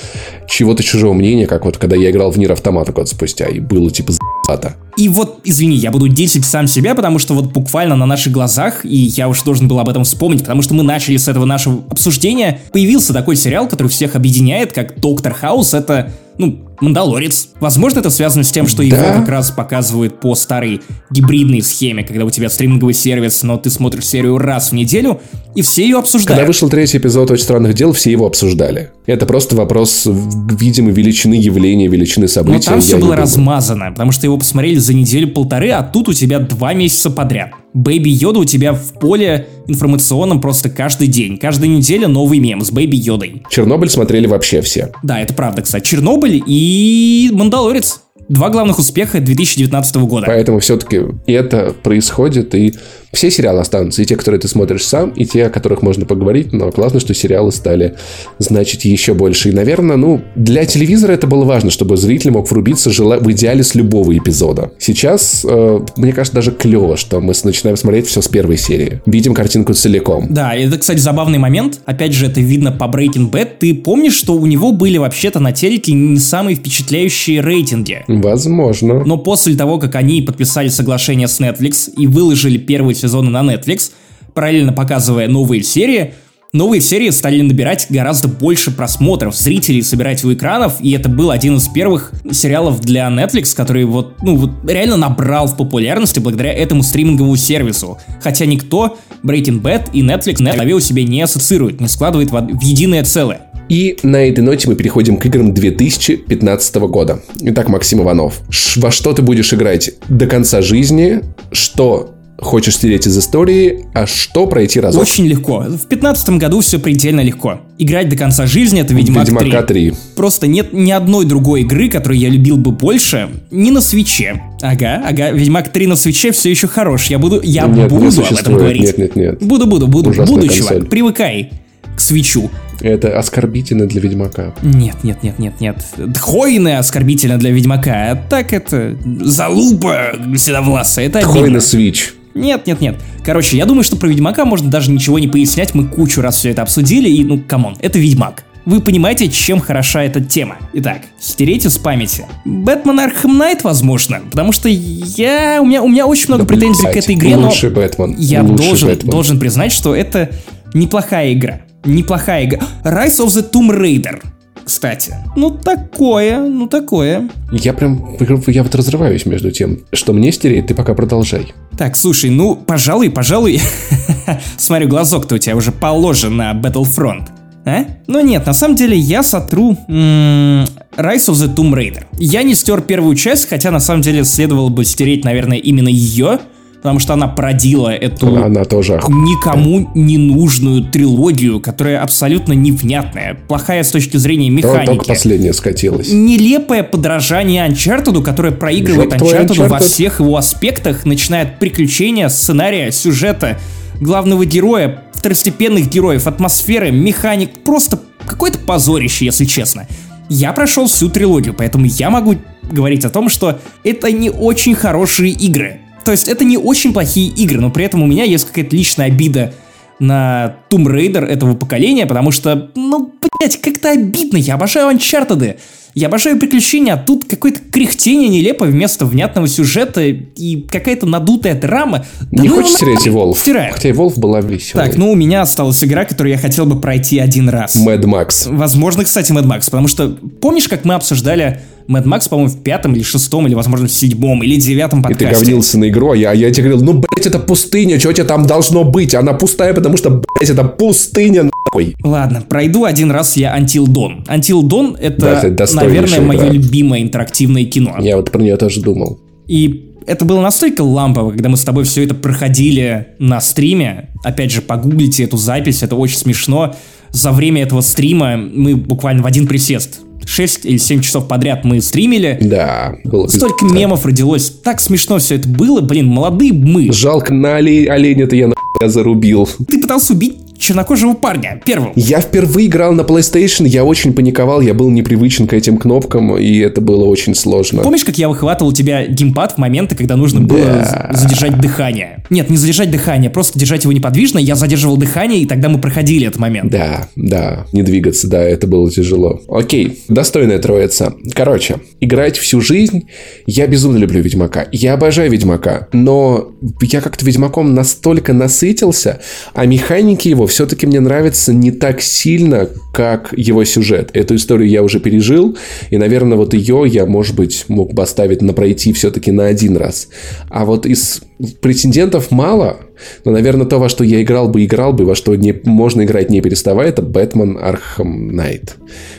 чего-то 0.49 0.84
чужого 0.84 1.13
мнения, 1.13 1.47
как 1.47 1.65
вот 1.65 1.78
когда 1.78 1.95
я 1.95 2.11
играл 2.11 2.32
в 2.32 2.38
Нир 2.38 2.51
Автомата 2.51 2.91
год 2.91 3.07
спустя, 3.07 3.45
и 3.45 3.59
было 3.59 3.89
типа 3.89 4.13
за***то. 4.45 4.75
И 4.97 5.09
вот, 5.09 5.41
извини, 5.43 5.75
я 5.75 5.91
буду 5.91 6.07
десять 6.07 6.45
сам 6.45 6.67
себя, 6.67 6.95
потому 6.95 7.19
что 7.19 7.33
вот 7.33 7.51
буквально 7.51 7.95
на 7.95 8.05
наших 8.05 8.31
глазах, 8.31 8.85
и 8.85 8.95
я 8.95 9.27
уж 9.27 9.41
должен 9.41 9.67
был 9.67 9.79
об 9.79 9.89
этом 9.89 10.03
вспомнить, 10.05 10.41
потому 10.41 10.61
что 10.61 10.73
мы 10.73 10.83
начали 10.83 11.17
с 11.17 11.27
этого 11.27 11.45
нашего 11.45 11.83
обсуждения, 11.89 12.61
появился 12.71 13.13
такой 13.13 13.35
сериал, 13.35 13.67
который 13.67 13.87
всех 13.87 14.15
объединяет, 14.15 14.71
как 14.71 14.99
Доктор 14.99 15.33
Хаус. 15.33 15.73
Это 15.73 16.13
ну, 16.37 16.64
Мандалорец. 16.82 17.49
Возможно, 17.59 17.99
это 17.99 18.09
связано 18.09 18.43
с 18.43 18.51
тем, 18.51 18.67
что 18.67 18.78
да. 18.78 18.97
его 18.97 19.19
как 19.19 19.30
раз 19.30 19.51
показывают 19.51 20.19
по 20.19 20.36
старой 20.36 20.82
гибридной 21.09 21.61
схеме, 21.61 22.03
когда 22.03 22.26
у 22.26 22.30
тебя 22.30 22.49
стриминговый 22.49 22.93
сервис, 22.93 23.43
но 23.43 23.57
ты 23.57 23.69
смотришь 23.69 24.05
серию 24.05 24.38
раз 24.38 24.71
в 24.71 24.76
неделю, 24.76 25.21
и 25.55 25.61
все 25.61 25.84
ее 25.84 25.97
обсуждают. 25.97 26.39
Когда 26.39 26.47
вышел 26.47 26.69
третий 26.69 26.97
эпизод 26.97 27.32
«Очень 27.32 27.43
странных 27.43 27.73
дел», 27.73 27.93
все 27.93 28.11
его 28.11 28.26
обсуждали. 28.26 28.91
Это 29.05 29.26
просто 29.26 29.55
вопрос, 29.55 30.03
видимо, 30.05 30.91
величины 30.91 31.36
явления, 31.36 31.88
величины 31.88 32.28
события. 32.28 32.69
Но 32.69 32.76
там 32.76 32.82
все 32.82 32.97
было 32.97 33.15
размазано, 33.15 33.91
потому 33.91 34.11
что 34.11 34.26
его 34.26 34.38
посмотрели 34.38 34.78
за 34.78 34.93
неделю-полторы, 34.93 35.71
а 35.71 35.84
тут 35.84 36.09
у 36.09 36.13
тебя 36.13 36.39
два 36.39 36.73
месяца 36.73 37.09
подряд. 37.09 37.51
Бэйби 37.76 38.09
Йода 38.09 38.39
у 38.39 38.45
тебя 38.45 38.73
в 38.73 38.93
поле 38.93 39.47
информационном 39.67 40.39
просто 40.39 40.69
каждый 40.69 41.07
день. 41.07 41.38
Каждая 41.38 41.69
неделя 41.69 42.07
новый 42.07 42.39
мем 42.39 42.61
с 42.61 42.71
Бэйби 42.71 42.95
Йодой. 42.95 43.43
Чернобыль 43.49 43.89
смотрели 43.89 44.28
вообще 44.28 44.61
все. 44.61 44.93
Да, 45.03 45.19
это 45.19 45.34
правда, 45.34 45.61
кстати. 45.61 45.86
Чернобыль 45.86 46.41
и 46.47 47.30
Мандалорец. 47.34 48.04
Два 48.28 48.49
главных 48.49 48.80
успеха 48.80 49.19
2019 49.19 49.95
года. 49.97 50.26
Поэтому 50.28 50.59
все-таки 50.59 51.01
это 51.28 51.73
происходит, 51.84 52.55
и 52.55 52.73
все 53.15 53.32
сериалы 53.32 53.61
останутся. 53.61 54.01
И 54.01 54.05
те, 54.05 54.15
которые 54.15 54.39
ты 54.41 54.47
смотришь 54.47 54.84
сам, 54.86 55.09
и 55.11 55.26
те, 55.26 55.45
о 55.45 55.49
которых 55.49 55.82
можно 55.82 56.05
поговорить. 56.05 56.51
Но 56.53 56.71
классно, 56.71 56.99
что 56.99 57.13
сериалы 57.13 57.51
стали, 57.51 57.95
значит, 58.39 58.82
еще 58.82 59.13
больше. 59.13 59.49
И, 59.49 59.51
наверное, 59.51 59.95
ну, 59.95 60.21
для 60.36 60.65
телевизора 60.65 61.13
это 61.13 61.28
было 61.28 61.45
важно, 61.45 61.69
чтобы 61.69 61.97
зритель 61.97 62.32
мог 62.32 62.49
врубиться 62.49 62.91
жела... 62.91 63.17
в 63.17 63.32
идеале 63.32 63.63
с 63.63 63.76
любого 63.76 64.15
эпизода. 64.17 64.71
Сейчас, 64.80 65.45
э, 65.47 65.80
мне 65.95 66.11
кажется, 66.11 66.36
даже 66.36 66.51
клево, 66.51 66.97
что 66.97 67.21
мы 67.21 67.34
начинаем 67.43 67.78
смотреть 67.78 68.07
все 68.07 68.21
с 68.21 68.28
первой 68.28 68.57
серии. 68.57 69.01
Видим 69.05 69.34
картинку 69.34 69.73
целиком. 69.73 70.28
Да, 70.30 70.53
это, 70.53 70.78
кстати, 70.78 70.99
забавный 70.99 71.38
момент. 71.38 71.80
Опять 71.86 72.13
же, 72.13 72.26
это 72.26 72.41
видно 72.41 72.71
по 72.71 72.86
Breaking 72.86 73.32
Bad. 73.32 73.49
Ты 73.59 73.73
помнишь, 73.76 74.15
что 74.15 74.34
у 74.34 74.45
него 74.45 74.71
были 74.71 74.97
вообще-то 74.97 75.39
на 75.39 75.51
телеке 75.51 75.93
не 75.93 76.19
самые 76.19 76.55
впечатляющие 76.55 77.41
рейтинги? 77.41 78.03
Возможно. 78.22 79.03
Но 79.05 79.18
после 79.18 79.55
того, 79.55 79.78
как 79.78 79.95
они 79.95 80.22
подписали 80.22 80.70
соглашение 80.70 81.28
с 81.28 81.39
Netflix 81.39 81.91
и 81.95 82.07
выложили 82.07 82.57
первый 82.57 82.95
сезоны 82.95 83.30
на 83.30 83.41
Netflix, 83.41 83.91
параллельно 84.34 84.74
показывая 84.74 85.28
новые 85.28 85.63
серии, 85.63 86.13
новые 86.53 86.82
серии 86.82 87.09
стали 87.09 87.41
набирать 87.41 87.88
гораздо 87.89 88.28
больше 88.28 88.72
просмотров, 88.72 89.36
зрителей 89.36 89.82
собирать 89.82 90.24
у 90.24 90.34
экранов, 90.34 90.76
и 90.80 90.91
это 90.91 91.09
был 91.09 91.32
один 91.32 91.57
из 91.57 91.68
первых 91.68 92.11
сериалов 92.32 92.82
для 92.82 93.07
Netflix, 93.07 93.55
который 93.55 93.86
вот, 93.86 94.16
ну, 94.22 94.36
вот 94.36 94.51
реально 94.70 94.97
набрал 94.97 95.47
в 95.47 95.57
популярности 95.57 96.20
благодаря 96.20 96.53
этому 96.53 96.84
стриминговому 96.84 97.36
сервису. 97.36 97.97
Хотя 98.22 98.45
никто 98.45 98.97
Breaking 99.24 99.61
Bad 99.61 99.89
и 99.93 100.01
Netflix 100.01 100.41
голове 100.53 100.74
у 100.74 100.80
себя 100.80 101.03
не 101.03 101.22
ассоциирует, 101.22 101.82
не 101.82 101.88
складывает 101.88 102.32
в, 102.32 102.39
в 102.39 102.61
единое 102.61 103.03
целое. 103.03 103.41
И 103.70 103.97
на 104.03 104.18
этой 104.28 104.41
ноте 104.41 104.70
мы 104.70 104.76
переходим 104.76 105.18
к 105.18 105.26
играм 105.26 105.53
2015 105.53 106.76
года. 106.76 107.22
Итак, 107.41 107.70
Максим 107.70 108.01
Иванов, 108.01 108.41
во 108.76 108.91
что 108.91 109.13
ты 109.13 109.22
будешь 109.22 109.53
играть 109.53 109.91
до 110.07 110.28
конца 110.28 110.61
жизни? 110.61 111.22
Что 111.51 112.11
хочешь 112.38 112.76
стереть 112.76 113.07
из 113.07 113.18
истории, 113.18 113.86
а 113.93 114.05
что 114.05 114.45
пройти 114.47 114.80
разок? 114.80 115.01
Очень 115.01 115.26
легко. 115.26 115.61
В 115.61 115.88
15 115.88 116.30
году 116.32 116.59
все 116.61 116.80
предельно 116.80 117.22
легко. 117.22 117.61
Играть 117.78 118.09
до 118.09 118.18
конца 118.18 118.45
жизни 118.45 118.82
это 118.82 118.93
Ведьмак 118.93 119.26
Ведьмака 119.26 119.63
3. 119.63 119.89
3. 119.91 119.93
Просто 120.16 120.47
нет 120.47 120.74
ни 120.74 120.91
одной 120.91 121.26
другой 121.26 121.61
игры, 121.61 121.89
которую 121.89 122.20
я 122.20 122.30
любил 122.30 122.57
бы 122.57 122.72
больше, 122.72 123.30
не 123.51 123.72
на 123.72 123.82
свече. 123.82 124.41
Ага, 124.61 125.01
ага, 125.07 125.32
Ведьмак 125.32 125.72
3 125.72 125.88
на 125.88 125.95
свече 125.95 126.32
все 126.32 126.49
еще 126.49 126.68
хорош. 126.68 127.07
Я 127.07 127.20
буду, 127.20 127.41
я 127.41 127.68
нет, 127.68 127.89
буду 127.89 128.05
не 128.05 128.18
об 128.18 128.34
этом 128.34 128.53
говорить. 128.53 128.82
Нет, 128.82 128.97
нет, 128.97 129.16
нет. 129.16 129.38
Буду, 129.41 129.66
буду, 129.66 129.88
буду, 129.88 130.09
Ужасная 130.09 130.36
буду, 130.36 130.47
консоль. 130.47 130.68
чувак. 130.68 130.89
Привыкай 130.89 131.51
к 131.95 131.99
Switch 132.01 132.39
у. 132.39 132.51
Это 132.82 133.17
оскорбительно 133.17 133.88
для 133.88 134.01
Ведьмака. 134.01 134.53
Нет, 134.61 135.03
нет, 135.03 135.23
нет, 135.23 135.39
нет, 135.39 135.59
нет. 135.59 135.86
Дхойны 135.97 136.78
оскорбительно 136.78 137.38
для 137.38 137.51
Ведьмака. 137.51 138.11
А 138.11 138.15
так 138.15 138.53
это 138.53 138.97
залупа 139.21 140.11
седовласая. 140.38 141.07
Это 141.07 141.21
Дхойна 141.21 141.59
Switch. 141.59 142.13
Нет, 142.34 142.67
нет, 142.67 142.82
нет. 142.82 142.95
Короче, 143.23 143.57
я 143.57 143.65
думаю, 143.65 143.84
что 143.84 143.95
про 143.95 144.07
Ведьмака 144.07 144.45
можно 144.45 144.69
даже 144.69 144.91
ничего 144.91 145.19
не 145.19 145.28
пояснять. 145.28 145.73
Мы 145.73 145.88
кучу 145.88 146.21
раз 146.21 146.38
все 146.38 146.51
это 146.51 146.61
обсудили, 146.61 147.09
и 147.09 147.23
ну, 147.23 147.39
come 147.39 147.61
on, 147.61 147.77
это 147.80 147.97
Ведьмак. 147.97 148.43
Вы 148.65 148.82
понимаете, 148.82 149.30
чем 149.30 149.59
хороша 149.59 150.03
эта 150.03 150.19
тема. 150.21 150.57
Итак, 150.73 151.01
стереть 151.19 151.65
из 151.65 151.78
памяти. 151.78 152.26
Batman 152.45 152.99
Arkham 152.99 153.38
Knight, 153.38 153.63
возможно, 153.63 154.21
потому 154.32 154.51
что 154.51 154.67
я... 154.67 155.59
У 155.61 155.65
меня, 155.65 155.84
у 155.84 155.88
меня 155.88 156.07
очень 156.07 156.28
много 156.30 156.43
да, 156.43 156.47
претензий 156.47 156.82
блядь, 156.82 156.95
к 156.95 156.97
этой 156.97 157.13
игре, 157.13 157.36
лучший 157.36 157.69
но... 157.69 157.76
Бэтмен. 157.76 158.15
Я 158.17 158.41
должен, 158.41 158.89
Бэтмен. 158.89 159.11
должен 159.11 159.39
признать, 159.39 159.71
что 159.71 159.95
это 159.95 160.32
неплохая 160.73 161.32
игра. 161.34 161.61
Неплохая 161.86 162.45
игра. 162.45 162.59
Rise 162.83 163.25
of 163.25 163.27
the 163.27 163.49
Tomb 163.51 163.69
Raider 163.71 164.21
кстати. 164.65 165.15
Ну, 165.36 165.51
такое, 165.51 166.39
ну, 166.39 166.67
такое. 166.67 167.29
Я 167.51 167.71
прям, 167.73 168.17
я 168.47 168.63
вот 168.63 168.75
разрываюсь 168.75 169.25
между 169.25 169.51
тем, 169.51 169.79
что 169.93 170.11
мне 170.11 170.31
стереть, 170.31 170.67
ты 170.67 170.73
пока 170.73 170.95
продолжай. 170.95 171.53
Так, 171.77 171.95
слушай, 171.95 172.31
ну, 172.31 172.55
пожалуй, 172.55 173.11
пожалуй, 173.11 173.61
смотрю, 174.57 174.88
глазок-то 174.88 175.36
у 175.36 175.38
тебя 175.38 175.55
уже 175.55 175.71
положен 175.71 176.36
на 176.36 176.53
Battlefront. 176.53 177.27
А? 177.67 177.86
Ну 178.07 178.21
нет, 178.21 178.45
на 178.45 178.53
самом 178.53 178.75
деле 178.75 178.97
я 178.97 179.23
сотру 179.23 179.77
м- 179.88 180.65
Rise 180.97 181.29
of 181.29 181.33
the 181.33 181.53
Tomb 181.55 181.73
Raider. 181.73 182.05
Я 182.19 182.43
не 182.43 182.53
стер 182.53 182.81
первую 182.81 183.15
часть, 183.15 183.49
хотя 183.49 183.71
на 183.71 183.79
самом 183.79 184.01
деле 184.01 184.23
следовало 184.23 184.69
бы 184.69 184.86
стереть, 184.86 185.23
наверное, 185.25 185.57
именно 185.57 185.89
ее, 185.89 186.39
потому 186.78 186.99
что 186.99 187.13
она 187.13 187.28
продила 187.28 187.89
эту 187.89 188.36
она 188.36 188.63
тоже 188.65 188.93
никому 189.07 189.91
не 189.95 190.17
нужную 190.17 190.84
трилогию, 190.84 191.59
которая 191.59 192.01
абсолютно 192.01 192.53
невнятная, 192.53 193.38
плохая 193.47 193.84
с 193.84 193.89
точки 193.89 194.17
зрения 194.17 194.49
механики. 194.49 194.86
Только 194.86 195.05
последняя 195.05 195.53
скатилась. 195.53 196.11
Нелепое 196.11 196.84
подражание 196.84 197.67
Uncharted, 197.67 198.21
которое 198.23 198.51
проигрывает 198.51 199.13
Uncharted, 199.13 199.47
Uncharted 199.47 199.67
во 199.67 199.80
всех 199.80 200.19
его 200.19 200.38
аспектах, 200.38 201.05
начиная 201.05 201.43
от 201.43 201.59
приключения, 201.59 202.30
сценария, 202.30 202.91
сюжета, 202.91 203.57
главного 203.99 204.45
героя, 204.45 205.03
второстепенных 205.13 205.89
героев, 205.89 206.28
атмосферы, 206.28 206.91
механик, 206.91 207.63
просто 207.63 207.99
какое-то 208.26 208.59
позорище, 208.59 209.26
если 209.26 209.45
честно. 209.45 209.88
Я 210.30 210.53
прошел 210.53 210.88
всю 210.88 211.09
трилогию, 211.09 211.53
поэтому 211.53 211.86
я 211.86 212.09
могу 212.09 212.36
говорить 212.71 213.05
о 213.05 213.09
том, 213.09 213.30
что 213.30 213.59
это 213.84 214.11
не 214.11 214.30
очень 214.30 214.76
хорошие 214.76 215.32
игры. 215.32 215.82
То 216.05 216.11
есть 216.11 216.27
это 216.27 216.45
не 216.45 216.57
очень 216.57 216.93
плохие 216.93 217.29
игры, 217.29 217.59
но 217.59 217.71
при 217.71 217.83
этом 217.83 218.03
у 218.03 218.05
меня 218.05 218.23
есть 218.23 218.45
какая-то 218.45 218.75
личная 218.75 219.07
обида 219.07 219.53
на 219.99 220.57
Tomb 220.69 220.85
Raider 220.85 221.25
этого 221.25 221.55
поколения, 221.55 222.05
потому 222.05 222.31
что, 222.31 222.69
ну, 222.75 223.11
блять, 223.39 223.57
как-то 223.57 223.91
обидно, 223.91 224.37
я 224.37 224.55
обожаю 224.55 224.95
Uncharted. 224.95 225.57
Я 225.95 226.07
обожаю 226.07 226.37
приключения, 226.37 226.93
а 226.93 226.97
тут 226.97 227.23
какое-то 227.23 227.61
кряхтение 227.71 228.27
нелепое 228.27 228.69
вместо 228.69 229.05
внятного 229.05 229.47
сюжета 229.47 230.01
и 230.03 230.61
какая-то 230.69 231.05
надутая 231.05 231.57
драма. 231.57 232.05
Да 232.31 232.43
не 232.43 232.49
ну, 232.49 232.55
хочешь 232.55 232.73
стереть 232.73 233.07
Evolve? 233.07 233.37
Стираю. 233.37 233.73
Хотя 233.73 233.91
Evolve 233.91 234.19
была 234.19 234.41
веселой. 234.41 234.85
Так, 234.85 234.97
ну 234.97 235.09
у 235.09 235.15
меня 235.15 235.41
осталась 235.41 235.81
игра, 235.85 236.03
которую 236.03 236.33
я 236.33 236.37
хотел 236.37 236.65
бы 236.65 236.81
пройти 236.81 237.17
один 237.17 237.47
раз. 237.47 237.77
Mad 237.77 238.01
Max. 238.01 238.53
Возможно, 238.53 239.05
кстати, 239.05 239.31
Mad 239.31 239.45
Max, 239.45 239.71
потому 239.71 239.87
что 239.87 240.09
помнишь, 240.41 240.67
как 240.67 240.83
мы 240.83 240.95
обсуждали 240.95 241.61
Mad 241.88 242.05
Max, 242.05 242.29
по-моему, 242.29 242.51
в 242.51 242.61
пятом 242.63 242.93
или 242.93 243.03
шестом, 243.03 243.47
или, 243.47 243.53
возможно, 243.53 243.88
в 243.88 243.91
седьмом, 243.91 244.43
или 244.43 244.55
девятом 244.57 245.03
подкасте. 245.03 245.25
И 245.25 245.29
ты 245.29 245.39
говнился 245.39 245.77
на 245.77 245.89
игру, 245.89 246.11
а 246.11 246.17
я, 246.17 246.33
я 246.33 246.51
тебе 246.51 246.69
говорил, 246.69 246.86
ну, 246.86 246.93
блядь, 246.93 247.27
это 247.27 247.39
пустыня, 247.39 247.99
что 247.99 248.11
тебе 248.11 248.25
там 248.25 248.45
должно 248.45 248.83
быть? 248.83 249.13
Она 249.13 249.33
пустая, 249.33 249.73
потому 249.73 249.97
что, 249.97 250.09
блядь, 250.09 250.49
это 250.49 250.63
пустыня, 250.63 251.43
нахуй. 251.43 251.95
Ладно, 252.03 252.43
пройду 252.47 252.86
один 252.86 253.11
раз 253.11 253.38
я 253.38 253.57
Until 253.57 253.86
Dawn. 253.86 254.25
Until 254.27 254.61
Dawn 254.63 254.97
это, 254.99 255.21
да, 255.21 255.41
это 255.41 255.75
наверное, 255.75 256.21
мое 256.21 256.49
любимое 256.49 257.01
интерактивное 257.01 257.65
кино. 257.65 257.97
Я 257.99 258.17
вот 258.17 258.31
про 258.31 258.41
нее 258.41 258.57
тоже 258.57 258.81
думал. 258.81 259.19
И 259.47 259.91
это 260.07 260.25
было 260.25 260.41
настолько 260.41 260.81
лампово, 260.81 261.31
когда 261.31 261.49
мы 261.49 261.57
с 261.57 261.63
тобой 261.63 261.83
все 261.83 262.03
это 262.03 262.15
проходили 262.15 263.07
на 263.19 263.41
стриме. 263.41 264.09
Опять 264.23 264.51
же, 264.51 264.61
погуглите 264.61 265.23
эту 265.23 265.38
запись, 265.38 265.83
это 265.83 265.95
очень 265.95 266.17
смешно. 266.17 266.75
За 267.11 267.31
время 267.31 267.63
этого 267.63 267.81
стрима 267.81 268.38
мы 268.38 268.75
буквально 268.75 269.23
в 269.23 269.25
один 269.25 269.47
присест 269.47 270.01
6 270.26 270.65
или 270.65 270.78
7 270.78 271.01
часов 271.01 271.28
подряд 271.28 271.63
мы 271.63 271.82
стримили. 271.82 272.38
Да, 272.41 272.95
было 273.03 273.28
Столько 273.28 273.65
мемов 273.65 274.05
родилось. 274.05 274.49
Так 274.49 274.82
смешно 274.82 275.19
все 275.19 275.36
это 275.36 275.47
было. 275.47 275.82
Блин, 275.82 276.07
молодые 276.07 276.53
мы. 276.53 276.91
Жалко, 276.91 277.34
на 277.34 277.57
олень, 277.57 277.88
оленя-то 277.88 278.36
я 278.36 278.47
на 278.47 278.55
зарубил. 278.88 279.47
Ты 279.67 279.80
пытался 279.80 280.13
убить 280.13 280.44
чернокожего 280.57 281.13
парня, 281.13 281.61
первым. 281.65 281.91
Я 281.95 282.21
впервые 282.21 282.67
играл 282.67 282.93
на 282.93 283.01
PlayStation, 283.01 283.67
я 283.67 283.83
очень 283.83 284.13
паниковал, 284.13 284.61
я 284.61 284.73
был 284.73 284.89
непривычен 284.89 285.47
к 285.47 285.53
этим 285.53 285.77
кнопкам, 285.77 286.37
и 286.37 286.57
это 286.59 286.81
было 286.81 287.05
очень 287.05 287.35
сложно. 287.35 287.83
Помнишь, 287.83 288.03
как 288.03 288.17
я 288.17 288.29
выхватывал 288.29 288.71
у 288.71 288.73
тебя 288.73 289.05
геймпад 289.05 289.53
в 289.53 289.57
моменты, 289.57 289.95
когда 289.95 290.15
нужно 290.15 290.41
да. 290.41 290.55
было 290.55 291.09
задержать 291.11 291.59
дыхание? 291.59 292.23
Нет, 292.29 292.49
не 292.49 292.57
задержать 292.57 292.91
дыхание, 292.91 293.29
просто 293.29 293.59
держать 293.59 293.83
его 293.83 293.93
неподвижно, 293.93 294.39
я 294.39 294.55
задерживал 294.55 294.97
дыхание, 294.97 295.41
и 295.41 295.45
тогда 295.45 295.69
мы 295.69 295.79
проходили 295.79 296.27
этот 296.27 296.39
момент. 296.39 296.71
Да, 296.71 297.07
да, 297.15 297.65
не 297.71 297.83
двигаться, 297.83 298.27
да, 298.27 298.41
это 298.41 298.67
было 298.67 298.89
тяжело. 298.89 299.41
Окей, 299.47 299.99
достойная 300.07 300.59
троица. 300.59 301.13
Короче, 301.33 301.77
играть 301.99 302.37
всю 302.37 302.61
жизнь, 302.61 303.07
я 303.45 303.67
безумно 303.67 303.97
люблю 303.97 304.21
Ведьмака, 304.21 304.67
я 304.71 304.93
обожаю 304.93 305.31
Ведьмака, 305.31 305.87
но 305.91 306.51
я 306.81 307.01
как-то 307.01 307.25
Ведьмаком 307.25 307.73
настолько 307.73 308.33
насытился, 308.33 309.19
а 309.53 309.65
механики 309.65 310.27
его 310.27 310.44
все-таки 310.47 310.85
мне 310.85 310.99
нравится 310.99 311.53
не 311.53 311.71
так 311.71 312.01
сильно, 312.01 312.69
как 312.93 313.33
его 313.35 313.63
сюжет. 313.63 314.09
Эту 314.13 314.35
историю 314.35 314.69
я 314.69 314.83
уже 314.83 314.99
пережил, 314.99 315.57
и, 315.89 315.97
наверное, 315.97 316.37
вот 316.37 316.53
ее 316.53 316.83
я, 316.87 317.05
может 317.05 317.35
быть, 317.35 317.65
мог 317.67 317.93
бы 317.93 318.03
оставить 318.03 318.41
на 318.41 318.53
пройти 318.53 318.93
все-таки 318.93 319.31
на 319.31 319.45
один 319.45 319.77
раз. 319.77 320.09
А 320.49 320.65
вот 320.65 320.85
из 320.85 321.21
претендентов 321.61 322.31
мало, 322.31 322.79
но, 323.23 323.31
наверное, 323.31 323.65
то, 323.65 323.77
во 323.79 323.89
что 323.89 324.03
я 324.03 324.21
играл 324.21 324.49
бы, 324.49 324.63
играл 324.63 324.93
бы, 324.93 325.05
во 325.05 325.15
что 325.15 325.35
не, 325.35 325.53
можно 325.63 326.03
играть 326.03 326.29
не 326.29 326.41
переставая, 326.41 326.89
это 326.89 327.01
Batman 327.01 327.57
Arkham 327.61 328.36
Knight. 328.36 328.75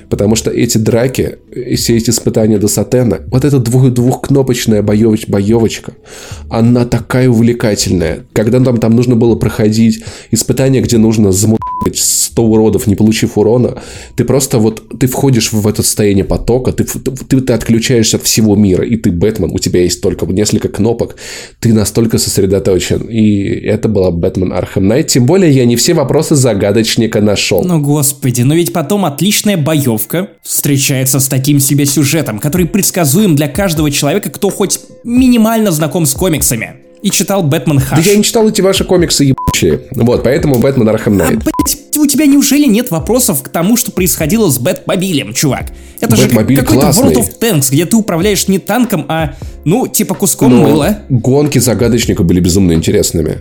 Потому 0.09 0.37
что 0.37 0.51
эти 0.51 0.79
драки, 0.79 1.39
все 1.77 1.97
эти 1.97 2.11
испытания 2.11 2.59
до 2.59 2.69
Сатена, 2.69 3.21
вот 3.29 3.45
эта 3.45 3.59
двух, 3.59 3.91
двухкнопочная 3.93 4.83
боевоч, 4.83 5.29
боевочка, 5.29 5.93
она 6.49 6.85
такая 6.85 7.29
увлекательная. 7.29 8.21
Когда 8.33 8.61
нам 8.61 8.79
там 8.79 8.95
нужно 8.95 9.17
было 9.17 9.35
проходить 9.35 10.05
испытания, 10.31 10.81
где 10.81 10.99
нужно 10.99 11.33
замутить 11.33 11.66
100 11.95 12.43
уродов, 12.43 12.87
не 12.87 12.95
получив 12.95 13.39
урона, 13.39 13.83
ты 14.17 14.25
просто 14.25 14.59
вот, 14.59 14.83
ты 14.99 15.07
входишь 15.07 15.53
в 15.53 15.67
это 15.67 15.83
состояние 15.83 16.25
потока, 16.25 16.73
ты, 16.73 16.85
ты, 16.85 17.41
ты 17.41 17.53
отключаешься 17.53 18.17
от 18.17 18.23
всего 18.23 18.57
мира, 18.57 18.85
и 18.85 18.97
ты 18.97 19.11
Бэтмен, 19.11 19.51
у 19.53 19.59
тебя 19.59 19.83
есть 19.83 20.01
только 20.01 20.27
несколько 20.27 20.69
кнопок, 20.69 21.17
ты 21.61 21.73
настолько 21.73 22.19
сосредоточен. 22.19 23.03
И 23.03 23.43
это 23.43 23.89
была 23.89 24.11
Бэтмен 24.11 24.53
Архем 24.53 24.87
Найт. 24.87 25.09
Тем 25.09 25.27
более 25.27 25.51
я 25.51 25.65
не 25.65 25.77
все 25.77 25.95
вопросы 25.95 26.35
загадочника 26.35 27.21
нашел. 27.21 27.63
Ну, 27.65 27.81
господи, 27.81 28.43
но 28.43 28.55
ведь 28.55 28.73
потом 28.73 29.05
отличная 29.05 29.57
боевка 29.57 30.29
встречается 30.43 31.21
с 31.21 31.29
таким 31.29 31.61
себе 31.61 31.87
сюжетом, 31.87 32.39
который 32.39 32.67
предсказуем 32.67 33.37
для 33.37 33.49
каждого 33.49 33.91
человека, 33.91 34.31
кто 34.31 34.51
хоть 34.51 34.81
минимально 35.05 35.71
знаком 35.71 36.07
с 36.07 36.15
комиксами 36.15 36.86
и 37.03 37.11
читал 37.11 37.43
Бэтмен 37.43 37.81
Хаш. 37.81 38.05
Да 38.05 38.11
я 38.11 38.17
не 38.17 38.25
читал 38.25 38.49
эти 38.49 38.61
ваши 38.61 38.85
комиксы 38.85 39.25
ебучие. 39.25 39.83
Вот, 39.93 40.23
поэтому 40.23 40.59
Бэтмен 40.59 40.89
Архем 40.89 41.17
Найт. 41.17 41.41
А, 41.41 41.45
блядь, 41.45 41.97
у 41.97 42.07
тебя 42.07 42.27
неужели 42.27 42.67
нет 42.67 42.91
вопросов 42.91 43.43
к 43.43 43.49
тому, 43.49 43.77
что 43.77 43.91
происходило 43.91 44.51
с 44.51 44.59
Бэтмобилем, 44.59 45.33
чувак? 45.33 45.67
Это 46.01 46.17
же 46.17 46.29
какой-то 46.29 46.63
World 46.63 47.17
of 47.17 47.39
Tanks, 47.41 47.69
где 47.71 47.87
ты 47.87 47.97
управляешь 47.97 48.49
не 48.49 48.59
танком, 48.59 49.07
а 49.09 49.35
Ну, 49.67 49.89
типа 49.89 50.15
куском 50.15 50.51
Но 50.51 50.63
мыла. 50.63 50.99
Гонки 51.09 51.59
загадочника 51.59 52.23
были 52.23 52.39
безумно 52.39 52.73
интересными. 52.73 53.41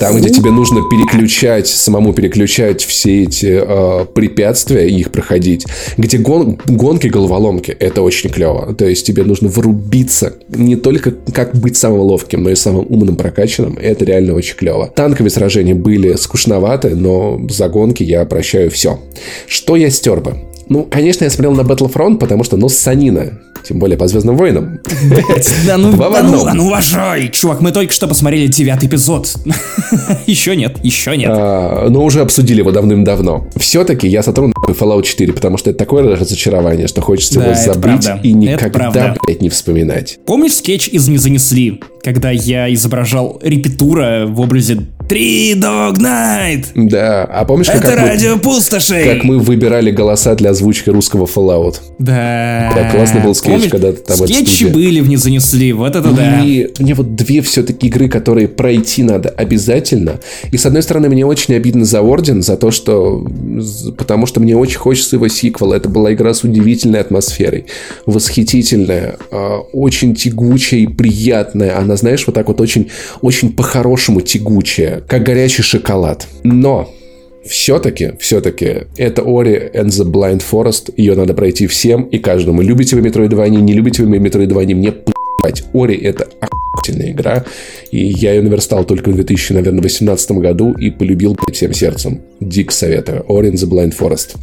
Там, 0.00 0.16
где 0.16 0.30
тебе 0.30 0.50
нужно 0.50 0.80
переключать, 0.88 1.66
самому 1.66 2.14
переключать 2.14 2.82
все 2.82 3.24
эти 3.24 3.60
э, 3.62 4.06
препятствия 4.06 4.88
и 4.88 4.98
их 4.98 5.12
проходить. 5.12 5.66
Где 5.98 6.16
гон, 6.16 6.58
гонки 6.64 7.08
головоломки, 7.08 7.70
это 7.70 8.00
очень 8.00 8.30
клево. 8.30 8.74
То 8.74 8.86
есть 8.86 9.06
тебе 9.06 9.24
нужно 9.24 9.48
врубиться 9.48 10.32
не 10.48 10.76
только 10.76 11.10
как 11.34 11.54
быть 11.54 11.76
самым 11.76 12.00
ловким, 12.00 12.44
но 12.44 12.50
и 12.50 12.54
самым 12.54 12.86
умным, 12.88 13.16
прокачанным. 13.16 13.76
Это 13.76 14.06
реально 14.06 14.32
очень 14.32 14.56
клево. 14.56 14.90
Танковые 14.96 15.30
сражения 15.30 15.74
были 15.74 16.14
скучноваты, 16.14 16.96
но 16.96 17.38
за 17.50 17.68
гонки 17.68 18.02
я 18.02 18.24
прощаю 18.24 18.70
все. 18.70 19.00
Что 19.46 19.76
я 19.76 19.90
стер 19.90 20.22
бы? 20.22 20.47
Ну, 20.68 20.84
конечно, 20.84 21.24
я 21.24 21.30
смотрел 21.30 21.54
на 21.54 21.62
Battlefront, 21.62 22.18
потому 22.18 22.44
что, 22.44 22.56
ну, 22.56 22.68
санина. 22.68 23.38
Тем 23.64 23.78
более 23.78 23.98
по 23.98 24.06
Звездным 24.06 24.36
войнам. 24.36 24.80
Да 25.66 25.76
ну, 25.76 25.92
да 25.96 26.22
ну, 26.22 26.54
ну 26.54 26.66
уважай, 26.66 27.28
чувак, 27.28 27.60
мы 27.60 27.72
только 27.72 27.92
что 27.92 28.06
посмотрели 28.06 28.46
девятый 28.46 28.88
эпизод. 28.88 29.34
еще 30.26 30.56
нет, 30.56 30.78
еще 30.82 31.16
нет. 31.16 31.30
А, 31.30 31.88
но 31.88 32.04
уже 32.04 32.20
обсудили 32.20 32.58
его 32.58 32.70
давным-давно. 32.70 33.48
Все-таки 33.56 34.08
я 34.08 34.22
сотру 34.22 34.52
Fallout 34.68 35.02
4, 35.02 35.32
потому 35.32 35.58
что 35.58 35.70
это 35.70 35.78
такое 35.78 36.16
разочарование, 36.16 36.86
что 36.86 37.00
хочется 37.00 37.40
его 37.40 37.54
забыть 37.54 38.08
и 38.22 38.32
никогда, 38.32 39.14
блядь, 39.22 39.42
не 39.42 39.48
вспоминать. 39.48 40.18
Помнишь 40.26 40.56
скетч 40.56 40.88
из 40.88 41.08
«Не 41.08 41.18
занесли», 41.18 41.80
когда 42.08 42.30
я 42.30 42.72
изображал 42.72 43.38
репетура 43.42 44.24
в 44.26 44.40
образе 44.40 44.78
Три 45.08 45.54
Dog 45.54 45.96
Night. 45.96 46.66
Да, 46.74 47.24
а 47.24 47.44
помнишь, 47.46 47.68
Это 47.68 47.80
как 47.80 47.96
радио 47.96 48.34
мы, 48.34 48.40
пустошей. 48.40 49.04
Как 49.04 49.24
мы 49.24 49.38
выбирали 49.38 49.90
голоса 49.90 50.34
для 50.34 50.50
озвучки 50.50 50.90
русского 50.90 51.24
Fallout? 51.24 51.76
Да. 51.98 52.72
Да, 52.74 52.90
классный 52.90 53.22
был 53.22 53.34
скетч, 53.34 53.52
Помнишь, 53.52 53.70
когда 53.70 53.92
там 53.92 54.16
Скетчи 54.18 54.64
были 54.64 55.00
в 55.00 55.08
«Не 55.08 55.16
занесли», 55.16 55.72
вот 55.72 55.96
это 55.96 56.10
да. 56.12 56.40
И 56.42 56.68
мне 56.78 56.94
вот 56.94 57.14
две 57.14 57.40
все-таки 57.40 57.86
игры, 57.88 58.08
которые 58.08 58.48
пройти 58.48 59.02
надо 59.02 59.30
обязательно. 59.30 60.20
И 60.50 60.58
с 60.58 60.66
одной 60.66 60.82
стороны, 60.82 61.08
мне 61.08 61.24
очень 61.24 61.54
обидно 61.54 61.84
за 61.84 62.02
Орден, 62.02 62.42
за 62.42 62.56
то, 62.56 62.70
что... 62.70 63.26
Потому 63.96 64.26
что 64.26 64.40
мне 64.40 64.56
очень 64.56 64.78
хочется 64.78 65.16
его 65.16 65.28
сиквел. 65.28 65.72
Это 65.72 65.88
была 65.88 66.12
игра 66.12 66.34
с 66.34 66.44
удивительной 66.44 67.00
атмосферой. 67.00 67.66
Восхитительная, 68.04 69.16
а, 69.30 69.58
очень 69.72 70.14
тягучая 70.14 70.80
и 70.80 70.86
приятная. 70.86 71.78
Она, 71.78 71.96
знаешь, 71.98 72.26
вот 72.26 72.34
так 72.34 72.48
вот 72.48 72.60
очень, 72.60 72.90
очень 73.20 73.52
по-хорошему 73.52 74.20
тягучая 74.20 75.02
как 75.06 75.22
горячий 75.22 75.62
шоколад. 75.62 76.26
Но 76.44 76.92
все-таки, 77.44 78.12
все-таки, 78.18 78.86
это 78.96 79.22
Ori 79.22 79.72
and 79.72 79.88
the 79.88 80.04
Blind 80.04 80.42
Forest. 80.50 80.92
Ее 80.96 81.14
надо 81.14 81.34
пройти 81.34 81.66
всем 81.66 82.04
и 82.04 82.18
каждому. 82.18 82.62
Любите 82.62 82.96
вы 82.96 83.06
Metroidvania, 83.06 83.60
не 83.60 83.72
любите 83.72 84.02
вы 84.02 84.16
Metroidvania, 84.16 84.74
мне 84.74 84.92
плевать. 84.92 85.64
Ори 85.72 85.96
это 85.96 86.28
охуительная 86.40 87.12
игра. 87.12 87.44
И 87.90 88.06
я 88.06 88.32
ее 88.32 88.42
наверстал 88.42 88.84
только 88.84 89.10
в 89.10 89.14
2018 89.14 90.30
году 90.32 90.72
и 90.72 90.90
полюбил 90.90 91.36
всем 91.52 91.72
сердцем. 91.72 92.20
Дик 92.40 92.72
советую. 92.72 93.24
Ori 93.28 93.50
and 93.50 93.54
the 93.54 93.68
Blind 93.68 93.96
Forest. 93.98 94.36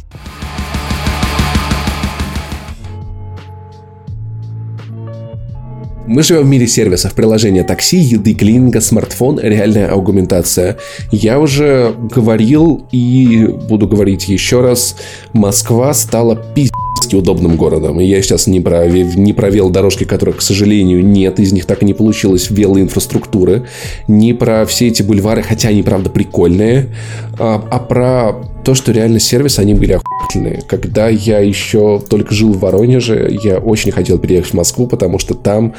Мы 6.06 6.22
живем 6.22 6.42
в 6.42 6.46
мире 6.46 6.68
сервисов, 6.68 7.14
приложения 7.14 7.64
такси, 7.64 7.96
еды, 7.96 8.34
клининга, 8.34 8.80
смартфон, 8.80 9.40
реальная 9.42 9.88
аугментация. 9.88 10.76
Я 11.10 11.40
уже 11.40 11.94
говорил 12.14 12.86
и 12.92 13.48
буду 13.68 13.88
говорить 13.88 14.28
еще 14.28 14.60
раз, 14.60 14.96
Москва 15.32 15.92
стала 15.94 16.36
пиздецки 16.36 17.16
удобным 17.16 17.56
городом. 17.56 17.98
Я 17.98 18.22
сейчас 18.22 18.46
не 18.46 18.60
про, 18.60 18.86
не 18.86 19.32
про 19.32 19.50
велодорожки, 19.50 20.04
которых, 20.04 20.36
к 20.36 20.42
сожалению, 20.42 21.04
нет, 21.04 21.40
из 21.40 21.52
них 21.52 21.64
так 21.64 21.82
и 21.82 21.84
не 21.84 21.94
получилось 21.94 22.50
велоинфраструктуры, 22.50 23.66
не 24.06 24.32
про 24.32 24.64
все 24.64 24.86
эти 24.86 25.02
бульвары, 25.02 25.42
хотя 25.42 25.70
они, 25.70 25.82
правда, 25.82 26.08
прикольные, 26.08 26.94
а, 27.38 27.66
а 27.68 27.78
про 27.80 28.36
то, 28.66 28.74
что 28.74 28.90
реально 28.90 29.20
сервисы, 29.20 29.60
они 29.60 29.74
были 29.74 29.92
охуительные. 29.92 30.60
Когда 30.66 31.08
я 31.08 31.38
еще 31.38 32.00
только 32.00 32.34
жил 32.34 32.52
в 32.52 32.58
Воронеже, 32.58 33.38
я 33.44 33.58
очень 33.58 33.92
хотел 33.92 34.18
переехать 34.18 34.50
в 34.50 34.54
Москву, 34.54 34.88
потому 34.88 35.20
что 35.20 35.34
там 35.34 35.72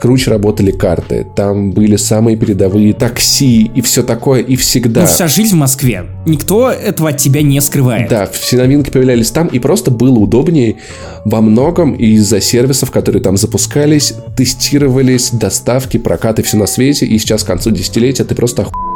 круче 0.00 0.32
работали 0.32 0.72
карты, 0.72 1.24
там 1.36 1.70
были 1.70 1.94
самые 1.94 2.36
передовые 2.36 2.94
такси 2.94 3.70
и 3.72 3.80
все 3.80 4.02
такое, 4.02 4.40
и 4.40 4.56
всегда. 4.56 5.02
Ну, 5.02 5.06
вся 5.06 5.28
жизнь 5.28 5.54
в 5.54 5.58
Москве. 5.58 6.06
Никто 6.26 6.68
этого 6.68 7.10
от 7.10 7.18
тебя 7.18 7.42
не 7.42 7.60
скрывает. 7.60 8.08
Да, 8.08 8.26
все 8.26 8.56
новинки 8.56 8.90
появлялись 8.90 9.30
там, 9.30 9.46
и 9.46 9.60
просто 9.60 9.92
было 9.92 10.18
удобнее 10.18 10.78
во 11.24 11.40
многом 11.40 11.92
из-за 11.92 12.40
сервисов, 12.40 12.90
которые 12.90 13.22
там 13.22 13.36
запускались, 13.36 14.14
тестировались, 14.36 15.30
доставки, 15.30 15.96
прокаты, 15.96 16.42
все 16.42 16.56
на 16.56 16.66
свете, 16.66 17.06
и 17.06 17.16
сейчас 17.18 17.44
к 17.44 17.46
концу 17.46 17.70
десятилетия 17.70 18.24
ты 18.24 18.34
просто 18.34 18.62
охуешь. 18.62 18.91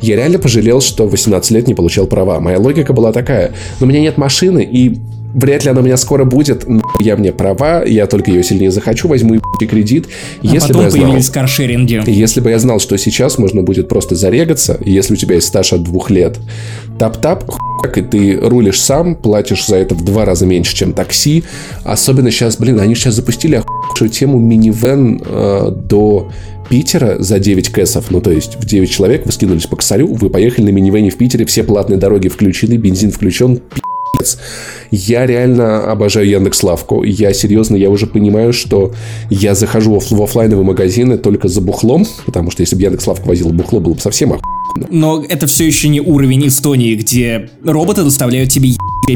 Я 0.00 0.16
реально 0.16 0.38
пожалел, 0.38 0.80
что 0.80 1.06
18 1.06 1.50
лет 1.50 1.66
не 1.66 1.74
получал 1.74 2.06
права. 2.06 2.40
Моя 2.40 2.58
логика 2.58 2.92
была 2.92 3.12
такая, 3.12 3.52
но 3.80 3.86
у 3.86 3.88
меня 3.88 4.00
нет 4.00 4.18
машины, 4.18 4.62
и 4.70 4.98
вряд 5.34 5.64
ли 5.64 5.70
она 5.70 5.80
у 5.80 5.84
меня 5.84 5.96
скоро 5.96 6.24
будет, 6.24 6.66
я 7.00 7.16
мне 7.16 7.32
права, 7.32 7.84
я 7.84 8.06
только 8.06 8.30
ее 8.30 8.42
сильнее 8.42 8.70
захочу, 8.70 9.08
возьму 9.08 9.36
и 9.60 9.66
кредит. 9.66 10.06
А 10.42 10.46
если 10.46 10.68
потом 10.68 10.76
бы 10.76 10.82
я 10.84 10.90
знал, 10.90 11.02
появились 11.04 11.30
каршеринги. 11.30 12.02
Если 12.06 12.40
бы 12.40 12.50
я 12.50 12.58
знал, 12.58 12.80
что 12.80 12.96
сейчас 12.96 13.38
можно 13.38 13.62
будет 13.62 13.88
просто 13.88 14.14
зарегаться, 14.14 14.78
если 14.84 15.14
у 15.14 15.16
тебя 15.16 15.36
есть 15.36 15.48
стаж 15.48 15.72
от 15.72 15.82
двух 15.82 16.10
лет, 16.10 16.38
тап-тап, 16.98 17.44
и 17.96 18.02
ты 18.02 18.38
рулишь 18.40 18.80
сам, 18.80 19.14
платишь 19.14 19.66
за 19.66 19.76
это 19.76 19.94
в 19.94 20.04
два 20.04 20.24
раза 20.24 20.46
меньше, 20.46 20.74
чем 20.74 20.92
такси. 20.92 21.44
Особенно 21.84 22.30
сейчас, 22.30 22.56
блин, 22.56 22.80
они 22.80 22.94
сейчас 22.94 23.14
запустили 23.14 23.56
охуевшую 23.56 24.10
тему 24.10 24.38
минивэн 24.38 25.22
э, 25.24 25.70
до 25.70 26.30
Питера 26.68 27.16
за 27.18 27.38
9 27.38 27.70
кэсов, 27.70 28.10
ну 28.10 28.20
то 28.20 28.30
есть 28.30 28.56
в 28.56 28.66
9 28.66 28.90
человек 28.90 29.24
вы 29.24 29.32
скинулись 29.32 29.66
по 29.66 29.76
косарю, 29.76 30.12
вы 30.12 30.28
поехали 30.28 30.66
на 30.66 30.68
минивэне 30.70 31.10
в 31.10 31.16
Питере, 31.16 31.46
все 31.46 31.62
платные 31.62 31.98
дороги 31.98 32.28
включены, 32.28 32.74
бензин 32.74 33.10
включен, 33.10 33.62
пи***ц. 34.16 34.38
Я 34.90 35.26
реально 35.26 35.90
обожаю 35.90 36.28
Яндекс 36.28 36.62
Лавку. 36.62 37.02
Я 37.02 37.32
серьезно, 37.32 37.76
я 37.76 37.90
уже 37.90 38.06
понимаю, 38.06 38.52
что 38.52 38.92
я 39.30 39.54
захожу 39.54 39.98
в, 39.98 40.10
в 40.10 40.22
офлайновые 40.22 40.64
магазины 40.64 41.18
только 41.18 41.48
за 41.48 41.60
бухлом, 41.60 42.06
потому 42.26 42.50
что 42.50 42.62
если 42.62 42.76
бы 42.76 42.82
Яндекс 42.82 43.06
Лавка 43.06 43.26
возила 43.26 43.50
бухло, 43.50 43.80
было 43.80 43.94
бы 43.94 44.00
совсем 44.00 44.32
охуенно. 44.32 44.88
Но 44.90 45.24
это 45.28 45.46
все 45.46 45.66
еще 45.66 45.88
не 45.88 46.00
уровень 46.00 46.46
Эстонии, 46.46 46.94
где 46.94 47.50
роботы 47.64 48.04
доставляют 48.04 48.50
тебе 48.50 48.70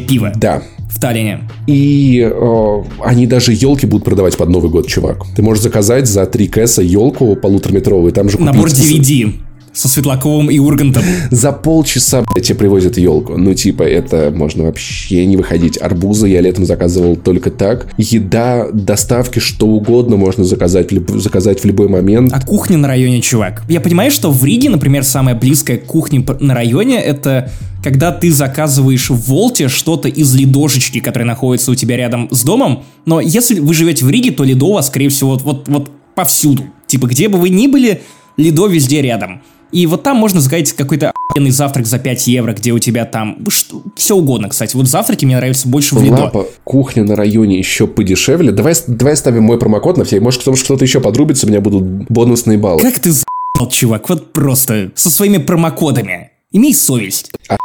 пиво. 0.09 0.32
Да, 0.35 0.62
в 0.90 1.01
Таллине. 1.01 1.48
И 1.66 2.20
э, 2.20 2.82
они 3.02 3.27
даже 3.27 3.52
елки 3.52 3.86
будут 3.86 4.05
продавать 4.05 4.36
под 4.36 4.48
Новый 4.48 4.70
год, 4.70 4.86
чувак. 4.86 5.24
Ты 5.36 5.43
можешь 5.43 5.62
заказать 5.62 6.06
за 6.06 6.27
3 6.27 6.48
кэса 6.48 6.82
елку 6.82 7.36
полутораметровую, 7.36 8.12
там 8.12 8.28
же 8.28 8.39
купить... 8.39 8.52
Набор 8.52 8.69
DVD 8.69 9.32
со 9.72 9.88
Светлаковым 9.88 10.50
и 10.50 10.58
Ургантом. 10.58 11.02
За 11.30 11.52
полчаса, 11.52 12.22
блядь, 12.22 12.46
тебе 12.46 12.58
привозят 12.58 12.98
елку. 12.98 13.36
Ну, 13.36 13.54
типа, 13.54 13.82
это 13.82 14.32
можно 14.34 14.64
вообще 14.64 15.24
не 15.26 15.36
выходить. 15.36 15.80
Арбузы 15.80 16.28
я 16.28 16.40
летом 16.40 16.66
заказывал 16.66 17.16
только 17.16 17.50
так. 17.50 17.88
Еда, 17.96 18.68
доставки, 18.72 19.38
что 19.38 19.66
угодно 19.66 20.16
можно 20.16 20.44
заказать, 20.44 20.90
заказать 21.08 21.60
в 21.60 21.64
любой 21.64 21.88
момент. 21.88 22.32
А 22.32 22.40
кухня 22.40 22.76
на 22.76 22.88
районе, 22.88 23.20
чувак? 23.20 23.62
Я 23.68 23.80
понимаю, 23.80 24.10
что 24.10 24.30
в 24.30 24.44
Риге, 24.44 24.70
например, 24.70 25.04
самая 25.04 25.34
близкая 25.34 25.78
кухня 25.78 26.24
на 26.40 26.54
районе, 26.54 27.00
это 27.00 27.50
когда 27.82 28.12
ты 28.12 28.30
заказываешь 28.30 29.10
в 29.10 29.16
Волте 29.28 29.68
что-то 29.68 30.08
из 30.08 30.34
лидошечки, 30.34 31.00
которая 31.00 31.26
находится 31.26 31.70
у 31.70 31.74
тебя 31.74 31.96
рядом 31.96 32.28
с 32.30 32.44
домом, 32.44 32.84
но 33.06 33.20
если 33.20 33.58
вы 33.58 33.74
живете 33.74 34.04
в 34.04 34.10
Риге, 34.10 34.30
то 34.30 34.44
лидо 34.44 34.66
у 34.66 34.72
вас, 34.74 34.86
скорее 34.86 35.08
всего, 35.08 35.30
вот, 35.30 35.42
вот, 35.42 35.68
вот 35.68 35.90
повсюду. 36.14 36.64
Типа, 36.86 37.06
где 37.06 37.28
бы 37.28 37.38
вы 37.38 37.48
ни 37.48 37.66
были, 37.66 38.02
лидо 38.36 38.66
везде 38.66 39.02
рядом. 39.02 39.42
И 39.72 39.86
вот 39.86 40.02
там 40.02 40.18
можно 40.18 40.40
заказать 40.40 40.72
какой-то 40.72 41.12
охуенный 41.30 41.50
завтрак 41.50 41.86
за 41.86 41.98
5 41.98 42.26
евро, 42.26 42.52
где 42.52 42.72
у 42.72 42.78
тебя 42.78 43.06
там 43.06 43.38
что, 43.48 43.82
все 43.96 44.14
угодно, 44.14 44.50
кстати. 44.50 44.76
Вот 44.76 44.86
завтраки 44.86 45.24
мне 45.24 45.36
нравятся 45.36 45.66
больше 45.66 45.94
в 45.94 46.02
Лидо. 46.02 46.14
Лапа, 46.14 46.46
кухня 46.64 47.04
на 47.04 47.16
районе 47.16 47.58
еще 47.58 47.86
подешевле. 47.86 48.52
Давай, 48.52 48.74
давай 48.86 49.16
ставим 49.16 49.44
мой 49.44 49.58
промокод 49.58 49.96
на 49.96 50.04
все. 50.04 50.20
Может, 50.20 50.40
потому 50.40 50.56
что 50.56 50.66
кто-то 50.66 50.84
еще 50.84 51.00
подрубится, 51.00 51.46
у 51.46 51.48
меня 51.48 51.62
будут 51.62 51.84
бонусные 52.10 52.58
баллы. 52.58 52.82
Как 52.82 52.98
ты 52.98 53.12
за***л, 53.12 53.68
чувак, 53.68 54.10
вот 54.10 54.34
просто 54.34 54.92
со 54.94 55.10
своими 55.10 55.38
промокодами. 55.38 56.32
Имей 56.50 56.74
совесть. 56.74 57.30
А 57.48 57.56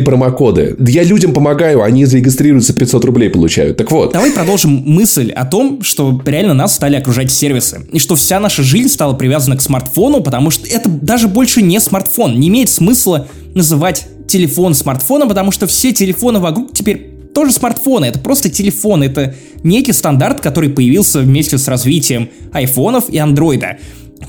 промокоды. 0.00 0.76
Я 0.78 1.02
людям 1.02 1.34
помогаю, 1.34 1.82
они 1.82 2.04
зарегистрируются, 2.04 2.72
500 2.72 3.04
рублей 3.04 3.28
получают. 3.28 3.76
Так 3.76 3.90
вот. 3.90 4.12
Давай 4.12 4.30
продолжим 4.30 4.82
мысль 4.86 5.30
о 5.30 5.44
том, 5.44 5.82
что 5.82 6.20
реально 6.24 6.54
нас 6.54 6.74
стали 6.74 6.96
окружать 6.96 7.30
сервисы. 7.30 7.86
И 7.92 7.98
что 7.98 8.16
вся 8.16 8.40
наша 8.40 8.62
жизнь 8.62 8.88
стала 8.88 9.12
привязана 9.14 9.56
к 9.56 9.60
смартфону, 9.60 10.22
потому 10.22 10.50
что 10.50 10.66
это 10.66 10.88
даже 10.88 11.28
больше 11.28 11.60
не 11.60 11.80
смартфон. 11.80 12.38
Не 12.38 12.48
имеет 12.48 12.70
смысла 12.70 13.28
называть 13.54 14.06
телефон 14.28 14.74
смартфоном, 14.74 15.28
потому 15.28 15.50
что 15.50 15.66
все 15.66 15.92
телефоны 15.92 16.38
вокруг 16.38 16.72
теперь 16.72 17.12
тоже 17.34 17.52
смартфоны. 17.52 18.06
Это 18.06 18.18
просто 18.18 18.48
телефон. 18.48 19.02
Это 19.02 19.34
некий 19.62 19.92
стандарт, 19.92 20.40
который 20.40 20.70
появился 20.70 21.20
вместе 21.20 21.58
с 21.58 21.68
развитием 21.68 22.30
айфонов 22.52 23.08
и 23.10 23.18
андроида. 23.18 23.78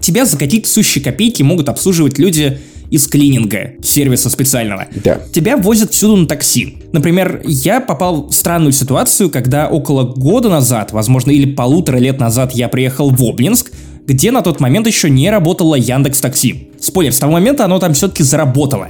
Тебя 0.01 0.25
за 0.25 0.37
какие-то 0.37 0.67
сущие 0.67 1.03
копейки 1.03 1.43
могут 1.43 1.69
обслуживать 1.69 2.17
люди 2.17 2.59
из 2.93 3.07
клининга, 3.07 3.71
сервиса 3.81 4.29
специального. 4.29 4.85
Да. 5.03 5.19
Тебя 5.31 5.57
возят 5.57 5.93
всюду 5.93 6.15
на 6.15 6.27
такси. 6.27 6.77
Например, 6.91 7.41
я 7.43 7.81
попал 7.81 8.27
в 8.27 8.33
странную 8.33 8.71
ситуацию, 8.71 9.31
когда 9.31 9.67
около 9.67 10.03
года 10.03 10.47
назад, 10.49 10.91
возможно, 10.91 11.31
или 11.31 11.51
полутора 11.51 11.97
лет 11.97 12.19
назад 12.19 12.51
я 12.51 12.69
приехал 12.69 13.09
в 13.09 13.19
Обнинск, 13.23 13.71
где 14.05 14.29
на 14.29 14.43
тот 14.43 14.59
момент 14.59 14.85
еще 14.85 15.09
не 15.09 15.31
работало 15.31 15.73
Яндекс 15.73 16.21
Такси. 16.21 16.69
Спойлер, 16.79 17.11
с 17.11 17.17
того 17.17 17.33
момента 17.33 17.65
оно 17.65 17.79
там 17.79 17.95
все-таки 17.95 18.21
заработало. 18.21 18.89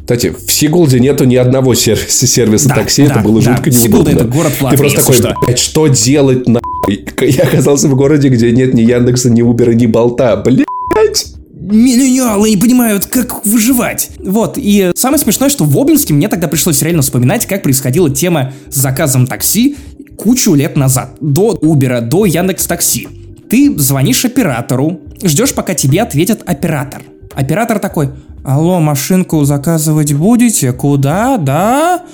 Кстати, 0.00 0.30
в 0.30 0.50
Сигулде 0.50 0.98
нету 0.98 1.24
ни 1.24 1.36
одного 1.36 1.74
сервиса, 1.74 2.26
сервиса 2.26 2.70
да, 2.70 2.76
такси, 2.76 3.06
да, 3.06 3.12
это 3.12 3.20
было 3.20 3.42
да. 3.42 3.50
жутко 3.50 3.68
неудобно. 3.68 3.82
Сигулда 3.82 4.10
это 4.12 4.24
город 4.24 4.52
в 4.58 4.70
Ты 4.70 4.76
просто 4.78 5.00
такой, 5.00 5.14
что? 5.14 5.34
блядь, 5.44 5.58
что 5.58 5.88
делать 5.88 6.48
на 6.48 6.60
Я 7.20 7.42
оказался 7.42 7.88
в 7.88 7.96
городе, 7.96 8.28
где 8.28 8.50
нет 8.50 8.72
ни 8.72 8.80
Яндекса, 8.80 9.28
ни 9.28 9.42
Убера, 9.42 9.72
ни 9.72 9.84
Болта. 9.84 10.36
Блядь! 10.36 11.33
Миллениалы 11.64 12.50
не 12.50 12.56
понимают, 12.56 13.06
как 13.06 13.44
выживать. 13.46 14.10
Вот, 14.18 14.54
и 14.56 14.92
самое 14.94 15.18
смешное, 15.18 15.48
что 15.48 15.64
в 15.64 15.78
Обнинске 15.78 16.14
мне 16.14 16.28
тогда 16.28 16.48
пришлось 16.48 16.82
реально 16.82 17.02
вспоминать, 17.02 17.46
как 17.46 17.62
происходила 17.62 18.10
тема 18.10 18.52
с 18.68 18.76
заказом 18.76 19.26
такси 19.26 19.76
кучу 20.16 20.54
лет 20.54 20.76
назад. 20.76 21.16
До 21.20 21.52
Убера, 21.60 22.00
до 22.00 22.24
Яндекс 22.24 22.66
Такси. 22.66 23.08
Ты 23.48 23.76
звонишь 23.78 24.24
оператору, 24.24 25.00
ждешь, 25.22 25.54
пока 25.54 25.74
тебе 25.74 26.02
ответит 26.02 26.42
оператор. 26.46 27.02
Оператор 27.34 27.78
такой, 27.78 28.10
алло, 28.44 28.80
машинку 28.80 29.44
заказывать 29.44 30.12
будете? 30.12 30.72
Куда? 30.72 31.36
Да? 31.36 32.04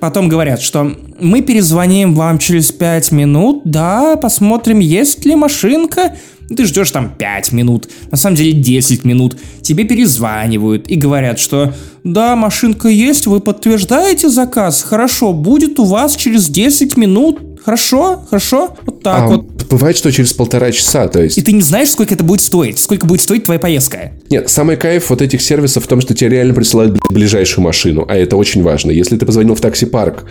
Потом 0.00 0.28
говорят, 0.28 0.60
что 0.60 0.92
мы 1.18 1.40
перезвоним 1.40 2.14
вам 2.14 2.38
через 2.38 2.70
5 2.70 3.10
минут, 3.12 3.62
да, 3.64 4.16
посмотрим, 4.16 4.78
есть 4.78 5.24
ли 5.24 5.34
машинка. 5.34 6.14
Ты 6.54 6.64
ждешь 6.64 6.90
там 6.90 7.14
5 7.16 7.52
минут, 7.52 7.88
на 8.10 8.16
самом 8.16 8.36
деле 8.36 8.52
10 8.52 9.04
минут. 9.04 9.36
Тебе 9.62 9.84
перезванивают 9.84 10.88
и 10.88 10.96
говорят, 10.96 11.38
что 11.38 11.74
да, 12.04 12.36
машинка 12.36 12.88
есть, 12.88 13.26
вы 13.26 13.40
подтверждаете 13.40 14.30
заказ? 14.30 14.82
Хорошо, 14.82 15.32
будет 15.32 15.78
у 15.78 15.84
вас 15.84 16.16
через 16.16 16.48
10 16.48 16.96
минут. 16.96 17.47
Хорошо, 17.64 18.22
хорошо, 18.28 18.74
вот 18.86 19.02
так 19.02 19.22
а, 19.22 19.28
вот 19.28 19.46
бывает, 19.68 19.96
что 19.96 20.10
через 20.10 20.32
полтора 20.32 20.72
часа, 20.72 21.08
то 21.08 21.22
есть... 21.22 21.38
И 21.38 21.42
ты 21.42 21.52
не 21.52 21.62
знаешь, 21.62 21.90
сколько 21.90 22.14
это 22.14 22.24
будет 22.24 22.40
стоить, 22.40 22.78
сколько 22.78 23.06
будет 23.06 23.20
стоить 23.20 23.44
твоя 23.44 23.60
поездка. 23.60 24.12
Нет, 24.30 24.48
самый 24.48 24.76
кайф 24.76 25.10
вот 25.10 25.22
этих 25.22 25.42
сервисов 25.42 25.84
в 25.84 25.86
том, 25.86 26.00
что 26.00 26.14
тебе 26.14 26.30
реально 26.30 26.54
присылают 26.54 26.98
ближайшую 27.10 27.64
машину, 27.64 28.04
а 28.08 28.16
это 28.16 28.36
очень 28.36 28.62
важно. 28.62 28.90
Если 28.90 29.16
ты 29.16 29.26
позвонил 29.26 29.54
в 29.54 29.60
такси-парк 29.60 30.24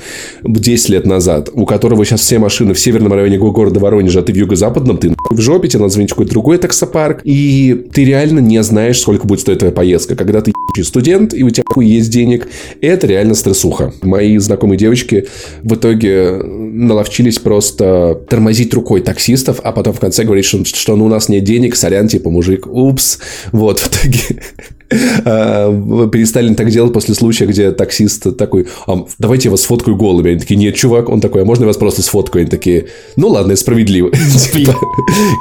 10 0.43 0.89
лет 0.89 1.05
назад, 1.05 1.49
у 1.53 1.65
которого 1.65 2.05
сейчас 2.05 2.21
все 2.21 2.39
машины 2.39 2.73
в 2.73 2.79
северном 2.79 3.13
районе 3.13 3.37
города 3.37 3.79
Воронежа, 3.79 4.19
а 4.19 4.23
ты 4.23 4.33
в 4.33 4.35
юго-западном, 4.35 4.97
ты 4.97 5.13
в 5.29 5.39
жопе, 5.39 5.67
тебе 5.67 5.81
надо 5.81 5.93
звонить 5.93 6.11
какой-то 6.11 6.31
другой 6.31 6.57
таксопарк, 6.57 7.21
и 7.23 7.87
ты 7.93 8.05
реально 8.05 8.39
не 8.39 8.61
знаешь, 8.63 8.99
сколько 8.99 9.27
будет 9.27 9.41
стоить 9.41 9.59
твоя 9.59 9.73
поездка. 9.73 10.15
Когда 10.15 10.41
ты 10.41 10.53
студент, 10.83 11.33
и 11.33 11.43
у 11.43 11.49
тебя 11.49 11.63
есть 11.81 12.09
денег, 12.09 12.47
это 12.81 13.07
реально 13.07 13.35
стрессуха. 13.35 13.93
Мои 14.01 14.37
знакомые 14.37 14.77
девочки 14.77 15.27
в 15.63 15.75
итоге 15.75 16.41
наловчились 16.43 17.39
просто 17.39 18.21
тормозить 18.29 18.73
рукой 18.73 19.01
таксистов, 19.01 19.59
а 19.63 19.71
потом 19.71 19.93
в 19.93 19.99
конце 19.99 20.23
говорить, 20.23 20.45
что, 20.45 20.63
что 20.65 20.95
ну, 20.95 21.05
у 21.05 21.09
нас 21.09 21.29
нет 21.29 21.43
денег, 21.43 21.75
сорян, 21.75 22.07
типа, 22.07 22.29
мужик, 22.29 22.67
упс. 22.67 23.19
Вот, 23.51 23.79
в 23.79 23.87
итоге 23.87 24.41
перестали 24.89 26.53
так 26.53 26.69
делать 26.69 26.93
после 26.93 27.13
случая, 27.13 27.45
где 27.45 27.71
таксист 27.71 28.37
такой, 28.37 28.67
а, 28.85 29.05
давайте 29.17 29.47
я 29.47 29.51
вас 29.51 29.61
сфоткаю 29.61 29.97
голыми. 29.97 30.31
Они 30.31 30.39
такие, 30.39 30.55
нет, 30.55 30.75
чувак. 30.75 31.09
Он 31.09 31.21
такой, 31.21 31.41
а 31.41 31.45
можно 31.45 31.63
я 31.63 31.67
вас 31.67 31.77
просто 31.77 32.01
сфоткаю? 32.01 32.41
Они 32.41 32.49
такие, 32.49 32.87
ну 33.15 33.27
ладно, 33.27 33.55
справедливо. 33.57 34.11
Типа, 34.11 34.75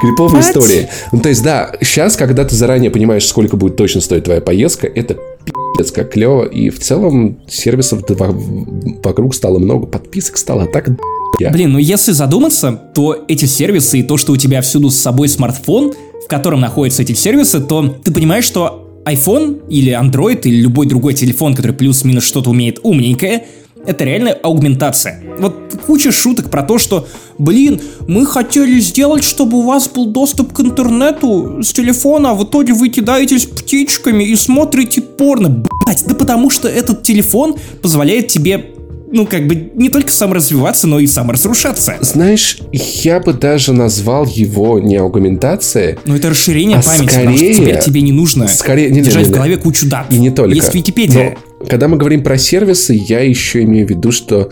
криповая 0.01 0.41
история. 0.41 0.89
Ну, 1.11 1.19
то 1.19 1.29
есть, 1.29 1.43
да, 1.43 1.71
сейчас, 1.81 2.15
когда 2.15 2.43
ты 2.43 2.55
заранее 2.55 2.91
понимаешь, 2.91 3.25
сколько 3.25 3.57
будет 3.57 3.75
точно 3.75 4.01
стоить 4.01 4.25
твоя 4.25 4.41
поездка, 4.41 4.87
это 4.87 5.17
пиздец 5.45 5.91
как 5.91 6.11
клево. 6.11 6.45
И 6.45 6.69
в 6.69 6.79
целом 6.79 7.39
сервисов 7.47 8.03
вокруг 9.03 9.35
стало 9.35 9.59
много, 9.59 9.85
подписок 9.85 10.37
стало 10.37 10.65
так 10.67 10.89
я. 11.39 11.51
Блин, 11.51 11.73
ну 11.73 11.79
если 11.79 12.13
задуматься, 12.13 12.71
то 12.95 13.25
эти 13.27 13.45
сервисы 13.45 13.99
и 13.99 14.03
то, 14.03 14.17
что 14.17 14.33
у 14.33 14.37
тебя 14.37 14.61
всюду 14.61 14.89
с 14.89 14.95
собой 14.95 15.29
смартфон, 15.29 15.93
в 16.23 16.27
котором 16.27 16.61
находятся 16.61 17.03
эти 17.03 17.13
сервисы, 17.13 17.59
то 17.59 17.87
ты 18.03 18.11
понимаешь, 18.11 18.43
что 18.43 18.86
iPhone 19.07 19.67
или 19.69 19.91
Android 19.91 20.41
или 20.43 20.61
любой 20.61 20.87
другой 20.87 21.13
телефон, 21.13 21.55
который 21.55 21.73
плюс-минус 21.73 22.23
что-то 22.23 22.49
умеет 22.49 22.79
умненькое, 22.83 23.45
это 23.85 24.03
реально 24.03 24.31
аугментация. 24.31 25.23
Вот 25.39 25.79
куча 25.85 26.11
шуток 26.11 26.49
про 26.49 26.63
то, 26.63 26.77
что, 26.77 27.07
блин, 27.37 27.79
мы 28.07 28.25
хотели 28.25 28.79
сделать, 28.79 29.23
чтобы 29.23 29.59
у 29.59 29.61
вас 29.61 29.87
был 29.87 30.07
доступ 30.07 30.51
к 30.51 30.59
интернету 30.59 31.59
с 31.63 31.71
телефона, 31.71 32.31
а 32.31 32.33
в 32.33 32.43
итоге 32.43 32.73
вы 32.73 32.89
кидаетесь 32.89 33.45
птичками 33.45 34.25
и 34.25 34.35
смотрите 34.35 35.01
порно. 35.01 35.49
Блять, 35.49 36.03
да 36.05 36.15
потому 36.15 36.49
что 36.49 36.67
этот 36.67 37.03
телефон 37.03 37.55
позволяет 37.81 38.27
тебе 38.27 38.76
ну, 39.11 39.25
как 39.25 39.47
бы 39.47 39.71
не 39.73 39.89
только 39.89 40.11
саморазвиваться, 40.11 40.87
но 40.87 40.99
и 40.99 41.07
саморазрушаться. 41.07 41.95
Знаешь, 42.01 42.59
я 42.71 43.19
бы 43.19 43.33
даже 43.33 43.73
назвал 43.73 44.25
его 44.25 44.79
не 44.79 44.97
аугментацией. 44.97 45.97
Ну, 46.05 46.15
это 46.15 46.29
расширение 46.29 46.77
а 46.77 46.81
памяти, 46.81 47.11
скорее, 47.11 47.25
потому 47.25 47.37
что 47.37 47.55
теперь 47.55 47.79
тебе 47.79 48.01
не 48.01 48.11
нужно 48.11 48.47
скорее, 48.47 48.89
не, 48.89 49.01
держать 49.01 49.23
не, 49.23 49.29
не, 49.29 49.33
в 49.33 49.35
голове 49.35 49.57
кучу 49.57 49.87
дат. 49.87 50.11
И 50.11 50.17
не 50.17 50.29
только. 50.29 50.53
Есть 50.53 50.73
Википедия. 50.73 51.37
Но, 51.59 51.65
когда 51.65 51.87
мы 51.87 51.97
говорим 51.97 52.23
про 52.23 52.37
сервисы, 52.37 52.93
я 53.07 53.21
еще 53.21 53.63
имею 53.63 53.87
в 53.87 53.89
виду, 53.89 54.11
что 54.11 54.49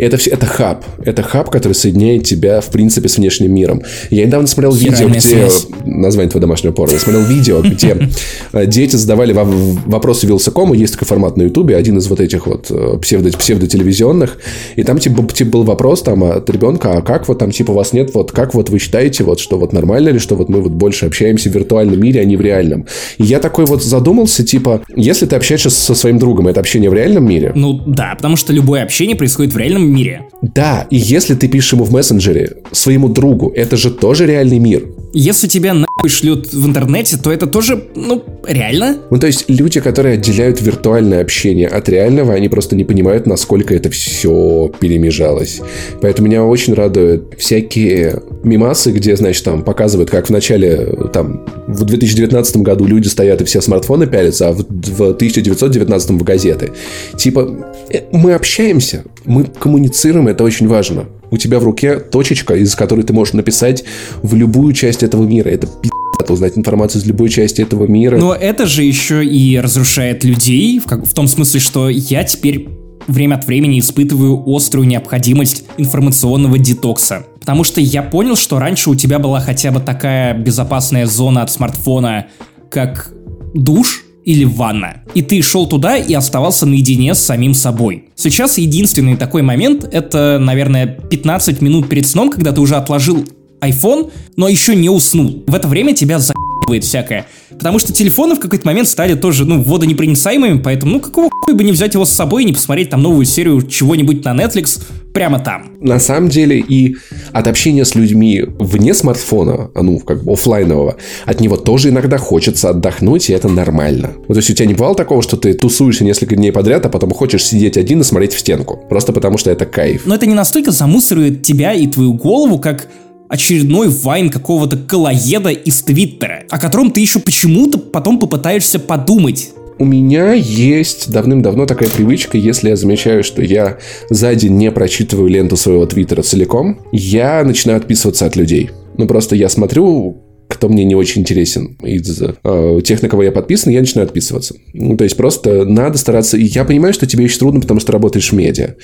это, 0.00 0.16
все, 0.16 0.30
это 0.30 0.46
хаб. 0.46 0.84
Это 1.04 1.22
хаб, 1.22 1.50
который 1.50 1.72
соединяет 1.72 2.24
тебя, 2.24 2.60
в 2.60 2.66
принципе, 2.66 3.08
с 3.08 3.16
внешним 3.16 3.54
миром. 3.54 3.82
Я 4.10 4.26
недавно 4.26 4.46
смотрел 4.46 4.72
видео, 4.72 5.08
где... 5.08 5.20
Связь. 5.20 5.66
Название 5.84 6.30
твоего 6.30 6.46
домашнего 6.46 6.72
порно. 6.72 6.92
Я 6.92 6.98
смотрел 6.98 7.24
видео, 7.24 7.62
где 7.62 8.08
э, 8.52 8.66
дети 8.66 8.96
задавали 8.96 9.32
вопросы 9.32 10.26
Вилсакому. 10.26 10.74
Есть 10.74 10.94
такой 10.94 11.06
формат 11.06 11.36
на 11.36 11.42
Ютубе, 11.42 11.76
один 11.76 11.98
из 11.98 12.06
вот 12.08 12.20
этих 12.20 12.46
вот 12.46 12.66
э, 12.70 12.98
псевдо, 13.00 13.36
псевдотелевизионных. 13.36 14.38
И 14.76 14.82
там 14.82 14.98
типа, 14.98 15.26
типа 15.32 15.50
был 15.50 15.62
вопрос 15.64 16.02
там 16.02 16.24
от 16.24 16.48
ребенка, 16.50 16.92
а 16.98 17.02
как 17.02 17.28
вот 17.28 17.38
там 17.38 17.50
типа 17.50 17.72
у 17.72 17.74
вас 17.74 17.92
нет, 17.92 18.14
вот 18.14 18.32
как 18.32 18.54
вот 18.54 18.70
вы 18.70 18.78
считаете, 18.78 19.24
вот 19.24 19.40
что 19.40 19.58
вот 19.58 19.72
нормально 19.72 20.10
ли, 20.10 20.18
что 20.18 20.34
вот 20.36 20.48
мы 20.48 20.60
вот 20.60 20.72
больше 20.72 21.06
общаемся 21.06 21.50
в 21.50 21.54
виртуальном 21.54 22.00
мире, 22.00 22.20
а 22.20 22.24
не 22.24 22.36
в 22.36 22.40
реальном. 22.40 22.86
И 23.18 23.24
я 23.24 23.40
такой 23.40 23.66
вот 23.66 23.82
задумался, 23.82 24.44
типа, 24.44 24.82
если 24.94 25.26
ты 25.26 25.36
общаешься 25.36 25.70
со 25.70 25.94
своим 25.94 26.18
другом, 26.18 26.48
это 26.48 26.60
общение 26.60 26.90
в 26.90 26.94
реальном 26.94 27.26
мире? 27.26 27.52
Ну 27.54 27.80
да, 27.86 28.14
потому 28.16 28.36
что 28.36 28.52
любое 28.52 28.82
общение 28.82 29.16
происходит 29.16 29.52
в 29.52 29.56
реальном 29.56 29.89
мире. 29.90 30.22
Да, 30.42 30.86
и 30.90 30.96
если 30.96 31.34
ты 31.34 31.48
пишешь 31.48 31.72
ему 31.72 31.84
в 31.84 31.92
мессенджере, 31.92 32.58
своему 32.72 33.08
другу, 33.08 33.52
это 33.54 33.76
же 33.76 33.90
тоже 33.90 34.26
реальный 34.26 34.58
мир. 34.58 34.86
Если 35.12 35.48
тебя 35.48 35.74
нахуй 35.74 36.08
шлют 36.08 36.52
в 36.52 36.66
интернете, 36.66 37.16
то 37.16 37.32
это 37.32 37.46
тоже, 37.46 37.82
ну, 37.96 38.22
реально? 38.46 38.98
Ну, 39.10 39.18
то 39.18 39.26
есть 39.26 39.46
люди, 39.48 39.80
которые 39.80 40.14
отделяют 40.14 40.62
виртуальное 40.62 41.20
общение 41.20 41.66
от 41.66 41.88
реального, 41.88 42.32
они 42.32 42.48
просто 42.48 42.76
не 42.76 42.84
понимают, 42.84 43.26
насколько 43.26 43.74
это 43.74 43.90
все 43.90 44.70
перемежалось. 44.78 45.60
Поэтому 46.00 46.28
меня 46.28 46.44
очень 46.44 46.74
радуют 46.74 47.34
всякие 47.38 48.22
мимасы, 48.44 48.92
где, 48.92 49.16
значит, 49.16 49.44
там 49.44 49.62
показывают, 49.62 50.10
как 50.10 50.28
в 50.28 50.30
начале, 50.30 50.86
там, 51.12 51.44
в 51.66 51.84
2019 51.84 52.58
году 52.58 52.86
люди 52.86 53.08
стоят 53.08 53.40
и 53.40 53.44
все 53.44 53.60
смартфоны 53.60 54.06
пялятся, 54.06 54.48
а 54.48 54.52
в, 54.52 54.64
в 54.68 55.02
1919 55.10 56.10
в 56.10 56.22
газеты. 56.22 56.70
Типа, 57.16 57.74
э, 57.90 58.02
мы 58.12 58.34
общаемся, 58.34 59.04
мы 59.24 59.44
коммуницируем, 59.44 59.79
это 59.86 60.44
очень 60.44 60.68
важно. 60.68 61.06
У 61.30 61.36
тебя 61.36 61.58
в 61.58 61.64
руке 61.64 61.98
точечка, 61.98 62.54
из 62.54 62.74
которой 62.74 63.02
ты 63.02 63.12
можешь 63.12 63.34
написать 63.34 63.84
в 64.22 64.34
любую 64.34 64.72
часть 64.72 65.02
этого 65.02 65.24
мира. 65.24 65.48
Это 65.48 65.66
пи***то 65.66 66.32
узнать 66.32 66.58
информацию 66.58 67.02
из 67.02 67.06
любой 67.06 67.28
части 67.28 67.62
этого 67.62 67.86
мира. 67.86 68.18
Но 68.18 68.34
это 68.34 68.66
же 68.66 68.82
еще 68.82 69.24
и 69.24 69.58
разрушает 69.58 70.24
людей, 70.24 70.78
в, 70.78 70.84
как, 70.84 71.06
в 71.06 71.14
том 71.14 71.28
смысле, 71.28 71.60
что 71.60 71.88
я 71.88 72.24
теперь 72.24 72.68
время 73.06 73.36
от 73.36 73.46
времени 73.46 73.80
испытываю 73.80 74.42
острую 74.46 74.86
необходимость 74.86 75.64
информационного 75.78 76.58
детокса. 76.58 77.26
Потому 77.40 77.64
что 77.64 77.80
я 77.80 78.02
понял, 78.02 78.36
что 78.36 78.58
раньше 78.58 78.90
у 78.90 78.94
тебя 78.94 79.18
была 79.18 79.40
хотя 79.40 79.70
бы 79.70 79.80
такая 79.80 80.34
безопасная 80.34 81.06
зона 81.06 81.42
от 81.42 81.50
смартфона, 81.50 82.26
как 82.70 83.12
душ, 83.54 84.04
или 84.24 84.44
ванна. 84.44 85.02
И 85.14 85.22
ты 85.22 85.42
шел 85.42 85.66
туда 85.66 85.96
и 85.96 86.12
оставался 86.14 86.66
наедине 86.66 87.14
с 87.14 87.20
самим 87.20 87.54
собой. 87.54 88.04
Сейчас 88.14 88.58
единственный 88.58 89.16
такой 89.16 89.42
момент— 89.42 89.84
это, 89.92 90.38
наверное, 90.40 90.86
15 90.86 91.60
минут 91.60 91.88
перед 91.88 92.06
сном, 92.06 92.30
когда 92.30 92.52
ты 92.52 92.60
уже 92.60 92.76
отложил 92.76 93.24
iPhone, 93.60 94.10
но 94.36 94.48
еще 94.48 94.74
не 94.74 94.88
уснул. 94.88 95.44
В 95.46 95.54
это 95.54 95.68
время 95.68 95.94
тебя 95.94 96.18
за 96.18 96.34
всякое. 96.78 97.26
Потому 97.48 97.80
что 97.80 97.92
телефоны 97.92 98.36
в 98.36 98.40
какой-то 98.40 98.64
момент 98.64 98.88
стали 98.88 99.14
тоже, 99.14 99.44
ну, 99.44 99.60
водонепроницаемыми, 99.62 100.60
поэтому, 100.60 100.92
ну, 100.92 101.00
какого 101.00 101.28
хуя 101.30 101.56
бы 101.56 101.64
не 101.64 101.72
взять 101.72 101.94
его 101.94 102.04
с 102.04 102.10
собой 102.10 102.44
и 102.44 102.46
не 102.46 102.52
посмотреть 102.52 102.90
там 102.90 103.02
новую 103.02 103.26
серию 103.26 103.62
чего-нибудь 103.62 104.24
на 104.24 104.34
Netflix 104.36 104.80
прямо 105.12 105.40
там. 105.40 105.72
На 105.80 105.98
самом 105.98 106.28
деле 106.28 106.58
и 106.58 106.96
от 107.32 107.48
общения 107.48 107.84
с 107.84 107.94
людьми 107.94 108.44
вне 108.58 108.94
смартфона, 108.94 109.70
ну, 109.74 109.98
как 109.98 110.22
бы 110.22 110.32
офлайнового, 110.32 110.96
от 111.26 111.40
него 111.40 111.56
тоже 111.56 111.88
иногда 111.88 112.18
хочется 112.18 112.70
отдохнуть, 112.70 113.28
и 113.30 113.32
это 113.32 113.48
нормально. 113.48 114.12
Вот, 114.28 114.34
то 114.34 114.38
есть 114.38 114.50
у 114.50 114.54
тебя 114.54 114.66
не 114.66 114.74
бывало 114.74 114.94
такого, 114.94 115.22
что 115.22 115.36
ты 115.36 115.54
тусуешься 115.54 116.04
несколько 116.04 116.36
дней 116.36 116.52
подряд, 116.52 116.86
а 116.86 116.88
потом 116.88 117.10
хочешь 117.10 117.44
сидеть 117.44 117.76
один 117.76 118.00
и 118.00 118.04
смотреть 118.04 118.32
в 118.32 118.38
стенку. 118.38 118.78
Просто 118.88 119.12
потому 119.12 119.38
что 119.38 119.50
это 119.50 119.66
кайф. 119.66 120.02
Но 120.06 120.14
это 120.14 120.26
не 120.26 120.34
настолько 120.34 120.70
замусоривает 120.70 121.42
тебя 121.42 121.72
и 121.72 121.86
твою 121.86 122.14
голову, 122.14 122.58
как 122.58 122.86
очередной 123.30 123.88
вайн 123.88 124.28
какого-то 124.28 124.76
колоеда 124.76 125.50
из 125.50 125.80
Твиттера, 125.82 126.42
о 126.50 126.58
котором 126.58 126.90
ты 126.90 127.00
еще 127.00 127.20
почему-то 127.20 127.78
потом 127.78 128.18
попытаешься 128.18 128.78
подумать. 128.78 129.52
У 129.78 129.84
меня 129.86 130.34
есть 130.34 131.10
давным-давно 131.10 131.64
такая 131.64 131.88
привычка, 131.88 132.36
если 132.36 132.68
я 132.68 132.76
замечаю, 132.76 133.24
что 133.24 133.40
я 133.40 133.78
за 134.10 134.34
день 134.34 134.58
не 134.58 134.70
прочитываю 134.70 135.28
ленту 135.28 135.56
своего 135.56 135.86
твиттера 135.86 136.20
целиком, 136.20 136.80
я 136.92 137.42
начинаю 137.44 137.78
отписываться 137.78 138.26
от 138.26 138.36
людей. 138.36 138.70
Ну, 138.98 139.06
просто 139.06 139.36
я 139.36 139.48
смотрю, 139.48 140.22
кто 140.50 140.68
мне 140.68 140.84
не 140.84 140.94
очень 140.94 141.22
интересен 141.22 141.76
из 141.82 142.20
э, 142.20 142.80
тех, 142.84 143.02
на 143.02 143.08
кого 143.08 143.22
я 143.22 143.32
подписан, 143.32 143.72
я 143.72 143.80
начинаю 143.80 144.06
отписываться. 144.06 144.56
Ну, 144.74 144.96
то 144.96 145.04
есть 145.04 145.16
просто 145.16 145.64
надо 145.64 145.96
стараться... 145.96 146.36
И 146.36 146.44
я 146.44 146.64
понимаю, 146.64 146.92
что 146.92 147.06
тебе 147.06 147.24
еще 147.24 147.38
трудно, 147.38 147.60
потому 147.60 147.80
что 147.80 147.92
работаешь 147.92 148.30
в 148.30 148.34
медиа. 148.34 148.74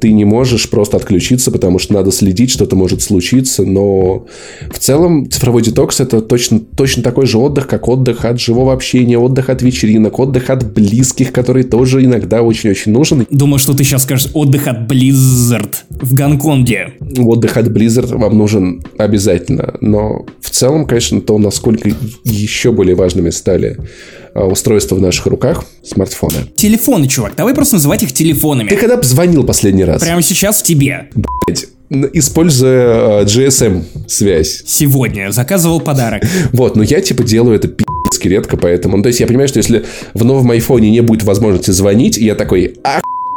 Ты 0.00 0.12
не 0.12 0.24
можешь 0.24 0.70
просто 0.70 0.96
отключиться, 0.96 1.50
потому 1.50 1.78
что 1.78 1.94
надо 1.94 2.12
следить, 2.12 2.50
что-то 2.50 2.76
может 2.76 3.02
случиться, 3.02 3.64
но 3.64 4.26
в 4.70 4.78
целом 4.78 5.28
цифровой 5.30 5.62
детокс 5.62 6.00
это 6.00 6.20
точно, 6.20 6.60
точно 6.60 7.02
такой 7.02 7.26
же 7.26 7.38
отдых, 7.38 7.66
как 7.66 7.88
отдых 7.88 8.24
от 8.24 8.40
живого 8.40 8.72
общения, 8.72 9.18
отдых 9.18 9.50
от 9.50 9.62
вечеринок, 9.62 10.18
отдых 10.18 10.48
от 10.50 10.72
близких, 10.72 11.32
который 11.32 11.64
тоже 11.64 12.04
иногда 12.04 12.42
очень-очень 12.42 12.92
нужен. 12.92 13.26
Думаю, 13.30 13.58
что 13.58 13.74
ты 13.74 13.82
сейчас 13.84 14.04
скажешь 14.04 14.30
отдых 14.32 14.68
от 14.68 14.90
Blizzard 14.90 15.74
в 15.90 16.14
Гонконге. 16.14 16.94
Отдых 17.18 17.56
от 17.56 17.66
Blizzard 17.66 18.16
вам 18.16 18.38
нужен 18.38 18.82
обязательно, 18.96 19.74
но 19.80 20.24
в 20.40 20.50
целом, 20.50 20.86
конечно, 20.86 21.15
то, 21.20 21.38
насколько 21.38 21.90
еще 22.24 22.72
более 22.72 22.94
важными 22.94 23.30
стали 23.30 23.78
а, 24.34 24.46
устройства 24.46 24.96
в 24.96 25.00
наших 25.00 25.26
руках, 25.26 25.64
смартфоны. 25.84 26.46
Телефоны, 26.56 27.08
чувак, 27.08 27.34
давай 27.36 27.54
просто 27.54 27.76
называть 27.76 28.02
их 28.02 28.12
телефонами. 28.12 28.68
Ты 28.68 28.76
когда 28.76 29.00
звонил 29.02 29.44
последний 29.44 29.84
раз? 29.84 30.02
Прямо 30.02 30.22
сейчас 30.22 30.62
тебе. 30.62 31.08
Блять, 31.46 31.66
используя 32.12 33.24
GSM-связь. 33.24 34.64
Сегодня 34.66 35.30
заказывал 35.30 35.80
подарок. 35.80 36.22
Вот, 36.52 36.76
но 36.76 36.82
я 36.82 37.00
типа 37.00 37.22
делаю 37.22 37.56
это 37.56 37.70
редко, 38.24 38.56
поэтому... 38.56 38.96
Ну, 38.96 39.02
то 39.02 39.08
есть 39.08 39.20
я 39.20 39.26
понимаю, 39.26 39.48
что 39.48 39.58
если 39.58 39.84
в 40.14 40.24
новом 40.24 40.50
айфоне 40.50 40.90
не 40.90 41.00
будет 41.00 41.22
возможности 41.22 41.70
звонить, 41.70 42.16
я 42.16 42.34
такой, 42.34 42.76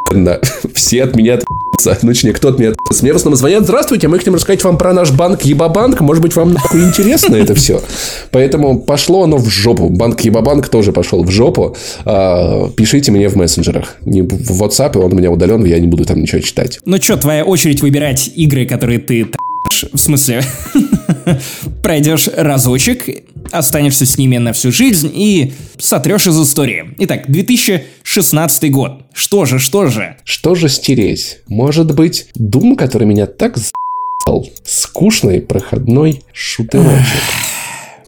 охуенно, 0.09 0.39
все 0.73 1.03
от 1.03 1.15
меня 1.15 1.39
ну, 2.01 2.09
точнее, 2.09 2.33
кто 2.33 2.49
от 2.49 2.59
меня 2.59 2.73
Мне 3.01 3.13
в 3.13 3.15
основном 3.15 3.37
звонят, 3.37 3.63
здравствуйте, 3.63 4.07
мы 4.07 4.17
хотим 4.17 4.35
рассказать 4.35 4.63
вам 4.63 4.77
про 4.77 4.93
наш 4.93 5.11
банк 5.11 5.43
Ебабанк, 5.43 6.01
может 6.01 6.21
быть, 6.21 6.35
вам 6.35 6.53
нахуй 6.53 6.83
интересно 6.83 7.35
это 7.35 7.53
все. 7.55 7.81
Поэтому 8.31 8.79
пошло 8.79 9.23
оно 9.23 9.37
в 9.37 9.47
жопу. 9.47 9.89
Банк 9.89 10.19
Ебабанк 10.21 10.67
тоже 10.67 10.91
пошел 10.91 11.23
в 11.23 11.29
жопу. 11.29 11.75
А, 12.03 12.69
пишите 12.69 13.11
мне 13.11 13.29
в 13.29 13.35
мессенджерах. 13.35 13.95
Не 14.05 14.23
в 14.23 14.61
WhatsApp, 14.61 14.97
он 14.97 15.13
у 15.13 15.15
меня 15.15 15.31
удален, 15.31 15.63
я 15.65 15.79
не 15.79 15.87
буду 15.87 16.03
там 16.05 16.21
ничего 16.21 16.41
читать. 16.41 16.79
Ну 16.85 16.97
что, 16.97 17.15
твоя 17.15 17.45
очередь 17.45 17.81
выбирать 17.81 18.31
игры, 18.35 18.65
которые 18.65 18.99
ты 18.99 19.27
в 19.91 19.97
смысле, 19.97 20.43
пройдешь 21.83 22.27
разочек, 22.35 23.05
останешься 23.51 24.05
с 24.05 24.17
ними 24.17 24.37
на 24.37 24.53
всю 24.53 24.71
жизнь 24.71 25.11
и 25.13 25.53
сотрешь 25.77 26.27
из 26.27 26.39
истории. 26.41 26.93
Итак, 26.99 27.25
2016 27.27 28.71
год. 28.71 29.03
Что 29.13 29.45
же, 29.45 29.59
что 29.59 29.87
же? 29.87 30.17
Что 30.23 30.55
же 30.55 30.69
стереть? 30.69 31.39
Может 31.47 31.93
быть, 31.95 32.27
Doom, 32.37 32.75
который 32.75 33.07
меня 33.07 33.25
так 33.25 33.57
за***л. 33.57 34.49
Скучный, 34.63 35.41
проходной 35.41 36.23
шутерочек. 36.33 37.23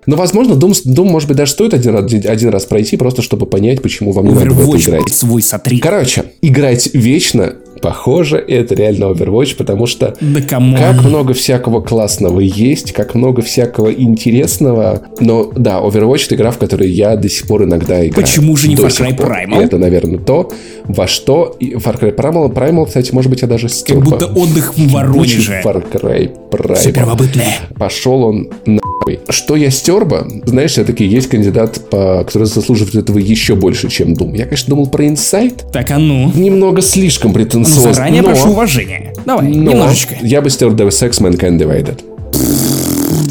Но, 0.08 0.16
возможно, 0.16 0.54
Doom, 0.54 0.74
Doom, 0.86 1.06
может 1.06 1.28
быть, 1.28 1.38
даже 1.38 1.52
стоит 1.52 1.74
один, 1.74 1.96
один 1.96 2.50
раз 2.50 2.66
пройти, 2.66 2.98
просто 2.98 3.22
чтобы 3.22 3.46
понять, 3.46 3.82
почему 3.82 4.12
вам 4.12 4.26
не 4.26 4.34
надо 4.34 4.52
в 4.52 4.76
это 4.76 4.84
играть. 4.84 5.14
свой 5.14 5.42
сотри. 5.42 5.80
Короче, 5.80 6.26
играть 6.42 6.90
вечно 6.94 7.56
Похоже, 7.82 8.38
это 8.38 8.76
реально 8.76 9.06
Overwatch, 9.06 9.56
потому 9.56 9.88
что 9.88 10.16
да 10.22 10.42
как 10.42 11.04
много 11.04 11.34
всякого 11.34 11.82
классного 11.82 12.40
есть, 12.40 12.92
как 12.92 13.16
много 13.16 13.42
всякого 13.42 13.92
интересного. 13.92 15.02
Но 15.20 15.52
да, 15.56 15.80
Overwatch 15.80 16.26
это 16.26 16.36
игра, 16.36 16.52
в 16.52 16.58
которой 16.58 16.90
я 16.90 17.16
до 17.16 17.30
сих 17.30 17.48
пор 17.48 17.64
иногда 17.64 18.06
играю. 18.06 18.14
Почему 18.14 18.56
же 18.56 18.68
не 18.68 18.76
Far 18.76 18.90
Cry 18.90 19.18
Primal? 19.18 19.62
Это, 19.62 19.78
наверное, 19.78 20.20
то, 20.20 20.52
во 20.86 21.08
что... 21.08 21.58
Far 21.60 22.00
Cry 22.00 22.16
Primal, 22.16 22.54
Primal, 22.54 22.86
кстати, 22.86 23.12
может 23.14 23.30
быть, 23.30 23.42
я 23.42 23.48
даже 23.48 23.70
стопа. 23.70 24.00
Как 24.02 24.10
будто 24.10 24.26
отдых 24.28 24.78
в 24.78 24.92
Воронеже. 24.92 25.62
Far 25.64 25.84
Cry 25.92 26.32
Primal. 26.52 26.76
Все 26.76 26.92
первобытное. 26.92 27.54
Пошел 27.78 28.24
он 28.24 28.50
нахуй. 28.66 28.81
Что 29.30 29.56
я 29.56 29.72
стерба? 29.72 30.28
Знаешь, 30.46 30.72
все-таки 30.72 31.06
есть 31.06 31.28
кандидат, 31.30 31.90
по... 31.90 32.24
который 32.26 32.46
заслуживает 32.46 32.96
этого 32.96 33.18
еще 33.18 33.56
больше, 33.56 33.90
чем 33.90 34.14
Doom. 34.14 34.38
Я, 34.38 34.46
конечно, 34.46 34.70
думал 34.70 34.88
про 34.88 35.06
Insight. 35.06 35.72
Так, 35.72 35.92
а 35.92 35.98
ну? 35.98 36.32
Немного 36.36 36.82
слишком 36.82 37.34
претенциозно 37.34 37.88
ну, 37.88 37.94
заранее 37.94 38.22
но, 38.22 38.30
прошу 38.30 38.50
уважения. 38.50 39.14
Давай, 39.26 39.48
но 39.48 39.72
немножечко. 39.72 40.16
Я 40.22 40.42
бы 40.42 40.50
стер 40.50 40.70
Deus 40.70 40.90
Ex 40.90 41.22
Mankind 41.22 41.58
Divided. 41.58 42.00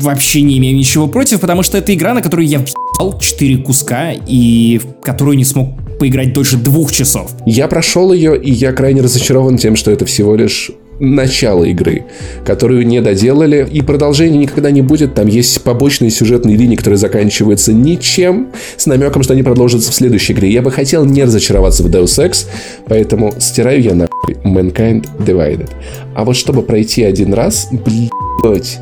Вообще 0.00 0.42
не 0.42 0.58
имею 0.58 0.76
ничего 0.76 1.06
против, 1.08 1.40
потому 1.40 1.62
что 1.62 1.78
это 1.78 1.94
игра, 1.94 2.14
на 2.14 2.22
которую 2.22 2.48
я 2.48 2.58
въебал 2.58 3.18
4 3.18 3.58
куска 3.58 4.12
и 4.12 4.78
в 4.78 5.02
которую 5.02 5.36
не 5.36 5.44
смог 5.44 5.70
поиграть 5.98 6.32
дольше 6.32 6.56
двух 6.56 6.90
часов. 6.92 7.32
Я 7.44 7.68
прошел 7.68 8.12
ее, 8.12 8.40
и 8.40 8.50
я 8.50 8.72
крайне 8.72 9.02
разочарован 9.02 9.58
тем, 9.58 9.76
что 9.76 9.90
это 9.90 10.06
всего 10.06 10.34
лишь 10.34 10.70
начало 11.00 11.64
игры, 11.64 12.04
которую 12.44 12.86
не 12.86 13.00
доделали, 13.00 13.66
и 13.70 13.82
продолжения 13.82 14.38
никогда 14.38 14.70
не 14.70 14.82
будет. 14.82 15.14
Там 15.14 15.26
есть 15.26 15.62
побочные 15.62 16.10
сюжетные 16.10 16.56
линии, 16.56 16.76
которые 16.76 16.98
заканчиваются 16.98 17.72
ничем, 17.72 18.48
с 18.76 18.86
намеком, 18.86 19.22
что 19.22 19.32
они 19.32 19.42
продолжатся 19.42 19.90
в 19.90 19.94
следующей 19.94 20.34
игре. 20.34 20.50
Я 20.50 20.62
бы 20.62 20.70
хотел 20.70 21.04
не 21.04 21.24
разочароваться 21.24 21.82
в 21.82 21.86
Deus 21.86 22.18
Ex, 22.18 22.46
поэтому 22.86 23.32
стираю 23.38 23.80
я 23.82 23.94
нахуй 23.94 24.34
Mankind 24.44 25.06
Divided. 25.18 25.70
А 26.14 26.24
вот 26.24 26.36
чтобы 26.36 26.62
пройти 26.62 27.02
один 27.02 27.34
раз, 27.34 27.68
блядь, 27.70 28.78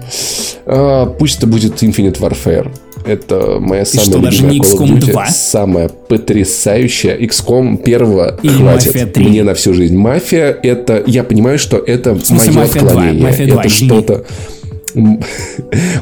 а, 0.67 1.07
пусть 1.07 1.39
это 1.39 1.47
будет 1.47 1.83
Infinite 1.83 2.19
Warfare. 2.21 2.71
Это 3.09 3.59
моя 3.59 3.87
самая 3.87 4.05
что, 4.05 4.19
даже 4.19 4.45
не 4.45 4.59
XCOM 4.59 4.99
2? 5.01 5.27
Самая 5.29 5.89
потрясающая. 5.89 7.17
XCOM 7.17 7.83
первого 7.83 8.39
Или 8.43 8.53
хватит 8.53 8.95
Мафия 8.95 9.07
3. 9.07 9.25
мне 9.25 9.43
на 9.43 9.55
всю 9.55 9.73
жизнь. 9.73 9.97
Мафия 9.97 10.57
это... 10.63 11.03
Я 11.07 11.25
понимаю, 11.25 11.59
что 11.59 11.79
это 11.79 12.19
мое 12.29 12.53
Мафия 12.53 12.83
отклонение. 12.83 13.21
2, 13.21 13.29
Мафия 13.29 13.47
2, 13.47 13.61
это 13.61 13.69
что-то... 13.71 14.25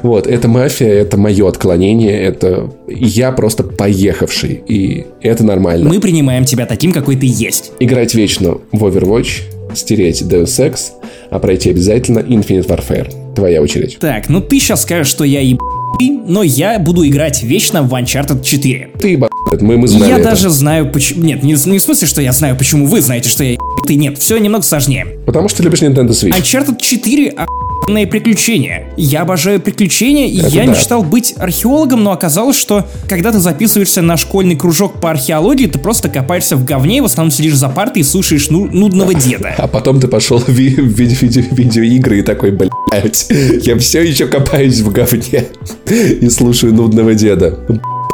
Вот, 0.02 0.26
это 0.26 0.46
мафия, 0.48 0.88
это 0.88 1.16
мое 1.18 1.48
отклонение, 1.48 2.18
это 2.18 2.72
я 2.86 3.32
просто 3.32 3.64
поехавший, 3.64 4.62
и 4.66 5.06
это 5.20 5.44
нормально. 5.44 5.88
Мы 5.88 5.98
принимаем 6.00 6.44
тебя 6.44 6.66
таким, 6.66 6.92
какой 6.92 7.16
ты 7.16 7.26
есть. 7.28 7.72
Играть 7.80 8.14
вечно 8.14 8.58
в 8.70 8.84
Overwatch, 8.84 9.42
стереть 9.74 10.22
Deus 10.22 10.44
Ex, 10.60 10.92
а 11.30 11.38
пройти 11.40 11.70
обязательно 11.70 12.20
Infinite 12.20 12.68
Warfare. 12.68 13.34
Твоя 13.34 13.60
очередь. 13.60 13.98
Так, 14.00 14.28
ну 14.28 14.40
ты 14.40 14.58
сейчас 14.58 14.82
скажешь, 14.82 15.08
что 15.08 15.24
я 15.24 15.40
еб 15.40 15.58
но 16.00 16.42
я 16.42 16.78
буду 16.78 17.06
играть 17.06 17.42
вечно 17.42 17.82
в 17.82 17.92
Uncharted 17.94 18.42
4. 18.42 18.90
Ты 18.98 19.08
еб... 19.12 19.26
мы, 19.60 19.76
мы 19.76 19.88
знали 19.88 20.10
Я 20.10 20.18
это. 20.18 20.30
даже 20.30 20.50
знаю, 20.50 20.90
почему... 20.90 21.22
Нет, 21.22 21.42
не, 21.42 21.52
не 21.52 21.78
в 21.78 21.82
смысле, 21.82 22.06
что 22.06 22.20
я 22.20 22.32
знаю, 22.32 22.56
почему 22.56 22.86
вы 22.86 23.00
знаете, 23.00 23.28
что 23.28 23.44
я 23.44 23.56
ты 23.86 23.94
Нет, 23.94 24.18
все 24.18 24.36
немного 24.38 24.64
сложнее. 24.64 25.06
Потому 25.26 25.48
что 25.48 25.62
любишь 25.62 25.80
Nintendo 25.80 26.10
Switch. 26.10 26.30
Uncharted 26.30 26.76
4 26.80 27.30
охуенные 27.30 27.65
приключения. 27.86 28.92
Я 28.96 29.22
обожаю 29.22 29.60
приключения, 29.60 30.26
и 30.26 30.38
это 30.38 30.48
я 30.48 30.64
да. 30.64 30.72
мечтал 30.72 31.02
быть 31.02 31.34
археологом, 31.36 32.02
но 32.02 32.12
оказалось, 32.12 32.56
что 32.56 32.86
когда 33.08 33.32
ты 33.32 33.38
записываешься 33.38 34.02
на 34.02 34.16
школьный 34.16 34.56
кружок 34.56 35.00
по 35.00 35.10
археологии, 35.10 35.66
ты 35.66 35.78
просто 35.78 36.08
копаешься 36.08 36.56
в 36.56 36.64
говне, 36.64 36.98
и 36.98 37.00
в 37.00 37.04
основном 37.04 37.30
сидишь 37.30 37.54
за 37.54 37.68
партой 37.68 38.02
и 38.02 38.04
слушаешь 38.04 38.50
ну, 38.50 38.66
нудного 38.66 39.14
деда. 39.14 39.54
А 39.56 39.68
потом 39.68 40.00
ты 40.00 40.08
пошел 40.08 40.38
в, 40.38 40.48
ви- 40.48 40.74
в 40.74 40.98
виде 40.98 41.14
видео- 41.14 41.44
видеоигры 41.50 42.20
и 42.20 42.22
такой, 42.22 42.50
блядь, 42.50 43.28
я 43.62 43.78
все 43.78 44.02
еще 44.02 44.26
копаюсь 44.26 44.80
в 44.80 44.90
говне 44.92 45.46
и 45.88 46.28
слушаю 46.28 46.74
нудного 46.74 47.14
деда. 47.14 47.58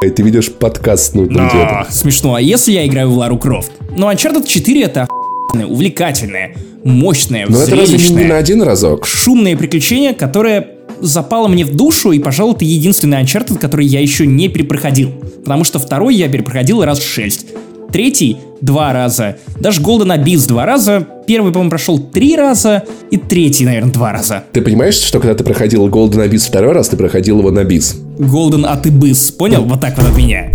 Ты 0.00 0.22
ведешь 0.22 0.50
подкаст 0.50 1.12
с 1.12 1.14
нудным 1.14 1.48
дедом. 1.48 1.86
Смешно, 1.90 2.34
а 2.34 2.40
если 2.40 2.72
я 2.72 2.86
играю 2.86 3.10
в 3.10 3.16
Лару 3.16 3.38
Крофт? 3.38 3.70
Ну, 3.96 4.10
Uncharted 4.10 4.46
4 4.46 4.82
это 4.82 5.06
увлекательное, 5.54 6.54
мощное, 6.84 7.46
Но 7.48 7.60
это 7.60 7.76
разве 7.76 7.98
не 7.98 8.24
на 8.24 8.36
один 8.36 8.62
разок? 8.62 9.06
Шумное 9.06 9.56
приключение, 9.56 10.14
которое 10.14 10.68
запало 11.00 11.48
мне 11.48 11.64
в 11.64 11.74
душу, 11.74 12.12
и, 12.12 12.18
пожалуй, 12.18 12.54
это 12.54 12.64
единственный 12.64 13.20
Uncharted, 13.22 13.58
который 13.58 13.86
я 13.86 14.00
еще 14.00 14.26
не 14.26 14.48
перепроходил. 14.48 15.12
Потому 15.44 15.64
что 15.64 15.78
второй 15.78 16.14
я 16.14 16.28
перепроходил 16.28 16.82
раз 16.84 17.02
шесть. 17.02 17.46
Третий— 17.92 18.38
два 18.62 18.92
раза. 18.94 19.36
Даже 19.60 19.82
Golden 19.82 20.16
Abyss 20.16 20.48
два 20.48 20.64
раза. 20.64 21.06
Первый, 21.26 21.52
по-моему, 21.52 21.70
прошел 21.70 21.98
три 21.98 22.36
раза. 22.36 22.84
И 23.10 23.18
третий, 23.18 23.66
наверное, 23.66 23.92
два 23.92 24.12
раза. 24.12 24.44
Ты 24.52 24.62
понимаешь, 24.62 24.94
что 24.94 25.20
когда 25.20 25.34
ты 25.34 25.44
проходил 25.44 25.86
Golden 25.88 26.26
Abyss 26.26 26.48
второй 26.48 26.72
раз, 26.72 26.88
ты 26.88 26.96
проходил 26.96 27.40
его 27.40 27.50
на 27.50 27.60
Abyss? 27.60 27.96
Golden 28.18 28.64
Abyss, 28.64 29.36
понял? 29.36 29.64
Вот 29.64 29.80
так 29.80 29.98
вот 29.98 30.08
от 30.08 30.16
меня 30.16 30.50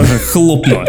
тоже 0.00 0.18
хлопнуло. 0.18 0.84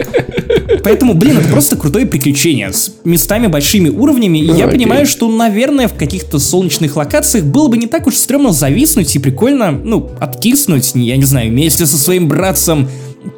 Поэтому, 0.84 1.14
блин, 1.14 1.38
это 1.38 1.48
просто 1.50 1.76
крутое 1.78 2.06
приключение 2.06 2.72
с 2.74 2.92
местами 3.04 3.48
большими 3.48 3.90
уровнями. 3.90 4.40
И 4.40 4.52
я 4.52 4.68
понимаю, 4.68 5.06
что, 5.06 5.30
наверное, 5.30 5.88
в 5.88 5.94
каких-то 5.94 6.40
солнечных 6.40 6.96
локациях 6.96 7.46
было 7.46 7.68
бы 7.68 7.78
не 7.78 7.88
так 7.88 8.08
уж 8.08 8.16
стрёмно 8.16 8.52
зависнуть 8.52 9.16
и 9.16 9.20
прикольно, 9.20 9.72
ну, 9.72 10.12
откиснуть, 10.20 10.92
я 10.96 11.18
не 11.18 11.24
знаю, 11.24 11.52
вместе 11.52 11.86
со 11.86 11.98
своим 11.98 12.28
братцем 12.28 12.90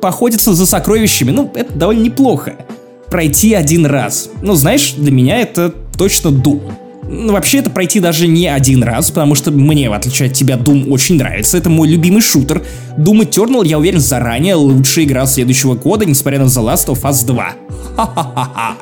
походиться 0.02 0.54
за 0.54 0.66
сокровищами. 0.66 1.32
Ну, 1.32 1.52
это 1.54 1.74
довольно 1.74 2.02
неплохо. 2.02 2.56
Пройти 3.10 3.54
один 3.54 3.86
раз. 3.86 4.30
Ну, 4.41 4.56
знаешь, 4.56 4.94
для 4.98 5.12
меня 5.12 5.40
это 5.40 5.74
точно 5.98 6.30
Doom. 6.30 6.62
Ну, 7.11 7.34
вообще 7.34 7.57
это 7.57 7.72
пройти 7.72 7.99
даже 7.99 8.27
не 8.27 8.48
один 8.48 8.84
раз, 8.84 9.10
потому 9.10 9.34
что 9.34 9.49
мне, 9.52 9.90
в 9.90 9.94
отличие 9.94 10.30
от 10.30 10.36
тебя, 10.36 10.56
Doom 10.56 10.90
очень 10.91 11.15
нравится. 11.15 11.57
Это 11.57 11.69
мой 11.69 11.88
любимый 11.88 12.22
шутер. 12.22 12.61
Doom 12.98 13.27
Eternal, 13.27 13.65
я 13.65 13.80
уверен, 13.80 13.99
заранее 13.99 14.53
лучшая 14.53 15.06
игра 15.06 15.26
следующего 15.26 15.73
года, 15.73 16.06
несмотря 16.06 16.40
на 16.40 16.45
The 16.45 16.64
Last 16.64 16.88
of 16.88 17.02
Us 17.02 17.26
2. 17.26 17.53
Ха-ха-ха-ха. 17.95 18.76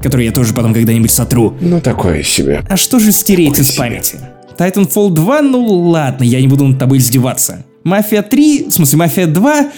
Который 0.00 0.26
я 0.26 0.32
тоже 0.32 0.54
потом 0.54 0.72
когда-нибудь 0.72 1.10
сотру. 1.10 1.56
Ну, 1.60 1.80
такое 1.80 2.22
себе. 2.22 2.62
А 2.68 2.76
что 2.76 3.00
же 3.00 3.10
стереть 3.10 3.54
такое 3.54 3.62
из 3.62 3.70
себе. 3.70 3.78
памяти? 3.78 4.20
Titanfall 4.56 5.10
2, 5.10 5.42
ну 5.42 5.64
ладно, 5.64 6.22
я 6.22 6.40
не 6.40 6.46
буду 6.46 6.64
над 6.66 6.78
тобой 6.78 6.98
издеваться. 6.98 7.64
Мафия 7.82 8.22
3, 8.22 8.66
в 8.68 8.72
смысле 8.72 8.98
Мафия 8.98 9.26
2, 9.26 9.70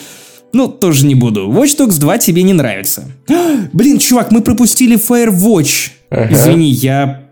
ну, 0.52 0.68
тоже 0.68 1.06
не 1.06 1.14
буду. 1.14 1.48
Watch 1.50 1.78
Dogs 1.78 1.98
2 1.98 2.18
тебе 2.18 2.42
не 2.42 2.52
нравится. 2.52 3.04
Блин, 3.72 3.98
чувак, 3.98 4.30
мы 4.32 4.42
пропустили 4.42 4.96
Firewatch. 4.96 5.90
Ага. 6.10 6.32
Извини, 6.32 6.70
я... 6.70 7.22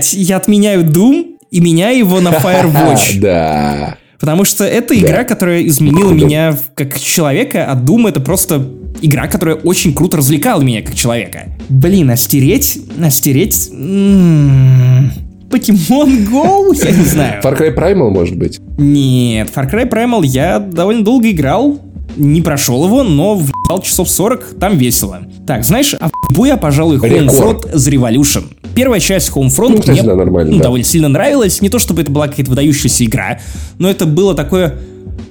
Я 0.00 0.36
отменяю 0.36 0.84
Doom 0.84 1.36
и 1.50 1.60
меняю 1.60 1.98
его 1.98 2.20
на 2.20 2.30
Firewatch. 2.30 3.18
Да. 3.20 3.96
Потому 4.18 4.44
что 4.44 4.64
это 4.64 4.98
игра, 4.98 5.24
которая 5.24 5.66
изменила 5.66 6.12
меня 6.12 6.56
как 6.76 6.98
человека, 7.00 7.66
а 7.68 7.74
Doom 7.74 8.08
это 8.08 8.20
просто 8.20 8.64
игра, 9.00 9.26
которая 9.26 9.56
очень 9.56 9.92
круто 9.92 10.16
развлекала 10.18 10.62
меня 10.62 10.82
как 10.82 10.94
человека. 10.94 11.46
Блин, 11.68 12.10
а 12.10 12.16
стереть... 12.16 12.78
А 13.02 13.10
стереть... 13.10 13.70
М-м, 13.72 15.10
Pokemon 15.50 16.28
Go? 16.30 16.72
Я 16.84 16.92
не 16.92 17.04
знаю. 17.04 17.42
Far 17.42 17.58
Cry 17.58 17.74
Primal, 17.74 18.10
может 18.10 18.36
быть? 18.36 18.60
Нет, 18.78 19.50
Far 19.54 19.68
Cry 19.70 19.90
Primal 19.90 20.24
я 20.24 20.60
довольно 20.60 21.04
долго 21.04 21.28
играл. 21.30 21.80
Не 22.16 22.42
прошел 22.42 22.84
его, 22.84 23.02
но 23.02 23.34
в***ал 23.34 23.80
часов 23.82 24.08
40, 24.08 24.58
там 24.60 24.76
весело. 24.76 25.22
Так, 25.46 25.64
знаешь, 25.64 25.94
а 25.98 26.10
в 26.30 26.44
я, 26.44 26.56
пожалуй, 26.56 26.98
Homefront 26.98 27.72
The 27.72 27.92
Revolution. 27.92 28.44
Первая 28.74 29.00
часть 29.00 29.30
Homefront 29.30 29.68
ну, 29.68 29.78
кстати, 29.78 30.00
мне 30.00 30.08
да, 30.08 30.14
нормально, 30.14 30.52
ну, 30.52 30.58
да. 30.58 30.64
довольно 30.64 30.84
сильно 30.84 31.08
нравилась. 31.08 31.60
Не 31.60 31.68
то, 31.68 31.78
чтобы 31.78 32.02
это 32.02 32.10
была 32.10 32.28
какая-то 32.28 32.50
выдающаяся 32.50 33.04
игра, 33.04 33.40
но 33.78 33.90
это 33.90 34.06
было 34.06 34.34
такое 34.34 34.78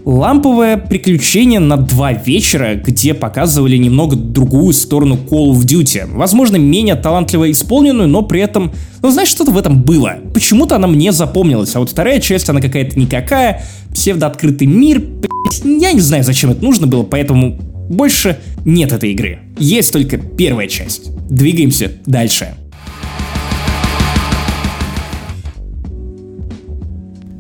ламповое 0.05 0.77
приключение 0.77 1.59
на 1.59 1.77
два 1.77 2.13
вечера, 2.13 2.75
где 2.75 3.13
показывали 3.13 3.77
немного 3.77 4.15
другую 4.15 4.73
сторону 4.73 5.15
Call 5.29 5.51
of 5.51 5.65
Duty. 5.65 6.07
Возможно, 6.11 6.57
менее 6.57 6.95
талантливо 6.95 7.51
исполненную, 7.51 8.07
но 8.07 8.21
при 8.21 8.41
этом, 8.41 8.71
ну 9.01 9.11
знаешь, 9.11 9.29
что-то 9.29 9.51
в 9.51 9.57
этом 9.57 9.81
было. 9.81 10.15
Почему-то 10.33 10.75
она 10.75 10.87
мне 10.87 11.11
запомнилась, 11.11 11.75
а 11.75 11.79
вот 11.79 11.89
вторая 11.89 12.19
часть, 12.19 12.49
она 12.49 12.61
какая-то 12.61 12.99
никакая, 12.99 13.63
псевдооткрытый 13.93 14.67
мир, 14.67 15.03
я 15.63 15.91
не 15.91 16.01
знаю, 16.01 16.23
зачем 16.23 16.51
это 16.51 16.63
нужно 16.63 16.87
было, 16.87 17.03
поэтому 17.03 17.59
больше 17.89 18.37
нет 18.65 18.91
этой 18.93 19.11
игры. 19.11 19.39
Есть 19.57 19.91
только 19.91 20.17
первая 20.17 20.67
часть. 20.67 21.11
Двигаемся 21.29 21.91
дальше. 22.05 22.55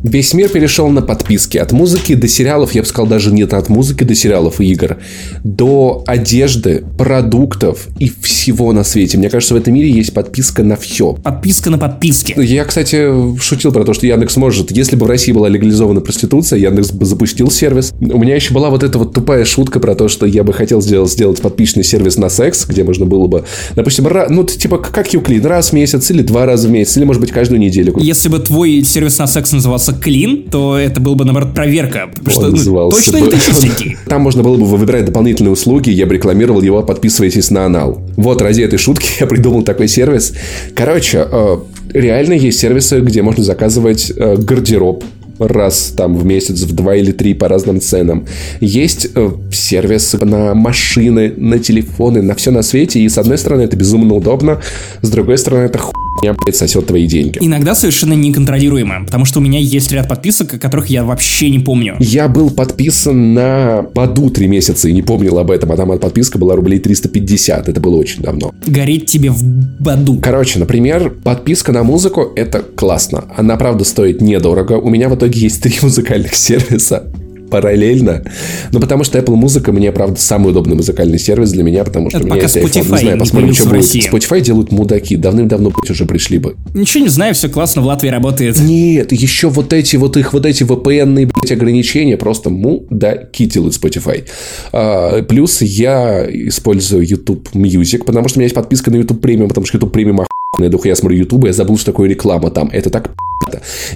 Весь 0.03 0.33
мир 0.33 0.49
перешел 0.49 0.89
на 0.89 1.01
подписки. 1.01 1.57
От 1.57 1.71
музыки 1.71 2.15
до 2.15 2.27
сериалов, 2.27 2.73
я 2.73 2.81
бы 2.81 2.87
сказал, 2.87 3.07
даже 3.07 3.31
не 3.31 3.43
от 3.43 3.69
музыки 3.69 4.03
до 4.03 4.15
сериалов 4.15 4.59
и 4.59 4.71
игр, 4.71 4.97
до 5.43 6.03
одежды, 6.07 6.83
продуктов 6.97 7.87
и 7.99 8.11
всего 8.21 8.71
на 8.73 8.83
свете. 8.83 9.17
Мне 9.17 9.29
кажется, 9.29 9.53
в 9.53 9.57
этом 9.57 9.73
мире 9.73 9.91
есть 9.91 10.13
подписка 10.13 10.63
на 10.63 10.75
все. 10.75 11.13
Подписка 11.13 11.69
на 11.69 11.77
подписки. 11.77 12.33
Я, 12.37 12.65
кстати, 12.65 13.37
шутил 13.39 13.71
про 13.71 13.83
то, 13.83 13.93
что 13.93 14.07
Яндекс 14.07 14.37
может, 14.37 14.71
если 14.71 14.95
бы 14.95 15.05
в 15.05 15.09
России 15.09 15.31
была 15.31 15.49
легализована 15.49 16.01
проституция, 16.01 16.59
Яндекс 16.59 16.91
бы 16.91 17.05
запустил 17.05 17.51
сервис. 17.51 17.93
У 17.99 18.17
меня 18.17 18.35
еще 18.35 18.53
была 18.53 18.69
вот 18.69 18.83
эта 18.83 18.97
вот 18.97 19.13
тупая 19.13 19.45
шутка 19.45 19.79
про 19.79 19.95
то, 19.95 20.07
что 20.07 20.25
я 20.25 20.43
бы 20.43 20.53
хотел 20.53 20.81
сделать, 20.81 21.11
сделать 21.11 21.41
подписчный 21.41 21.83
сервис 21.83 22.17
на 22.17 22.29
секс, 22.29 22.65
где 22.65 22.83
можно 22.83 23.05
было 23.05 23.27
бы, 23.27 23.43
допустим, 23.75 24.07
ну, 24.29 24.43
типа, 24.45 24.77
как 24.79 25.13
Юклин, 25.13 25.45
раз 25.45 25.69
в 25.69 25.73
месяц 25.73 26.09
или 26.09 26.21
два 26.21 26.45
раза 26.45 26.67
в 26.67 26.71
месяц, 26.71 26.97
или, 26.97 27.03
может 27.03 27.21
быть, 27.21 27.31
каждую 27.31 27.59
неделю. 27.59 27.93
Если 27.99 28.29
бы 28.29 28.39
твой 28.39 28.83
сервис 28.83 29.19
на 29.19 29.27
секс 29.27 29.51
назывался 29.51 29.90
назывался 29.91 29.95
Clean, 29.95 30.49
то 30.49 30.77
это 30.77 30.99
был 30.99 31.15
бы, 31.15 31.25
наоборот, 31.25 31.53
проверка. 31.53 32.09
Что, 32.27 32.47
ну, 32.47 32.89
точно 32.89 33.19
бы... 33.19 33.27
это 33.27 33.37
чистенький. 33.37 33.97
Там 34.07 34.21
можно 34.21 34.43
было 34.43 34.57
бы 34.57 34.65
выбирать 34.65 35.05
дополнительные 35.05 35.51
услуги, 35.51 35.89
я 35.89 36.05
бы 36.05 36.15
рекламировал 36.15 36.61
его, 36.61 36.81
подписывайтесь 36.83 37.51
на 37.51 37.65
анал. 37.65 38.01
Вот, 38.17 38.41
ради 38.41 38.61
этой 38.61 38.77
шутки 38.77 39.07
я 39.19 39.27
придумал 39.27 39.63
такой 39.63 39.87
сервис. 39.87 40.33
Короче, 40.75 41.27
э, 41.29 41.57
реально 41.93 42.33
есть 42.33 42.59
сервисы, 42.59 42.99
где 42.99 43.21
можно 43.21 43.43
заказывать 43.43 44.11
э, 44.15 44.37
гардероб 44.37 45.03
раз 45.39 45.93
там 45.97 46.15
в 46.15 46.23
месяц, 46.23 46.61
в 46.61 46.75
два 46.75 46.95
или 46.95 47.11
три 47.11 47.33
по 47.33 47.47
разным 47.47 47.81
ценам. 47.81 48.27
Есть 48.59 49.07
э, 49.15 49.31
сервис 49.51 50.13
на 50.21 50.53
машины, 50.53 51.33
на 51.35 51.57
телефоны, 51.57 52.21
на 52.21 52.35
все 52.35 52.51
на 52.51 52.61
свете. 52.61 52.99
И 52.99 53.09
с 53.09 53.17
одной 53.17 53.39
стороны 53.39 53.63
это 53.63 53.75
безумно 53.75 54.13
удобно, 54.13 54.61
с 55.01 55.09
другой 55.09 55.39
стороны 55.39 55.63
это 55.63 55.79
хуй 55.79 56.10
меня, 56.21 56.33
блядь, 56.33 56.55
сосет 56.55 56.87
твои 56.87 57.07
деньги. 57.07 57.37
Иногда 57.41 57.75
совершенно 57.75 58.13
неконтролируемо, 58.13 59.05
потому 59.05 59.25
что 59.25 59.39
у 59.39 59.41
меня 59.41 59.59
есть 59.59 59.91
ряд 59.91 60.07
подписок, 60.07 60.59
которых 60.59 60.87
я 60.87 61.03
вообще 61.03 61.49
не 61.49 61.59
помню. 61.59 61.95
Я 61.99 62.27
был 62.27 62.49
подписан 62.49 63.33
на 63.33 63.85
Баду 63.93 64.29
три 64.29 64.47
месяца 64.47 64.89
и 64.89 64.93
не 64.93 65.01
помнил 65.01 65.37
об 65.39 65.51
этом, 65.51 65.71
а 65.71 65.77
там 65.77 65.97
подписка 65.99 66.37
была 66.37 66.55
рублей 66.55 66.79
350, 66.79 67.69
это 67.69 67.79
было 67.79 67.95
очень 67.95 68.21
давно. 68.21 68.53
Гореть 68.65 69.07
тебе 69.07 69.31
в 69.31 69.43
Баду. 69.79 70.19
Короче, 70.21 70.59
например, 70.59 71.09
подписка 71.23 71.71
на 71.71 71.83
музыку— 71.83 72.31
это 72.35 72.61
классно. 72.61 73.25
Она, 73.35 73.57
правда, 73.57 73.83
стоит 73.83 74.21
недорого. 74.21 74.73
У 74.73 74.89
меня 74.89 75.09
в 75.09 75.15
итоге 75.15 75.39
есть 75.39 75.61
три 75.61 75.75
музыкальных 75.81 76.35
сервиса 76.35 77.11
параллельно. 77.51 78.23
Ну, 78.71 78.79
потому 78.79 79.03
что 79.03 79.19
Apple 79.19 79.35
Музыка 79.35 79.71
мне, 79.71 79.91
правда, 79.91 80.19
самый 80.19 80.49
удобный 80.49 80.75
музыкальный 80.75 81.19
сервис 81.19 81.51
для 81.51 81.63
меня, 81.63 81.83
потому 81.83 82.09
что 82.09 82.19
Это 82.19 82.27
у 82.27 82.29
меня 82.31 82.41
есть 82.41 82.57
Spotify 82.57 82.81
iPhone. 82.81 82.91
Не 82.91 82.97
знаю, 82.97 83.19
посмотрим, 83.19 83.53
что 83.53 83.69
будет. 83.69 83.83
Spotify 83.83 84.41
делают 84.41 84.71
мудаки. 84.71 85.15
Давным-давно, 85.17 85.71
уже 85.87 86.05
пришли 86.05 86.39
бы. 86.39 86.55
Ничего 86.73 87.03
не 87.03 87.09
знаю, 87.09 87.35
все 87.35 87.49
классно 87.49 87.81
в 87.81 87.85
Латвии 87.85 88.07
работает. 88.07 88.57
Нет, 88.59 89.11
еще 89.11 89.49
вот 89.49 89.73
эти 89.73 89.97
вот 89.97 90.17
их, 90.17 90.33
вот 90.33 90.45
эти 90.45 90.63
VPN-ные, 90.63 91.27
блядь, 91.27 91.51
ограничения 91.51 92.17
просто 92.17 92.49
мудаки 92.49 93.45
делают 93.45 93.75
Spotify. 93.75 94.23
А, 94.71 95.21
плюс 95.23 95.61
я 95.61 96.25
использую 96.29 97.05
YouTube 97.05 97.49
Music, 97.53 98.05
потому 98.05 98.29
что 98.29 98.37
у 98.37 98.39
меня 98.39 98.45
есть 98.45 98.55
подписка 98.55 98.89
на 98.89 98.95
YouTube 98.95 99.23
Premium, 99.23 99.49
потому 99.49 99.65
что 99.65 99.77
YouTube 99.77 99.95
Premium 99.95 100.25
охуенная 100.53 100.71
дух. 100.71 100.85
Я 100.85 100.95
смотрю 100.95 101.17
YouTube, 101.17 101.45
я 101.45 101.53
забыл, 101.53 101.77
что 101.77 101.91
такое 101.91 102.09
реклама 102.09 102.49
там. 102.49 102.69
Это 102.71 102.89
так 102.89 103.11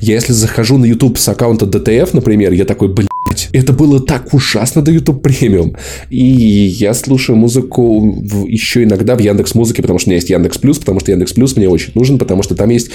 я 0.01 0.15
если 0.15 0.33
захожу 0.33 0.77
на 0.77 0.85
YouTube 0.85 1.17
с 1.17 1.27
аккаунта 1.29 1.65
DTF, 1.65 2.09
например, 2.13 2.51
я 2.51 2.65
такой, 2.65 2.87
блин, 2.89 3.07
это 3.51 3.73
было 3.73 3.99
так 3.99 4.33
ужасно 4.33 4.81
до 4.81 4.91
YouTube 4.91 5.21
премиум. 5.21 5.75
И 6.09 6.23
я 6.23 6.93
слушаю 6.93 7.37
музыку 7.37 7.99
в, 7.99 8.45
еще 8.47 8.83
иногда 8.83 9.15
в 9.15 9.19
Яндекс 9.19 9.55
Музыке, 9.55 9.81
потому 9.81 9.99
что 9.99 10.09
у 10.09 10.11
меня 10.11 10.17
есть 10.17 10.29
Яндекс 10.29 10.57
Плюс, 10.57 10.77
потому 10.79 10.99
что 10.99 11.11
Яндекс 11.11 11.33
Плюс 11.33 11.55
мне 11.55 11.69
очень 11.69 11.91
нужен, 11.95 12.17
потому 12.17 12.43
что 12.43 12.55
там 12.55 12.69
есть 12.69 12.89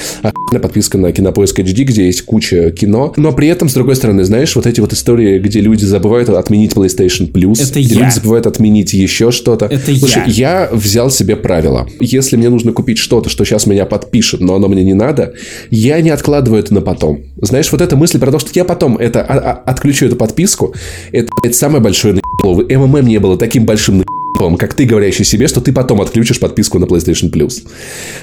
подписка 0.51 0.99
на 0.99 1.13
Кинопоиск 1.13 1.59
HD, 1.61 1.85
где 1.85 2.07
есть 2.07 2.23
куча 2.23 2.71
кино. 2.73 3.13
Но 3.17 3.33
при 3.33 3.49
этом, 3.49 3.69
с 3.69 3.75
другой 3.75 3.97
стороны, 3.97 4.25
знаешь, 4.25 4.55
вот 4.57 4.67
эти 4.67 4.81
вот 4.81 4.93
истории, 4.93 5.39
где 5.39 5.61
люди 5.61 5.85
забывают 5.85 6.29
отменить 6.29 6.73
PlayStation 6.73 7.31
Plus, 7.31 7.63
это 7.63 7.81
где 7.81 7.95
я. 7.95 8.01
люди 8.03 8.15
забывают 8.15 8.47
отменить 8.47 8.93
еще 8.93 9.31
что-то. 9.31 9.67
Это 9.67 9.95
Слушай, 9.97 10.25
я. 10.27 10.63
я 10.63 10.69
взял 10.73 11.11
себе 11.11 11.37
правило. 11.37 11.89
Если 12.01 12.37
мне 12.37 12.49
нужно 12.49 12.73
купить 12.73 12.99
что-то, 12.99 13.31
что 13.31 13.45
сейчас 13.45 13.67
меня 13.67 13.87
подпишет, 13.87 14.41
но 14.41 14.55
оно 14.57 14.69
мне 14.69 14.85
не 14.85 14.95
надо, 14.95 15.35
я 15.71 16.01
не 16.01 16.11
откладываю 16.11 16.63
это 16.63 16.75
на 16.75 16.81
потом. 16.81 17.21
Знаешь, 17.41 17.73
вот 17.73 17.81
эта 17.81 17.97
мысль 17.97 18.19
про 18.19 18.31
то, 18.31 18.39
что 18.39 18.51
я 18.55 18.65
потом 18.65 18.97
это 18.97 19.23
а, 19.23 19.39
а, 19.39 19.53
отключу 19.71 20.07
эту 20.07 20.17
подписку, 20.17 20.75
это, 21.13 21.29
это 21.43 21.57
самое 21.57 21.83
большое 21.83 22.15
наебало. 22.15 22.63
МММ 22.63 23.07
не 23.07 23.19
было 23.19 23.37
таким 23.39 23.65
большим 23.65 24.03
наебалом, 24.35 24.57
как 24.57 24.75
ты 24.75 24.85
говорящий 24.85 25.25
себе, 25.25 25.49
что 25.49 25.61
ты 25.61 25.73
потом 25.73 26.01
отключишь 26.01 26.41
подписку 26.41 26.79
на 26.79 26.85
PlayStation 26.85 27.31
Plus. 27.31 27.67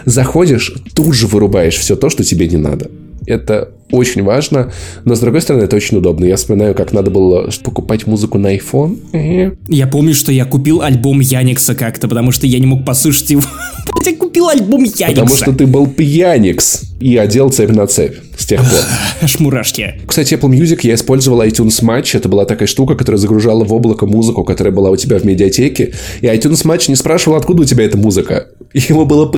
Заходишь, 0.06 0.74
тут 0.94 1.14
же 1.14 1.28
вырубаешь 1.28 1.76
все 1.76 1.96
то, 1.96 2.10
что 2.10 2.24
тебе 2.24 2.48
не 2.48 2.58
надо. 2.58 2.92
Это 3.26 3.72
очень 3.92 4.24
важно, 4.24 4.72
но 5.04 5.16
с 5.16 5.20
другой 5.20 5.42
стороны, 5.42 5.64
это 5.64 5.76
очень 5.76 5.98
удобно. 5.98 6.24
Я 6.24 6.38
вспоминаю, 6.38 6.74
как 6.74 6.94
надо 6.94 7.12
было 7.12 7.50
покупать 7.64 8.08
музыку 8.08 8.38
на 8.38 8.56
iPhone. 8.56 9.58
Я 9.68 9.88
помню, 9.88 10.14
что 10.14 10.32
я 10.32 10.46
купил 10.46 10.82
альбом 10.82 11.20
Яникса 11.20 11.76
как-то, 11.76 12.08
потому 12.08 12.32
что 12.32 12.48
я 12.48 12.60
не 12.60 12.68
мог 12.68 12.86
послушать 12.86 13.32
его. 13.32 13.42
Я 14.06 14.16
купил 14.16 14.48
альбом 14.48 14.84
Яникса. 14.84 15.08
Потому 15.08 15.36
что 15.36 15.52
ты 15.52 15.68
был 15.68 15.86
пьяникс 15.88 16.87
и 17.00 17.18
одел 17.18 17.50
цепь 17.50 17.70
на 17.70 17.88
цепь 17.88 18.16
с 18.38 18.46
тех 18.46 18.60
пор. 18.62 18.80
Аж 19.22 19.40
мурашки. 19.40 20.02
Кстати, 20.06 20.34
Apple 20.36 20.50
Music 20.50 20.80
я 20.84 20.96
использовал 20.96 21.42
iTunes 21.42 21.82
Match. 21.84 22.18
Это 22.18 22.30
была 22.30 22.46
такая 22.46 22.68
штука, 22.68 22.96
которая 22.96 23.20
загружала 23.20 23.64
в 23.64 23.74
облако 23.74 24.06
музыку, 24.06 24.44
которая 24.44 24.74
была 24.74 24.90
у 24.90 24.96
тебя 24.96 25.20
в 25.20 25.24
медиатеке. 25.24 25.94
И 26.22 26.26
iTunes 26.26 26.66
Match 26.66 26.86
не 26.90 26.96
спрашивал, 26.96 27.38
откуда 27.38 27.64
у 27.64 27.66
тебя 27.66 27.86
эта 27.86 27.98
музыка. 27.98 28.48
Ему 28.74 29.06
было 29.06 29.32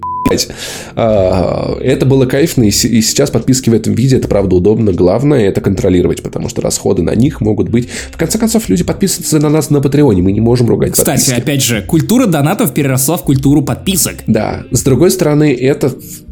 а, 0.96 1.78
это 1.80 2.06
было 2.06 2.26
кайфно, 2.26 2.64
и 2.64 2.72
сейчас 2.72 3.32
подписки 3.32 3.70
в 3.70 3.74
этом 3.74 3.94
виде, 3.94 4.18
это 4.18 4.28
правда 4.28 4.56
удобно. 4.56 4.92
Главное 4.92 5.48
это 5.48 5.62
контролировать, 5.62 6.22
потому 6.22 6.50
что 6.50 6.62
расходы 6.62 7.02
на 7.02 7.16
них 7.16 7.42
могут 7.42 7.70
быть... 7.70 7.90
В 8.12 8.18
конце 8.18 8.38
концов, 8.38 8.70
люди 8.70 8.84
подписываются 8.84 9.40
на 9.40 9.50
нас 9.50 9.70
на 9.70 9.82
Патреоне, 9.82 10.22
мы 10.22 10.32
не 10.32 10.42
можем 10.42 10.68
ругать 10.68 10.92
Кстати, 10.92 11.20
подписки. 11.20 11.42
опять 11.42 11.64
же, 11.64 11.82
культура 11.82 12.26
донатов 12.26 12.74
переросла 12.74 13.18
в 13.18 13.24
культуру 13.24 13.64
подписок. 13.64 14.18
Да. 14.28 14.64
С 14.72 14.84
другой 14.84 15.12
стороны, 15.12 15.54
это 15.54 15.92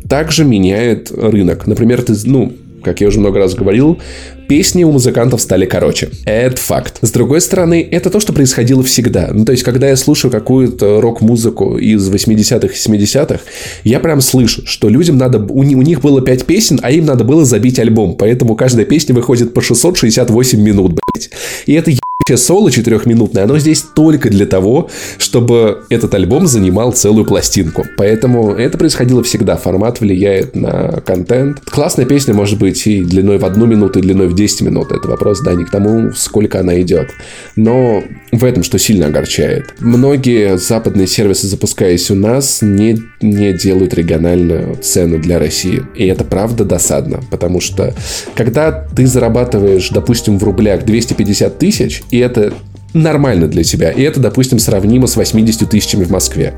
также 0.10 0.44
меняет 0.44 1.12
рынок. 1.12 1.68
Например, 1.68 2.02
ты, 2.02 2.14
ну, 2.26 2.54
как 2.84 3.02
я 3.02 3.08
уже 3.08 3.20
много 3.20 3.40
раз 3.40 3.54
говорил, 3.54 4.00
песни 4.48 4.84
у 4.84 4.92
музыкантов 4.92 5.42
стали 5.42 5.66
короче. 5.66 6.10
Это 6.26 6.58
факт. 6.58 7.00
С 7.02 7.12
другой 7.12 7.42
стороны, 7.42 7.86
это 7.90 8.10
то, 8.10 8.20
что 8.20 8.34
происходило 8.34 8.84
всегда. 8.84 9.30
Ну, 9.34 9.46
то 9.46 9.52
есть, 9.52 9.64
когда 9.64 9.90
я 9.90 9.96
слушаю 9.96 10.32
какую-то 10.32 11.02
рок-музыку 11.02 11.78
из 11.78 12.10
80-х 12.10 12.68
и 12.68 12.98
70-х, 13.04 13.42
я 13.84 14.00
прям 14.00 14.22
слышу, 14.22 14.66
что 14.66 14.90
людям 14.90 15.18
надо... 15.18 15.40
У, 15.40 15.64
них 15.64 16.02
было 16.02 16.22
5 16.22 16.46
песен, 16.46 16.80
а 16.82 16.92
им 16.92 17.06
надо 17.06 17.24
было 17.24 17.46
забить 17.46 17.80
альбом. 17.80 18.16
Поэтому 18.16 18.56
каждая 18.56 18.86
песня 18.86 19.14
выходит 19.14 19.54
по 19.54 19.62
668 19.62 20.62
минут, 20.62 20.94
блядь. 20.94 21.30
И 21.66 21.74
это 21.74 21.92
соло 22.36 22.72
четырехминутное, 22.72 23.44
оно 23.44 23.58
здесь 23.60 23.82
только 23.82 24.30
для 24.30 24.46
того, 24.46 24.90
чтобы 25.18 25.84
этот 25.90 26.14
альбом 26.14 26.48
занимал 26.48 26.92
целую 26.92 27.26
пластинку. 27.26 27.86
Поэтому 27.98 28.52
это 28.52 28.78
происходило 28.78 29.24
всегда. 29.24 29.56
Формат 29.56 30.02
влияет 30.02 30.56
на 30.56 31.02
контент. 31.06 31.62
Классная 31.62 32.06
песня 32.06 32.34
может 32.34 32.60
быть 32.60 32.86
и 32.88 33.02
длиной 33.02 33.38
в 33.38 33.46
одну 33.46 33.66
минуту, 33.66 34.00
и 34.00 34.02
длиной 34.02 34.28
в 34.28 34.36
10 34.36 34.62
минут. 34.62 34.92
Это 34.92 35.08
вопрос, 35.08 35.42
да, 35.42 35.54
не 35.54 35.64
к 35.64 35.70
тому, 35.70 36.12
сколько 36.14 36.60
она 36.60 36.82
идет. 36.82 37.12
Но 37.56 38.04
в 38.32 38.44
этом 38.44 38.64
что 38.64 38.78
сильно 38.78 39.08
огорчает. 39.08 39.76
Многие 39.80 40.58
западные 40.58 41.08
сервисы, 41.08 41.48
запускаясь 41.48 42.10
у 42.12 42.16
нас, 42.16 42.62
не, 42.62 42.98
не 43.22 43.54
делают 43.54 43.94
региональную 43.94 44.76
цену 44.82 45.20
для 45.20 45.40
России. 45.40 45.84
И 45.96 46.06
это 46.08 46.24
правда 46.24 46.66
досадно, 46.66 47.22
потому 47.32 47.62
что 47.62 47.94
когда 48.36 48.72
ты 48.72 49.06
зарабатываешь, 49.06 49.90
допустим, 49.90 50.38
в 50.38 50.44
рублях 50.44 50.86
250 50.86 51.58
тысяч, 51.58 52.02
и 52.12 52.17
это 52.20 52.54
нормально 52.94 53.48
для 53.48 53.64
тебя. 53.64 53.92
И 53.92 54.02
это, 54.02 54.20
допустим, 54.20 54.60
сравнимо 54.60 55.08
с 55.08 55.16
80 55.16 55.70
тысячами 55.70 56.04
в 56.04 56.10
Москве. 56.10 56.54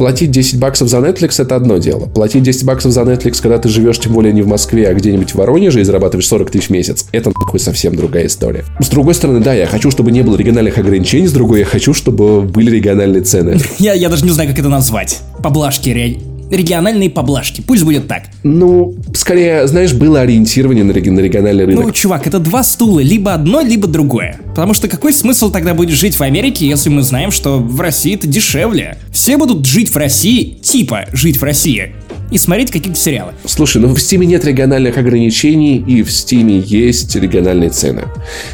Платить 0.00 0.30
10 0.30 0.58
баксов 0.58 0.88
за 0.88 0.96
Netflix 0.96 1.42
это 1.42 1.56
одно 1.56 1.76
дело. 1.76 2.06
Платить 2.06 2.42
10 2.42 2.64
баксов 2.64 2.90
за 2.90 3.02
Netflix, 3.02 3.42
когда 3.42 3.58
ты 3.58 3.68
живешь 3.68 3.98
тем 3.98 4.14
более 4.14 4.32
не 4.32 4.40
в 4.40 4.46
Москве, 4.46 4.88
а 4.88 4.94
где-нибудь 4.94 5.32
в 5.32 5.34
Воронеже 5.34 5.82
и 5.82 5.84
зарабатываешь 5.84 6.26
40 6.26 6.50
тысяч 6.50 6.68
в 6.68 6.70
месяц, 6.70 7.04
это 7.12 7.30
нахуй 7.38 7.60
совсем 7.60 7.94
другая 7.94 8.26
история. 8.26 8.64
С 8.80 8.88
другой 8.88 9.12
стороны, 9.12 9.40
да, 9.40 9.52
я 9.52 9.66
хочу, 9.66 9.90
чтобы 9.90 10.10
не 10.10 10.22
было 10.22 10.38
региональных 10.38 10.78
ограничений, 10.78 11.26
с 11.26 11.32
другой 11.32 11.58
я 11.60 11.64
хочу, 11.66 11.92
чтобы 11.92 12.40
были 12.40 12.70
региональные 12.70 13.20
цены. 13.22 13.58
Я, 13.78 13.92
я 13.92 14.08
даже 14.08 14.24
не 14.24 14.30
знаю, 14.30 14.48
как 14.48 14.58
это 14.58 14.68
назвать. 14.68 15.20
Поблажки 15.42 15.90
региональные 16.50 17.10
поблажки. 17.10 17.60
Пусть 17.60 17.84
будет 17.84 18.08
так. 18.08 18.24
Ну, 18.42 18.94
скорее, 19.14 19.66
знаешь, 19.66 19.92
было 19.92 20.20
ориентирование 20.20 20.84
на, 20.84 20.92
на 20.92 21.20
региональный 21.20 21.64
рынок. 21.64 21.84
Ну, 21.84 21.92
чувак, 21.92 22.26
это 22.26 22.38
два 22.38 22.62
стула, 22.62 23.00
либо 23.00 23.34
одно, 23.34 23.60
либо 23.60 23.86
другое. 23.86 24.38
Потому 24.48 24.74
что 24.74 24.88
какой 24.88 25.12
смысл 25.12 25.50
тогда 25.50 25.74
будет 25.74 25.96
жить 25.96 26.16
в 26.16 26.22
Америке, 26.22 26.66
если 26.66 26.90
мы 26.90 27.02
знаем, 27.02 27.30
что 27.30 27.58
в 27.58 27.80
России 27.80 28.14
это 28.14 28.26
дешевле? 28.26 28.98
Все 29.12 29.36
будут 29.36 29.66
жить 29.66 29.90
в 29.90 29.96
России, 29.96 30.58
типа 30.62 31.06
жить 31.12 31.38
в 31.38 31.44
России 31.44 31.92
и 32.30 32.38
смотреть 32.38 32.70
какие-то 32.70 32.98
сериалы. 32.98 33.32
Слушай, 33.44 33.82
ну 33.82 33.94
в 33.94 34.00
Стиме 34.00 34.26
нет 34.26 34.44
региональных 34.44 34.98
ограничений, 34.98 35.78
и 35.78 36.02
в 36.02 36.10
Стиме 36.10 36.58
есть 36.58 37.14
региональные 37.16 37.70
цены. 37.70 38.04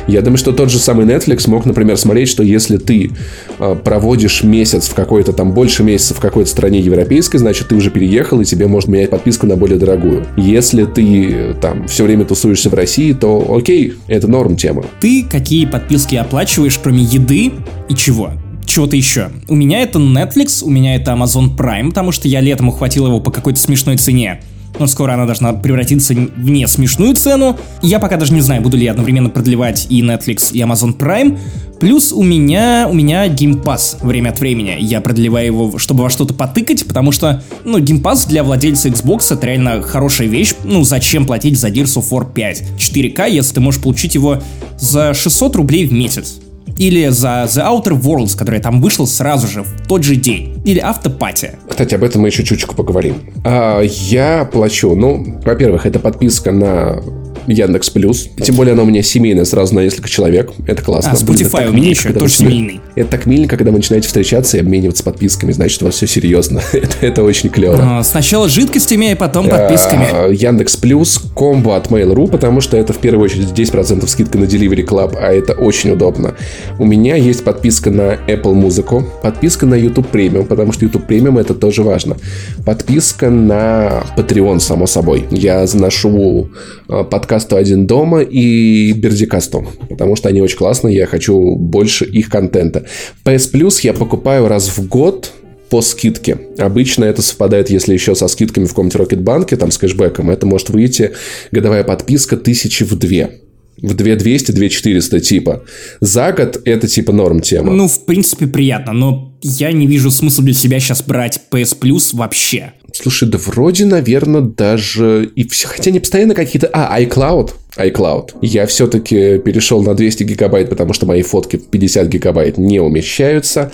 Я 0.07 0.23
думаю, 0.23 0.39
что 0.39 0.53
тот 0.53 0.70
же 0.70 0.78
самый 0.78 1.07
Netflix 1.07 1.48
мог, 1.48 1.66
например, 1.66 1.97
смотреть, 1.97 2.28
что 2.28 2.43
если 2.43 2.77
ты 2.77 3.11
э, 3.59 3.77
проводишь 3.82 4.43
месяц 4.43 4.89
в 4.89 4.94
какой-то 4.94 5.32
там 5.32 5.53
больше 5.53 5.82
месяца 5.82 6.15
в 6.15 6.20
какой-то 6.20 6.51
стране 6.51 6.81
европейской, 6.81 7.39
значит, 7.39 7.69
ты 7.69 7.74
уже 7.74 7.90
переехал, 7.90 8.40
и 8.40 8.44
тебе 8.44 8.66
можно 8.66 8.93
менять 8.93 9.11
подписку 9.11 9.47
на 9.47 9.57
более 9.57 9.78
дорогую. 9.78 10.27
Если 10.36 10.85
ты 10.85 11.55
там 11.61 11.86
все 11.89 12.05
время 12.05 12.24
тусуешься 12.24 12.70
в 12.70 12.74
России, 12.74 13.12
то 13.12 13.55
окей, 13.57 13.94
это 14.07 14.28
норм 14.28 14.57
тема. 14.57 14.85
Ты 15.01 15.24
какие 15.24 15.66
подписки 15.66 16.16
оплачиваешь, 16.16 16.78
кроме 16.82 17.03
еды 17.03 17.53
и 17.89 17.94
чего? 17.94 18.32
Чего-то 18.77 18.94
еще. 18.94 19.31
У 19.48 19.55
меня 19.55 19.81
это 19.81 19.98
Netflix, 19.98 20.62
у 20.62 20.69
меня 20.69 20.97
это 20.97 21.12
Amazon 21.12 21.57
Prime, 21.57 21.89
потому 21.89 22.12
что 22.12 22.28
я 22.28 22.40
летом 22.40 22.69
ухватил 22.69 23.07
его 23.07 23.20
по 23.20 23.31
какой-то 23.31 23.59
смешной 23.59 23.97
цене. 23.97 24.43
Но 24.78 24.86
скоро 24.86 25.15
она 25.15 25.24
должна 25.24 25.55
превратиться 25.55 26.12
в 26.12 26.51
не 26.51 26.69
смешную 26.69 27.15
цену. 27.15 27.57
Я 27.81 27.98
пока 27.98 28.19
даже 28.19 28.35
не 28.35 28.43
знаю, 28.43 28.61
буду 28.61 28.77
ли 28.77 28.85
я 28.85 28.90
одновременно 28.90 29.31
продлевать 29.31 29.86
и 29.89 30.03
Netflix, 30.03 30.53
и 30.53 30.61
Amazon 30.61 30.94
Prime. 30.94 31.39
Плюс 31.81 32.12
у 32.12 32.23
меня, 32.23 32.86
у 32.90 32.93
меня 32.93 33.27
Game 33.28 33.65
Pass 33.65 33.97
время 34.07 34.28
от 34.28 34.40
времени. 34.40 34.77
Я 34.78 35.01
продлеваю 35.01 35.47
его, 35.47 35.78
чтобы 35.78 36.03
во 36.03 36.11
что-то 36.11 36.35
потыкать, 36.35 36.86
потому 36.86 37.12
что, 37.12 37.43
ну, 37.65 37.78
Game 37.78 38.03
Pass 38.03 38.28
для 38.28 38.44
владельца 38.44 38.90
Xbox 38.90 39.32
это 39.32 39.47
реально 39.47 39.81
хорошая 39.81 40.28
вещь. 40.28 40.53
Ну, 40.65 40.85
зачем 40.85 41.24
платить 41.24 41.59
за 41.59 41.69
Gears 41.69 41.97
of 41.97 42.11
War 42.11 42.31
5 42.31 42.62
4К, 42.77 43.31
если 43.31 43.55
ты 43.55 43.61
можешь 43.62 43.81
получить 43.81 44.15
его 44.15 44.43
за 44.78 45.15
600 45.15 45.57
рублей 45.57 45.86
в 45.86 45.94
месяц? 45.94 46.40
Или 46.78 47.09
за 47.09 47.44
The 47.44 47.65
Outer 47.66 48.01
Worlds, 48.01 48.36
который 48.36 48.61
там 48.61 48.81
вышел 48.81 49.07
сразу 49.07 49.47
же, 49.47 49.62
в 49.62 49.86
тот 49.86 50.03
же 50.05 50.16
день, 50.16 50.61
или 50.65 50.78
Автопатия. 50.78 51.59
Кстати, 51.69 51.94
об 51.94 52.03
этом 52.03 52.23
мы 52.23 52.28
еще 52.28 52.44
чуть-чуть 52.44 52.77
поговорим. 52.77 53.16
А, 53.44 53.81
я 53.82 54.44
плачу, 54.44 54.94
ну, 54.94 55.40
во-первых, 55.44 55.86
это 55.86 55.98
подписка 55.98 56.53
на 56.53 57.01
Яндекс 57.47 57.90
Плюс. 57.90 58.28
Тем 58.43 58.55
более 58.55 58.73
она 58.73 58.82
у 58.82 58.86
меня 58.86 59.02
семейная, 59.02 59.44
сразу 59.44 59.74
на 59.74 59.81
несколько 59.81 60.09
человек. 60.09 60.52
Это 60.66 60.82
классно. 60.82 61.12
А, 61.12 61.14
Spotify 61.14 61.68
у 61.68 61.73
меня 61.73 61.90
еще 61.90 62.12
тоже 62.12 62.35
семейный. 62.35 62.81
Это 62.94 63.10
так 63.10 63.27
миленько, 63.27 63.56
когда 63.56 63.70
вы 63.70 63.78
начинаете 63.78 64.09
встречаться 64.09 64.56
и 64.56 64.60
обмениваться 64.60 65.02
подписками. 65.05 65.52
Значит, 65.52 65.82
у 65.82 65.86
вас 65.86 65.94
все 65.94 66.06
серьезно. 66.06 66.60
это, 66.73 66.97
это 67.01 67.23
очень 67.23 67.51
клево. 67.51 67.78
А, 67.81 68.02
сначала 68.02 68.48
жидкостями, 68.48 69.12
а 69.12 69.16
потом 69.16 69.48
подписками. 69.48 70.06
А, 70.12 70.28
Яндекс 70.28 70.77
Плюс, 70.77 71.20
комбо 71.35 71.77
от 71.77 71.89
Mail.ru, 71.89 72.28
потому 72.28 72.60
что 72.60 72.77
это 72.77 72.93
в 72.93 72.98
первую 72.98 73.24
очередь 73.24 73.48
10% 73.48 74.06
скидка 74.06 74.39
на 74.39 74.44
Delivery 74.44 74.86
Club, 74.86 75.16
а 75.18 75.32
это 75.32 75.52
очень 75.52 75.90
удобно. 75.90 76.35
У 76.78 76.85
меня 76.85 77.16
есть 77.16 77.44
подписка 77.44 77.90
на 77.90 78.14
Apple 78.27 78.55
Музыку, 78.55 79.05
подписка 79.23 79.66
на 79.66 79.74
YouTube 79.74 80.09
Premium, 80.12 80.44
потому 80.44 80.73
что 80.73 80.85
YouTube 80.85 81.10
Premium 81.10 81.40
это 81.40 81.55
тоже 81.55 81.82
важно. 81.82 82.16
Подписка 82.64 83.31
на 83.31 84.05
Patreon, 84.16 84.60
само 84.60 84.86
собой. 84.86 85.27
Я 85.31 85.66
заношу 85.66 86.48
а, 86.89 87.05
подкаст 87.05 87.35
подкасту 87.36 87.56
«Один 87.56 87.86
дома» 87.86 88.22
и 88.22 88.92
Бердикасту, 88.92 89.66
потому 89.90 90.16
что 90.16 90.28
они 90.28 90.40
очень 90.40 90.56
классные, 90.56 90.96
я 90.96 91.06
хочу 91.06 91.54
больше 91.54 92.06
их 92.06 92.30
контента. 92.30 92.86
PS 93.24 93.52
Plus 93.52 93.80
я 93.82 93.92
покупаю 93.92 94.48
раз 94.48 94.68
в 94.68 94.88
год, 94.88 95.32
по 95.68 95.82
скидке. 95.82 96.38
Обычно 96.58 97.04
это 97.04 97.22
совпадает, 97.22 97.70
если 97.70 97.92
еще 97.92 98.14
со 98.14 98.28
скидками 98.28 98.66
в 98.66 98.68
каком-нибудь 98.68 99.00
Рокетбанке, 99.00 99.56
там 99.56 99.72
с 99.72 99.78
кэшбэком, 99.78 100.30
это 100.30 100.46
может 100.46 100.70
выйти 100.70 101.12
годовая 101.50 101.82
подписка 101.82 102.36
тысячи 102.36 102.84
в 102.84 102.94
две 102.94 103.40
в 103.82 103.94
2200, 103.94 104.52
2400 104.52 105.20
типа. 105.20 105.64
За 106.00 106.32
год 106.32 106.62
это 106.64 106.86
типа 106.86 107.12
норм 107.12 107.40
тема. 107.40 107.72
Ну, 107.72 107.88
в 107.88 108.06
принципе, 108.06 108.46
приятно, 108.46 108.92
но 108.92 109.36
я 109.42 109.72
не 109.72 109.86
вижу 109.86 110.10
смысла 110.10 110.44
для 110.44 110.54
себя 110.54 110.80
сейчас 110.80 111.02
брать 111.02 111.40
PS 111.52 111.78
Plus 111.78 112.16
вообще. 112.16 112.72
Слушай, 113.02 113.28
да 113.28 113.36
вроде, 113.39 113.85
наверное, 113.85 114.40
даже... 114.40 115.31
И 115.36 115.47
все, 115.48 115.68
хотя 115.68 115.90
не 115.90 116.01
постоянно 116.01 116.35
какие-то... 116.35 116.70
А, 116.73 116.98
iCloud. 117.02 117.51
iCloud. 117.77 118.31
Я 118.40 118.66
все-таки 118.66 119.39
перешел 119.39 119.82
на 119.82 119.94
200 119.94 120.23
гигабайт, 120.23 120.70
потому 120.70 120.94
что 120.94 121.05
мои 121.05 121.20
фотки 121.20 121.56
в 121.56 121.66
50 121.66 122.09
гигабайт 122.09 122.56
не 122.56 122.81
умещаются. 122.81 123.70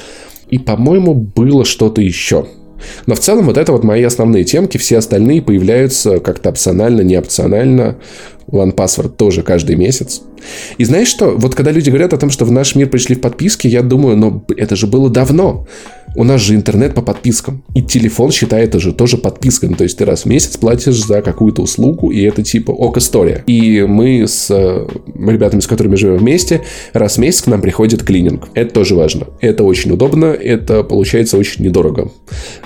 И, 0.50 0.58
по-моему, 0.58 1.14
было 1.14 1.64
что-то 1.64 2.00
еще. 2.00 2.46
Но 3.06 3.14
в 3.14 3.20
целом 3.20 3.46
вот 3.46 3.58
это 3.58 3.70
вот 3.70 3.84
мои 3.84 4.02
основные 4.02 4.42
темки, 4.42 4.76
все 4.76 4.98
остальные 4.98 5.40
появляются 5.40 6.18
как-то 6.18 6.48
опционально, 6.48 7.02
не 7.02 7.16
опционально. 7.16 7.98
OnePassword 8.48 9.10
тоже 9.10 9.42
каждый 9.42 9.76
месяц. 9.76 10.22
И 10.76 10.84
знаешь 10.84 11.08
что? 11.08 11.36
Вот 11.36 11.54
когда 11.54 11.70
люди 11.70 11.90
говорят 11.90 12.12
о 12.12 12.18
том, 12.18 12.30
что 12.30 12.44
в 12.44 12.50
наш 12.50 12.74
мир 12.74 12.88
пришли 12.88 13.14
в 13.14 13.20
подписки, 13.20 13.68
я 13.68 13.82
думаю, 13.82 14.16
ну 14.16 14.44
это 14.56 14.74
же 14.74 14.88
было 14.88 15.08
давно. 15.08 15.68
У 16.14 16.24
нас 16.24 16.40
же 16.40 16.54
интернет 16.54 16.94
по 16.94 17.02
подпискам. 17.02 17.62
И 17.74 17.82
телефон 17.82 18.30
считает 18.30 18.72
это 18.72 18.80
же 18.80 18.92
тоже 18.92 19.18
подпиской. 19.18 19.68
Ну, 19.68 19.76
то 19.76 19.84
есть 19.84 19.98
ты 19.98 20.06
раз 20.06 20.22
в 20.22 20.26
месяц 20.26 20.56
платишь 20.56 21.04
за 21.04 21.20
какую-то 21.20 21.60
услугу, 21.62 22.10
и 22.10 22.22
это 22.22 22.42
типа 22.42 22.70
ок 22.70 22.96
история. 22.96 23.44
И 23.46 23.82
мы 23.82 24.26
с 24.26 24.50
э, 24.50 24.86
ребятами, 25.14 25.60
с 25.60 25.66
которыми 25.66 25.96
живем 25.96 26.16
вместе, 26.16 26.62
раз 26.94 27.16
в 27.16 27.18
месяц 27.18 27.42
к 27.42 27.46
нам 27.48 27.60
приходит 27.60 28.02
клининг. 28.02 28.48
Это 28.54 28.72
тоже 28.72 28.94
важно. 28.94 29.26
Это 29.40 29.64
очень 29.64 29.90
удобно, 29.92 30.26
это 30.26 30.84
получается 30.84 31.36
очень 31.36 31.64
недорого 31.64 32.10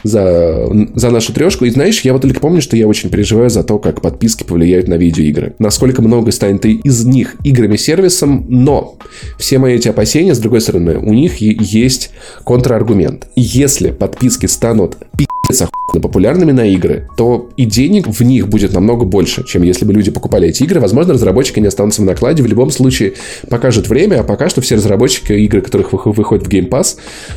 за, 0.05 0.68
за 0.94 1.10
нашу 1.10 1.32
трешку. 1.32 1.64
И 1.64 1.70
знаешь, 1.70 2.02
я 2.02 2.12
вот 2.12 2.23
только 2.23 2.40
помню, 2.40 2.60
что 2.60 2.77
я 2.77 2.86
очень 2.86 3.10
переживаю 3.10 3.51
за 3.51 3.64
то, 3.64 3.78
как 3.78 4.01
подписки 4.01 4.44
повлияют 4.44 4.86
на 4.86 4.94
видеоигры. 4.94 5.55
Насколько 5.59 6.02
много 6.02 6.31
станет 6.31 6.64
из 6.64 7.05
них 7.05 7.35
играми 7.43 7.77
сервисом, 7.77 8.47
но 8.48 8.97
все 9.39 9.59
мои 9.59 9.74
эти 9.74 9.89
опасения, 9.89 10.35
с 10.35 10.39
другой 10.39 10.60
стороны, 10.60 10.98
у 10.98 11.12
них 11.12 11.36
есть 11.39 12.10
контраргумент 12.44 13.27
если 13.37 13.91
подписки 13.91 14.47
станут 14.47 14.97
пи***ц 15.17 15.69
популярными 15.93 16.53
на 16.53 16.67
игры, 16.67 17.09
то 17.17 17.49
и 17.57 17.65
денег 17.65 18.07
в 18.09 18.21
них 18.23 18.49
будет 18.49 18.73
намного 18.73 19.05
больше, 19.05 19.45
чем 19.45 19.63
если 19.63 19.85
бы 19.85 19.93
люди 19.93 20.11
покупали 20.11 20.49
эти 20.49 20.63
игры. 20.63 20.81
Возможно, 20.81 21.15
разработчики 21.15 21.61
не 21.61 21.67
останутся 21.67 22.03
в 22.03 22.05
накладе. 22.05 22.43
В 22.43 22.47
любом 22.47 22.71
случае 22.71 23.15
покажет 23.49 23.89
время, 23.89 24.21
а 24.21 24.23
пока 24.23 24.49
что 24.49 24.61
все 24.61 24.77
разработчики 24.77 25.33
игры, 25.33 25.61
которых 25.61 25.93
выходят 25.93 26.47
в 26.47 26.51
Game 26.51 26.69
Pass, 26.69 26.97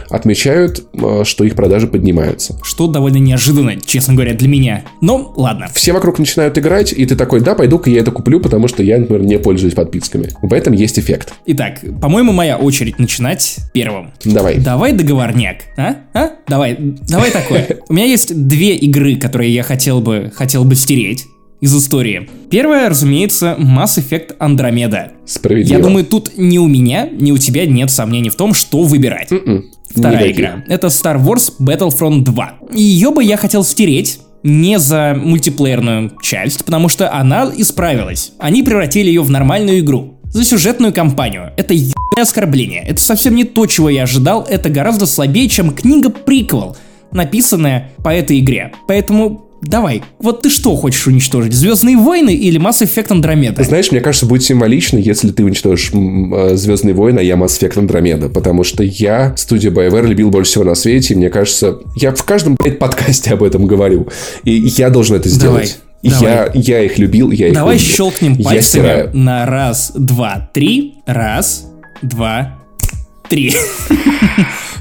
отмечают, 0.10 0.84
э, 0.94 1.24
что 1.24 1.44
их 1.44 1.56
продажи 1.56 1.88
поднимаются. 1.88 2.58
Что 2.64 2.88
довольно 2.88 3.18
неожиданно, 3.18 3.80
честно 3.80 4.14
говоря, 4.14 4.34
для 4.34 4.48
меня. 4.48 4.84
Но 5.02 5.34
ладно. 5.36 5.68
Все 5.74 5.94
вокруг 5.94 6.20
начинают 6.20 6.58
играть, 6.58 6.94
и 6.94 7.06
ты 7.06 7.16
такой, 7.16 7.42
да, 7.42 7.56
пойду-ка 7.56 7.90
я 7.90 8.00
это 8.00 8.12
куплю, 8.12 8.40
потому 8.40 8.68
что 8.68 8.84
я, 8.84 8.98
например, 8.98 9.24
не 9.24 9.40
пользуюсь 9.40 9.74
подписками. 9.74 10.30
В 10.42 10.54
этом 10.54 10.74
есть 10.74 11.00
эффект. 11.00 11.34
Итак, 11.46 11.80
по-моему, 12.02 12.32
моя 12.32 12.58
очередь 12.58 13.00
начинать 13.00 13.58
первым. 13.74 14.12
Давай. 14.24 14.58
Давай 14.58 14.94
договорняк, 14.94 15.58
а? 15.78 15.98
А? 16.14 16.32
Давай, 16.48 16.78
давай 16.80 17.32
такое. 17.32 17.68
У 17.90 17.94
меня 17.94 18.06
есть 18.06 18.34
две 18.48 18.76
игры, 18.76 19.16
которые 19.16 19.54
я 19.54 19.64
хотел 19.64 20.02
бы, 20.02 20.32
хотел 20.36 20.64
бы 20.66 20.76
стереть. 20.76 21.26
из 21.62 21.76
истории. 21.76 22.30
Первое, 22.50 22.88
разумеется, 22.88 23.58
Mass 23.60 23.98
Effect 23.98 24.38
Andromeda. 24.40 25.12
Справедливо. 25.26 25.78
Я 25.78 25.84
думаю, 25.84 26.06
тут 26.06 26.32
ни 26.38 26.58
у 26.58 26.68
меня, 26.68 27.10
ни 27.12 27.32
у 27.34 27.38
тебя 27.38 27.66
нет 27.66 27.92
сомнений 27.92 28.30
в 28.30 28.36
том, 28.36 28.54
что 28.54 28.84
выбирать. 28.84 29.30
М-м, 29.30 29.66
Вторая 29.90 30.20
никаких. 30.20 30.38
игра. 30.38 30.64
Это 30.70 30.88
Star 30.88 31.22
Wars 31.22 31.52
Battlefront 31.60 32.22
2. 32.24 32.54
Ее 32.74 33.12
бы 33.12 33.22
я 33.24 33.36
хотел 33.36 33.66
стереть. 33.66 34.20
Не 34.42 34.80
за 34.80 35.18
мультиплеерную 35.22 36.14
часть, 36.22 36.64
потому 36.64 36.88
что 36.88 37.14
она 37.14 37.52
исправилась. 37.58 38.32
Они 38.40 38.64
превратили 38.64 39.08
ее 39.10 39.22
в 39.22 39.30
нормальную 39.30 39.80
игру. 39.80 40.18
За 40.32 40.46
сюжетную 40.46 40.94
кампанию. 40.94 41.52
Это 41.58 41.74
ебаное 41.74 42.22
оскорбление. 42.22 42.84
Это 42.88 43.02
совсем 43.02 43.36
не 43.36 43.44
то, 43.44 43.66
чего 43.66 43.90
я 43.90 44.04
ожидал. 44.04 44.46
Это 44.50 44.70
гораздо 44.70 45.08
слабее, 45.08 45.50
чем 45.50 45.72
книга-приквел, 45.72 46.78
написанная 47.12 47.92
по 48.04 48.10
этой 48.10 48.40
игре. 48.40 48.72
Поэтому 48.88 49.50
давай, 49.62 50.04
вот 50.20 50.42
ты 50.42 50.50
что 50.50 50.76
хочешь 50.76 51.06
уничтожить? 51.08 51.54
Звездные 51.54 51.98
войны 51.98 52.34
или 52.34 52.60
Mass 52.60 52.82
Effect 52.82 53.10
Andromeda? 53.10 53.64
Знаешь, 53.64 53.92
мне 53.92 54.02
кажется, 54.02 54.26
будет 54.26 54.44
символично, 54.44 54.98
если 54.98 55.32
ты 55.32 55.44
уничтожишь 55.44 55.92
э, 55.94 56.56
Звездные 56.56 56.94
войны, 56.94 57.20
а 57.20 57.22
я 57.22 57.36
Mass 57.36 57.60
Effect 57.60 57.76
Andromeda, 57.76 58.30
потому 58.30 58.64
что 58.64 58.84
я 58.84 59.36
студию 59.36 59.72
BioWare 59.74 60.08
любил 60.08 60.30
больше 60.30 60.52
всего 60.52 60.64
на 60.64 60.76
свете, 60.76 61.14
и 61.14 61.18
мне 61.18 61.30
кажется, 61.30 61.80
я 61.96 62.14
в 62.14 62.24
каждом, 62.24 62.56
блядь, 62.56 62.80
подкасте 62.80 63.34
об 63.34 63.44
этом 63.44 63.66
говорю, 63.66 64.08
и 64.44 64.52
я 64.52 64.90
должен 64.90 65.16
это 65.18 65.30
сделать. 65.30 65.80
Давай. 65.80 65.90
Я, 66.02 66.50
я 66.54 66.82
их 66.82 66.98
любил, 66.98 67.30
я 67.32 67.50
их 67.50 67.54
Давай 67.54 67.76
люблю. 67.76 67.90
щелкнем 67.90 68.42
пальцами 68.42 69.10
на 69.14 69.46
раз, 69.46 69.92
два, 69.94 70.50
три. 70.54 70.96
Раз, 71.06 71.66
два, 72.02 72.59
три. 73.30 73.54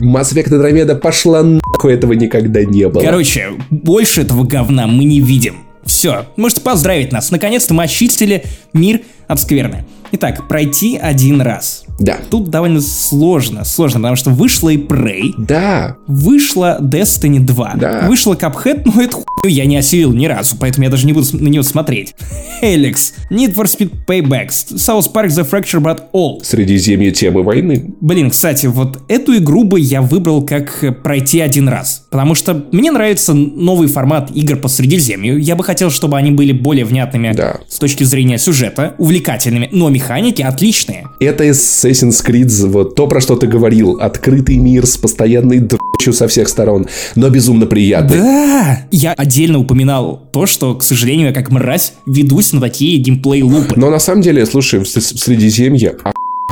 Mass 0.00 0.32
Effect 0.32 0.50
Andromeda 0.50 0.94
пошла 0.94 1.42
нахуй, 1.42 1.92
этого 1.92 2.12
никогда 2.14 2.64
не 2.64 2.88
было. 2.88 3.02
Короче, 3.02 3.50
больше 3.70 4.22
этого 4.22 4.44
говна 4.44 4.86
мы 4.86 5.04
не 5.04 5.20
видим. 5.20 5.56
Все, 5.84 6.26
можете 6.36 6.60
поздравить 6.60 7.12
нас. 7.12 7.30
Наконец-то 7.30 7.74
мы 7.74 7.84
очистили 7.84 8.44
мир 8.72 9.00
от 9.26 9.40
скверны. 9.40 9.86
Итак, 10.12 10.48
пройти 10.48 10.96
один 10.96 11.40
раз. 11.40 11.84
Да. 11.98 12.18
Тут 12.30 12.48
довольно 12.50 12.80
сложно, 12.80 13.64
сложно, 13.64 14.00
потому 14.00 14.16
что 14.16 14.30
вышла 14.30 14.68
и 14.70 14.76
Prey, 14.76 15.32
Да. 15.36 15.96
вышла 16.06 16.78
Destiny 16.80 17.40
2, 17.40 17.72
Да. 17.76 18.04
вышла 18.06 18.34
Cuphead, 18.34 18.82
но 18.84 19.02
эту 19.02 19.24
хуйню 19.26 19.56
я 19.56 19.66
не 19.66 19.76
осилил 19.76 20.12
ни 20.12 20.26
разу, 20.26 20.56
поэтому 20.58 20.84
я 20.84 20.90
даже 20.90 21.06
не 21.06 21.12
буду 21.12 21.26
на 21.32 21.48
нее 21.48 21.62
смотреть. 21.62 22.14
Helix, 22.62 23.12
Need 23.30 23.54
for 23.54 23.64
Speed 23.64 23.92
Payback, 24.06 24.48
South 24.48 25.12
Park 25.12 25.28
The 25.28 25.48
Fracture 25.48 25.80
But 25.82 26.02
All. 26.12 26.42
Средиземье 26.44 27.10
темы 27.10 27.42
войны. 27.42 27.94
Блин, 28.00 28.30
кстати, 28.30 28.66
вот 28.66 29.00
эту 29.08 29.36
игру 29.36 29.64
бы 29.64 29.80
я 29.80 30.02
выбрал 30.02 30.42
как 30.44 30.82
э, 30.84 30.92
пройти 30.92 31.40
один 31.40 31.68
раз. 31.68 32.04
Потому 32.10 32.34
что 32.34 32.64
мне 32.72 32.90
нравится 32.90 33.34
новый 33.34 33.88
формат 33.88 34.30
игр 34.34 34.56
по 34.56 34.68
Средиземью. 34.68 35.38
Я 35.38 35.56
бы 35.56 35.64
хотел, 35.64 35.90
чтобы 35.90 36.16
они 36.16 36.30
были 36.30 36.52
более 36.52 36.84
внятными 36.84 37.32
Да. 37.34 37.58
с 37.68 37.78
точки 37.78 38.04
зрения 38.04 38.38
сюжета, 38.38 38.94
увлекательными, 38.98 39.68
но 39.72 39.88
механики 39.88 40.42
отличные. 40.42 41.04
Это 41.20 41.52
Assassin's 41.88 42.24
Creed, 42.24 42.66
вот 42.68 42.94
то, 42.94 43.06
про 43.06 43.20
что 43.20 43.36
ты 43.36 43.46
говорил. 43.46 43.98
Открытый 44.00 44.56
мир 44.56 44.86
с 44.86 44.96
постоянной 44.96 45.58
дрочью 45.58 46.12
со 46.12 46.28
всех 46.28 46.48
сторон, 46.48 46.86
но 47.14 47.28
безумно 47.30 47.66
приятный. 47.66 48.18
Да! 48.18 48.80
Я 48.90 49.12
отдельно 49.12 49.58
упоминал 49.58 50.28
то, 50.32 50.46
что, 50.46 50.74
к 50.74 50.82
сожалению, 50.82 51.28
я 51.28 51.32
как 51.32 51.50
мразь 51.50 51.94
ведусь 52.06 52.52
на 52.52 52.60
такие 52.60 53.00
геймплей-лупы. 53.02 53.74
Но 53.76 53.90
на 53.90 53.98
самом 53.98 54.22
деле, 54.22 54.46
слушай, 54.46 54.80
в 54.80 54.86
Средиземье 54.86 55.96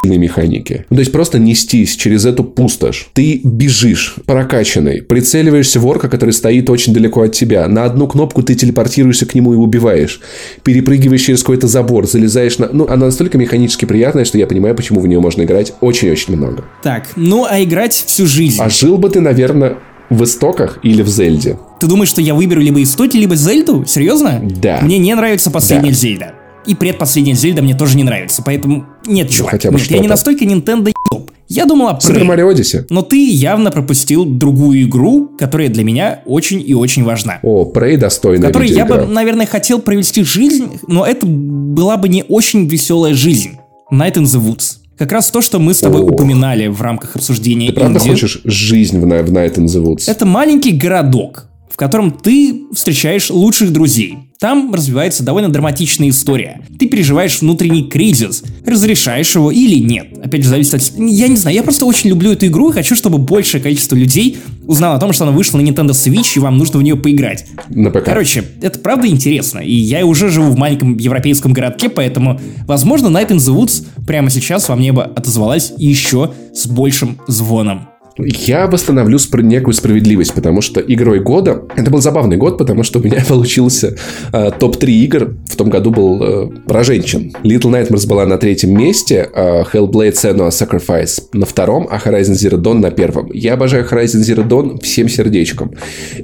механики. 0.05 0.86
Ну, 0.90 0.97
То 0.97 1.01
есть 1.01 1.12
просто 1.12 1.39
нестись 1.39 1.97
через 1.97 2.24
эту 2.24 2.44
пустошь. 2.44 3.09
Ты 3.12 3.40
бежишь, 3.43 4.16
прокачанный, 4.27 5.02
прицеливаешься 5.02 5.81
в 5.81 5.86
орка, 5.86 6.09
который 6.09 6.31
стоит 6.31 6.70
очень 6.70 6.93
далеко 6.93 7.23
от 7.23 7.32
тебя. 7.32 7.66
На 7.68 7.85
одну 7.85 8.06
кнопку 8.06 8.43
ты 8.43 8.55
телепортируешься 8.55 9.27
к 9.27 9.35
нему 9.35 9.52
и 9.55 9.56
убиваешь. 9.56 10.20
Перепрыгиваешь 10.62 11.23
через 11.23 11.40
какой-то 11.40 11.66
забор, 11.66 12.06
залезаешь 12.06 12.59
на... 12.59 12.68
Ну, 12.73 12.86
она 12.89 13.06
настолько 13.06 13.39
механически 13.39 13.85
приятная, 13.85 14.24
что 14.24 14.39
я 14.39 14.47
понимаю, 14.47 14.74
почему 14.74 15.01
в 15.01 15.06
нее 15.06 15.20
можно 15.20 15.43
играть 15.43 15.73
очень-очень 15.81 16.36
много. 16.36 16.64
Так, 16.82 17.09
ну 17.16 17.47
а 17.48 17.62
играть 17.62 17.93
всю 17.93 18.27
жизнь. 18.27 18.60
А 18.60 18.68
жил 18.68 18.98
бы 18.98 19.09
ты, 19.10 19.20
наверное, 19.20 19.78
в 20.10 20.23
истоках 20.24 20.78
или 20.82 21.02
в 21.02 21.09
Зельде? 21.09 21.59
Ты 21.81 21.86
думаешь, 21.89 22.09
что 22.09 22.20
я 22.20 22.35
выберу 22.35 22.60
либо 22.60 22.82
Истоки, 22.82 23.16
либо 23.16 23.35
Зельду? 23.36 23.85
Серьезно? 23.86 24.40
Да. 24.43 24.81
Мне 24.82 24.98
не 24.98 25.14
нравится 25.14 25.51
последняя 25.51 25.90
Да. 25.90 25.97
Зельда. 25.97 26.35
И 26.67 26.75
предпоследняя 26.75 27.37
Зельда 27.37 27.63
мне 27.63 27.75
тоже 27.75 27.97
не 27.97 28.05
нравится, 28.05 28.43
поэтому 28.45 28.87
нет, 29.07 29.31
чувак. 29.31 29.53
хотя 29.53 29.71
бы 29.71 29.79
нет, 29.79 29.91
я 29.91 29.99
не 29.99 30.09
настолько 30.09 30.45
Nintendo 30.45 30.93
еб. 31.13 31.31
Я 31.49 31.65
думал 31.65 31.89
о 31.89 32.01
Супер. 32.01 32.25
Марио 32.25 32.49
Одиссе? 32.49 32.87
Но 32.91 33.03
ты 33.03 33.25
явно 33.31 33.71
пропустил 33.71 34.25
другую 34.25 34.83
игру, 34.83 35.31
которая 35.39 35.69
для 35.69 35.85
меня 35.85 36.23
очень 36.27 36.63
и 36.67 36.75
очень 36.75 37.05
важна. 37.05 37.39
О, 37.43 37.71
Prey 37.73 37.97
достойная 37.97 38.49
В 38.49 38.53
которой 38.53 38.69
я 38.69 38.85
бы, 38.85 39.07
наверное, 39.07 39.47
хотел 39.47 39.79
провести 39.79 40.25
жизнь, 40.25 40.81
но 40.89 41.07
это 41.07 41.25
была 41.25 41.97
бы 41.97 42.09
не 42.09 42.25
очень 42.29 42.67
веселая 42.67 43.15
жизнь. 43.15 43.59
Night 43.93 44.15
in 44.15 44.25
the 44.25 44.41
Woods. 44.41 44.79
Как 44.99 45.13
раз 45.13 45.31
то, 45.31 45.41
что 45.41 45.59
мы 45.59 45.75
с 45.75 45.81
тобой 45.81 46.01
О. 46.01 46.05
упоминали 46.07 46.67
в 46.67 46.81
рамках 46.83 47.17
обсуждения 47.17 47.69
Ты 47.69 47.75
правда 47.75 47.99
инди. 48.01 48.09
хочешь 48.09 48.41
жизнь 48.45 48.99
в, 48.99 49.03
в 49.03 49.07
Night 49.07 49.55
in 49.55 49.67
the 49.67 49.83
Woods? 49.83 50.05
Это 50.11 50.27
маленький 50.27 50.73
городок, 50.73 51.47
в 51.71 51.77
котором 51.77 52.11
ты 52.11 52.65
встречаешь 52.73 53.31
лучших 53.31 53.73
друзей. 53.73 54.19
Там 54.39 54.73
развивается 54.75 55.23
довольно 55.23 55.49
драматичная 55.49 56.11
история. 56.11 56.61
Ты 56.79 56.87
переживаешь 56.87 57.41
внутренний 57.41 57.89
кризис, 57.89 58.45
разрешаешь 58.67 59.35
его 59.35 59.51
или 59.51 59.77
нет. 59.77 60.09
Опять 60.23 60.43
же, 60.43 60.51
зависит 60.51 60.75
от... 60.75 60.83
Я 60.99 61.29
не 61.29 61.37
знаю, 61.37 61.57
я 61.57 61.63
просто 61.63 61.87
очень 61.87 62.11
люблю 62.11 62.33
эту 62.33 62.47
игру 62.47 62.71
и 62.71 62.73
хочу, 62.73 62.95
чтобы 62.95 63.17
большее 63.17 63.63
количество 63.63 63.97
людей 63.97 64.37
узнало 64.67 64.97
о 64.97 65.01
том, 65.01 65.15
что 65.15 65.25
она 65.25 65.33
вышла 65.33 65.59
на 65.59 65.63
Nintendo 65.63 65.91
Switch 65.91 66.37
и 66.37 66.41
вам 66.41 66.59
нужно 66.59 66.79
в 66.79 66.83
нее 66.83 66.97
поиграть. 66.97 67.47
На 67.71 67.91
ПК. 67.91 68.05
Короче, 68.05 68.45
это 68.61 68.79
правда 68.79 69.07
интересно, 69.09 69.61
и 69.61 69.75
я 69.75 70.05
уже 70.05 70.29
живу 70.29 70.51
в 70.51 70.59
маленьком 70.59 70.99
европейском 70.99 71.55
городке, 71.55 71.89
поэтому, 71.89 72.39
возможно, 72.67 73.07
Night 73.07 73.31
in 73.31 73.37
the 73.37 73.57
Woods 73.57 73.87
прямо 74.07 74.29
сейчас 74.29 74.69
во 74.69 74.77
мне 74.77 74.93
бы 74.93 75.03
отозвалась 75.03 75.73
еще 75.79 76.33
с 76.53 76.67
большим 76.67 77.19
звоном. 77.27 77.89
Я 78.19 78.67
восстановлю 78.67 79.19
спр- 79.19 79.43
некую 79.43 79.75
справедливость, 79.75 80.33
потому 80.33 80.63
что 80.63 80.81
игрой 80.81 81.21
года... 81.21 81.63
Это 81.77 81.91
был 81.91 82.01
забавный 82.01 82.37
год, 82.37 82.57
потому 82.57 82.83
что 82.83 82.99
у 82.99 83.03
меня 83.03 83.23
получился 83.29 83.97
э, 84.33 84.51
топ-3 84.59 84.87
игр. 84.91 85.37
В 85.47 85.57
том 85.57 85.69
году 85.69 85.91
был 85.91 86.23
э, 86.23 86.47
про 86.67 86.83
женщин. 86.83 87.33
Little 87.43 87.71
Nightmares 87.71 88.07
была 88.09 88.25
на 88.27 88.39
третьем 88.39 88.77
месте, 88.77 89.29
э, 89.35 89.65
Hellblade 89.73 90.15
Senua 90.15 90.49
Sacrifice 90.49 91.23
на 91.33 91.45
втором, 91.45 91.89
а 91.91 91.99
Horizon 91.99 92.35
Zero 92.35 92.57
Dawn 92.61 92.79
на 92.79 92.91
первом. 92.91 93.31
Я 93.33 93.55
обожаю 93.55 93.85
Horizon 93.85 94.23
Zero 94.23 94.47
Dawn 94.47 94.81
всем 94.83 95.09
сердечком. 95.09 95.73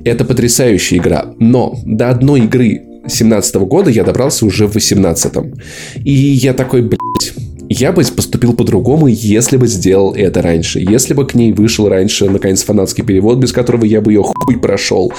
Это 0.04 0.24
потрясающая 0.24 0.98
игра. 0.98 1.34
Но 1.38 1.78
до 1.84 2.08
одной 2.08 2.40
игры 2.42 2.82
17 3.06 3.56
года 3.56 3.90
я 3.90 4.04
добрался 4.04 4.46
уже 4.46 4.66
в 4.66 4.74
18 4.74 5.32
И 6.04 6.12
я 6.12 6.54
такой, 6.54 6.82
блядь, 6.82 7.34
я 7.72 7.92
бы 7.92 8.02
поступил 8.04 8.54
по-другому, 8.54 9.06
если 9.06 9.56
бы 9.56 9.66
сделал 9.66 10.14
это 10.14 10.42
раньше. 10.42 10.80
Если 10.80 11.14
бы 11.14 11.26
к 11.26 11.34
ней 11.34 11.52
вышел 11.52 11.88
раньше, 11.88 12.28
наконец, 12.28 12.62
фанатский 12.62 13.04
перевод, 13.04 13.38
без 13.38 13.52
которого 13.52 13.84
я 13.84 14.00
бы 14.00 14.12
ее 14.12 14.22
хуй 14.22 14.58
прошел. 14.58 15.12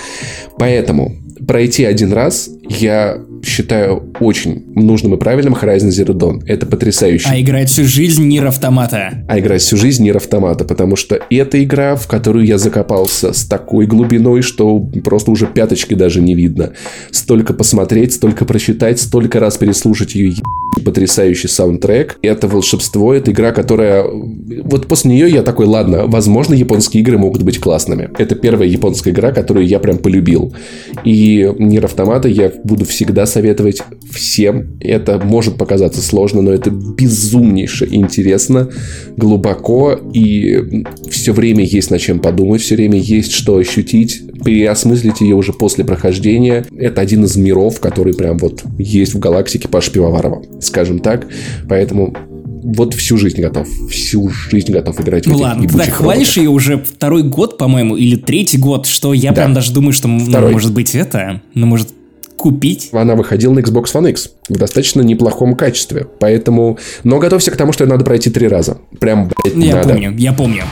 Поэтому 0.58 1.16
пройти 1.48 1.84
один 1.86 2.14
раз 2.14 2.50
я 2.68 3.18
считаю 3.44 4.12
очень 4.20 4.64
нужным 4.76 5.16
и 5.16 5.18
правильным 5.18 5.54
Horizon 5.54 5.90
Zero 5.90 6.14
Dawn. 6.14 6.44
Это 6.48 6.66
потрясающе. 6.66 7.28
А 7.30 7.40
играть 7.40 7.70
всю 7.70 7.84
жизнь 7.84 8.26
Нир 8.28 8.48
Автомата. 8.48 9.26
А 9.28 9.40
играть 9.40 9.62
всю 9.62 9.78
жизнь 9.78 10.04
Нир 10.04 10.18
Автомата, 10.18 10.66
потому 10.66 10.96
что 10.96 11.20
это 11.30 11.64
игра, 11.64 11.96
в 11.96 12.08
которую 12.08 12.46
я 12.46 12.58
закопался 12.58 13.34
с 13.34 13.46
такой 13.46 13.86
глубиной, 13.86 14.42
что 14.42 14.80
просто 15.04 15.32
уже 15.32 15.48
пяточки 15.48 15.94
даже 15.94 16.22
не 16.22 16.36
видно. 16.36 16.74
Столько 17.12 17.54
посмотреть, 17.54 18.14
столько 18.14 18.46
прочитать, 18.46 19.00
столько 19.00 19.40
раз 19.40 19.58
переслушать 19.58 20.16
ее 20.16 20.34
потрясающий 20.84 21.48
саундтрек. 21.48 22.18
Это 22.22 22.48
волшебство, 22.48 23.14
это 23.14 23.32
игра, 23.32 23.52
которая... 23.52 24.06
Вот 24.64 24.88
после 24.88 25.12
нее 25.12 25.30
я 25.30 25.44
такой, 25.44 25.66
ладно, 25.66 26.08
возможно, 26.08 26.54
японские 26.54 27.02
игры 27.02 27.18
могут 27.18 27.44
быть 27.44 27.60
классными. 27.60 28.10
Это 28.18 28.36
первая 28.36 28.68
японская 28.68 29.14
игра, 29.14 29.32
которую 29.32 29.68
я 29.68 29.80
прям 29.80 29.98
полюбил. 29.98 30.54
И 31.04 31.50
Нир 31.60 31.86
Автомата 31.86 32.28
я 32.28 32.52
буду 32.64 32.86
всегда 32.86 33.26
советовать 33.34 33.82
всем. 34.12 34.78
Это 34.80 35.20
может 35.20 35.58
показаться 35.58 36.02
сложно, 36.02 36.42
но 36.42 36.52
это 36.52 36.70
безумнейше 36.70 37.88
интересно, 37.92 38.70
глубоко, 39.18 40.00
и 40.14 40.86
все 41.10 41.34
время 41.34 41.64
есть 41.66 41.92
над 41.92 42.00
чем 42.00 42.20
подумать, 42.20 42.62
все 42.62 42.76
время 42.76 43.00
есть 43.00 43.34
что 43.34 43.58
ощутить, 43.58 44.22
переосмыслить 44.44 45.22
ее 45.22 45.36
уже 45.36 45.54
после 45.54 45.84
прохождения. 45.84 46.66
Это 46.78 47.02
один 47.02 47.24
из 47.26 47.36
миров, 47.36 47.80
который 47.80 48.14
прям 48.14 48.38
вот 48.38 48.64
есть 48.78 49.14
в 49.14 49.20
галактике 49.20 49.68
Паши 49.68 49.92
Пивоварова, 49.92 50.44
скажем 50.62 51.00
так. 51.00 51.28
Поэтому 51.68 52.16
вот 52.64 52.94
всю 52.94 53.18
жизнь 53.18 53.42
готов. 53.42 53.68
Всю 53.90 54.30
жизнь 54.30 54.72
готов 54.72 55.00
играть 55.02 55.26
в 55.26 55.30
Ну 55.30 55.38
ладно, 55.38 55.68
ты 55.68 55.78
так 55.78 55.90
хвалишь 55.90 56.38
ее 56.38 56.50
уже 56.50 56.78
второй 56.78 57.24
год, 57.24 57.58
по-моему, 57.58 57.96
или 57.98 58.16
третий 58.16 58.58
год, 58.58 58.86
что 58.86 59.14
я 59.14 59.32
Да. 59.32 59.42
прям 59.42 59.54
даже 59.54 59.74
думаю, 59.74 59.94
что, 59.94 60.08
ну, 60.08 60.50
может 60.52 60.74
быть, 60.74 60.96
это, 60.96 61.42
ну, 61.54 61.66
может, 61.68 61.90
купить. 62.44 62.90
Она 62.92 63.16
выходила 63.16 63.54
на 63.54 63.60
Xbox 63.60 63.86
One 63.94 64.10
X 64.10 64.32
в 64.50 64.58
достаточно 64.58 65.02
неплохом 65.02 65.56
качестве. 65.56 66.06
Поэтому... 66.20 66.78
Но 67.06 67.18
готовься 67.20 67.52
к 67.52 67.56
тому, 67.56 67.72
что 67.72 67.86
ее 67.86 67.90
надо 67.90 68.04
пройти 68.04 68.30
три 68.30 68.50
раза. 68.50 68.80
Прям, 69.00 69.30
блядь, 69.30 69.56
Я 69.56 69.76
надо. 69.78 69.90
помню, 69.94 70.14
я 70.18 70.34
помню. 70.34 70.64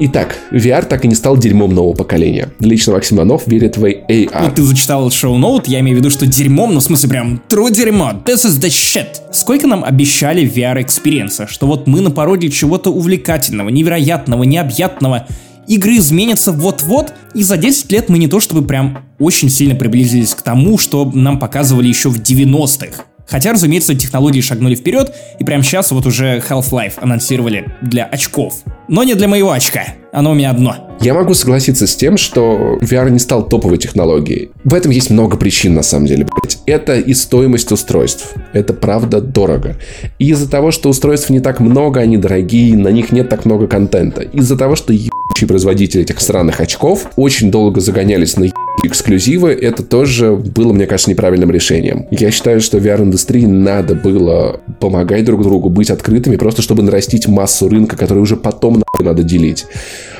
Итак, 0.00 0.36
VR 0.50 0.84
так 0.84 1.04
и 1.04 1.08
не 1.08 1.14
стал 1.14 1.36
дерьмом 1.36 1.72
нового 1.72 1.94
поколения. 1.94 2.48
Лично 2.58 2.94
Максим 2.94 3.18
Иванов 3.18 3.46
верит 3.46 3.76
в 3.76 3.84
AR. 3.84 4.30
Ну, 4.42 4.50
ты 4.52 4.62
зачитал 4.62 5.08
шоу-ноут, 5.12 5.68
я 5.68 5.78
имею 5.78 5.96
в 5.96 6.00
виду, 6.00 6.10
что 6.10 6.26
дерьмом, 6.26 6.74
ну, 6.74 6.80
в 6.80 6.82
смысле, 6.82 7.08
прям, 7.08 7.40
true 7.48 7.70
дерьмо, 7.72 8.14
this 8.24 8.44
is 8.44 8.60
the 8.60 8.68
shit. 8.68 9.06
Сколько 9.32 9.68
нам 9.68 9.84
обещали 9.84 10.42
VR-experience 10.42 11.32
а, 11.32 11.46
что 11.46 11.68
вот 11.68 11.86
мы 11.86 12.00
на 12.00 12.10
пороге 12.10 12.50
чего-то 12.50 12.90
увлекательного, 12.90 13.68
невероятного, 13.68 14.42
необъятного, 14.42 15.28
игры 15.66 15.96
изменятся 15.96 16.52
вот-вот, 16.52 17.12
и 17.34 17.42
за 17.42 17.56
10 17.56 17.90
лет 17.92 18.08
мы 18.08 18.18
не 18.18 18.28
то 18.28 18.40
чтобы 18.40 18.66
прям 18.66 19.04
очень 19.18 19.50
сильно 19.50 19.74
приблизились 19.74 20.34
к 20.34 20.42
тому, 20.42 20.78
что 20.78 21.10
нам 21.12 21.38
показывали 21.38 21.88
еще 21.88 22.08
в 22.08 22.20
90-х. 22.20 23.04
Хотя, 23.26 23.52
разумеется, 23.52 23.94
технологии 23.94 24.40
шагнули 24.40 24.74
вперед, 24.74 25.14
и 25.38 25.44
прямо 25.44 25.62
сейчас 25.62 25.90
вот 25.92 26.06
уже 26.06 26.42
Half-Life 26.48 26.94
анонсировали 26.96 27.66
для 27.80 28.04
очков. 28.04 28.62
Но 28.88 29.02
не 29.02 29.14
для 29.14 29.28
моего 29.28 29.52
очка, 29.52 29.84
оно 30.12 30.32
у 30.32 30.34
меня 30.34 30.50
одно. 30.50 30.76
Я 31.00 31.14
могу 31.14 31.34
согласиться 31.34 31.86
с 31.86 31.96
тем, 31.96 32.16
что 32.16 32.78
VR 32.80 33.10
не 33.10 33.18
стал 33.18 33.48
топовой 33.48 33.78
технологией. 33.78 34.50
В 34.62 34.74
этом 34.74 34.90
есть 34.90 35.10
много 35.10 35.36
причин, 35.36 35.74
на 35.74 35.82
самом 35.82 36.06
деле, 36.06 36.24
блять. 36.24 36.58
Это 36.66 36.98
и 36.98 37.14
стоимость 37.14 37.72
устройств. 37.72 38.34
Это 38.52 38.72
правда 38.72 39.20
дорого. 39.20 39.76
И 40.18 40.30
из-за 40.30 40.48
того, 40.48 40.70
что 40.70 40.88
устройств 40.88 41.30
не 41.30 41.40
так 41.40 41.60
много, 41.60 42.00
они 42.00 42.16
дорогие, 42.16 42.76
на 42.76 42.88
них 42.88 43.10
нет 43.10 43.28
так 43.28 43.44
много 43.44 43.66
контента. 43.66 44.22
Из-за 44.22 44.56
того, 44.56 44.76
что 44.76 44.92
ебучие 44.92 45.48
производители 45.48 46.02
этих 46.02 46.20
странных 46.20 46.60
очков 46.60 47.06
очень 47.16 47.50
долго 47.50 47.80
загонялись 47.80 48.36
на 48.36 48.44
эксклюзивы, 48.82 49.50
это 49.50 49.82
тоже 49.82 50.32
было, 50.32 50.72
мне 50.72 50.86
кажется, 50.86 51.10
неправильным 51.10 51.50
решением. 51.50 52.06
Я 52.10 52.30
считаю, 52.30 52.60
что 52.60 52.78
VR-индустрии 52.78 53.46
надо 53.46 53.94
было 53.94 54.60
помогать 54.80 55.24
друг 55.24 55.42
другу, 55.42 55.68
быть 55.68 55.90
открытыми, 55.90 56.36
просто 56.36 56.62
чтобы 56.62 56.82
нарастить 56.82 57.26
массу 57.26 57.68
рынка, 57.68 57.96
который 57.96 58.18
уже 58.18 58.36
потом 58.36 58.82
надо 59.00 59.22
делить. 59.22 59.66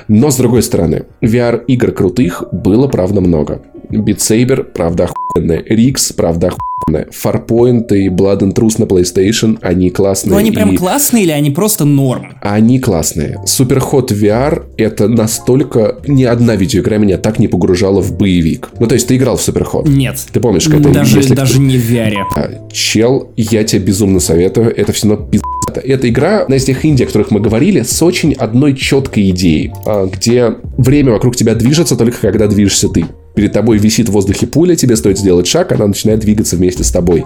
Но, 0.09 0.31
с 0.31 0.36
другой 0.36 0.62
стороны, 0.62 1.05
VR-игр 1.22 1.93
крутых 1.93 2.44
было, 2.52 2.89
правда, 2.89 3.20
много. 3.20 3.62
Beat 3.90 4.18
Saber, 4.18 4.64
правда, 4.64 5.05
охуенная. 5.05 5.62
Rix, 5.62 6.14
правда, 6.14 6.48
охуенная. 6.48 6.73
Farpoint 6.89 7.94
и 7.94 8.09
Blood 8.09 8.40
and 8.40 8.55
Truth 8.55 8.77
на 8.78 8.85
PlayStation, 8.85 9.59
они 9.62 9.90
классные. 9.90 10.32
Ну, 10.32 10.36
они 10.36 10.51
прям 10.51 10.73
и... 10.73 10.77
классные 10.77 11.24
или 11.24 11.32
они 11.32 11.51
просто 11.51 11.85
норм? 11.85 12.36
Они 12.40 12.78
классные. 12.78 13.40
Superhot 13.47 14.09
VR— 14.09 14.65
это 14.77 15.09
настолько... 15.09 15.97
Ни 16.06 16.24
одна 16.24 16.56
видеоигра 16.56 16.97
меня 16.97 17.19
так 17.19 17.39
не 17.39 17.48
погружала 17.48 18.01
в 18.01 18.16
боевик. 18.16 18.70
Ну, 18.78 18.86
то 18.86 18.94
есть 18.94 19.09
ты 19.09 19.16
играл 19.16 19.36
в 19.36 19.47
Superhot? 19.47 19.89
Нет. 19.89 20.19
Ты 20.32 20.40
помнишь, 20.40 20.66
как 20.66 20.81
это... 20.81 20.90
Даже, 20.90 21.19
если 21.19 21.35
даже 21.35 21.59
не 21.61 21.78
в 21.78 21.90
VR. 21.90 22.24
А, 22.36 22.69
чел, 22.73 23.32
я 23.36 23.65
тебе 23.65 23.82
безумно 23.82 24.20
советую. 24.20 24.74
Это 24.77 24.93
все 24.93 25.09
равно 25.09 25.27
пиздец 25.27 25.44
это 25.82 26.09
игра, 26.09 26.43
одна 26.43 26.56
из 26.56 26.65
тех 26.65 26.85
инди, 26.85 27.02
о 27.02 27.06
которых 27.06 27.31
мы 27.31 27.40
говорили, 27.40 27.82
с 27.82 28.02
очень 28.02 28.32
одной 28.32 28.77
четкой 28.77 29.31
идеей, 29.31 29.73
а, 29.86 30.06
где 30.06 30.55
время 30.77 31.12
вокруг 31.12 31.36
тебя 31.36 31.55
движется 31.55 31.97
только 31.97 32.19
когда 32.20 32.47
движешься 32.47 32.89
ты 32.89 33.06
перед 33.35 33.52
тобой 33.52 33.78
висит 33.78 34.09
в 34.09 34.12
воздухе 34.12 34.47
пуля, 34.47 34.77
тебе 34.77 34.97
стоит 34.97 35.19
сделать 35.19 35.47
шаг, 35.47 35.73
она 35.73 35.86
начинает 35.86 36.20
двигаться 36.20 36.56
вместе 36.56 36.85
с 36.85 36.90
тобой. 36.90 37.24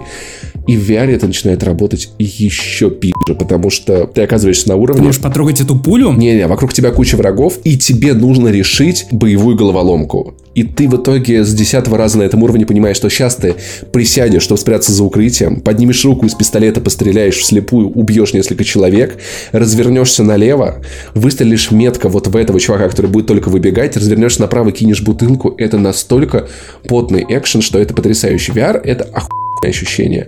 И 0.67 0.77
в 0.77 0.89
VR 0.89 1.11
это 1.11 1.27
начинает 1.27 1.63
работать 1.63 2.11
еще 2.19 2.89
пизже, 2.89 3.35
потому 3.37 3.69
что 3.69 4.05
ты 4.07 4.21
оказываешься 4.21 4.69
на 4.69 4.75
уровне... 4.75 5.01
Ты 5.01 5.05
можешь 5.05 5.21
потрогать 5.21 5.61
эту 5.61 5.75
пулю? 5.77 6.11
Не-не, 6.13 6.47
вокруг 6.47 6.73
тебя 6.73 6.91
куча 6.91 7.15
врагов, 7.15 7.59
и 7.63 7.77
тебе 7.77 8.13
нужно 8.13 8.49
решить 8.49 9.05
боевую 9.11 9.55
головоломку. 9.55 10.35
И 10.59 10.63
ты 10.63 10.89
в 10.89 11.01
итоге 11.01 11.45
с 11.45 11.53
десятого 11.53 11.97
раза 11.97 12.17
на 12.17 12.23
этом 12.23 12.43
уровне 12.43 12.65
понимаешь, 12.65 12.97
что 12.97 13.07
сейчас 13.09 13.35
ты 13.37 13.55
присядешь, 13.93 14.41
чтобы 14.41 14.59
спрятаться 14.59 14.91
за 14.91 15.05
укрытием, 15.05 15.61
поднимешь 15.61 16.03
руку 16.03 16.25
из 16.25 16.33
пистолета, 16.33 16.81
постреляешь 16.81 17.37
вслепую, 17.37 17.89
убьешь 17.89 18.33
несколько 18.33 18.65
человек, 18.65 19.19
развернешься 19.53 20.21
налево, 20.21 20.81
выстрелишь 21.15 21.71
метко 21.71 22.09
вот 22.09 22.27
в 22.27 22.35
этого 22.35 22.59
чувака, 22.59 22.89
который 22.89 23.09
будет 23.09 23.27
только 23.27 23.47
выбегать, 23.47 23.95
развернешься 23.95 24.41
направо, 24.41 24.73
кинешь 24.73 25.01
бутылку. 25.01 25.55
Это 25.57 25.77
настолько 25.77 26.49
потный 26.89 27.25
экшен, 27.29 27.61
что 27.61 27.79
это 27.79 27.93
потрясающий 27.93 28.51
VR. 28.51 28.81
Это 28.83 29.05
охуенно 29.05 29.29
ощущение. 29.63 30.27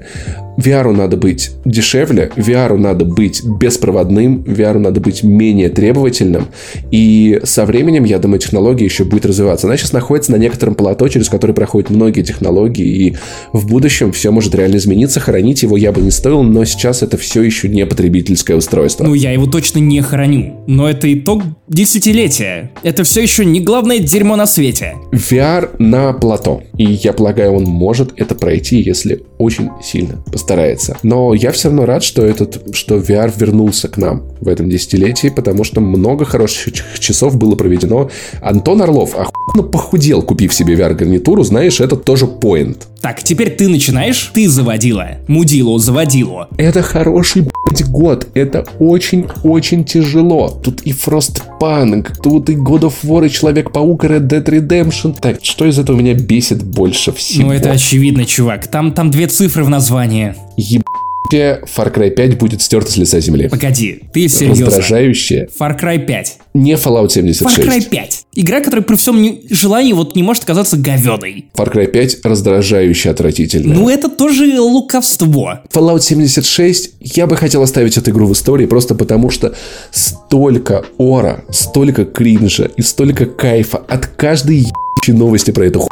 VR 0.58 0.92
надо 0.92 1.18
быть 1.18 1.52
дешевле, 1.66 2.32
VR 2.36 2.78
надо 2.78 3.06
быть 3.06 3.44
беспроводным, 3.44 4.44
VR 4.44 4.78
надо 4.78 5.00
быть 5.00 5.24
менее 5.24 5.70
требовательным. 5.70 6.48
И 6.92 7.40
со 7.44 7.66
временем, 7.66 8.04
я 8.04 8.20
думаю, 8.20 8.40
технология 8.40 8.86
еще 8.86 9.04
будет 9.04 9.26
развиваться. 9.26 9.68
Она 9.68 9.78
сейчас 9.78 9.94
находится 9.94 10.32
на 10.32 10.38
некотором 10.38 10.76
плато, 10.76 11.08
через 11.08 11.30
который 11.30 11.56
проходят 11.56 11.90
многие 11.90 12.24
технологии, 12.24 12.86
и 12.86 13.16
в 13.54 13.68
будущем 13.68 14.12
все 14.12 14.32
может 14.32 14.56
реально 14.56 14.78
измениться. 14.78 15.20
Хоронить 15.20 15.64
его 15.64 15.78
я 15.78 15.92
бы 15.92 16.02
не 16.02 16.12
стоил, 16.12 16.44
но 16.44 16.66
сейчас 16.66 17.04
это 17.04 17.18
все 17.18 17.42
еще 17.42 17.70
не 17.70 17.86
потребительское 17.86 18.58
устройство. 18.58 19.04
Ну, 19.04 19.14
я 19.14 19.32
его 19.32 19.46
точно 19.46 19.80
не 19.80 20.02
хороню. 20.02 20.64
Но 20.68 20.90
это 20.90 21.12
итог 21.14 21.44
десятилетия. 21.68 22.72
Это 22.84 23.04
все 23.04 23.22
еще 23.22 23.46
не 23.46 23.60
главное 23.62 24.00
дерьмо 24.00 24.36
на 24.36 24.46
свете. 24.46 24.96
VR 25.12 25.70
на 25.80 26.14
плато. 26.14 26.64
И 26.78 26.84
я 26.84 27.14
полагаю, 27.14 27.54
он 27.54 27.64
может 27.64 28.14
это 28.18 28.36
пройти, 28.36 28.82
если 28.82 29.24
очень 29.38 29.70
сильно 29.82 30.24
постарается. 30.42 30.98
Но 31.04 31.34
я 31.36 31.52
все 31.52 31.68
равно 31.68 31.86
рад, 31.86 32.04
что, 32.04 32.26
этот, 32.26 32.76
что 32.76 32.98
VR 32.98 33.32
вернулся 33.38 33.88
к 33.88 33.98
нам 33.98 34.24
в 34.42 34.48
этом 34.48 34.70
десятилетии, 34.70 35.30
потому 35.30 35.64
что 35.64 35.82
много 35.82 36.26
хороших 36.26 36.74
часов 37.00 37.38
было 37.38 37.56
проведено. 37.56 38.10
Антон 38.42 38.82
Орлов 38.82 39.16
охуенно 39.16 39.70
похудел, 39.70 40.24
купив 40.24 40.54
себе 40.54 40.74
VR-гарнитуру, 40.76 41.44
знаешь, 41.44 41.80
это 41.80 41.96
тоже 41.96 42.26
поинт. 42.26 42.88
Так, 43.02 43.24
теперь 43.24 43.50
ты 43.50 43.68
начинаешь, 43.68 44.32
ты 44.32 44.48
заводила. 44.48 45.18
Мудилу 45.28 45.80
заводилу. 45.80 46.46
Это 46.58 46.84
хороший, 46.84 47.42
блядь, 47.42 47.90
год. 47.90 48.28
Это 48.36 48.64
очень-очень 48.78 49.84
тяжело. 49.86 50.50
Тут 50.50 50.82
и 50.84 50.92
Frostpunk, 50.92 52.14
тут 52.22 52.52
и 52.52 52.56
God 52.56 52.82
of 52.82 52.94
War, 53.04 53.26
и 53.26 53.30
Человек-паук, 53.30 54.06
и 54.06 54.08
Red 54.08 54.28
Dead 54.28 54.46
Redemption. 54.46 55.18
Так, 55.20 55.40
что 55.42 55.66
из 55.66 55.80
этого 55.80 55.98
меня 55.98 56.14
бесит 56.14 56.64
больше 56.64 57.12
всего? 57.12 57.48
Ну, 57.48 57.54
это 57.54 57.72
очевидно, 57.72 58.26
чувак. 58.26 58.68
Там, 58.68 58.94
там 58.94 59.10
две 59.10 59.26
цифры 59.26 59.64
в 59.64 59.70
названии. 59.70 60.36
Еб 60.56 60.84
Far 61.32 61.94
Cry 61.94 62.10
5 62.10 62.38
будет 62.38 62.62
стерта 62.62 62.92
с 62.92 62.98
лица 62.98 63.20
земли. 63.20 63.48
Погоди, 63.48 64.02
ты 64.14 64.28
серьезно? 64.28 64.66
Раздражающее. 64.66 65.48
Far 65.58 65.80
Cry 65.80 66.06
5. 66.06 66.38
Не 66.54 66.74
Fallout 66.74 67.10
76. 67.10 67.60
Far 67.60 67.68
Cry 67.68 67.90
5. 67.90 68.26
Игра, 68.36 68.60
которая 68.60 68.84
при 68.84 68.96
всем 68.96 69.22
не... 69.22 69.42
желании 69.50 69.94
вот 69.94 70.16
не 70.16 70.24
может 70.24 70.44
казаться 70.46 70.78
говёной. 70.78 71.46
Far 71.54 71.74
Cry 71.74 71.88
5 71.88 72.20
раздражающе 72.24 73.10
отвратительно. 73.10 73.74
Ну 73.74 73.90
это 73.90 74.10
тоже 74.10 74.60
лукавство. 74.60 75.64
Fallout 75.74 76.02
76, 76.02 76.92
я 77.00 77.28
бы 77.28 77.38
хотел 77.38 77.62
оставить 77.62 77.98
эту 77.98 78.12
игру 78.12 78.28
в 78.28 78.34
истории 78.34 78.66
просто 78.66 78.96
потому, 78.96 79.30
что 79.30 79.56
столько 79.92 80.84
ора, 80.98 81.46
столько 81.50 82.06
кринжа 82.06 82.70
и 82.76 82.82
столько 82.82 83.26
кайфа 83.26 83.78
от 83.78 84.08
каждой 84.08 84.68
новости 85.08 85.52
про 85.52 85.66
эту 85.66 85.80
хуйню. 85.80 85.91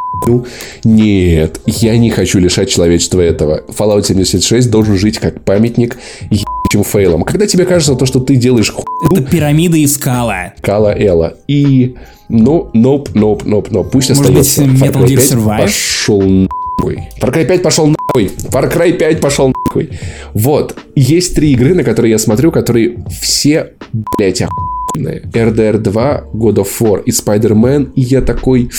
Нет, 0.84 1.60
я 1.66 1.98
не 1.98 2.10
хочу 2.10 2.40
лишать 2.40 2.70
человечества 2.70 3.22
этого. 3.22 3.64
Fallout 3.68 4.06
76 4.06 4.70
должен 4.70 4.98
жить 4.98 5.20
как 5.20 5.44
памятник 5.44 5.98
ебучим 6.30 6.84
фейлом. 6.84 7.24
Когда 7.24 7.48
тебе 7.48 7.66
кажется 7.66 7.96
то, 7.96 8.06
что 8.06 8.20
ты 8.20 8.36
делаешь 8.36 8.72
хуйню... 8.72 9.22
Это 9.22 9.30
пирамида 9.30 9.78
и 9.78 9.88
скала. 9.88 10.54
Скала 10.60 10.94
Элла. 10.96 11.36
И... 11.48 11.96
Ну, 12.30 12.70
ноп, 12.74 13.16
ноп, 13.16 13.44
ноп, 13.46 13.72
ноп. 13.72 13.91
Пусть 13.91 14.10
Может 14.10 14.38
остается. 14.38 14.64
Быть, 14.64 14.82
Metal 14.82 15.04
Gear 15.04 15.18
Survive? 15.18 15.62
Пошел 15.62 16.22
нахуй. 16.22 17.04
Far 17.20 17.34
Cry 17.34 17.46
5 17.46 17.62
пошел 17.64 17.88
нахуй. 17.88 18.32
Far 18.52 18.72
Cry 18.72 18.91
5 18.94 19.20
пошел 19.20 19.52
нахуй. 19.66 19.90
Вот. 20.34 20.78
Есть 20.96 21.36
три 21.36 21.54
игры, 21.54 21.74
на 21.74 21.84
которые 21.84 22.12
я 22.12 22.20
смотрю, 22.20 22.52
которые 22.52 23.04
все, 23.20 23.74
блядь, 24.18 24.44
охуенные. 24.44 25.22
RDR 25.34 25.80
2, 25.80 26.24
God 26.34 26.56
of 26.56 26.70
War 26.80 27.04
и 27.04 27.12
Spider-Man. 27.12 27.94
И 27.96 28.02
я 28.02 28.22
такой... 28.22 28.70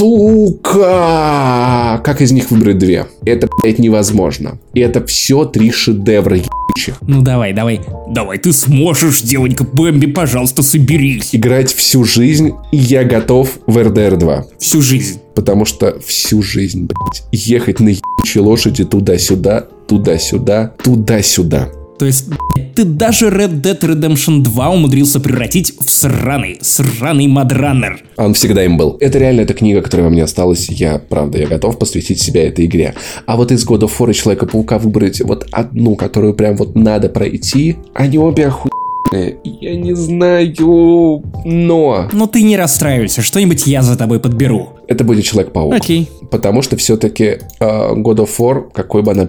Сука! 0.00 2.00
Как 2.02 2.22
из 2.22 2.32
них 2.32 2.50
выбрать 2.50 2.78
две? 2.78 3.06
Это, 3.26 3.50
блядь, 3.60 3.78
невозможно. 3.78 4.58
И 4.72 4.80
это 4.80 5.04
все 5.04 5.44
три 5.44 5.70
шедевра 5.70 6.38
ебучих. 6.38 6.96
Ну 7.02 7.20
давай, 7.20 7.52
давай. 7.52 7.82
Давай, 8.08 8.38
ты 8.38 8.54
сможешь, 8.54 9.20
девонька 9.20 9.62
Бэмби, 9.62 10.06
пожалуйста, 10.06 10.62
соберись. 10.62 11.34
Играть 11.34 11.74
всю 11.74 12.04
жизнь, 12.04 12.52
и 12.72 12.78
я 12.78 13.04
готов 13.04 13.58
в 13.66 13.76
RDR 13.76 14.16
2. 14.16 14.46
Всю 14.58 14.80
жизнь. 14.80 15.20
Потому 15.34 15.66
что 15.66 16.00
всю 16.00 16.42
жизнь, 16.42 16.86
блядь, 16.86 17.22
ехать 17.30 17.80
на 17.80 17.90
ебучей 17.90 18.40
лошади 18.40 18.86
туда-сюда, 18.86 19.66
туда-сюда, 19.86 20.72
туда-сюда. 20.82 21.68
То 22.00 22.06
есть, 22.06 22.28
ты 22.74 22.84
даже 22.84 23.28
Red 23.28 23.60
Dead 23.60 23.78
Redemption 23.78 24.40
2 24.40 24.70
умудрился 24.70 25.20
превратить 25.20 25.74
в 25.78 25.90
сраный, 25.90 26.56
сраный 26.62 27.26
мадраннер. 27.26 28.02
Он 28.16 28.32
всегда 28.32 28.64
им 28.64 28.78
был. 28.78 28.96
Это 29.00 29.18
реально 29.18 29.42
эта 29.42 29.52
книга, 29.52 29.82
которая 29.82 30.06
во 30.06 30.10
мне 30.10 30.24
осталась. 30.24 30.70
Я, 30.70 30.98
правда, 30.98 31.36
я 31.36 31.46
готов 31.46 31.78
посвятить 31.78 32.22
себя 32.22 32.48
этой 32.48 32.64
игре. 32.64 32.94
А 33.26 33.36
вот 33.36 33.52
из 33.52 33.68
God 33.68 33.80
of 33.80 33.92
War 33.98 34.10
и 34.10 34.14
Человека-паука 34.14 34.78
выбрать 34.78 35.20
вот 35.20 35.46
одну, 35.52 35.94
которую 35.94 36.32
прям 36.32 36.56
вот 36.56 36.74
надо 36.74 37.10
пройти, 37.10 37.76
они 37.92 38.16
обе 38.16 38.46
охуенные. 38.46 39.36
Я 39.44 39.76
не 39.76 39.94
знаю, 39.94 41.22
но... 41.44 42.08
Ну 42.10 42.26
ты 42.28 42.42
не 42.44 42.56
расстраивайся, 42.56 43.20
что-нибудь 43.20 43.66
я 43.66 43.82
за 43.82 43.98
тобой 43.98 44.20
подберу. 44.20 44.70
Это 44.88 45.04
будет 45.04 45.26
Человек-паук. 45.26 45.74
Окей. 45.74 46.08
Потому 46.30 46.62
что 46.62 46.78
все-таки 46.78 47.24
э, 47.24 47.38
God 47.60 48.24
of 48.24 48.30
War, 48.38 48.70
какой 48.72 49.02
бы 49.02 49.12
она 49.12 49.28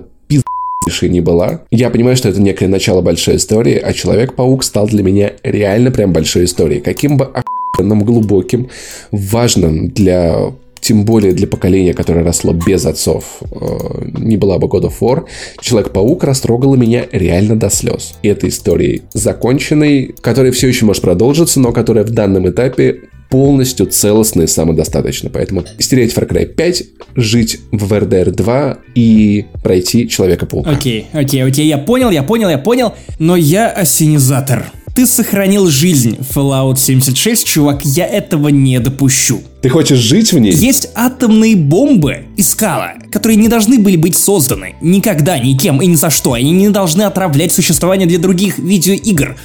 не 1.10 1.22
была. 1.22 1.62
Я 1.72 1.90
понимаю, 1.90 2.18
что 2.18 2.30
это 2.30 2.42
некое 2.42 2.68
начало 2.68 3.02
большой 3.02 3.36
истории, 3.36 3.76
а 3.76 3.94
Человек-паук 3.94 4.64
стал 4.64 4.88
для 4.88 5.04
меня 5.04 5.34
реально 5.44 5.92
прям 5.92 6.12
большой 6.12 6.46
историей. 6.46 6.82
Каким 6.82 7.18
бы 7.18 7.32
охуенным, 7.74 8.04
глубоким, 8.04 8.70
важным 9.12 9.90
для 9.90 10.54
тем 10.82 11.06
более 11.06 11.34
для 11.34 11.48
поколения, 11.48 11.94
которое 11.94 12.26
росло 12.26 12.54
без 12.54 12.86
отцов, 12.86 13.42
э, 13.42 14.06
не 14.18 14.36
была 14.36 14.58
бы 14.58 14.68
God 14.68 14.90
of 14.90 14.94
War, 15.00 15.26
Человек-паук 15.62 16.24
растрогала 16.24 16.76
меня 16.76 17.06
реально 17.12 17.58
до 17.58 17.70
слез. 17.70 18.16
И 18.24 18.28
этой 18.28 18.50
историей 18.50 19.04
законченной, 19.14 20.16
которая 20.22 20.52
все 20.52 20.68
еще 20.68 20.86
может 20.86 21.02
продолжиться, 21.02 21.60
но 21.60 21.72
которая 21.72 22.04
в 22.04 22.10
данном 22.10 22.50
этапе 22.50 23.02
полностью 23.30 23.86
целостно 23.86 24.42
и 24.42 24.48
самодостаточно. 24.48 25.30
Поэтому 25.30 25.64
стереть 25.80 26.14
Far 26.14 26.28
Cry 26.28 26.46
5, 26.46 26.84
жить 27.16 27.60
в 27.72 27.94
RDR 27.94 28.32
2 28.32 28.78
и 28.94 29.46
пройти 29.64 30.10
Человека-паука. 30.10 30.70
Окей, 30.70 31.08
окей, 31.14 31.44
окей, 31.44 31.68
я 31.68 31.78
понял, 31.78 32.12
я 32.12 32.24
понял, 32.24 32.50
я 32.50 32.58
понял, 32.58 32.94
но 33.20 33.38
я 33.38 33.70
осенизатор. 33.70 34.72
Ты 34.94 35.08
сохранил 35.08 35.68
жизнь 35.68 36.18
Fallout 36.20 36.78
76, 36.78 37.46
чувак, 37.46 37.86
я 37.86 38.06
этого 38.06 38.50
не 38.50 38.78
допущу. 38.80 39.42
Ты 39.62 39.70
хочешь 39.70 40.00
жить 40.00 40.34
в 40.34 40.40
ней? 40.40 40.52
Есть 40.52 40.90
атомные 40.96 41.56
бомбы 41.56 42.26
и 42.36 42.42
скала, 42.42 42.96
которые 43.10 43.38
не 43.38 43.48
должны 43.48 43.80
были 43.80 43.96
быть 43.96 44.18
созданы. 44.18 44.76
Никогда, 44.82 45.40
никем 45.40 45.82
и 45.82 45.88
ни 45.88 45.96
за 45.96 46.10
что. 46.10 46.34
Они 46.34 46.52
не 46.52 46.70
должны 46.70 47.04
отравлять 47.04 47.54
существование 47.54 48.06
для 48.06 48.20
других 48.20 48.58
видеоигр 48.58 49.38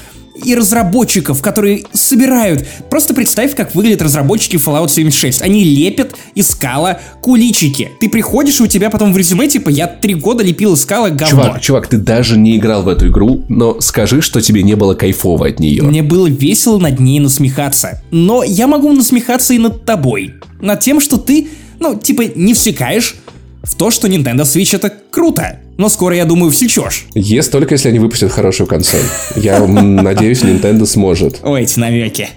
и 0.45 0.55
разработчиков, 0.55 1.43
которые 1.43 1.85
собирают. 1.93 2.67
Просто 2.91 3.15
представь, 3.15 3.55
как 3.55 3.75
выглядят 3.75 4.03
разработчики 4.03 4.57
Fallout 4.57 4.89
76. 4.89 5.43
Они 5.43 5.65
лепят 5.65 6.15
из 6.35 6.51
скала 6.51 7.01
куличики. 7.21 7.91
Ты 8.01 8.09
приходишь, 8.09 8.61
и 8.61 8.65
у 8.65 8.67
тебя 8.67 8.91
потом 8.91 9.13
в 9.13 9.17
резюме, 9.17 9.49
типа, 9.49 9.69
я 9.71 9.87
три 9.87 10.15
года 10.15 10.45
лепил 10.45 10.75
из 10.75 10.83
скала 10.83 11.11
говно. 11.11 11.45
Чувак, 11.45 11.61
чувак, 11.61 11.87
ты 11.89 11.97
даже 11.99 12.39
не 12.39 12.57
играл 12.57 12.83
в 12.83 12.89
эту 12.89 13.09
игру, 13.09 13.45
но 13.49 13.81
скажи, 13.81 14.21
что 14.23 14.41
тебе 14.41 14.63
не 14.63 14.75
было 14.75 14.95
кайфово 14.95 15.49
от 15.49 15.61
нее. 15.61 15.83
Мне 15.83 16.03
было 16.03 16.27
весело 16.27 16.79
над 16.79 17.01
ней 17.01 17.21
насмехаться. 17.21 18.03
Но 18.11 18.43
я 18.43 18.67
могу 18.67 18.93
насмехаться 18.93 19.55
и 19.55 19.59
над 19.59 19.85
тобой. 19.85 20.35
Над 20.61 20.81
тем, 20.81 21.01
что 21.01 21.17
ты, 21.17 21.49
ну, 21.81 21.99
типа, 21.99 22.25
не 22.35 22.55
всекаешь 22.55 23.17
в 23.63 23.75
то, 23.75 23.91
что 23.91 24.09
Nintendo 24.09 24.43
Switch 24.43 24.75
это 24.75 24.93
круто. 25.11 25.61
Но 25.77 25.89
скоро, 25.89 26.17
я 26.17 26.25
думаю, 26.25 26.51
всечешь. 26.51 27.07
Есть 27.15 27.53
только 27.53 27.75
если 27.75 27.89
они 27.91 27.99
выпустят 27.99 28.33
хорошую 28.33 28.67
консоль. 28.67 29.03
Я 29.37 29.61
надеюсь, 29.67 30.43
Nintendo 30.43 30.87
сможет. 30.87 31.41
Ой, 31.43 31.63
эти 31.63 31.79
навеки. 31.79 32.29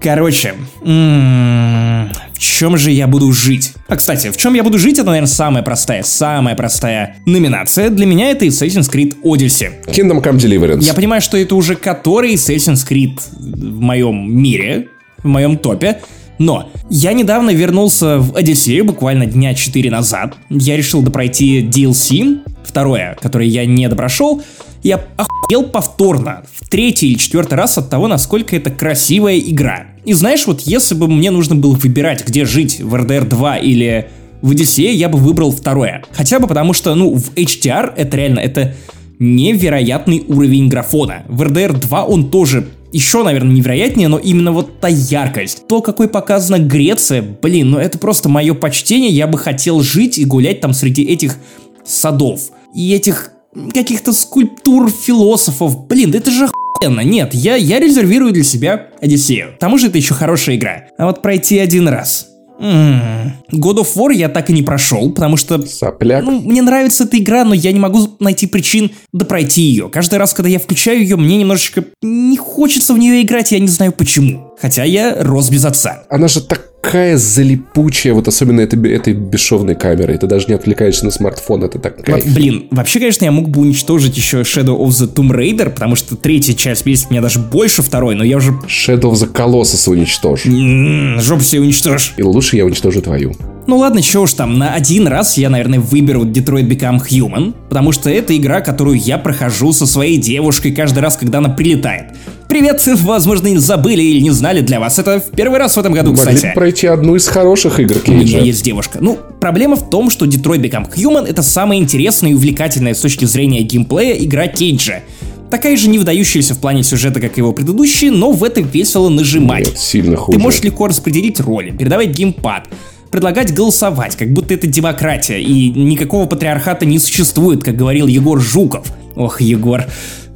Короче, 0.00 0.54
в 0.80 2.38
чем 2.38 2.78
же 2.78 2.90
я 2.90 3.06
буду 3.06 3.30
жить? 3.32 3.74
А, 3.86 3.96
кстати, 3.96 4.30
в 4.30 4.36
чем 4.38 4.54
я 4.54 4.62
буду 4.62 4.78
жить, 4.78 4.98
это, 4.98 5.08
наверное, 5.08 5.28
самая 5.28 5.62
простая, 5.62 6.02
самая 6.02 6.56
простая 6.56 7.16
номинация. 7.26 7.90
Для 7.90 8.06
меня 8.06 8.30
это 8.30 8.46
Assassin's 8.46 8.90
Creed 8.90 9.16
Odyssey. 9.22 9.84
Kingdom 9.86 10.22
Come 10.22 10.38
Deliverance. 10.38 10.84
Я 10.84 10.94
понимаю, 10.94 11.20
что 11.20 11.36
это 11.36 11.54
уже 11.54 11.76
который 11.76 12.32
Assassin's 12.32 12.88
Creed 12.88 13.20
в 13.38 13.80
моем 13.80 14.34
мире, 14.42 14.88
в 15.22 15.26
моем 15.26 15.58
топе. 15.58 16.00
Но 16.40 16.70
я 16.88 17.12
недавно 17.12 17.50
вернулся 17.50 18.16
в 18.18 18.34
Одиссею, 18.34 18.86
буквально 18.86 19.26
дня 19.26 19.54
4 19.54 19.90
назад. 19.90 20.36
Я 20.48 20.78
решил 20.78 21.02
допройти 21.02 21.60
DLC, 21.60 22.38
второе, 22.64 23.14
которое 23.20 23.46
я 23.46 23.66
не 23.66 23.86
допрошел. 23.90 24.42
Я 24.82 25.04
охуел 25.18 25.64
повторно, 25.64 26.42
в 26.50 26.66
третий 26.70 27.08
или 27.08 27.18
четвертый 27.18 27.54
раз 27.54 27.76
от 27.76 27.90
того, 27.90 28.08
насколько 28.08 28.56
это 28.56 28.70
красивая 28.70 29.38
игра. 29.38 29.88
И 30.06 30.14
знаешь, 30.14 30.46
вот 30.46 30.62
если 30.62 30.94
бы 30.94 31.08
мне 31.08 31.30
нужно 31.30 31.56
было 31.56 31.74
выбирать, 31.74 32.26
где 32.26 32.46
жить, 32.46 32.80
в 32.80 32.94
RDR 32.94 33.28
2 33.28 33.58
или 33.58 34.08
в 34.40 34.52
Одиссее, 34.52 34.94
я 34.94 35.10
бы 35.10 35.18
выбрал 35.18 35.52
второе. 35.52 36.02
Хотя 36.10 36.40
бы 36.40 36.46
потому 36.46 36.72
что, 36.72 36.94
ну, 36.94 37.14
в 37.14 37.34
HDR 37.34 37.92
это 37.94 38.16
реально, 38.16 38.40
это 38.40 38.74
невероятный 39.18 40.24
уровень 40.26 40.68
графона. 40.68 41.24
В 41.28 41.42
RDR 41.42 41.78
2 41.78 42.04
он 42.04 42.30
тоже 42.30 42.66
еще, 42.92 43.22
наверное, 43.22 43.54
невероятнее, 43.54 44.08
но 44.08 44.18
именно 44.18 44.52
вот 44.52 44.80
та 44.80 44.88
яркость. 44.88 45.66
То, 45.68 45.80
какой 45.80 46.08
показана 46.08 46.58
Греция, 46.58 47.22
блин, 47.22 47.70
ну 47.70 47.78
это 47.78 47.98
просто 47.98 48.28
мое 48.28 48.54
почтение, 48.54 49.10
я 49.10 49.26
бы 49.26 49.38
хотел 49.38 49.80
жить 49.82 50.18
и 50.18 50.24
гулять 50.24 50.60
там 50.60 50.72
среди 50.72 51.04
этих 51.04 51.36
садов. 51.84 52.50
И 52.74 52.92
этих 52.94 53.32
каких-то 53.74 54.12
скульптур 54.12 54.90
философов. 54.90 55.86
Блин, 55.86 56.14
это 56.14 56.30
же 56.30 56.48
охуенно. 56.80 57.00
Нет, 57.00 57.34
я, 57.34 57.56
я 57.56 57.80
резервирую 57.80 58.32
для 58.32 58.44
себя 58.44 58.88
Одиссею. 59.00 59.54
К 59.56 59.58
тому 59.58 59.78
же 59.78 59.88
это 59.88 59.98
еще 59.98 60.14
хорошая 60.14 60.56
игра. 60.56 60.84
А 60.98 61.06
вот 61.06 61.22
пройти 61.22 61.58
один 61.58 61.88
раз. 61.88 62.29
God 62.60 63.78
of 63.78 63.88
War 63.96 64.12
я 64.12 64.28
так 64.28 64.50
и 64.50 64.52
не 64.52 64.62
прошел, 64.62 65.10
потому 65.10 65.36
что... 65.36 65.60
Сопляк. 65.66 66.24
Ну, 66.24 66.40
мне 66.40 66.62
нравится 66.62 67.04
эта 67.04 67.18
игра, 67.18 67.44
но 67.44 67.54
я 67.54 67.72
не 67.72 67.80
могу 67.80 68.16
найти 68.20 68.46
причин 68.46 68.90
допройти 69.12 69.62
ее. 69.62 69.88
Каждый 69.88 70.18
раз, 70.18 70.34
когда 70.34 70.48
я 70.48 70.58
включаю 70.58 71.00
ее, 71.00 71.16
мне 71.16 71.36
немножечко 71.38 71.84
не 72.02 72.36
хочется 72.36 72.94
в 72.94 72.98
нее 72.98 73.22
играть, 73.22 73.52
я 73.52 73.58
не 73.58 73.68
знаю 73.68 73.92
почему. 73.92 74.54
Хотя 74.60 74.84
я 74.84 75.22
рос 75.22 75.48
без 75.48 75.64
отца. 75.64 76.04
Она 76.10 76.28
же 76.28 76.42
так 76.42 76.69
такая 76.80 77.16
залипучая, 77.16 78.14
вот 78.14 78.28
особенно 78.28 78.60
это, 78.60 78.76
этой 78.76 79.12
бесшовной 79.12 79.74
камерой. 79.74 80.18
Ты 80.18 80.26
даже 80.26 80.46
не 80.48 80.54
отвлекаешься 80.54 81.04
на 81.04 81.10
смартфон, 81.10 81.64
это 81.64 81.78
так 81.78 82.02
кайф. 82.02 82.26
Блин, 82.34 82.68
вообще, 82.70 82.98
конечно, 82.98 83.24
я 83.24 83.30
мог 83.30 83.48
бы 83.48 83.60
уничтожить 83.60 84.16
еще 84.16 84.40
Shadow 84.40 84.78
of 84.78 84.88
the 84.88 85.12
Tomb 85.12 85.30
Raider, 85.30 85.70
потому 85.70 85.94
что 85.94 86.16
третья 86.16 86.54
часть 86.54 86.84
бесит 86.84 87.10
меня 87.10 87.20
даже 87.20 87.38
больше 87.38 87.82
второй, 87.82 88.14
но 88.14 88.24
я 88.24 88.38
уже... 88.38 88.52
Shadow 88.66 89.12
of 89.12 89.14
the 89.14 89.32
Colossus 89.32 89.88
уничтожь. 89.90 90.46
М-м, 90.46 91.20
жопу 91.20 91.42
себе 91.42 91.60
уничтожь. 91.62 92.14
И 92.16 92.22
лучше 92.22 92.56
я 92.56 92.64
уничтожу 92.64 93.00
твою. 93.02 93.34
Ну 93.66 93.76
ладно, 93.76 94.02
чего 94.02 94.24
уж 94.24 94.32
там, 94.32 94.58
на 94.58 94.74
один 94.74 95.06
раз 95.06 95.36
я, 95.36 95.48
наверное, 95.48 95.78
выберу 95.78 96.24
Detroit 96.24 96.66
Become 96.66 97.02
Human, 97.08 97.54
потому 97.68 97.92
что 97.92 98.10
это 98.10 98.36
игра, 98.36 98.62
которую 98.62 98.98
я 98.98 99.18
прохожу 99.18 99.72
со 99.72 99.86
своей 99.86 100.16
девушкой 100.16 100.72
каждый 100.72 101.00
раз, 101.00 101.16
когда 101.16 101.38
она 101.38 101.50
прилетает. 101.50 102.06
Привет, 102.50 102.84
возможно, 102.84 103.46
не 103.46 103.58
забыли 103.58 104.02
или 104.02 104.18
не 104.20 104.30
знали 104.32 104.60
для 104.60 104.80
вас. 104.80 104.98
Это 104.98 105.20
в 105.20 105.30
первый 105.30 105.60
раз 105.60 105.76
в 105.76 105.78
этом 105.78 105.92
году, 105.92 106.10
Могли 106.16 106.34
кстати. 106.34 106.52
пройти 106.52 106.88
одну 106.88 107.14
из 107.14 107.28
хороших 107.28 107.78
игр 107.78 108.00
Кейджа. 108.00 108.12
У 108.12 108.24
меня 108.24 108.40
есть 108.40 108.64
девушка. 108.64 108.98
Ну, 109.00 109.20
проблема 109.40 109.76
в 109.76 109.88
том, 109.88 110.10
что 110.10 110.26
Detroit 110.26 110.60
Become 110.60 110.92
Human 110.96 111.28
это 111.28 111.44
самая 111.44 111.78
интересная 111.78 112.32
и 112.32 112.34
увлекательная 112.34 112.94
с 112.94 112.98
точки 112.98 113.24
зрения 113.24 113.62
геймплея 113.62 114.16
игра 114.16 114.48
Кейджа. 114.48 115.02
Такая 115.48 115.76
же 115.76 115.88
не 115.88 116.00
выдающаяся 116.00 116.54
в 116.54 116.58
плане 116.58 116.82
сюжета, 116.82 117.20
как 117.20 117.36
его 117.36 117.52
предыдущие, 117.52 118.10
но 118.10 118.32
в 118.32 118.42
это 118.42 118.62
весело 118.62 119.08
нажимать. 119.10 119.68
Нет, 119.68 119.78
сильно 119.78 120.16
хуже. 120.16 120.36
Ты 120.36 120.42
можешь 120.42 120.60
легко 120.64 120.88
распределить 120.88 121.38
роли, 121.38 121.70
передавать 121.70 122.08
геймпад, 122.08 122.64
предлагать 123.12 123.54
голосовать, 123.54 124.16
как 124.16 124.32
будто 124.32 124.54
это 124.54 124.66
демократия, 124.66 125.40
и 125.40 125.70
никакого 125.70 126.26
патриархата 126.26 126.84
не 126.84 126.98
существует, 126.98 127.62
как 127.62 127.76
говорил 127.76 128.08
Егор 128.08 128.40
Жуков. 128.40 128.88
Ох, 129.14 129.40
Егор. 129.40 129.84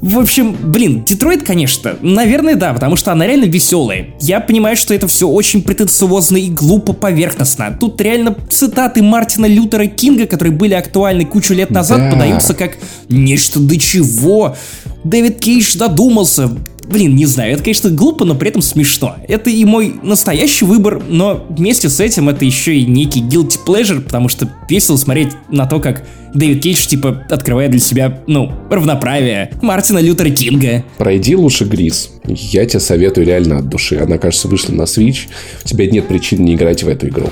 В 0.05 0.19
общем, 0.19 0.55
блин, 0.63 1.03
Детройт, 1.03 1.45
конечно, 1.45 1.97
наверное, 2.03 2.57
да, 2.57 2.75
потому 2.75 2.95
что 2.95 3.11
она 3.11 3.27
реально 3.27 3.47
веселая. 3.47 4.09
Я 4.21 4.41
понимаю, 4.41 4.77
что 4.77 4.93
это 4.93 5.09
все 5.09 5.27
очень 5.27 5.63
претенциозно 5.63 6.37
и 6.37 6.51
глупо 6.51 6.93
поверхностно. 6.93 7.75
Тут 7.81 7.99
реально 8.03 8.37
цитаты 8.51 9.03
Мартина 9.03 9.47
Лютера 9.47 9.87
Кинга, 9.87 10.27
которые 10.27 10.53
были 10.53 10.75
актуальны 10.75 11.25
кучу 11.25 11.55
лет 11.55 11.71
назад, 11.71 12.01
да. 12.01 12.11
подаются 12.11 12.53
как 12.53 12.73
нечто 13.09 13.61
до 13.61 13.79
чего. 13.79 14.55
Дэвид 15.05 15.41
Кейдж 15.41 15.75
додумался. 15.79 16.51
Блин, 16.89 17.17
не 17.17 17.27
знаю, 17.27 17.55
это, 17.55 17.63
конечно, 17.63 17.91
глупо, 17.91 18.25
но 18.25 18.35
при 18.35 18.51
этом 18.51 18.63
смешно. 18.63 19.17
Это 19.27 19.51
и 19.51 19.65
мой 19.65 19.95
настоящий 20.03 20.65
выбор, 20.65 21.03
но 21.09 21.47
вместе 21.49 21.89
с 21.89 22.01
этим 22.01 22.29
это 22.29 22.45
еще 22.45 22.77
и 22.77 22.85
некий 22.85 23.21
guilty 23.21 23.59
pleasure, 23.67 24.01
потому 24.01 24.29
что 24.29 24.49
весело 24.69 24.97
смотреть 24.97 25.33
на 25.51 25.67
то, 25.67 25.81
как 25.81 26.05
Дэвид 26.35 26.63
Кейдж, 26.63 26.87
типа, 26.87 27.25
открывает 27.31 27.71
для 27.71 27.81
себя, 27.81 28.23
ну, 28.27 28.53
равноправие 28.69 29.53
Мартина 29.63 29.99
Лютера 29.99 30.31
Кинга. 30.31 30.85
Пройди 30.99 31.37
лучше 31.37 31.65
Грис. 31.65 32.11
Я 32.27 32.67
тебе 32.67 32.81
советую 32.81 33.27
реально 33.27 33.59
от 33.59 33.69
души. 33.69 33.97
Она, 33.99 34.19
кажется, 34.19 34.49
вышла 34.49 34.73
на 34.73 34.83
Switch. 34.83 35.29
У 35.65 35.69
тебя 35.69 35.87
нет 35.87 36.09
причин 36.09 36.45
не 36.45 36.55
играть 36.55 36.83
в 36.83 36.89
эту 36.89 37.09
игру. 37.09 37.31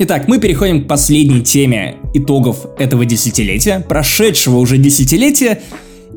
Итак, 0.00 0.28
мы 0.28 0.38
переходим 0.38 0.84
к 0.84 0.86
последней 0.86 1.42
теме 1.42 1.96
итогов 2.14 2.66
этого 2.78 3.04
десятилетия, 3.04 3.80
прошедшего 3.80 4.58
уже 4.58 4.78
десятилетия, 4.78 5.60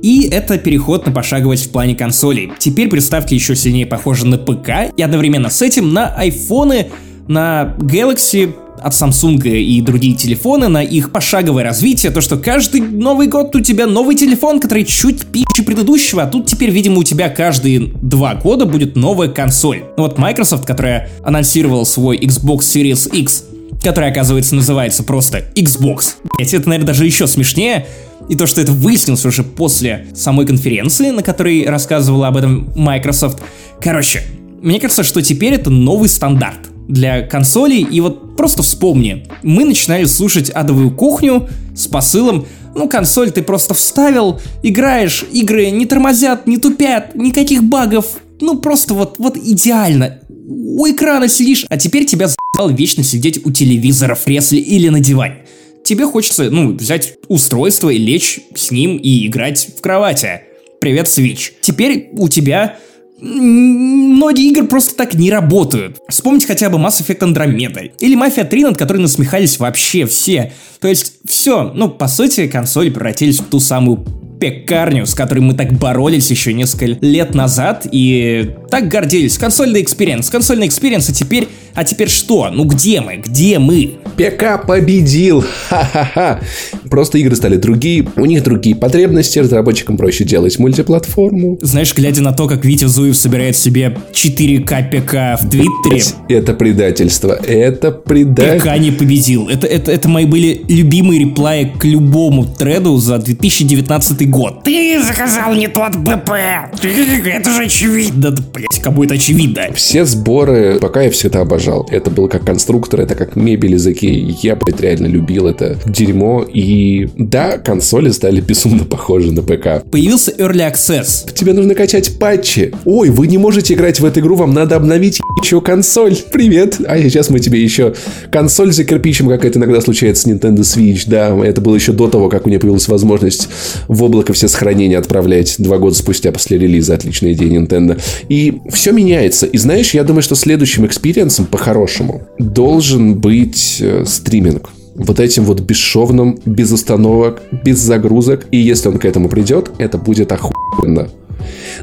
и 0.04 0.30
это 0.32 0.60
переход 0.60 1.08
на 1.08 1.12
пошаговость 1.12 1.66
в 1.66 1.72
плане 1.72 1.96
консолей. 1.96 2.52
Теперь 2.60 2.90
приставки 2.90 3.34
еще 3.34 3.56
сильнее 3.56 3.88
похожи 3.88 4.28
на 4.28 4.38
ПК, 4.38 4.94
и 4.96 5.02
одновременно 5.02 5.50
с 5.50 5.64
этим 5.64 5.94
на 5.94 6.14
айфоны, 6.14 6.92
на 7.28 7.76
Galaxy, 7.80 8.54
от 8.84 8.94
Samsung 8.94 9.48
и 9.50 9.82
другие 9.82 10.16
телефоны, 10.16 10.68
на 10.68 10.84
их 10.84 11.12
пошаговое 11.12 11.64
развитие, 11.64 12.12
то, 12.12 12.22
что 12.22 12.38
каждый 12.38 12.82
Новый 12.82 13.28
год 13.28 13.56
у 13.56 13.62
тебя 13.62 13.88
новый 13.88 14.16
телефон, 14.16 14.60
который 14.60 14.86
чуть 14.86 15.26
пиче 15.26 15.64
предыдущего, 15.64 16.24
а 16.24 16.28
тут 16.28 16.46
теперь, 16.48 16.70
видимо, 16.70 17.00
у 17.00 17.04
тебя 17.04 17.30
каждые 17.30 17.80
два 17.80 18.36
года 18.36 18.66
будет 18.66 18.96
новая 18.96 19.28
консоль. 19.28 19.84
Вот 19.98 20.20
Microsoft, 20.20 20.66
которая 20.66 21.10
анонсировала 21.24 21.84
свой 21.84 22.18
Xbox 22.18 22.60
Series 22.60 23.12
X, 23.16 23.46
который, 23.82 24.10
оказывается, 24.10 24.56
называется 24.56 25.04
просто 25.04 25.46
Xbox. 25.56 26.16
Блять, 26.38 26.54
это, 26.54 26.70
наверное, 26.70 26.88
даже 26.88 27.06
еще 27.06 27.28
смешнее. 27.28 27.88
И 28.30 28.36
то, 28.36 28.46
что 28.46 28.62
это 28.62 28.72
выяснилось 28.72 29.26
уже 29.26 29.44
после 29.44 30.08
самой 30.14 30.46
конференции, 30.46 31.10
на 31.10 31.24
которой 31.24 31.66
рассказывала 31.66 32.28
об 32.28 32.38
этом 32.38 32.72
Microsoft. 32.76 33.40
Короче, 33.82 34.24
мне 34.62 34.80
кажется, 34.80 35.04
что 35.04 35.22
теперь 35.22 35.54
это 35.54 35.70
новый 35.70 36.08
стандарт 36.08 36.60
для 36.88 37.22
консолей, 37.22 37.82
и 37.84 38.00
вот 38.02 38.36
просто 38.36 38.64
вспомни. 38.64 39.28
Мы 39.44 39.66
начинали 39.66 40.06
слушать 40.06 40.50
«Адовую 40.50 40.92
кухню» 40.92 41.48
с 41.76 41.88
посылом 41.88 42.46
ну, 42.74 42.88
консоль 42.88 43.32
ты 43.32 43.44
просто 43.44 43.74
вставил, 43.74 44.40
играешь, 44.64 45.26
игры 45.32 45.70
не 45.72 45.86
тормозят, 45.86 46.48
не 46.48 46.58
тупят, 46.58 47.16
никаких 47.16 47.64
багов. 47.64 48.06
Ну, 48.40 48.60
просто 48.60 48.94
вот, 48.94 49.16
вот 49.20 49.38
идеально. 49.38 50.20
У 50.30 50.88
экрана 50.88 51.28
сидишь, 51.28 51.66
а 51.70 51.78
теперь 51.78 52.06
тебя 52.06 52.30
за***л 52.62 52.76
вечно 52.76 53.04
сидеть 53.04 53.46
у 53.46 53.52
телевизора 53.52 54.16
в 54.16 54.24
кресле 54.24 54.60
или 54.60 54.90
на 54.90 55.00
диване. 55.00 55.38
Тебе 55.84 56.06
хочется, 56.06 56.50
ну, 56.50 56.74
взять 56.74 57.16
устройство 57.28 57.90
и 57.90 57.98
лечь 57.98 58.40
с 58.56 58.72
ним 58.72 58.98
и 58.98 59.28
играть 59.28 59.68
в 59.78 59.82
кровати. 59.82 60.42
Привет, 60.80 61.08
Switch. 61.08 61.52
Теперь 61.62 62.10
у 62.14 62.28
тебя 62.30 62.78
многие 63.20 64.50
игры 64.50 64.66
просто 64.68 64.96
так 64.96 65.14
не 65.14 65.30
работают. 65.32 65.98
Вспомните 66.10 66.48
хотя 66.48 66.70
бы 66.70 66.78
Mass 66.78 67.02
Effect 67.02 67.20
Andromeda 67.20 67.92
или 68.00 68.18
Mafia 68.18 68.46
3, 68.46 68.64
над 68.64 68.78
которой 68.78 68.98
насмехались 68.98 69.60
вообще 69.60 70.06
все. 70.06 70.54
То 70.80 70.88
есть 70.88 71.14
все, 71.28 71.72
ну 71.76 71.90
по 71.90 72.08
сути 72.08 72.48
консоли 72.48 72.90
превратились 72.90 73.40
в 73.40 73.46
ту 73.46 73.60
самую 73.60 74.04
пекарню, 74.42 75.06
с 75.06 75.14
которой 75.14 75.40
мы 75.40 75.54
так 75.54 75.72
боролись 75.72 76.32
еще 76.32 76.52
несколько 76.52 76.98
лет 77.06 77.36
назад 77.36 77.88
и 77.90 78.56
так 78.70 78.88
гордились. 78.88 79.38
Консольный 79.38 79.84
experience, 79.84 80.30
консольный 80.30 80.66
experience, 80.66 81.10
а 81.10 81.14
теперь, 81.14 81.48
а 81.76 81.84
теперь 81.84 82.10
что? 82.10 82.50
Ну 82.52 82.66
где 82.66 83.02
мы? 83.02 83.18
Где 83.18 83.60
мы? 83.60 84.00
ПК 84.18 84.66
победил! 84.66 85.46
Ха-ха-ха! 85.70 86.42
Просто 86.90 87.20
игры 87.20 87.36
стали 87.36 87.56
другие, 87.58 88.08
у 88.18 88.26
них 88.26 88.44
другие 88.44 88.76
потребности, 88.76 89.40
разработчикам 89.40 89.96
проще 89.96 90.24
делать 90.24 90.58
мультиплатформу. 90.58 91.60
Знаешь, 91.62 91.94
глядя 91.96 92.24
на 92.24 92.34
то, 92.34 92.48
как 92.48 92.66
Витя 92.66 92.86
Зуев 92.86 93.16
собирает 93.16 93.56
себе 93.56 93.96
4К 94.12 94.90
ПК 94.90 95.42
в 95.42 95.50
Твиттере... 95.50 96.02
Это 96.30 96.54
предательство, 96.54 97.34
это 97.34 97.92
предательство. 97.92 98.72
ПК 98.72 98.80
не 98.80 98.92
победил. 98.92 99.48
Это, 99.48 99.68
это, 99.68 99.92
это 99.92 100.10
мои 100.10 100.26
были 100.26 100.62
любимые 100.68 101.20
реплаи 101.20 101.72
к 101.78 101.86
любому 101.86 102.46
треду 102.46 102.98
за 102.98 103.20
2019 103.20 104.30
год. 104.30 104.31
Ты 104.64 105.04
заказал 105.04 105.54
не 105.54 105.68
тот 105.68 105.96
БП. 105.96 106.32
Это 106.32 107.52
же 107.52 107.64
очевидно. 107.64 108.32
Да, 108.32 108.42
блять, 108.54 108.82
кому 108.82 109.04
это 109.04 109.16
очевидно. 109.16 109.64
Все 109.74 110.06
сборы 110.06 110.78
пока 110.80 111.02
я 111.02 111.12
всегда 111.12 111.42
обожал. 111.42 111.88
Это 111.92 112.10
был 112.10 112.28
как 112.28 112.46
конструктор, 112.46 113.02
это 113.02 113.16
как 113.16 113.36
мебель 113.36 113.76
из 113.76 113.86
Икеи. 113.86 114.38
Я, 114.42 114.56
блядь, 114.56 114.80
реально 114.80 115.08
любил 115.08 115.48
это 115.48 115.78
дерьмо. 115.86 116.44
И 116.44 117.10
да, 117.18 117.58
консоли 117.58 118.12
стали 118.12 118.40
безумно 118.42 118.86
похожи 118.86 119.32
на 119.32 119.42
ПК. 119.42 119.84
Появился 119.92 120.32
Early 120.32 120.72
Access. 120.72 121.34
Тебе 121.34 121.54
нужно 121.54 121.76
качать 121.76 122.18
патчи. 122.18 122.74
Ой, 122.86 123.10
вы 123.10 123.28
не 123.28 123.38
можете 123.38 123.74
играть 123.74 124.00
в 124.00 124.06
эту 124.06 124.22
игру, 124.22 124.36
вам 124.36 124.54
надо 124.54 124.76
обновить 124.78 125.20
еще 125.44 125.60
консоль. 125.62 126.16
Привет. 126.32 126.78
А 126.88 126.98
сейчас 127.00 127.30
мы 127.30 127.40
тебе 127.40 127.62
еще 127.62 127.94
консоль 128.32 128.72
за 128.72 128.86
кирпичем, 128.86 129.28
как 129.28 129.44
это 129.44 129.60
иногда 129.60 129.82
случается 129.82 130.24
с 130.24 130.32
Nintendo 130.32 130.60
Switch. 130.60 131.04
Да, 131.08 131.38
это 131.46 131.60
было 131.60 131.76
еще 131.76 131.92
до 131.92 132.08
того, 132.08 132.30
как 132.30 132.46
у 132.46 132.50
нее 132.50 132.60
появилась 132.60 132.88
возможность 132.88 133.50
в 133.88 134.04
облако 134.04 134.21
облако 134.22 134.34
все 134.34 134.48
сохранения 134.48 134.98
отправлять 134.98 135.56
два 135.58 135.78
года 135.78 135.96
спустя 135.96 136.32
после 136.32 136.58
релиза. 136.58 136.94
Отличная 136.94 137.34
идея 137.34 137.60
Nintendo. 137.60 138.00
И 138.30 138.62
все 138.72 138.92
меняется. 138.92 139.48
И 139.48 139.58
знаешь, 139.58 139.94
я 139.94 140.04
думаю, 140.04 140.22
что 140.22 140.36
следующим 140.36 140.86
experience 140.86 141.36
ом 141.36 141.46
по-хорошему 141.46 142.22
должен 142.38 143.16
быть 143.16 143.78
э, 143.82 144.06
стриминг 144.06 144.70
вот 144.94 145.20
этим 145.20 145.46
вот 145.46 145.62
бесшовным, 145.62 146.38
без 146.46 146.72
остановок, 146.72 147.42
без 147.64 147.80
загрузок. 147.80 148.46
И 148.52 148.58
если 148.58 148.90
он 148.90 149.00
к 149.00 149.06
этому 149.06 149.30
придет, 149.30 149.72
это 149.80 149.98
будет 149.98 150.32
охуенно. 150.32 151.08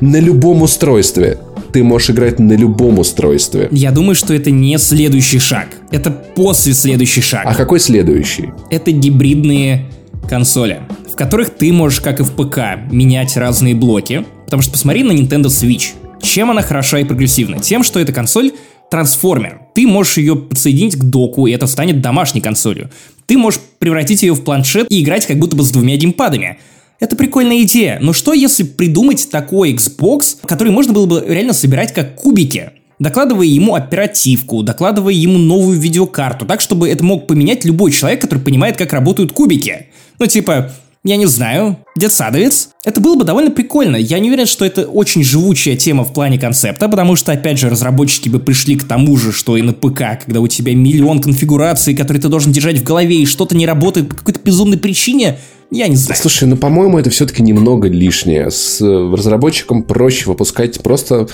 На 0.01 0.20
любом 0.20 0.62
устройстве. 0.62 1.39
Ты 1.73 1.82
можешь 1.82 2.10
играть 2.10 2.39
на 2.39 2.52
любом 2.52 2.98
устройстве. 2.98 3.69
Я 3.73 3.90
думаю, 3.90 4.15
что 4.15 4.32
это 4.32 4.51
не 4.51 4.78
следующий 4.78 5.39
шаг. 5.39 5.69
Это 5.90 6.10
после 6.10 6.73
следующий 6.73 7.20
шаг. 7.20 7.43
А 7.44 7.55
какой 7.55 7.81
следующий? 7.81 8.51
Это 8.70 8.90
гибридные 8.90 9.86
консоли 10.28 10.82
которых 11.18 11.50
ты 11.50 11.72
можешь, 11.72 12.00
как 12.00 12.20
и 12.20 12.22
в 12.22 12.30
ПК, 12.30 12.59
менять 12.90 13.36
разные 13.36 13.74
блоки. 13.74 14.24
Потому 14.44 14.62
что 14.62 14.72
посмотри 14.72 15.02
на 15.02 15.12
Nintendo 15.12 15.46
Switch. 15.46 15.94
Чем 16.22 16.50
она 16.50 16.62
хороша 16.62 17.00
и 17.00 17.05
прогрессивна? 17.05 17.59
Тем, 17.59 17.82
что 17.82 17.98
эта 17.98 18.12
консоль 18.12 18.52
трансформер. 18.88 19.60
Ты 19.74 19.86
можешь 19.86 20.16
ее 20.16 20.36
подсоединить 20.36 20.96
к 20.96 21.05
доку, 21.05 21.46
и 21.46 21.52
это 21.52 21.66
станет 21.66 22.00
домашней 22.00 22.40
консолью. 22.40 22.90
Ты 23.26 23.36
можешь 23.36 23.60
превратить 23.78 24.22
ее 24.22 24.32
в 24.32 24.44
планшет 24.44 24.86
и 24.90 25.02
играть 25.02 25.26
как 25.26 25.38
будто 25.38 25.56
бы 25.56 25.64
с 25.64 25.70
двумя 25.70 25.96
геймпадами. 25.96 26.59
Это 27.00 27.14
прикольная 27.16 27.62
идея, 27.62 27.98
но 28.00 28.12
что 28.12 28.32
если 28.32 28.62
придумать 28.62 29.28
такой 29.30 29.72
Xbox, 29.72 30.38
который 30.46 30.72
можно 30.72 30.92
было 30.92 31.06
бы 31.06 31.24
реально 31.28 31.52
собирать 31.52 31.92
как 31.92 32.14
кубики? 32.14 32.70
докладывая 32.98 33.46
ему 33.46 33.74
оперативку, 33.74 34.62
докладывая 34.62 35.14
ему 35.14 35.38
новую 35.38 35.78
видеокарту, 35.78 36.46
так, 36.46 36.60
чтобы 36.60 36.88
это 36.88 37.05
мог 37.05 37.26
поменять 37.26 37.64
любой 37.64 37.92
человек, 37.92 38.20
который 38.20 38.40
понимает, 38.40 38.76
как 38.76 38.92
работают 38.92 39.32
кубики. 39.32 39.86
Ну, 40.19 40.27
типа, 40.27 40.73
я 41.05 41.16
не 41.16 41.27
знаю, 41.27 41.78
детсадовец. 41.97 42.70
Это 42.85 43.01
было 43.01 43.15
бы 43.15 43.24
довольно 43.24 43.51
прикольно. 43.51 43.97
Я 43.97 44.19
не 44.19 44.28
уверен, 44.28 44.47
что 44.47 44.65
это 44.65 44.85
очень 44.86 45.23
живучая 45.23 45.77
тема 45.77 46.05
в 46.05 46.12
плане 46.12 46.39
концепта, 46.39 46.89
потому 46.89 47.15
что, 47.15 47.32
опять 47.32 47.59
же, 47.59 47.70
разработчики 47.70 48.28
бы 48.28 48.40
пришли 48.40 48.77
к 48.77 48.85
тому 48.85 49.16
же, 49.16 49.32
что 49.32 49.57
и 49.57 49.62
на 49.62 49.73
ПК, 49.73 50.24
когда 50.24 50.40
у 50.40 50.49
тебя 50.49 50.74
миллион 50.74 51.23
конфигураций, 51.23 51.95
которые 51.95 52.20
ты 52.20 52.28
должен 52.28 52.53
держать 52.53 52.78
в 52.78 52.85
голове, 52.85 53.16
и 53.16 53.27
что-то 53.27 53.57
не 53.57 53.66
работает 53.66 54.09
по 54.09 54.16
какой-то 54.16 54.40
безумной 54.40 54.78
причине, 54.78 55.39
я 55.70 55.89
не 55.89 55.97
знаю. 55.97 56.19
Слушай, 56.19 56.49
ну, 56.49 56.57
по-моему, 56.57 56.99
это 56.99 57.11
все-таки 57.11 57.43
немного 57.43 57.89
лишнее. 57.89 58.51
С 58.51 58.81
э, 58.81 59.15
разработчиком 59.15 59.82
проще 59.82 60.24
выпускать 60.27 60.81
просто 60.82 61.28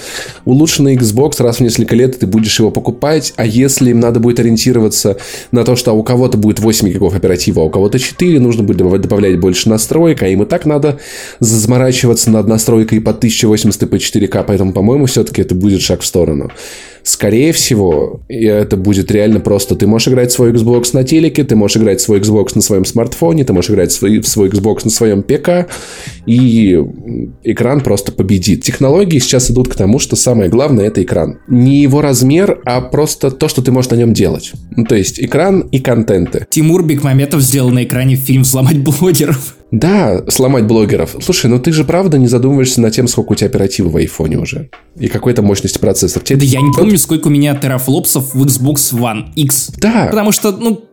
улучшенный 0.45 0.97
Xbox 0.97 1.41
раз 1.41 1.59
в 1.59 1.61
несколько 1.61 1.95
лет, 1.95 2.19
ты 2.19 2.27
будешь 2.27 2.59
его 2.59 2.73
покупать. 2.73 3.33
А 3.37 3.47
если 3.47 3.91
им 3.91 4.01
надо 4.01 4.19
будет 4.19 4.41
ориентироваться 4.41 5.19
на 5.53 5.65
то, 5.65 5.77
что 5.77 5.93
у 5.93 6.03
кого-то 6.03 6.37
будет 6.37 6.59
8 6.59 6.89
гигов 6.89 7.15
оператива, 7.15 7.63
а 7.63 7.67
у 7.67 7.71
кого-то 7.71 8.01
4, 8.01 8.41
нужно 8.41 8.65
будет 8.65 8.79
добавлять 8.79 9.39
больше 9.39 9.69
настроек, 9.69 10.23
а 10.23 10.29
им 10.29 10.43
и 10.43 10.47
так 10.47 10.67
надо 10.67 10.99
заморачиваться 11.39 12.31
над 12.31 12.49
настройкой 12.49 13.01
по 13.01 13.13
1080 13.13 13.89
по 13.89 13.95
4К, 13.95 14.45
поэтому, 14.45 14.73
по-моему, 14.73 15.07
все-таки 15.07 15.43
это 15.43 15.55
будет 15.55 15.81
шаг 15.81 16.01
в 16.01 16.07
сторону. 16.07 16.51
Скорее 17.05 17.53
всего, 17.53 18.23
это 18.29 18.79
будет 18.79 19.11
реально 19.11 19.39
просто. 19.39 19.77
Ты 19.77 19.87
можешь 19.87 20.09
играть 20.09 20.33
свой 20.33 20.53
Xbox 20.53 20.91
на 20.95 21.05
телеке, 21.05 21.45
ты 21.45 21.55
можешь 21.55 21.77
играть 21.77 22.01
свой 22.01 22.19
Xbox 22.19 22.53
на 22.55 22.63
своем 22.63 22.87
смартфоне, 22.87 23.45
ты 23.45 23.53
можешь 23.53 23.71
играть 23.71 23.93
свой, 23.93 24.23
свой 24.23 24.49
Xbox 24.49 24.81
на 24.85 24.91
своем 24.91 25.23
ПК, 25.23 25.71
и 26.25 26.81
экран 27.43 27.83
просто 27.83 28.11
победит. 28.11 28.63
Технологии 28.63 29.19
сейчас 29.19 29.51
идут 29.51 29.69
к 29.69 29.75
тому, 29.75 29.99
что 29.99 30.17
самое 30.17 30.49
главное 30.49 30.87
это 30.87 31.03
экран. 31.03 31.41
Не 31.47 31.83
его 31.83 32.01
размер, 32.01 32.63
а 32.65 32.81
просто 32.81 33.31
то, 33.31 33.49
что 33.49 33.61
ты 33.61 33.71
можешь 33.71 33.91
на 33.91 33.97
нем 33.97 34.15
делать. 34.15 34.53
Ну, 34.75 34.85
то 34.85 34.95
есть 34.95 35.21
экран 35.21 35.61
и 35.61 35.81
контенты. 35.81 36.47
Тимур 36.49 36.87
Бекмаметов 36.87 37.43
сделал 37.43 37.69
на 37.71 37.85
экране 37.85 38.17
фильм 38.17 38.43
«Взломать 38.43 38.79
блогеров». 38.79 39.57
Да, 39.71 40.23
сломать 40.29 40.67
блогеров. 40.67 41.17
Слушай, 41.21 41.47
ну 41.47 41.59
ты 41.59 41.73
же 41.73 41.85
правда 41.85 42.19
не 42.19 42.29
задумываешься 42.29 42.81
над 42.81 42.95
тем, 42.95 43.09
сколько 43.09 43.33
у 43.33 43.35
тебя 43.35 43.49
оперативы 43.49 43.91
в 43.91 43.97
айфоне 43.97 44.39
уже? 44.39 44.71
И 44.97 45.09
какой-то 45.09 45.43
мощности 45.43 45.79
процессор. 45.79 46.23
Тебе 46.23 46.41
да 46.41 46.45
я 46.45 46.61
не 46.61 46.73
помню, 46.73 46.99
сколько 46.99 47.29
у 47.29 47.31
меня 47.31 47.55
терафлопсов 47.57 48.35
в 48.35 48.45
Xbox 48.45 48.93
One 48.93 49.33
X. 49.35 49.73
Да. 49.79 50.07
Потому 50.11 50.33
что, 50.33 50.53
ну, 50.53 50.85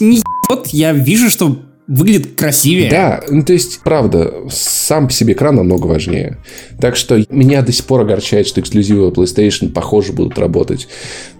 не 0.00 0.22
ебет, 0.50 0.68
я 0.68 0.92
вижу, 0.92 1.30
что 1.30 1.58
выглядит 1.88 2.36
красивее. 2.36 2.90
Да, 2.90 3.24
ну 3.30 3.42
то 3.42 3.54
есть, 3.54 3.80
правда, 3.82 4.32
сам 4.50 5.08
по 5.08 5.12
себе 5.12 5.32
экран 5.32 5.56
намного 5.56 5.86
важнее. 5.86 6.36
Так 6.80 6.96
что 6.96 7.18
меня 7.30 7.62
до 7.62 7.72
сих 7.72 7.86
пор 7.86 8.02
огорчает, 8.02 8.46
что 8.46 8.60
эксклюзивы 8.60 9.08
PlayStation, 9.08 9.70
похоже, 9.70 10.12
будут 10.12 10.38
работать 10.38 10.86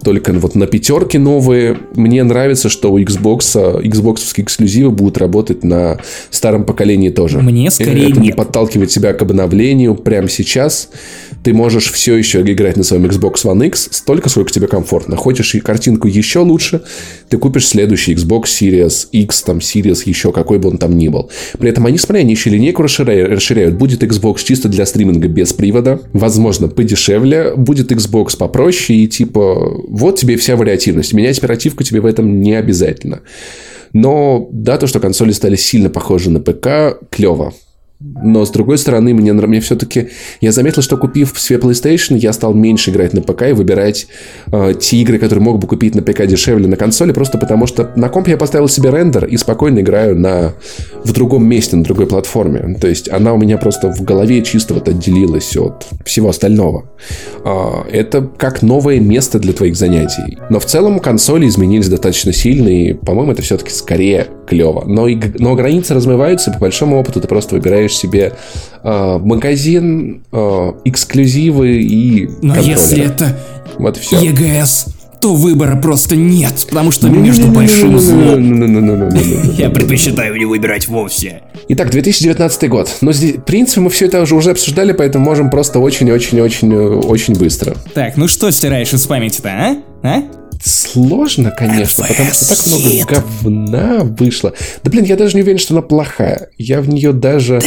только 0.03 0.33
вот 0.33 0.55
на 0.55 0.65
пятерке 0.65 1.19
новые. 1.19 1.77
Мне 1.95 2.23
нравится, 2.23 2.67
что 2.67 2.91
у 2.91 2.99
Xbox, 2.99 3.83
Xbox 3.83 4.21
эксклюзивы 4.37 4.89
будут 4.89 5.19
работать 5.19 5.63
на 5.63 5.99
старом 6.31 6.65
поколении 6.65 7.09
тоже. 7.09 7.39
Мне 7.39 7.69
скорее 7.69 8.09
Это 8.09 8.19
нет. 8.19 8.35
подталкивает 8.35 8.89
тебя 8.89 9.13
к 9.13 9.21
обновлению 9.21 9.93
прямо 9.93 10.29
сейчас. 10.29 10.89
Ты 11.43 11.53
можешь 11.53 11.91
все 11.91 12.15
еще 12.15 12.41
играть 12.41 12.75
на 12.75 12.83
своем 12.83 13.05
Xbox 13.05 13.45
One 13.45 13.67
X 13.67 13.89
столько, 13.91 14.29
сколько 14.29 14.51
тебе 14.51 14.67
комфортно. 14.67 15.15
Хочешь 15.15 15.53
и 15.53 15.59
картинку 15.59 16.07
еще 16.07 16.39
лучше, 16.39 16.81
ты 17.29 17.37
купишь 17.37 17.67
следующий 17.67 18.15
Xbox 18.15 18.45
Series 18.45 19.07
X, 19.11 19.43
там 19.43 19.59
Series 19.59 20.01
еще 20.05 20.31
какой 20.39 20.57
бы 20.57 20.69
он 20.69 20.77
там 20.77 20.97
ни 20.97 21.07
был. 21.07 21.29
При 21.57 21.69
этом 21.69 21.85
они, 21.85 21.97
смотри, 21.97 22.21
они 22.21 22.31
еще 22.31 22.49
линейку 22.49 22.81
расширяют. 22.81 23.75
Будет 23.75 24.03
Xbox 24.03 24.43
чисто 24.43 24.69
для 24.69 24.85
стриминга 24.85 25.27
без 25.27 25.53
привода. 25.53 25.99
Возможно, 26.13 26.67
подешевле. 26.67 27.53
Будет 27.55 27.91
Xbox 27.91 28.37
попроще. 28.37 28.99
И 28.99 29.07
типа, 29.07 29.73
вот 29.87 30.17
тебе 30.17 30.37
вся 30.37 30.55
вариативность. 30.55 31.13
Менять 31.13 31.37
оперативку 31.37 31.83
тебе 31.83 32.01
в 32.01 32.05
этом 32.05 32.41
не 32.41 32.53
обязательно. 32.53 33.21
Но 33.93 34.47
да, 34.51 34.77
то, 34.77 34.87
что 34.87 34.99
консоли 34.99 35.31
стали 35.31 35.55
сильно 35.55 35.89
похожи 35.89 36.29
на 36.29 36.39
ПК, 36.39 36.99
клево. 37.09 37.53
Но, 38.01 38.45
с 38.45 38.49
другой 38.51 38.77
стороны, 38.77 39.13
мне, 39.13 39.33
мне 39.33 39.59
все-таки... 39.59 40.09
Я 40.39 40.53
заметил, 40.53 40.81
что 40.81 40.95
купив 40.95 41.37
себе 41.37 41.59
PlayStation, 41.59 42.17
я 42.17 42.31
стал 42.31 42.53
меньше 42.53 42.91
играть 42.91 43.13
на 43.13 43.21
ПК 43.21 43.49
и 43.49 43.51
выбирать 43.51 44.07
э, 44.51 44.73
те 44.79 44.97
игры, 44.97 45.19
которые 45.19 45.43
мог 45.43 45.59
бы 45.59 45.67
купить 45.67 45.95
на 45.95 46.01
ПК 46.01 46.25
дешевле 46.25 46.67
на 46.67 46.77
консоли, 46.77 47.11
просто 47.11 47.37
потому 47.37 47.67
что 47.67 47.91
на 47.97 48.07
комп 48.07 48.29
я 48.29 48.37
поставил 48.37 48.69
себе 48.69 48.89
рендер 48.89 49.25
и 49.25 49.35
спокойно 49.35 49.79
играю 49.79 50.17
на 50.17 50.53
в 51.03 51.11
другом 51.11 51.45
месте, 51.45 51.75
на 51.75 51.83
другой 51.83 52.07
платформе. 52.07 52.77
То 52.79 52.87
есть 52.87 53.09
она 53.09 53.33
у 53.33 53.37
меня 53.37 53.57
просто 53.57 53.91
в 53.91 54.01
голове 54.03 54.43
чисто 54.43 54.75
вот 54.75 54.87
отделилась 54.87 55.57
от 55.57 55.85
всего 56.05 56.29
остального. 56.29 56.89
А, 57.43 57.85
это 57.91 58.21
как 58.21 58.61
новое 58.61 59.01
место 59.01 59.39
для 59.39 59.51
твоих 59.51 59.75
занятий. 59.75 60.37
Но 60.49 60.61
в 60.61 60.65
целом 60.65 60.99
консоли 60.99 61.47
изменились 61.47 61.89
достаточно 61.89 62.31
сильно, 62.31 62.69
и, 62.69 62.93
по-моему, 62.93 63.33
это 63.33 63.41
все-таки 63.41 63.71
скорее 63.71 64.27
клево. 64.47 64.83
Но, 64.85 65.07
и, 65.07 65.17
но 65.37 65.55
границы 65.55 65.93
размываются, 65.93 66.49
и 66.49 66.53
по 66.53 66.59
большому 66.59 66.99
опыту 66.99 67.21
ты 67.21 67.27
просто 67.27 67.55
выбираешь 67.55 67.88
себе 67.93 68.33
э, 68.83 69.17
магазин, 69.17 70.23
э, 70.31 70.71
эксклюзивы 70.85 71.81
и 71.81 72.29
Но 72.41 72.55
если 72.57 73.05
это 73.05 73.37
вот 73.77 73.97
все. 73.97 74.19
ЕГС, 74.19 74.87
то 75.21 75.33
выбора 75.33 75.75
просто 75.75 76.15
нет, 76.15 76.65
потому 76.69 76.91
что 76.91 77.09
между 77.09 77.47
большим 77.47 77.99
злом 77.99 79.13
я 79.57 79.69
предпочитаю 79.69 80.35
не 80.37 80.45
выбирать 80.45 80.87
вовсе. 80.87 81.41
Итак, 81.67 81.91
2019 81.91 82.69
год. 82.69 82.89
Но 83.01 83.11
здесь, 83.11 83.35
в 83.35 83.41
принципе, 83.41 83.81
мы 83.81 83.89
все 83.89 84.05
это 84.05 84.21
уже, 84.21 84.35
уже 84.35 84.51
обсуждали, 84.51 84.93
поэтому 84.93 85.25
можем 85.25 85.49
просто 85.49 85.79
очень-очень-очень-очень 85.79 87.35
быстро. 87.35 87.75
Так, 87.93 88.17
ну 88.17 88.27
что 88.27 88.49
стираешь 88.51 88.93
из 88.93 89.05
памяти-то, 89.05 89.49
а? 89.49 89.77
А? 90.03 90.23
Сложно, 90.63 91.51
конечно, 91.51 92.05
потому 92.05 92.31
что 92.31 92.55
так 92.55 92.67
много 92.67 93.05
говна 93.05 93.99
вышло. 94.03 94.53
Да 94.83 94.91
блин, 94.91 95.05
я 95.05 95.15
даже 95.15 95.35
не 95.35 95.41
уверен, 95.43 95.59
что 95.59 95.73
она 95.73 95.81
плохая. 95.81 96.49
Я 96.57 96.81
в 96.81 96.89
нее 96.89 97.13
даже, 97.13 97.61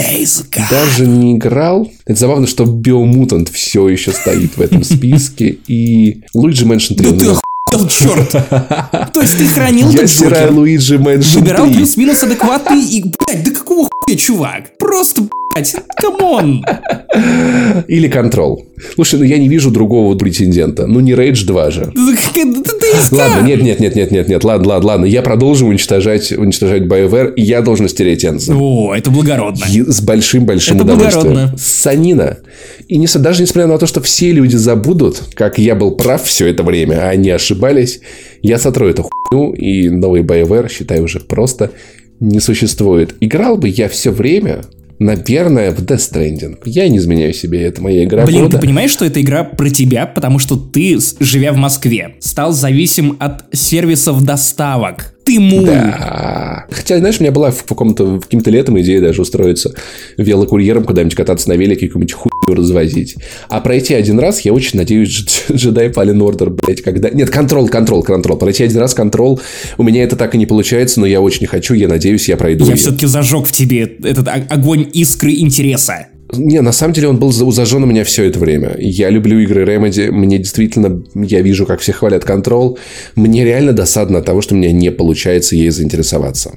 даже 0.71 1.07
не 1.07 1.37
играл. 1.37 1.91
Это 2.05 2.19
забавно, 2.19 2.47
что 2.47 2.65
Biomutant 2.65 3.49
все 3.49 3.89
еще 3.89 4.13
стоит 4.13 4.57
в 4.57 4.61
этом 4.61 4.85
списке. 4.85 5.57
И 5.67 6.21
Luigi 6.35 6.67
Mansion 6.67 6.95
3. 6.95 7.13
Да 7.13 7.79
ты 7.79 7.89
черт! 7.89 8.31
То 8.31 9.21
есть 9.23 9.39
ты 9.39 9.47
хранил 9.47 9.89
Я 9.91 10.07
стираю 10.07 10.55
Luigi 10.55 10.99
Mansion 10.99 11.39
3. 11.39 11.41
Выбирал 11.41 11.67
плюс-минус 11.69 12.23
адекватный 12.23 12.83
и, 12.85 13.03
блядь, 13.03 13.43
да 13.45 13.51
какого 13.53 13.89
хуя, 13.89 14.17
чувак? 14.17 14.77
Просто, 14.79 15.23
блядь, 15.55 15.75
come 15.97 16.36
on! 16.36 16.65
Или 17.89 18.09
Control. 18.09 18.67
Слушай, 18.95 19.21
ну 19.21 19.25
я 19.25 19.39
не 19.39 19.49
вижу 19.49 19.71
другого 19.71 20.17
претендента. 20.17 20.87
Ну 20.87 21.01
не 21.01 21.13
Rage 21.13 21.45
2 21.45 21.71
же. 21.71 21.93
Ладно, 23.11 23.47
нет, 23.47 23.63
нет, 23.63 23.81
нет, 23.81 23.95
нет, 23.95 24.11
нет, 24.11 24.29
нет, 24.29 24.45
ладно, 24.45 24.69
ладно, 24.69 24.89
ладно. 24.89 25.05
Я 25.07 25.23
продолжу 25.23 25.67
уничтожать, 25.67 26.33
уничтожать 26.33 26.83
BioWare, 26.83 27.35
и 27.35 27.43
я 27.43 27.63
должен 27.63 27.89
стереть 27.89 28.25
Энзо. 28.25 28.55
О, 28.55 28.95
это 28.95 29.11
благородно. 29.11 29.65
И 29.71 29.83
с 29.83 30.01
большим-большим 30.03 30.81
удовольствием. 30.81 31.35
Благородно. 31.35 31.59
Санина. 31.59 32.39
И 32.89 32.99
не, 32.99 33.07
даже 33.07 33.43
несмотря 33.43 33.67
на 33.67 33.79
то, 33.79 33.87
что 33.87 34.03
все 34.03 34.31
люди 34.33 34.57
забудут, 34.57 35.23
как 35.35 35.59
я 35.59 35.75
был 35.75 35.93
прав 35.93 36.23
все 36.23 36.49
это 36.49 36.63
время, 36.63 37.07
а 37.07 37.11
они 37.11 37.31
ошибались, 37.31 38.01
я 38.43 38.59
сотру 38.59 38.89
эту 38.89 39.09
хуйню, 39.09 39.55
и 39.55 39.89
новый 39.89 40.23
BioWare, 40.23 40.71
считаю, 40.71 41.05
уже 41.05 41.21
просто 41.21 41.71
не 42.21 42.41
существует. 42.41 43.15
Играл 43.21 43.57
бы 43.57 43.69
я 43.69 43.89
все 43.89 44.11
время 44.11 44.63
Наверное, 44.99 45.73
в 45.73 45.81
Death 45.81 46.13
Stranding. 46.13 46.59
Я 46.65 46.89
не 46.89 46.99
изменяю 46.99 47.33
себе, 47.35 47.63
это 47.63 47.83
моя 47.83 48.05
игра 48.05 48.25
Блин, 48.25 48.43
года. 48.43 48.57
ты 48.57 48.63
понимаешь, 48.63 48.91
что 48.91 49.05
эта 49.05 49.21
игра 49.21 49.45
про 49.45 49.69
тебя, 49.71 50.07
потому 50.07 50.39
что 50.39 50.57
ты, 50.57 50.99
живя 51.21 51.53
в 51.53 51.57
Москве, 51.57 52.17
стал 52.21 52.53
зависим 52.53 53.17
от 53.19 53.45
сервисов 53.53 54.23
доставок. 54.25 55.15
Мул. 55.39 55.65
Да. 55.67 56.67
Хотя, 56.71 56.99
знаешь, 56.99 57.19
у 57.19 57.23
меня 57.23 57.33
была 57.33 57.51
в 57.51 57.65
каком-то 57.65 58.21
каким-то 58.21 58.51
летом 58.51 58.81
идея 58.81 59.01
даже 59.01 59.23
устроиться 59.23 59.75
велокурьером 60.17 60.85
куда-нибудь 60.85 61.15
кататься 61.15 61.49
на 61.49 61.55
велике 61.55 61.87
и 61.87 61.89
какую-нибудь 61.89 62.13
хуйню 62.13 62.57
развозить. 62.57 63.17
А 63.49 63.61
пройти 63.61 63.95
один 63.95 64.19
раз, 64.19 64.41
я 64.41 64.53
очень 64.53 64.79
надеюсь, 64.79 65.25
Jedi 65.49 65.93
Fallen 65.93 66.19
Order, 66.19 66.51
блядь, 66.51 66.83
когда... 66.83 67.11
Нет, 67.11 67.31
контрол, 67.31 67.69
контрол, 67.69 68.03
контрол. 68.03 68.39
Пройти 68.39 68.65
один 68.65 68.79
раз 68.79 68.95
контрол, 68.95 69.41
у 69.79 69.83
меня 69.83 70.03
это 70.03 70.17
так 70.17 70.35
и 70.35 70.39
не 70.39 70.47
получается, 70.47 71.01
но 71.01 71.07
я 71.07 71.21
очень 71.21 71.47
хочу, 71.47 71.75
я 71.75 71.89
надеюсь, 71.89 72.29
я 72.29 72.37
пройду. 72.37 72.65
Я 72.67 72.77
все-таки 72.77 73.07
зажег 73.07 73.47
в 73.47 73.53
тебе 73.53 73.97
этот 74.03 74.29
огонь 74.29 74.89
искры 74.93 75.33
интереса. 75.35 76.09
Не, 76.33 76.61
на 76.63 76.73
самом 76.73 76.95
деле 76.95 77.09
он 77.09 77.19
был 77.19 77.31
зажжен 77.33 77.83
у 77.83 77.87
меня 77.87 78.05
все 78.05 78.25
это 78.25 78.39
время. 78.39 78.75
Я 78.79 79.11
люблю 79.11 79.39
игры 79.41 79.65
Remedy, 79.65 80.11
мне 80.11 80.39
действительно, 80.39 81.03
я 81.15 81.43
вижу, 81.43 81.67
как 81.67 81.81
все 81.81 81.93
хвалят 81.93 82.25
контрол. 82.25 82.79
Мне 83.17 83.45
реально 83.45 83.73
досадно 83.73 84.19
от 84.19 84.25
того, 84.25 84.41
что 84.41 84.55
у 84.55 84.59
меня 84.59 84.73
не 84.73 84.91
получается 84.91 85.57
ей 85.57 85.71
заинтересоваться. 85.71 86.53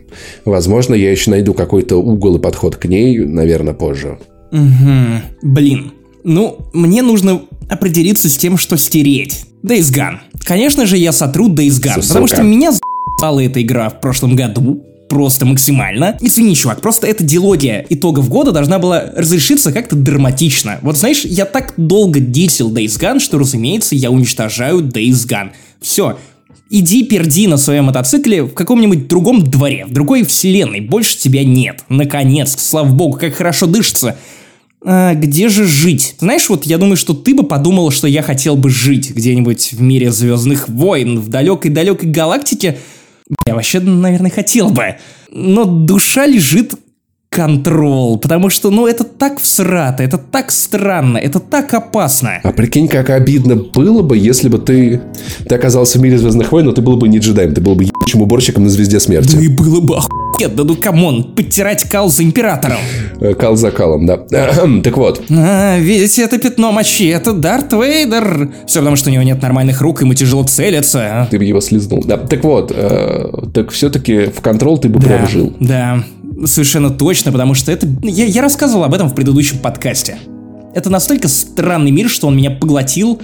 Возможно, 0.46 0.96
я 0.96 1.12
еще 1.12 1.32
найду 1.32 1.54
какой-то 1.54 1.98
угол 1.98 2.38
и 2.38 2.40
подход 2.40 2.78
к 2.78 2.86
ней, 2.86 3.20
наверное, 3.20 3.74
позже. 3.74 4.18
Угу. 4.52 5.44
Блин. 5.44 5.92
Ну, 6.24 6.58
мне 6.74 7.04
нужно 7.04 7.42
определиться 7.70 8.30
с 8.30 8.38
тем, 8.38 8.58
что 8.58 8.78
стереть. 8.78 9.46
Days 9.64 9.94
Gone. 9.94 10.18
Конечно 10.44 10.86
же, 10.86 10.98
я 10.98 11.12
сотру 11.12 11.50
Days 11.50 11.82
Gone, 11.82 12.02
Сука. 12.02 12.08
потому 12.08 12.28
что 12.28 12.44
меня 12.44 12.72
за***ала 12.72 13.44
эта 13.44 13.62
игра 13.62 13.90
в 13.90 14.00
прошлом 14.00 14.36
году 14.36 14.84
просто 15.16 15.46
максимально. 15.46 16.18
Извини, 16.20 16.56
чувак, 16.56 16.82
просто 16.82 17.08
эта 17.08 17.24
дилогия 17.24 17.86
итогов 17.88 18.28
года 18.28 18.52
должна 18.52 18.80
была 18.80 19.14
разрешиться 19.16 19.72
как-то 19.72 19.96
драматично. 19.96 20.80
Вот 20.82 20.98
знаешь, 20.98 21.24
я 21.24 21.46
так 21.46 21.74
долго 21.78 22.20
дисел 22.20 22.70
Days 22.70 23.00
Gone, 23.00 23.22
что, 23.22 23.38
разумеется, 23.38 23.96
я 23.96 24.12
уничтожаю 24.12 24.82
Days 24.82 25.26
Gone. 25.26 25.52
Все, 25.80 26.18
Иди 26.70 27.04
перди 27.04 27.48
на 27.48 27.56
своем 27.56 27.86
мотоцикле 27.86 28.44
в 28.44 28.54
каком-нибудь 28.54 29.08
другом 29.08 29.42
дворе, 29.42 29.86
в 29.86 29.94
другой 29.94 30.26
вселенной, 30.26 30.82
больше 30.82 31.18
тебя 31.18 31.46
нет. 31.46 31.86
Наконец, 31.88 32.58
слава 32.60 32.90
богу, 32.90 33.18
как 33.18 33.36
хорошо 33.36 33.68
дышится. 33.68 34.18
А, 34.84 35.14
где 35.14 35.48
же 35.48 35.66
жить? 35.66 36.16
Знаешь, 36.20 36.50
вот 36.50 36.66
я 36.66 36.78
думаю, 36.78 36.98
что 36.98 37.14
ты 37.14 37.34
бы 37.34 37.44
подумал, 37.44 37.90
что 37.92 38.08
я 38.08 38.22
хотел 38.22 38.58
бы 38.58 38.70
жить 38.70 39.12
где-нибудь 39.12 39.72
в 39.72 39.82
мире 39.82 40.12
Звездных 40.12 40.68
войн, 40.68 41.20
в 41.20 41.30
далекой-далекой 41.30 42.10
галактике, 42.10 42.80
я 43.48 43.56
вообще, 43.56 43.80
наверное, 43.80 44.32
хотел 44.32 44.70
бы. 44.70 44.96
Но 45.32 45.66
душа 45.66 46.26
лежит 46.26 46.76
контрол, 47.36 48.18
потому 48.18 48.50
что, 48.50 48.72
ну, 48.72 48.88
это 48.88 49.04
так 49.04 49.40
всрато, 49.40 50.04
это 50.04 50.18
так 50.18 50.52
странно, 50.52 51.18
это 51.18 51.40
так 51.40 51.74
опасно. 51.74 52.40
А 52.44 52.52
прикинь, 52.54 52.88
как 52.88 53.10
обидно 53.10 53.56
было 53.56 54.02
бы, 54.02 54.18
если 54.18 54.48
бы 54.48 54.58
ты, 54.58 55.02
ты 55.48 55.56
оказался 55.56 56.00
в 56.00 56.02
мире 56.02 56.18
Звездных 56.18 56.52
войн, 56.54 56.66
но 56.66 56.72
ты 56.72 56.82
был 56.82 56.96
бы 56.96 57.10
не 57.10 57.18
джедаем, 57.18 57.54
ты 57.54 57.60
был 57.60 57.76
бы 57.76 57.84
ебучим 58.06 58.22
уборщиком 58.22 58.64
на 58.64 58.70
Звезде 58.70 59.00
Смерти. 59.00 59.36
Да 59.36 59.42
и 59.42 59.48
было 59.48 59.82
бы 59.82 59.98
охуенно, 59.98 60.64
ну 60.64 60.76
come 60.76 61.03
on, 61.03 61.24
подтирать 61.36 61.84
кал 61.90 62.10
за 62.10 62.24
императором. 62.24 62.78
Э, 63.20 63.34
кал 63.34 63.56
за 63.56 63.72
калом, 63.72 64.06
да. 64.06 64.18
так 64.84 64.98
вот. 64.98 65.24
А, 65.30 65.78
видите, 65.80 66.24
это 66.24 66.38
пятно 66.38 66.72
мочи, 66.72 67.08
это 67.08 67.34
Дарт 67.34 67.74
Вейдер. 67.74 68.52
Все 68.68 68.80
потому, 68.80 68.96
что 68.96 69.10
у 69.10 69.14
него 69.14 69.24
нет 69.24 69.42
нормальных 69.42 69.82
рук, 69.82 70.02
ему 70.02 70.14
тяжело 70.14 70.44
целиться. 70.44 71.28
Ты 71.32 71.38
бы 71.38 71.46
его 71.46 71.62
слизнул. 71.62 72.04
Да, 72.06 72.18
так 72.18 72.44
вот, 72.44 72.72
э, 72.76 73.30
так 73.54 73.72
все-таки 73.72 74.26
в 74.26 74.42
Control 74.42 74.78
ты 74.78 74.90
бы 74.90 75.00
да, 75.00 75.08
прям 75.08 75.28
жил. 75.28 75.54
Да, 75.60 76.04
Совершенно 76.46 76.90
точно, 76.90 77.32
потому 77.32 77.54
что 77.54 77.72
это... 77.72 77.88
Я, 78.04 78.26
я 78.26 78.42
рассказывал 78.42 78.84
об 78.84 78.94
этом 78.94 79.08
в 79.08 79.16
предыдущем 79.16 79.60
подкасте. 79.60 80.18
Это 80.74 80.90
настолько 80.90 81.30
странный 81.30 81.92
мир, 81.92 82.10
что 82.10 82.28
он 82.28 82.36
меня 82.36 82.52
поглотил, 82.52 83.22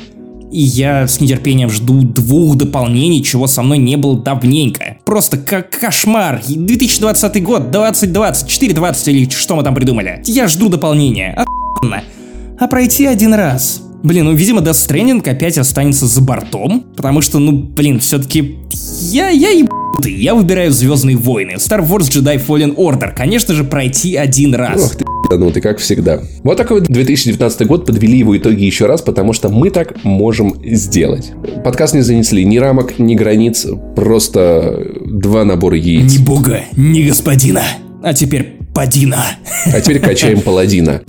и 0.51 0.61
я 0.61 1.07
с 1.07 1.19
нетерпением 1.19 1.69
жду 1.69 2.01
двух 2.01 2.55
дополнений, 2.57 3.23
чего 3.23 3.47
со 3.47 3.61
мной 3.61 3.77
не 3.77 3.95
было 3.95 4.17
давненько. 4.17 4.97
Просто 5.05 5.37
как 5.37 5.69
кошмар. 5.69 6.41
2020 6.47 7.43
год, 7.43 7.71
2020, 7.71 8.47
420 8.47 9.07
или 9.07 9.29
что 9.29 9.55
мы 9.55 9.63
там 9.63 9.73
придумали. 9.73 10.21
Я 10.25 10.47
жду 10.47 10.69
дополнения. 10.69 11.33
Охуенно. 11.33 12.03
А 12.59 12.67
пройти 12.67 13.05
один 13.05 13.33
раз. 13.33 13.81
Блин, 14.03 14.25
ну, 14.25 14.33
видимо, 14.33 14.61
Death 14.61 14.87
Stranding 14.87 15.27
опять 15.29 15.57
останется 15.57 16.07
за 16.07 16.21
бортом, 16.21 16.85
потому 16.95 17.21
что, 17.21 17.39
ну, 17.39 17.51
блин, 17.51 17.99
все-таки 17.99 18.57
я, 19.11 19.29
я 19.29 19.49
еб 19.49 19.69
я 20.03 20.33
выбираю 20.33 20.71
Звездные 20.71 21.15
войны, 21.15 21.53
Star 21.57 21.85
Wars 21.87 22.09
Jedi 22.09 22.43
Fallen 22.43 22.75
Order, 22.75 23.13
конечно 23.15 23.53
же, 23.53 23.63
пройти 23.63 24.15
один 24.15 24.55
раз. 24.55 24.85
Ох 24.85 24.95
ты, 24.95 25.05
ну 25.37 25.51
ты 25.51 25.61
как 25.61 25.77
всегда. 25.77 26.21
Вот 26.43 26.57
такой 26.57 26.79
вот 26.79 26.89
2019 26.89 27.67
год, 27.67 27.85
подвели 27.85 28.17
его 28.17 28.35
итоги 28.35 28.63
еще 28.63 28.87
раз, 28.87 29.01
потому 29.01 29.33
что 29.33 29.49
мы 29.49 29.69
так 29.69 30.03
можем 30.03 30.55
сделать. 30.63 31.33
Подкаст 31.63 31.93
не 31.93 32.01
занесли 32.01 32.43
ни 32.43 32.57
рамок, 32.57 32.97
ни 32.97 33.13
границ, 33.13 33.67
просто 33.95 34.87
два 35.05 35.45
набора 35.45 35.77
яиц. 35.77 36.17
Ни 36.17 36.23
бога, 36.23 36.61
ни 36.75 37.03
господина, 37.03 37.63
а 38.01 38.13
теперь 38.13 38.57
падина. 38.73 39.23
А 39.65 39.79
теперь 39.81 39.99
качаем 39.99 40.41
паладина. 40.41 41.01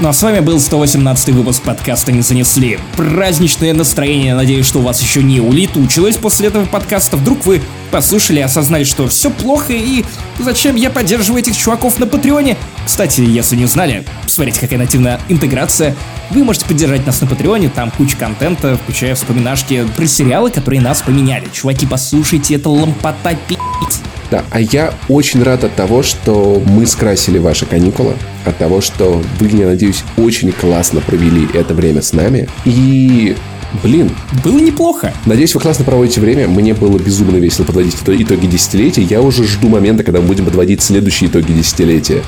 Ну 0.00 0.08
а 0.08 0.12
с 0.12 0.22
вами 0.22 0.38
был 0.38 0.60
118 0.60 1.30
выпуск 1.30 1.64
подкаста 1.64 2.12
«Не 2.12 2.22
занесли». 2.22 2.78
Праздничное 2.96 3.74
настроение, 3.74 4.36
надеюсь, 4.36 4.64
что 4.64 4.78
у 4.78 4.82
вас 4.82 5.00
еще 5.02 5.24
не 5.24 5.40
улетучилось 5.40 6.16
после 6.16 6.46
этого 6.46 6.66
подкаста. 6.66 7.16
Вдруг 7.16 7.44
вы 7.44 7.60
послушали 7.90 8.38
и 8.38 8.42
осознали, 8.42 8.84
что 8.84 9.08
все 9.08 9.28
плохо 9.28 9.72
и 9.72 10.04
зачем 10.38 10.76
я 10.76 10.90
поддерживаю 10.90 11.40
этих 11.40 11.56
чуваков 11.56 11.98
на 11.98 12.06
Патреоне. 12.06 12.56
Кстати, 12.86 13.22
если 13.22 13.56
не 13.56 13.66
знали, 13.66 14.04
смотрите, 14.28 14.60
какая 14.60 14.78
нативная 14.78 15.20
интеграция. 15.28 15.96
Вы 16.30 16.44
можете 16.44 16.66
поддержать 16.66 17.04
нас 17.04 17.20
на 17.20 17.26
Патреоне, 17.26 17.68
там 17.68 17.90
куча 17.90 18.16
контента, 18.16 18.76
включая 18.76 19.16
вспоминашки 19.16 19.84
про 19.96 20.06
сериалы, 20.06 20.52
которые 20.52 20.80
нас 20.80 21.02
поменяли. 21.02 21.48
Чуваки, 21.52 21.86
послушайте, 21.86 22.54
это 22.54 22.68
лампота 22.68 23.36
пи***ць. 23.48 24.00
Да, 24.30 24.44
а 24.50 24.60
я 24.60 24.94
очень 25.08 25.42
рад 25.42 25.64
от 25.64 25.74
того, 25.74 26.02
что 26.02 26.62
мы 26.66 26.86
скрасили 26.86 27.38
ваши 27.38 27.66
каникулы, 27.66 28.14
от 28.44 28.58
того, 28.58 28.80
что 28.80 29.22
вы, 29.40 29.48
я 29.48 29.66
надеюсь, 29.66 30.04
очень 30.16 30.52
классно 30.52 31.00
провели 31.00 31.48
это 31.54 31.74
время 31.74 32.02
с 32.02 32.12
нами. 32.12 32.48
И 32.64 33.36
Блин. 33.82 34.10
Было 34.42 34.58
неплохо. 34.58 35.12
Надеюсь, 35.26 35.54
вы 35.54 35.60
классно 35.60 35.84
проводите 35.84 36.20
время. 36.20 36.48
Мне 36.48 36.74
было 36.74 36.98
безумно 36.98 37.36
весело 37.36 37.66
подводить 37.66 37.94
итоги 37.94 38.46
десятилетия. 38.46 39.02
Я 39.02 39.20
уже 39.20 39.44
жду 39.44 39.68
момента, 39.68 40.04
когда 40.04 40.20
мы 40.20 40.28
будем 40.28 40.46
подводить 40.46 40.82
следующие 40.82 41.28
итоги 41.28 41.52
десятилетия. 41.52 42.22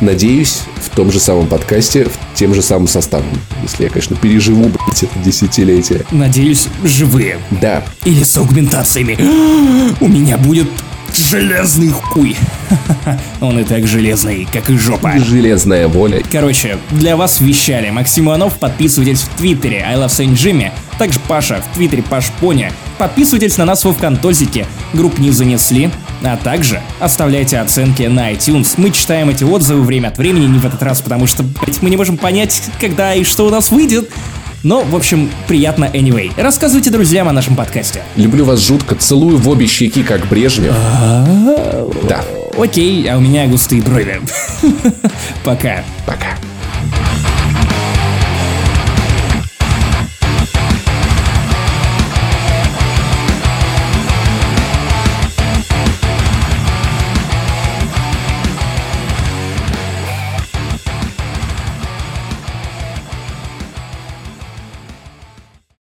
Надеюсь, 0.00 0.60
в 0.76 0.94
том 0.94 1.12
же 1.12 1.20
самом 1.20 1.46
подкасте, 1.46 2.04
в 2.04 2.34
тем 2.34 2.54
же 2.54 2.62
самым 2.62 2.88
составом. 2.88 3.28
Если 3.62 3.84
я, 3.84 3.90
конечно, 3.90 4.16
переживу, 4.16 4.64
блядь, 4.64 5.02
это 5.02 5.18
десятилетие. 5.22 6.06
Надеюсь, 6.10 6.68
живые. 6.84 7.38
Да. 7.60 7.84
Или 8.04 8.22
с 8.22 8.36
аугментациями. 8.36 9.18
У 10.00 10.08
меня 10.08 10.38
будет 10.38 10.68
железный 11.16 11.90
хуй. 11.90 12.36
Он 13.40 13.58
и 13.58 13.64
так 13.64 13.86
железный, 13.86 14.46
как 14.52 14.70
и 14.70 14.76
жопа. 14.76 15.12
Железная 15.18 15.88
воля. 15.88 16.22
Короче, 16.30 16.78
для 16.90 17.16
вас 17.16 17.40
вещали 17.40 17.90
Максим 17.90 18.26
Иванов, 18.26 18.58
подписывайтесь 18.58 19.22
в 19.22 19.28
Твиттере 19.36 19.84
I 19.86 19.96
Love 19.96 20.08
Saint 20.08 20.34
Jimmy, 20.34 20.70
также 20.98 21.18
Паша 21.20 21.62
в 21.62 21.74
Твиттере 21.74 22.02
Паш 22.02 22.30
Поня. 22.40 22.72
Подписывайтесь 22.98 23.56
на 23.56 23.64
нас 23.64 23.84
во 23.84 23.92
Вконтозике, 23.92 24.66
групп 24.92 25.18
не 25.18 25.30
занесли, 25.30 25.90
а 26.22 26.36
также 26.36 26.80
оставляйте 26.98 27.58
оценки 27.58 28.02
на 28.02 28.32
iTunes. 28.32 28.74
Мы 28.76 28.90
читаем 28.90 29.30
эти 29.30 29.44
отзывы 29.44 29.82
время 29.82 30.08
от 30.08 30.18
времени, 30.18 30.46
не 30.46 30.58
в 30.58 30.66
этот 30.66 30.82
раз, 30.82 31.00
потому 31.00 31.26
что, 31.26 31.42
блять, 31.42 31.80
мы 31.82 31.90
не 31.90 31.96
можем 31.96 32.18
понять, 32.18 32.62
когда 32.78 33.14
и 33.14 33.24
что 33.24 33.46
у 33.46 33.50
нас 33.50 33.70
выйдет. 33.70 34.10
Но, 34.62 34.82
в 34.82 34.94
общем, 34.94 35.30
приятно 35.48 35.86
anyway. 35.86 36.30
Рассказывайте 36.36 36.90
друзьям 36.90 37.28
о 37.28 37.32
нашем 37.32 37.56
подкасте. 37.56 38.02
Люблю 38.16 38.44
вас 38.44 38.60
жутко, 38.60 38.94
целую 38.94 39.38
в 39.38 39.48
обе 39.48 39.66
щеки, 39.66 40.02
как 40.02 40.26
Брежнев. 40.28 40.74
Да. 42.08 42.24
Окей, 42.58 43.08
а 43.08 43.16
у 43.16 43.20
меня 43.20 43.46
густые 43.46 43.80
брови. 43.82 44.20
Пока. 45.44 45.82
Пока. 46.06 46.36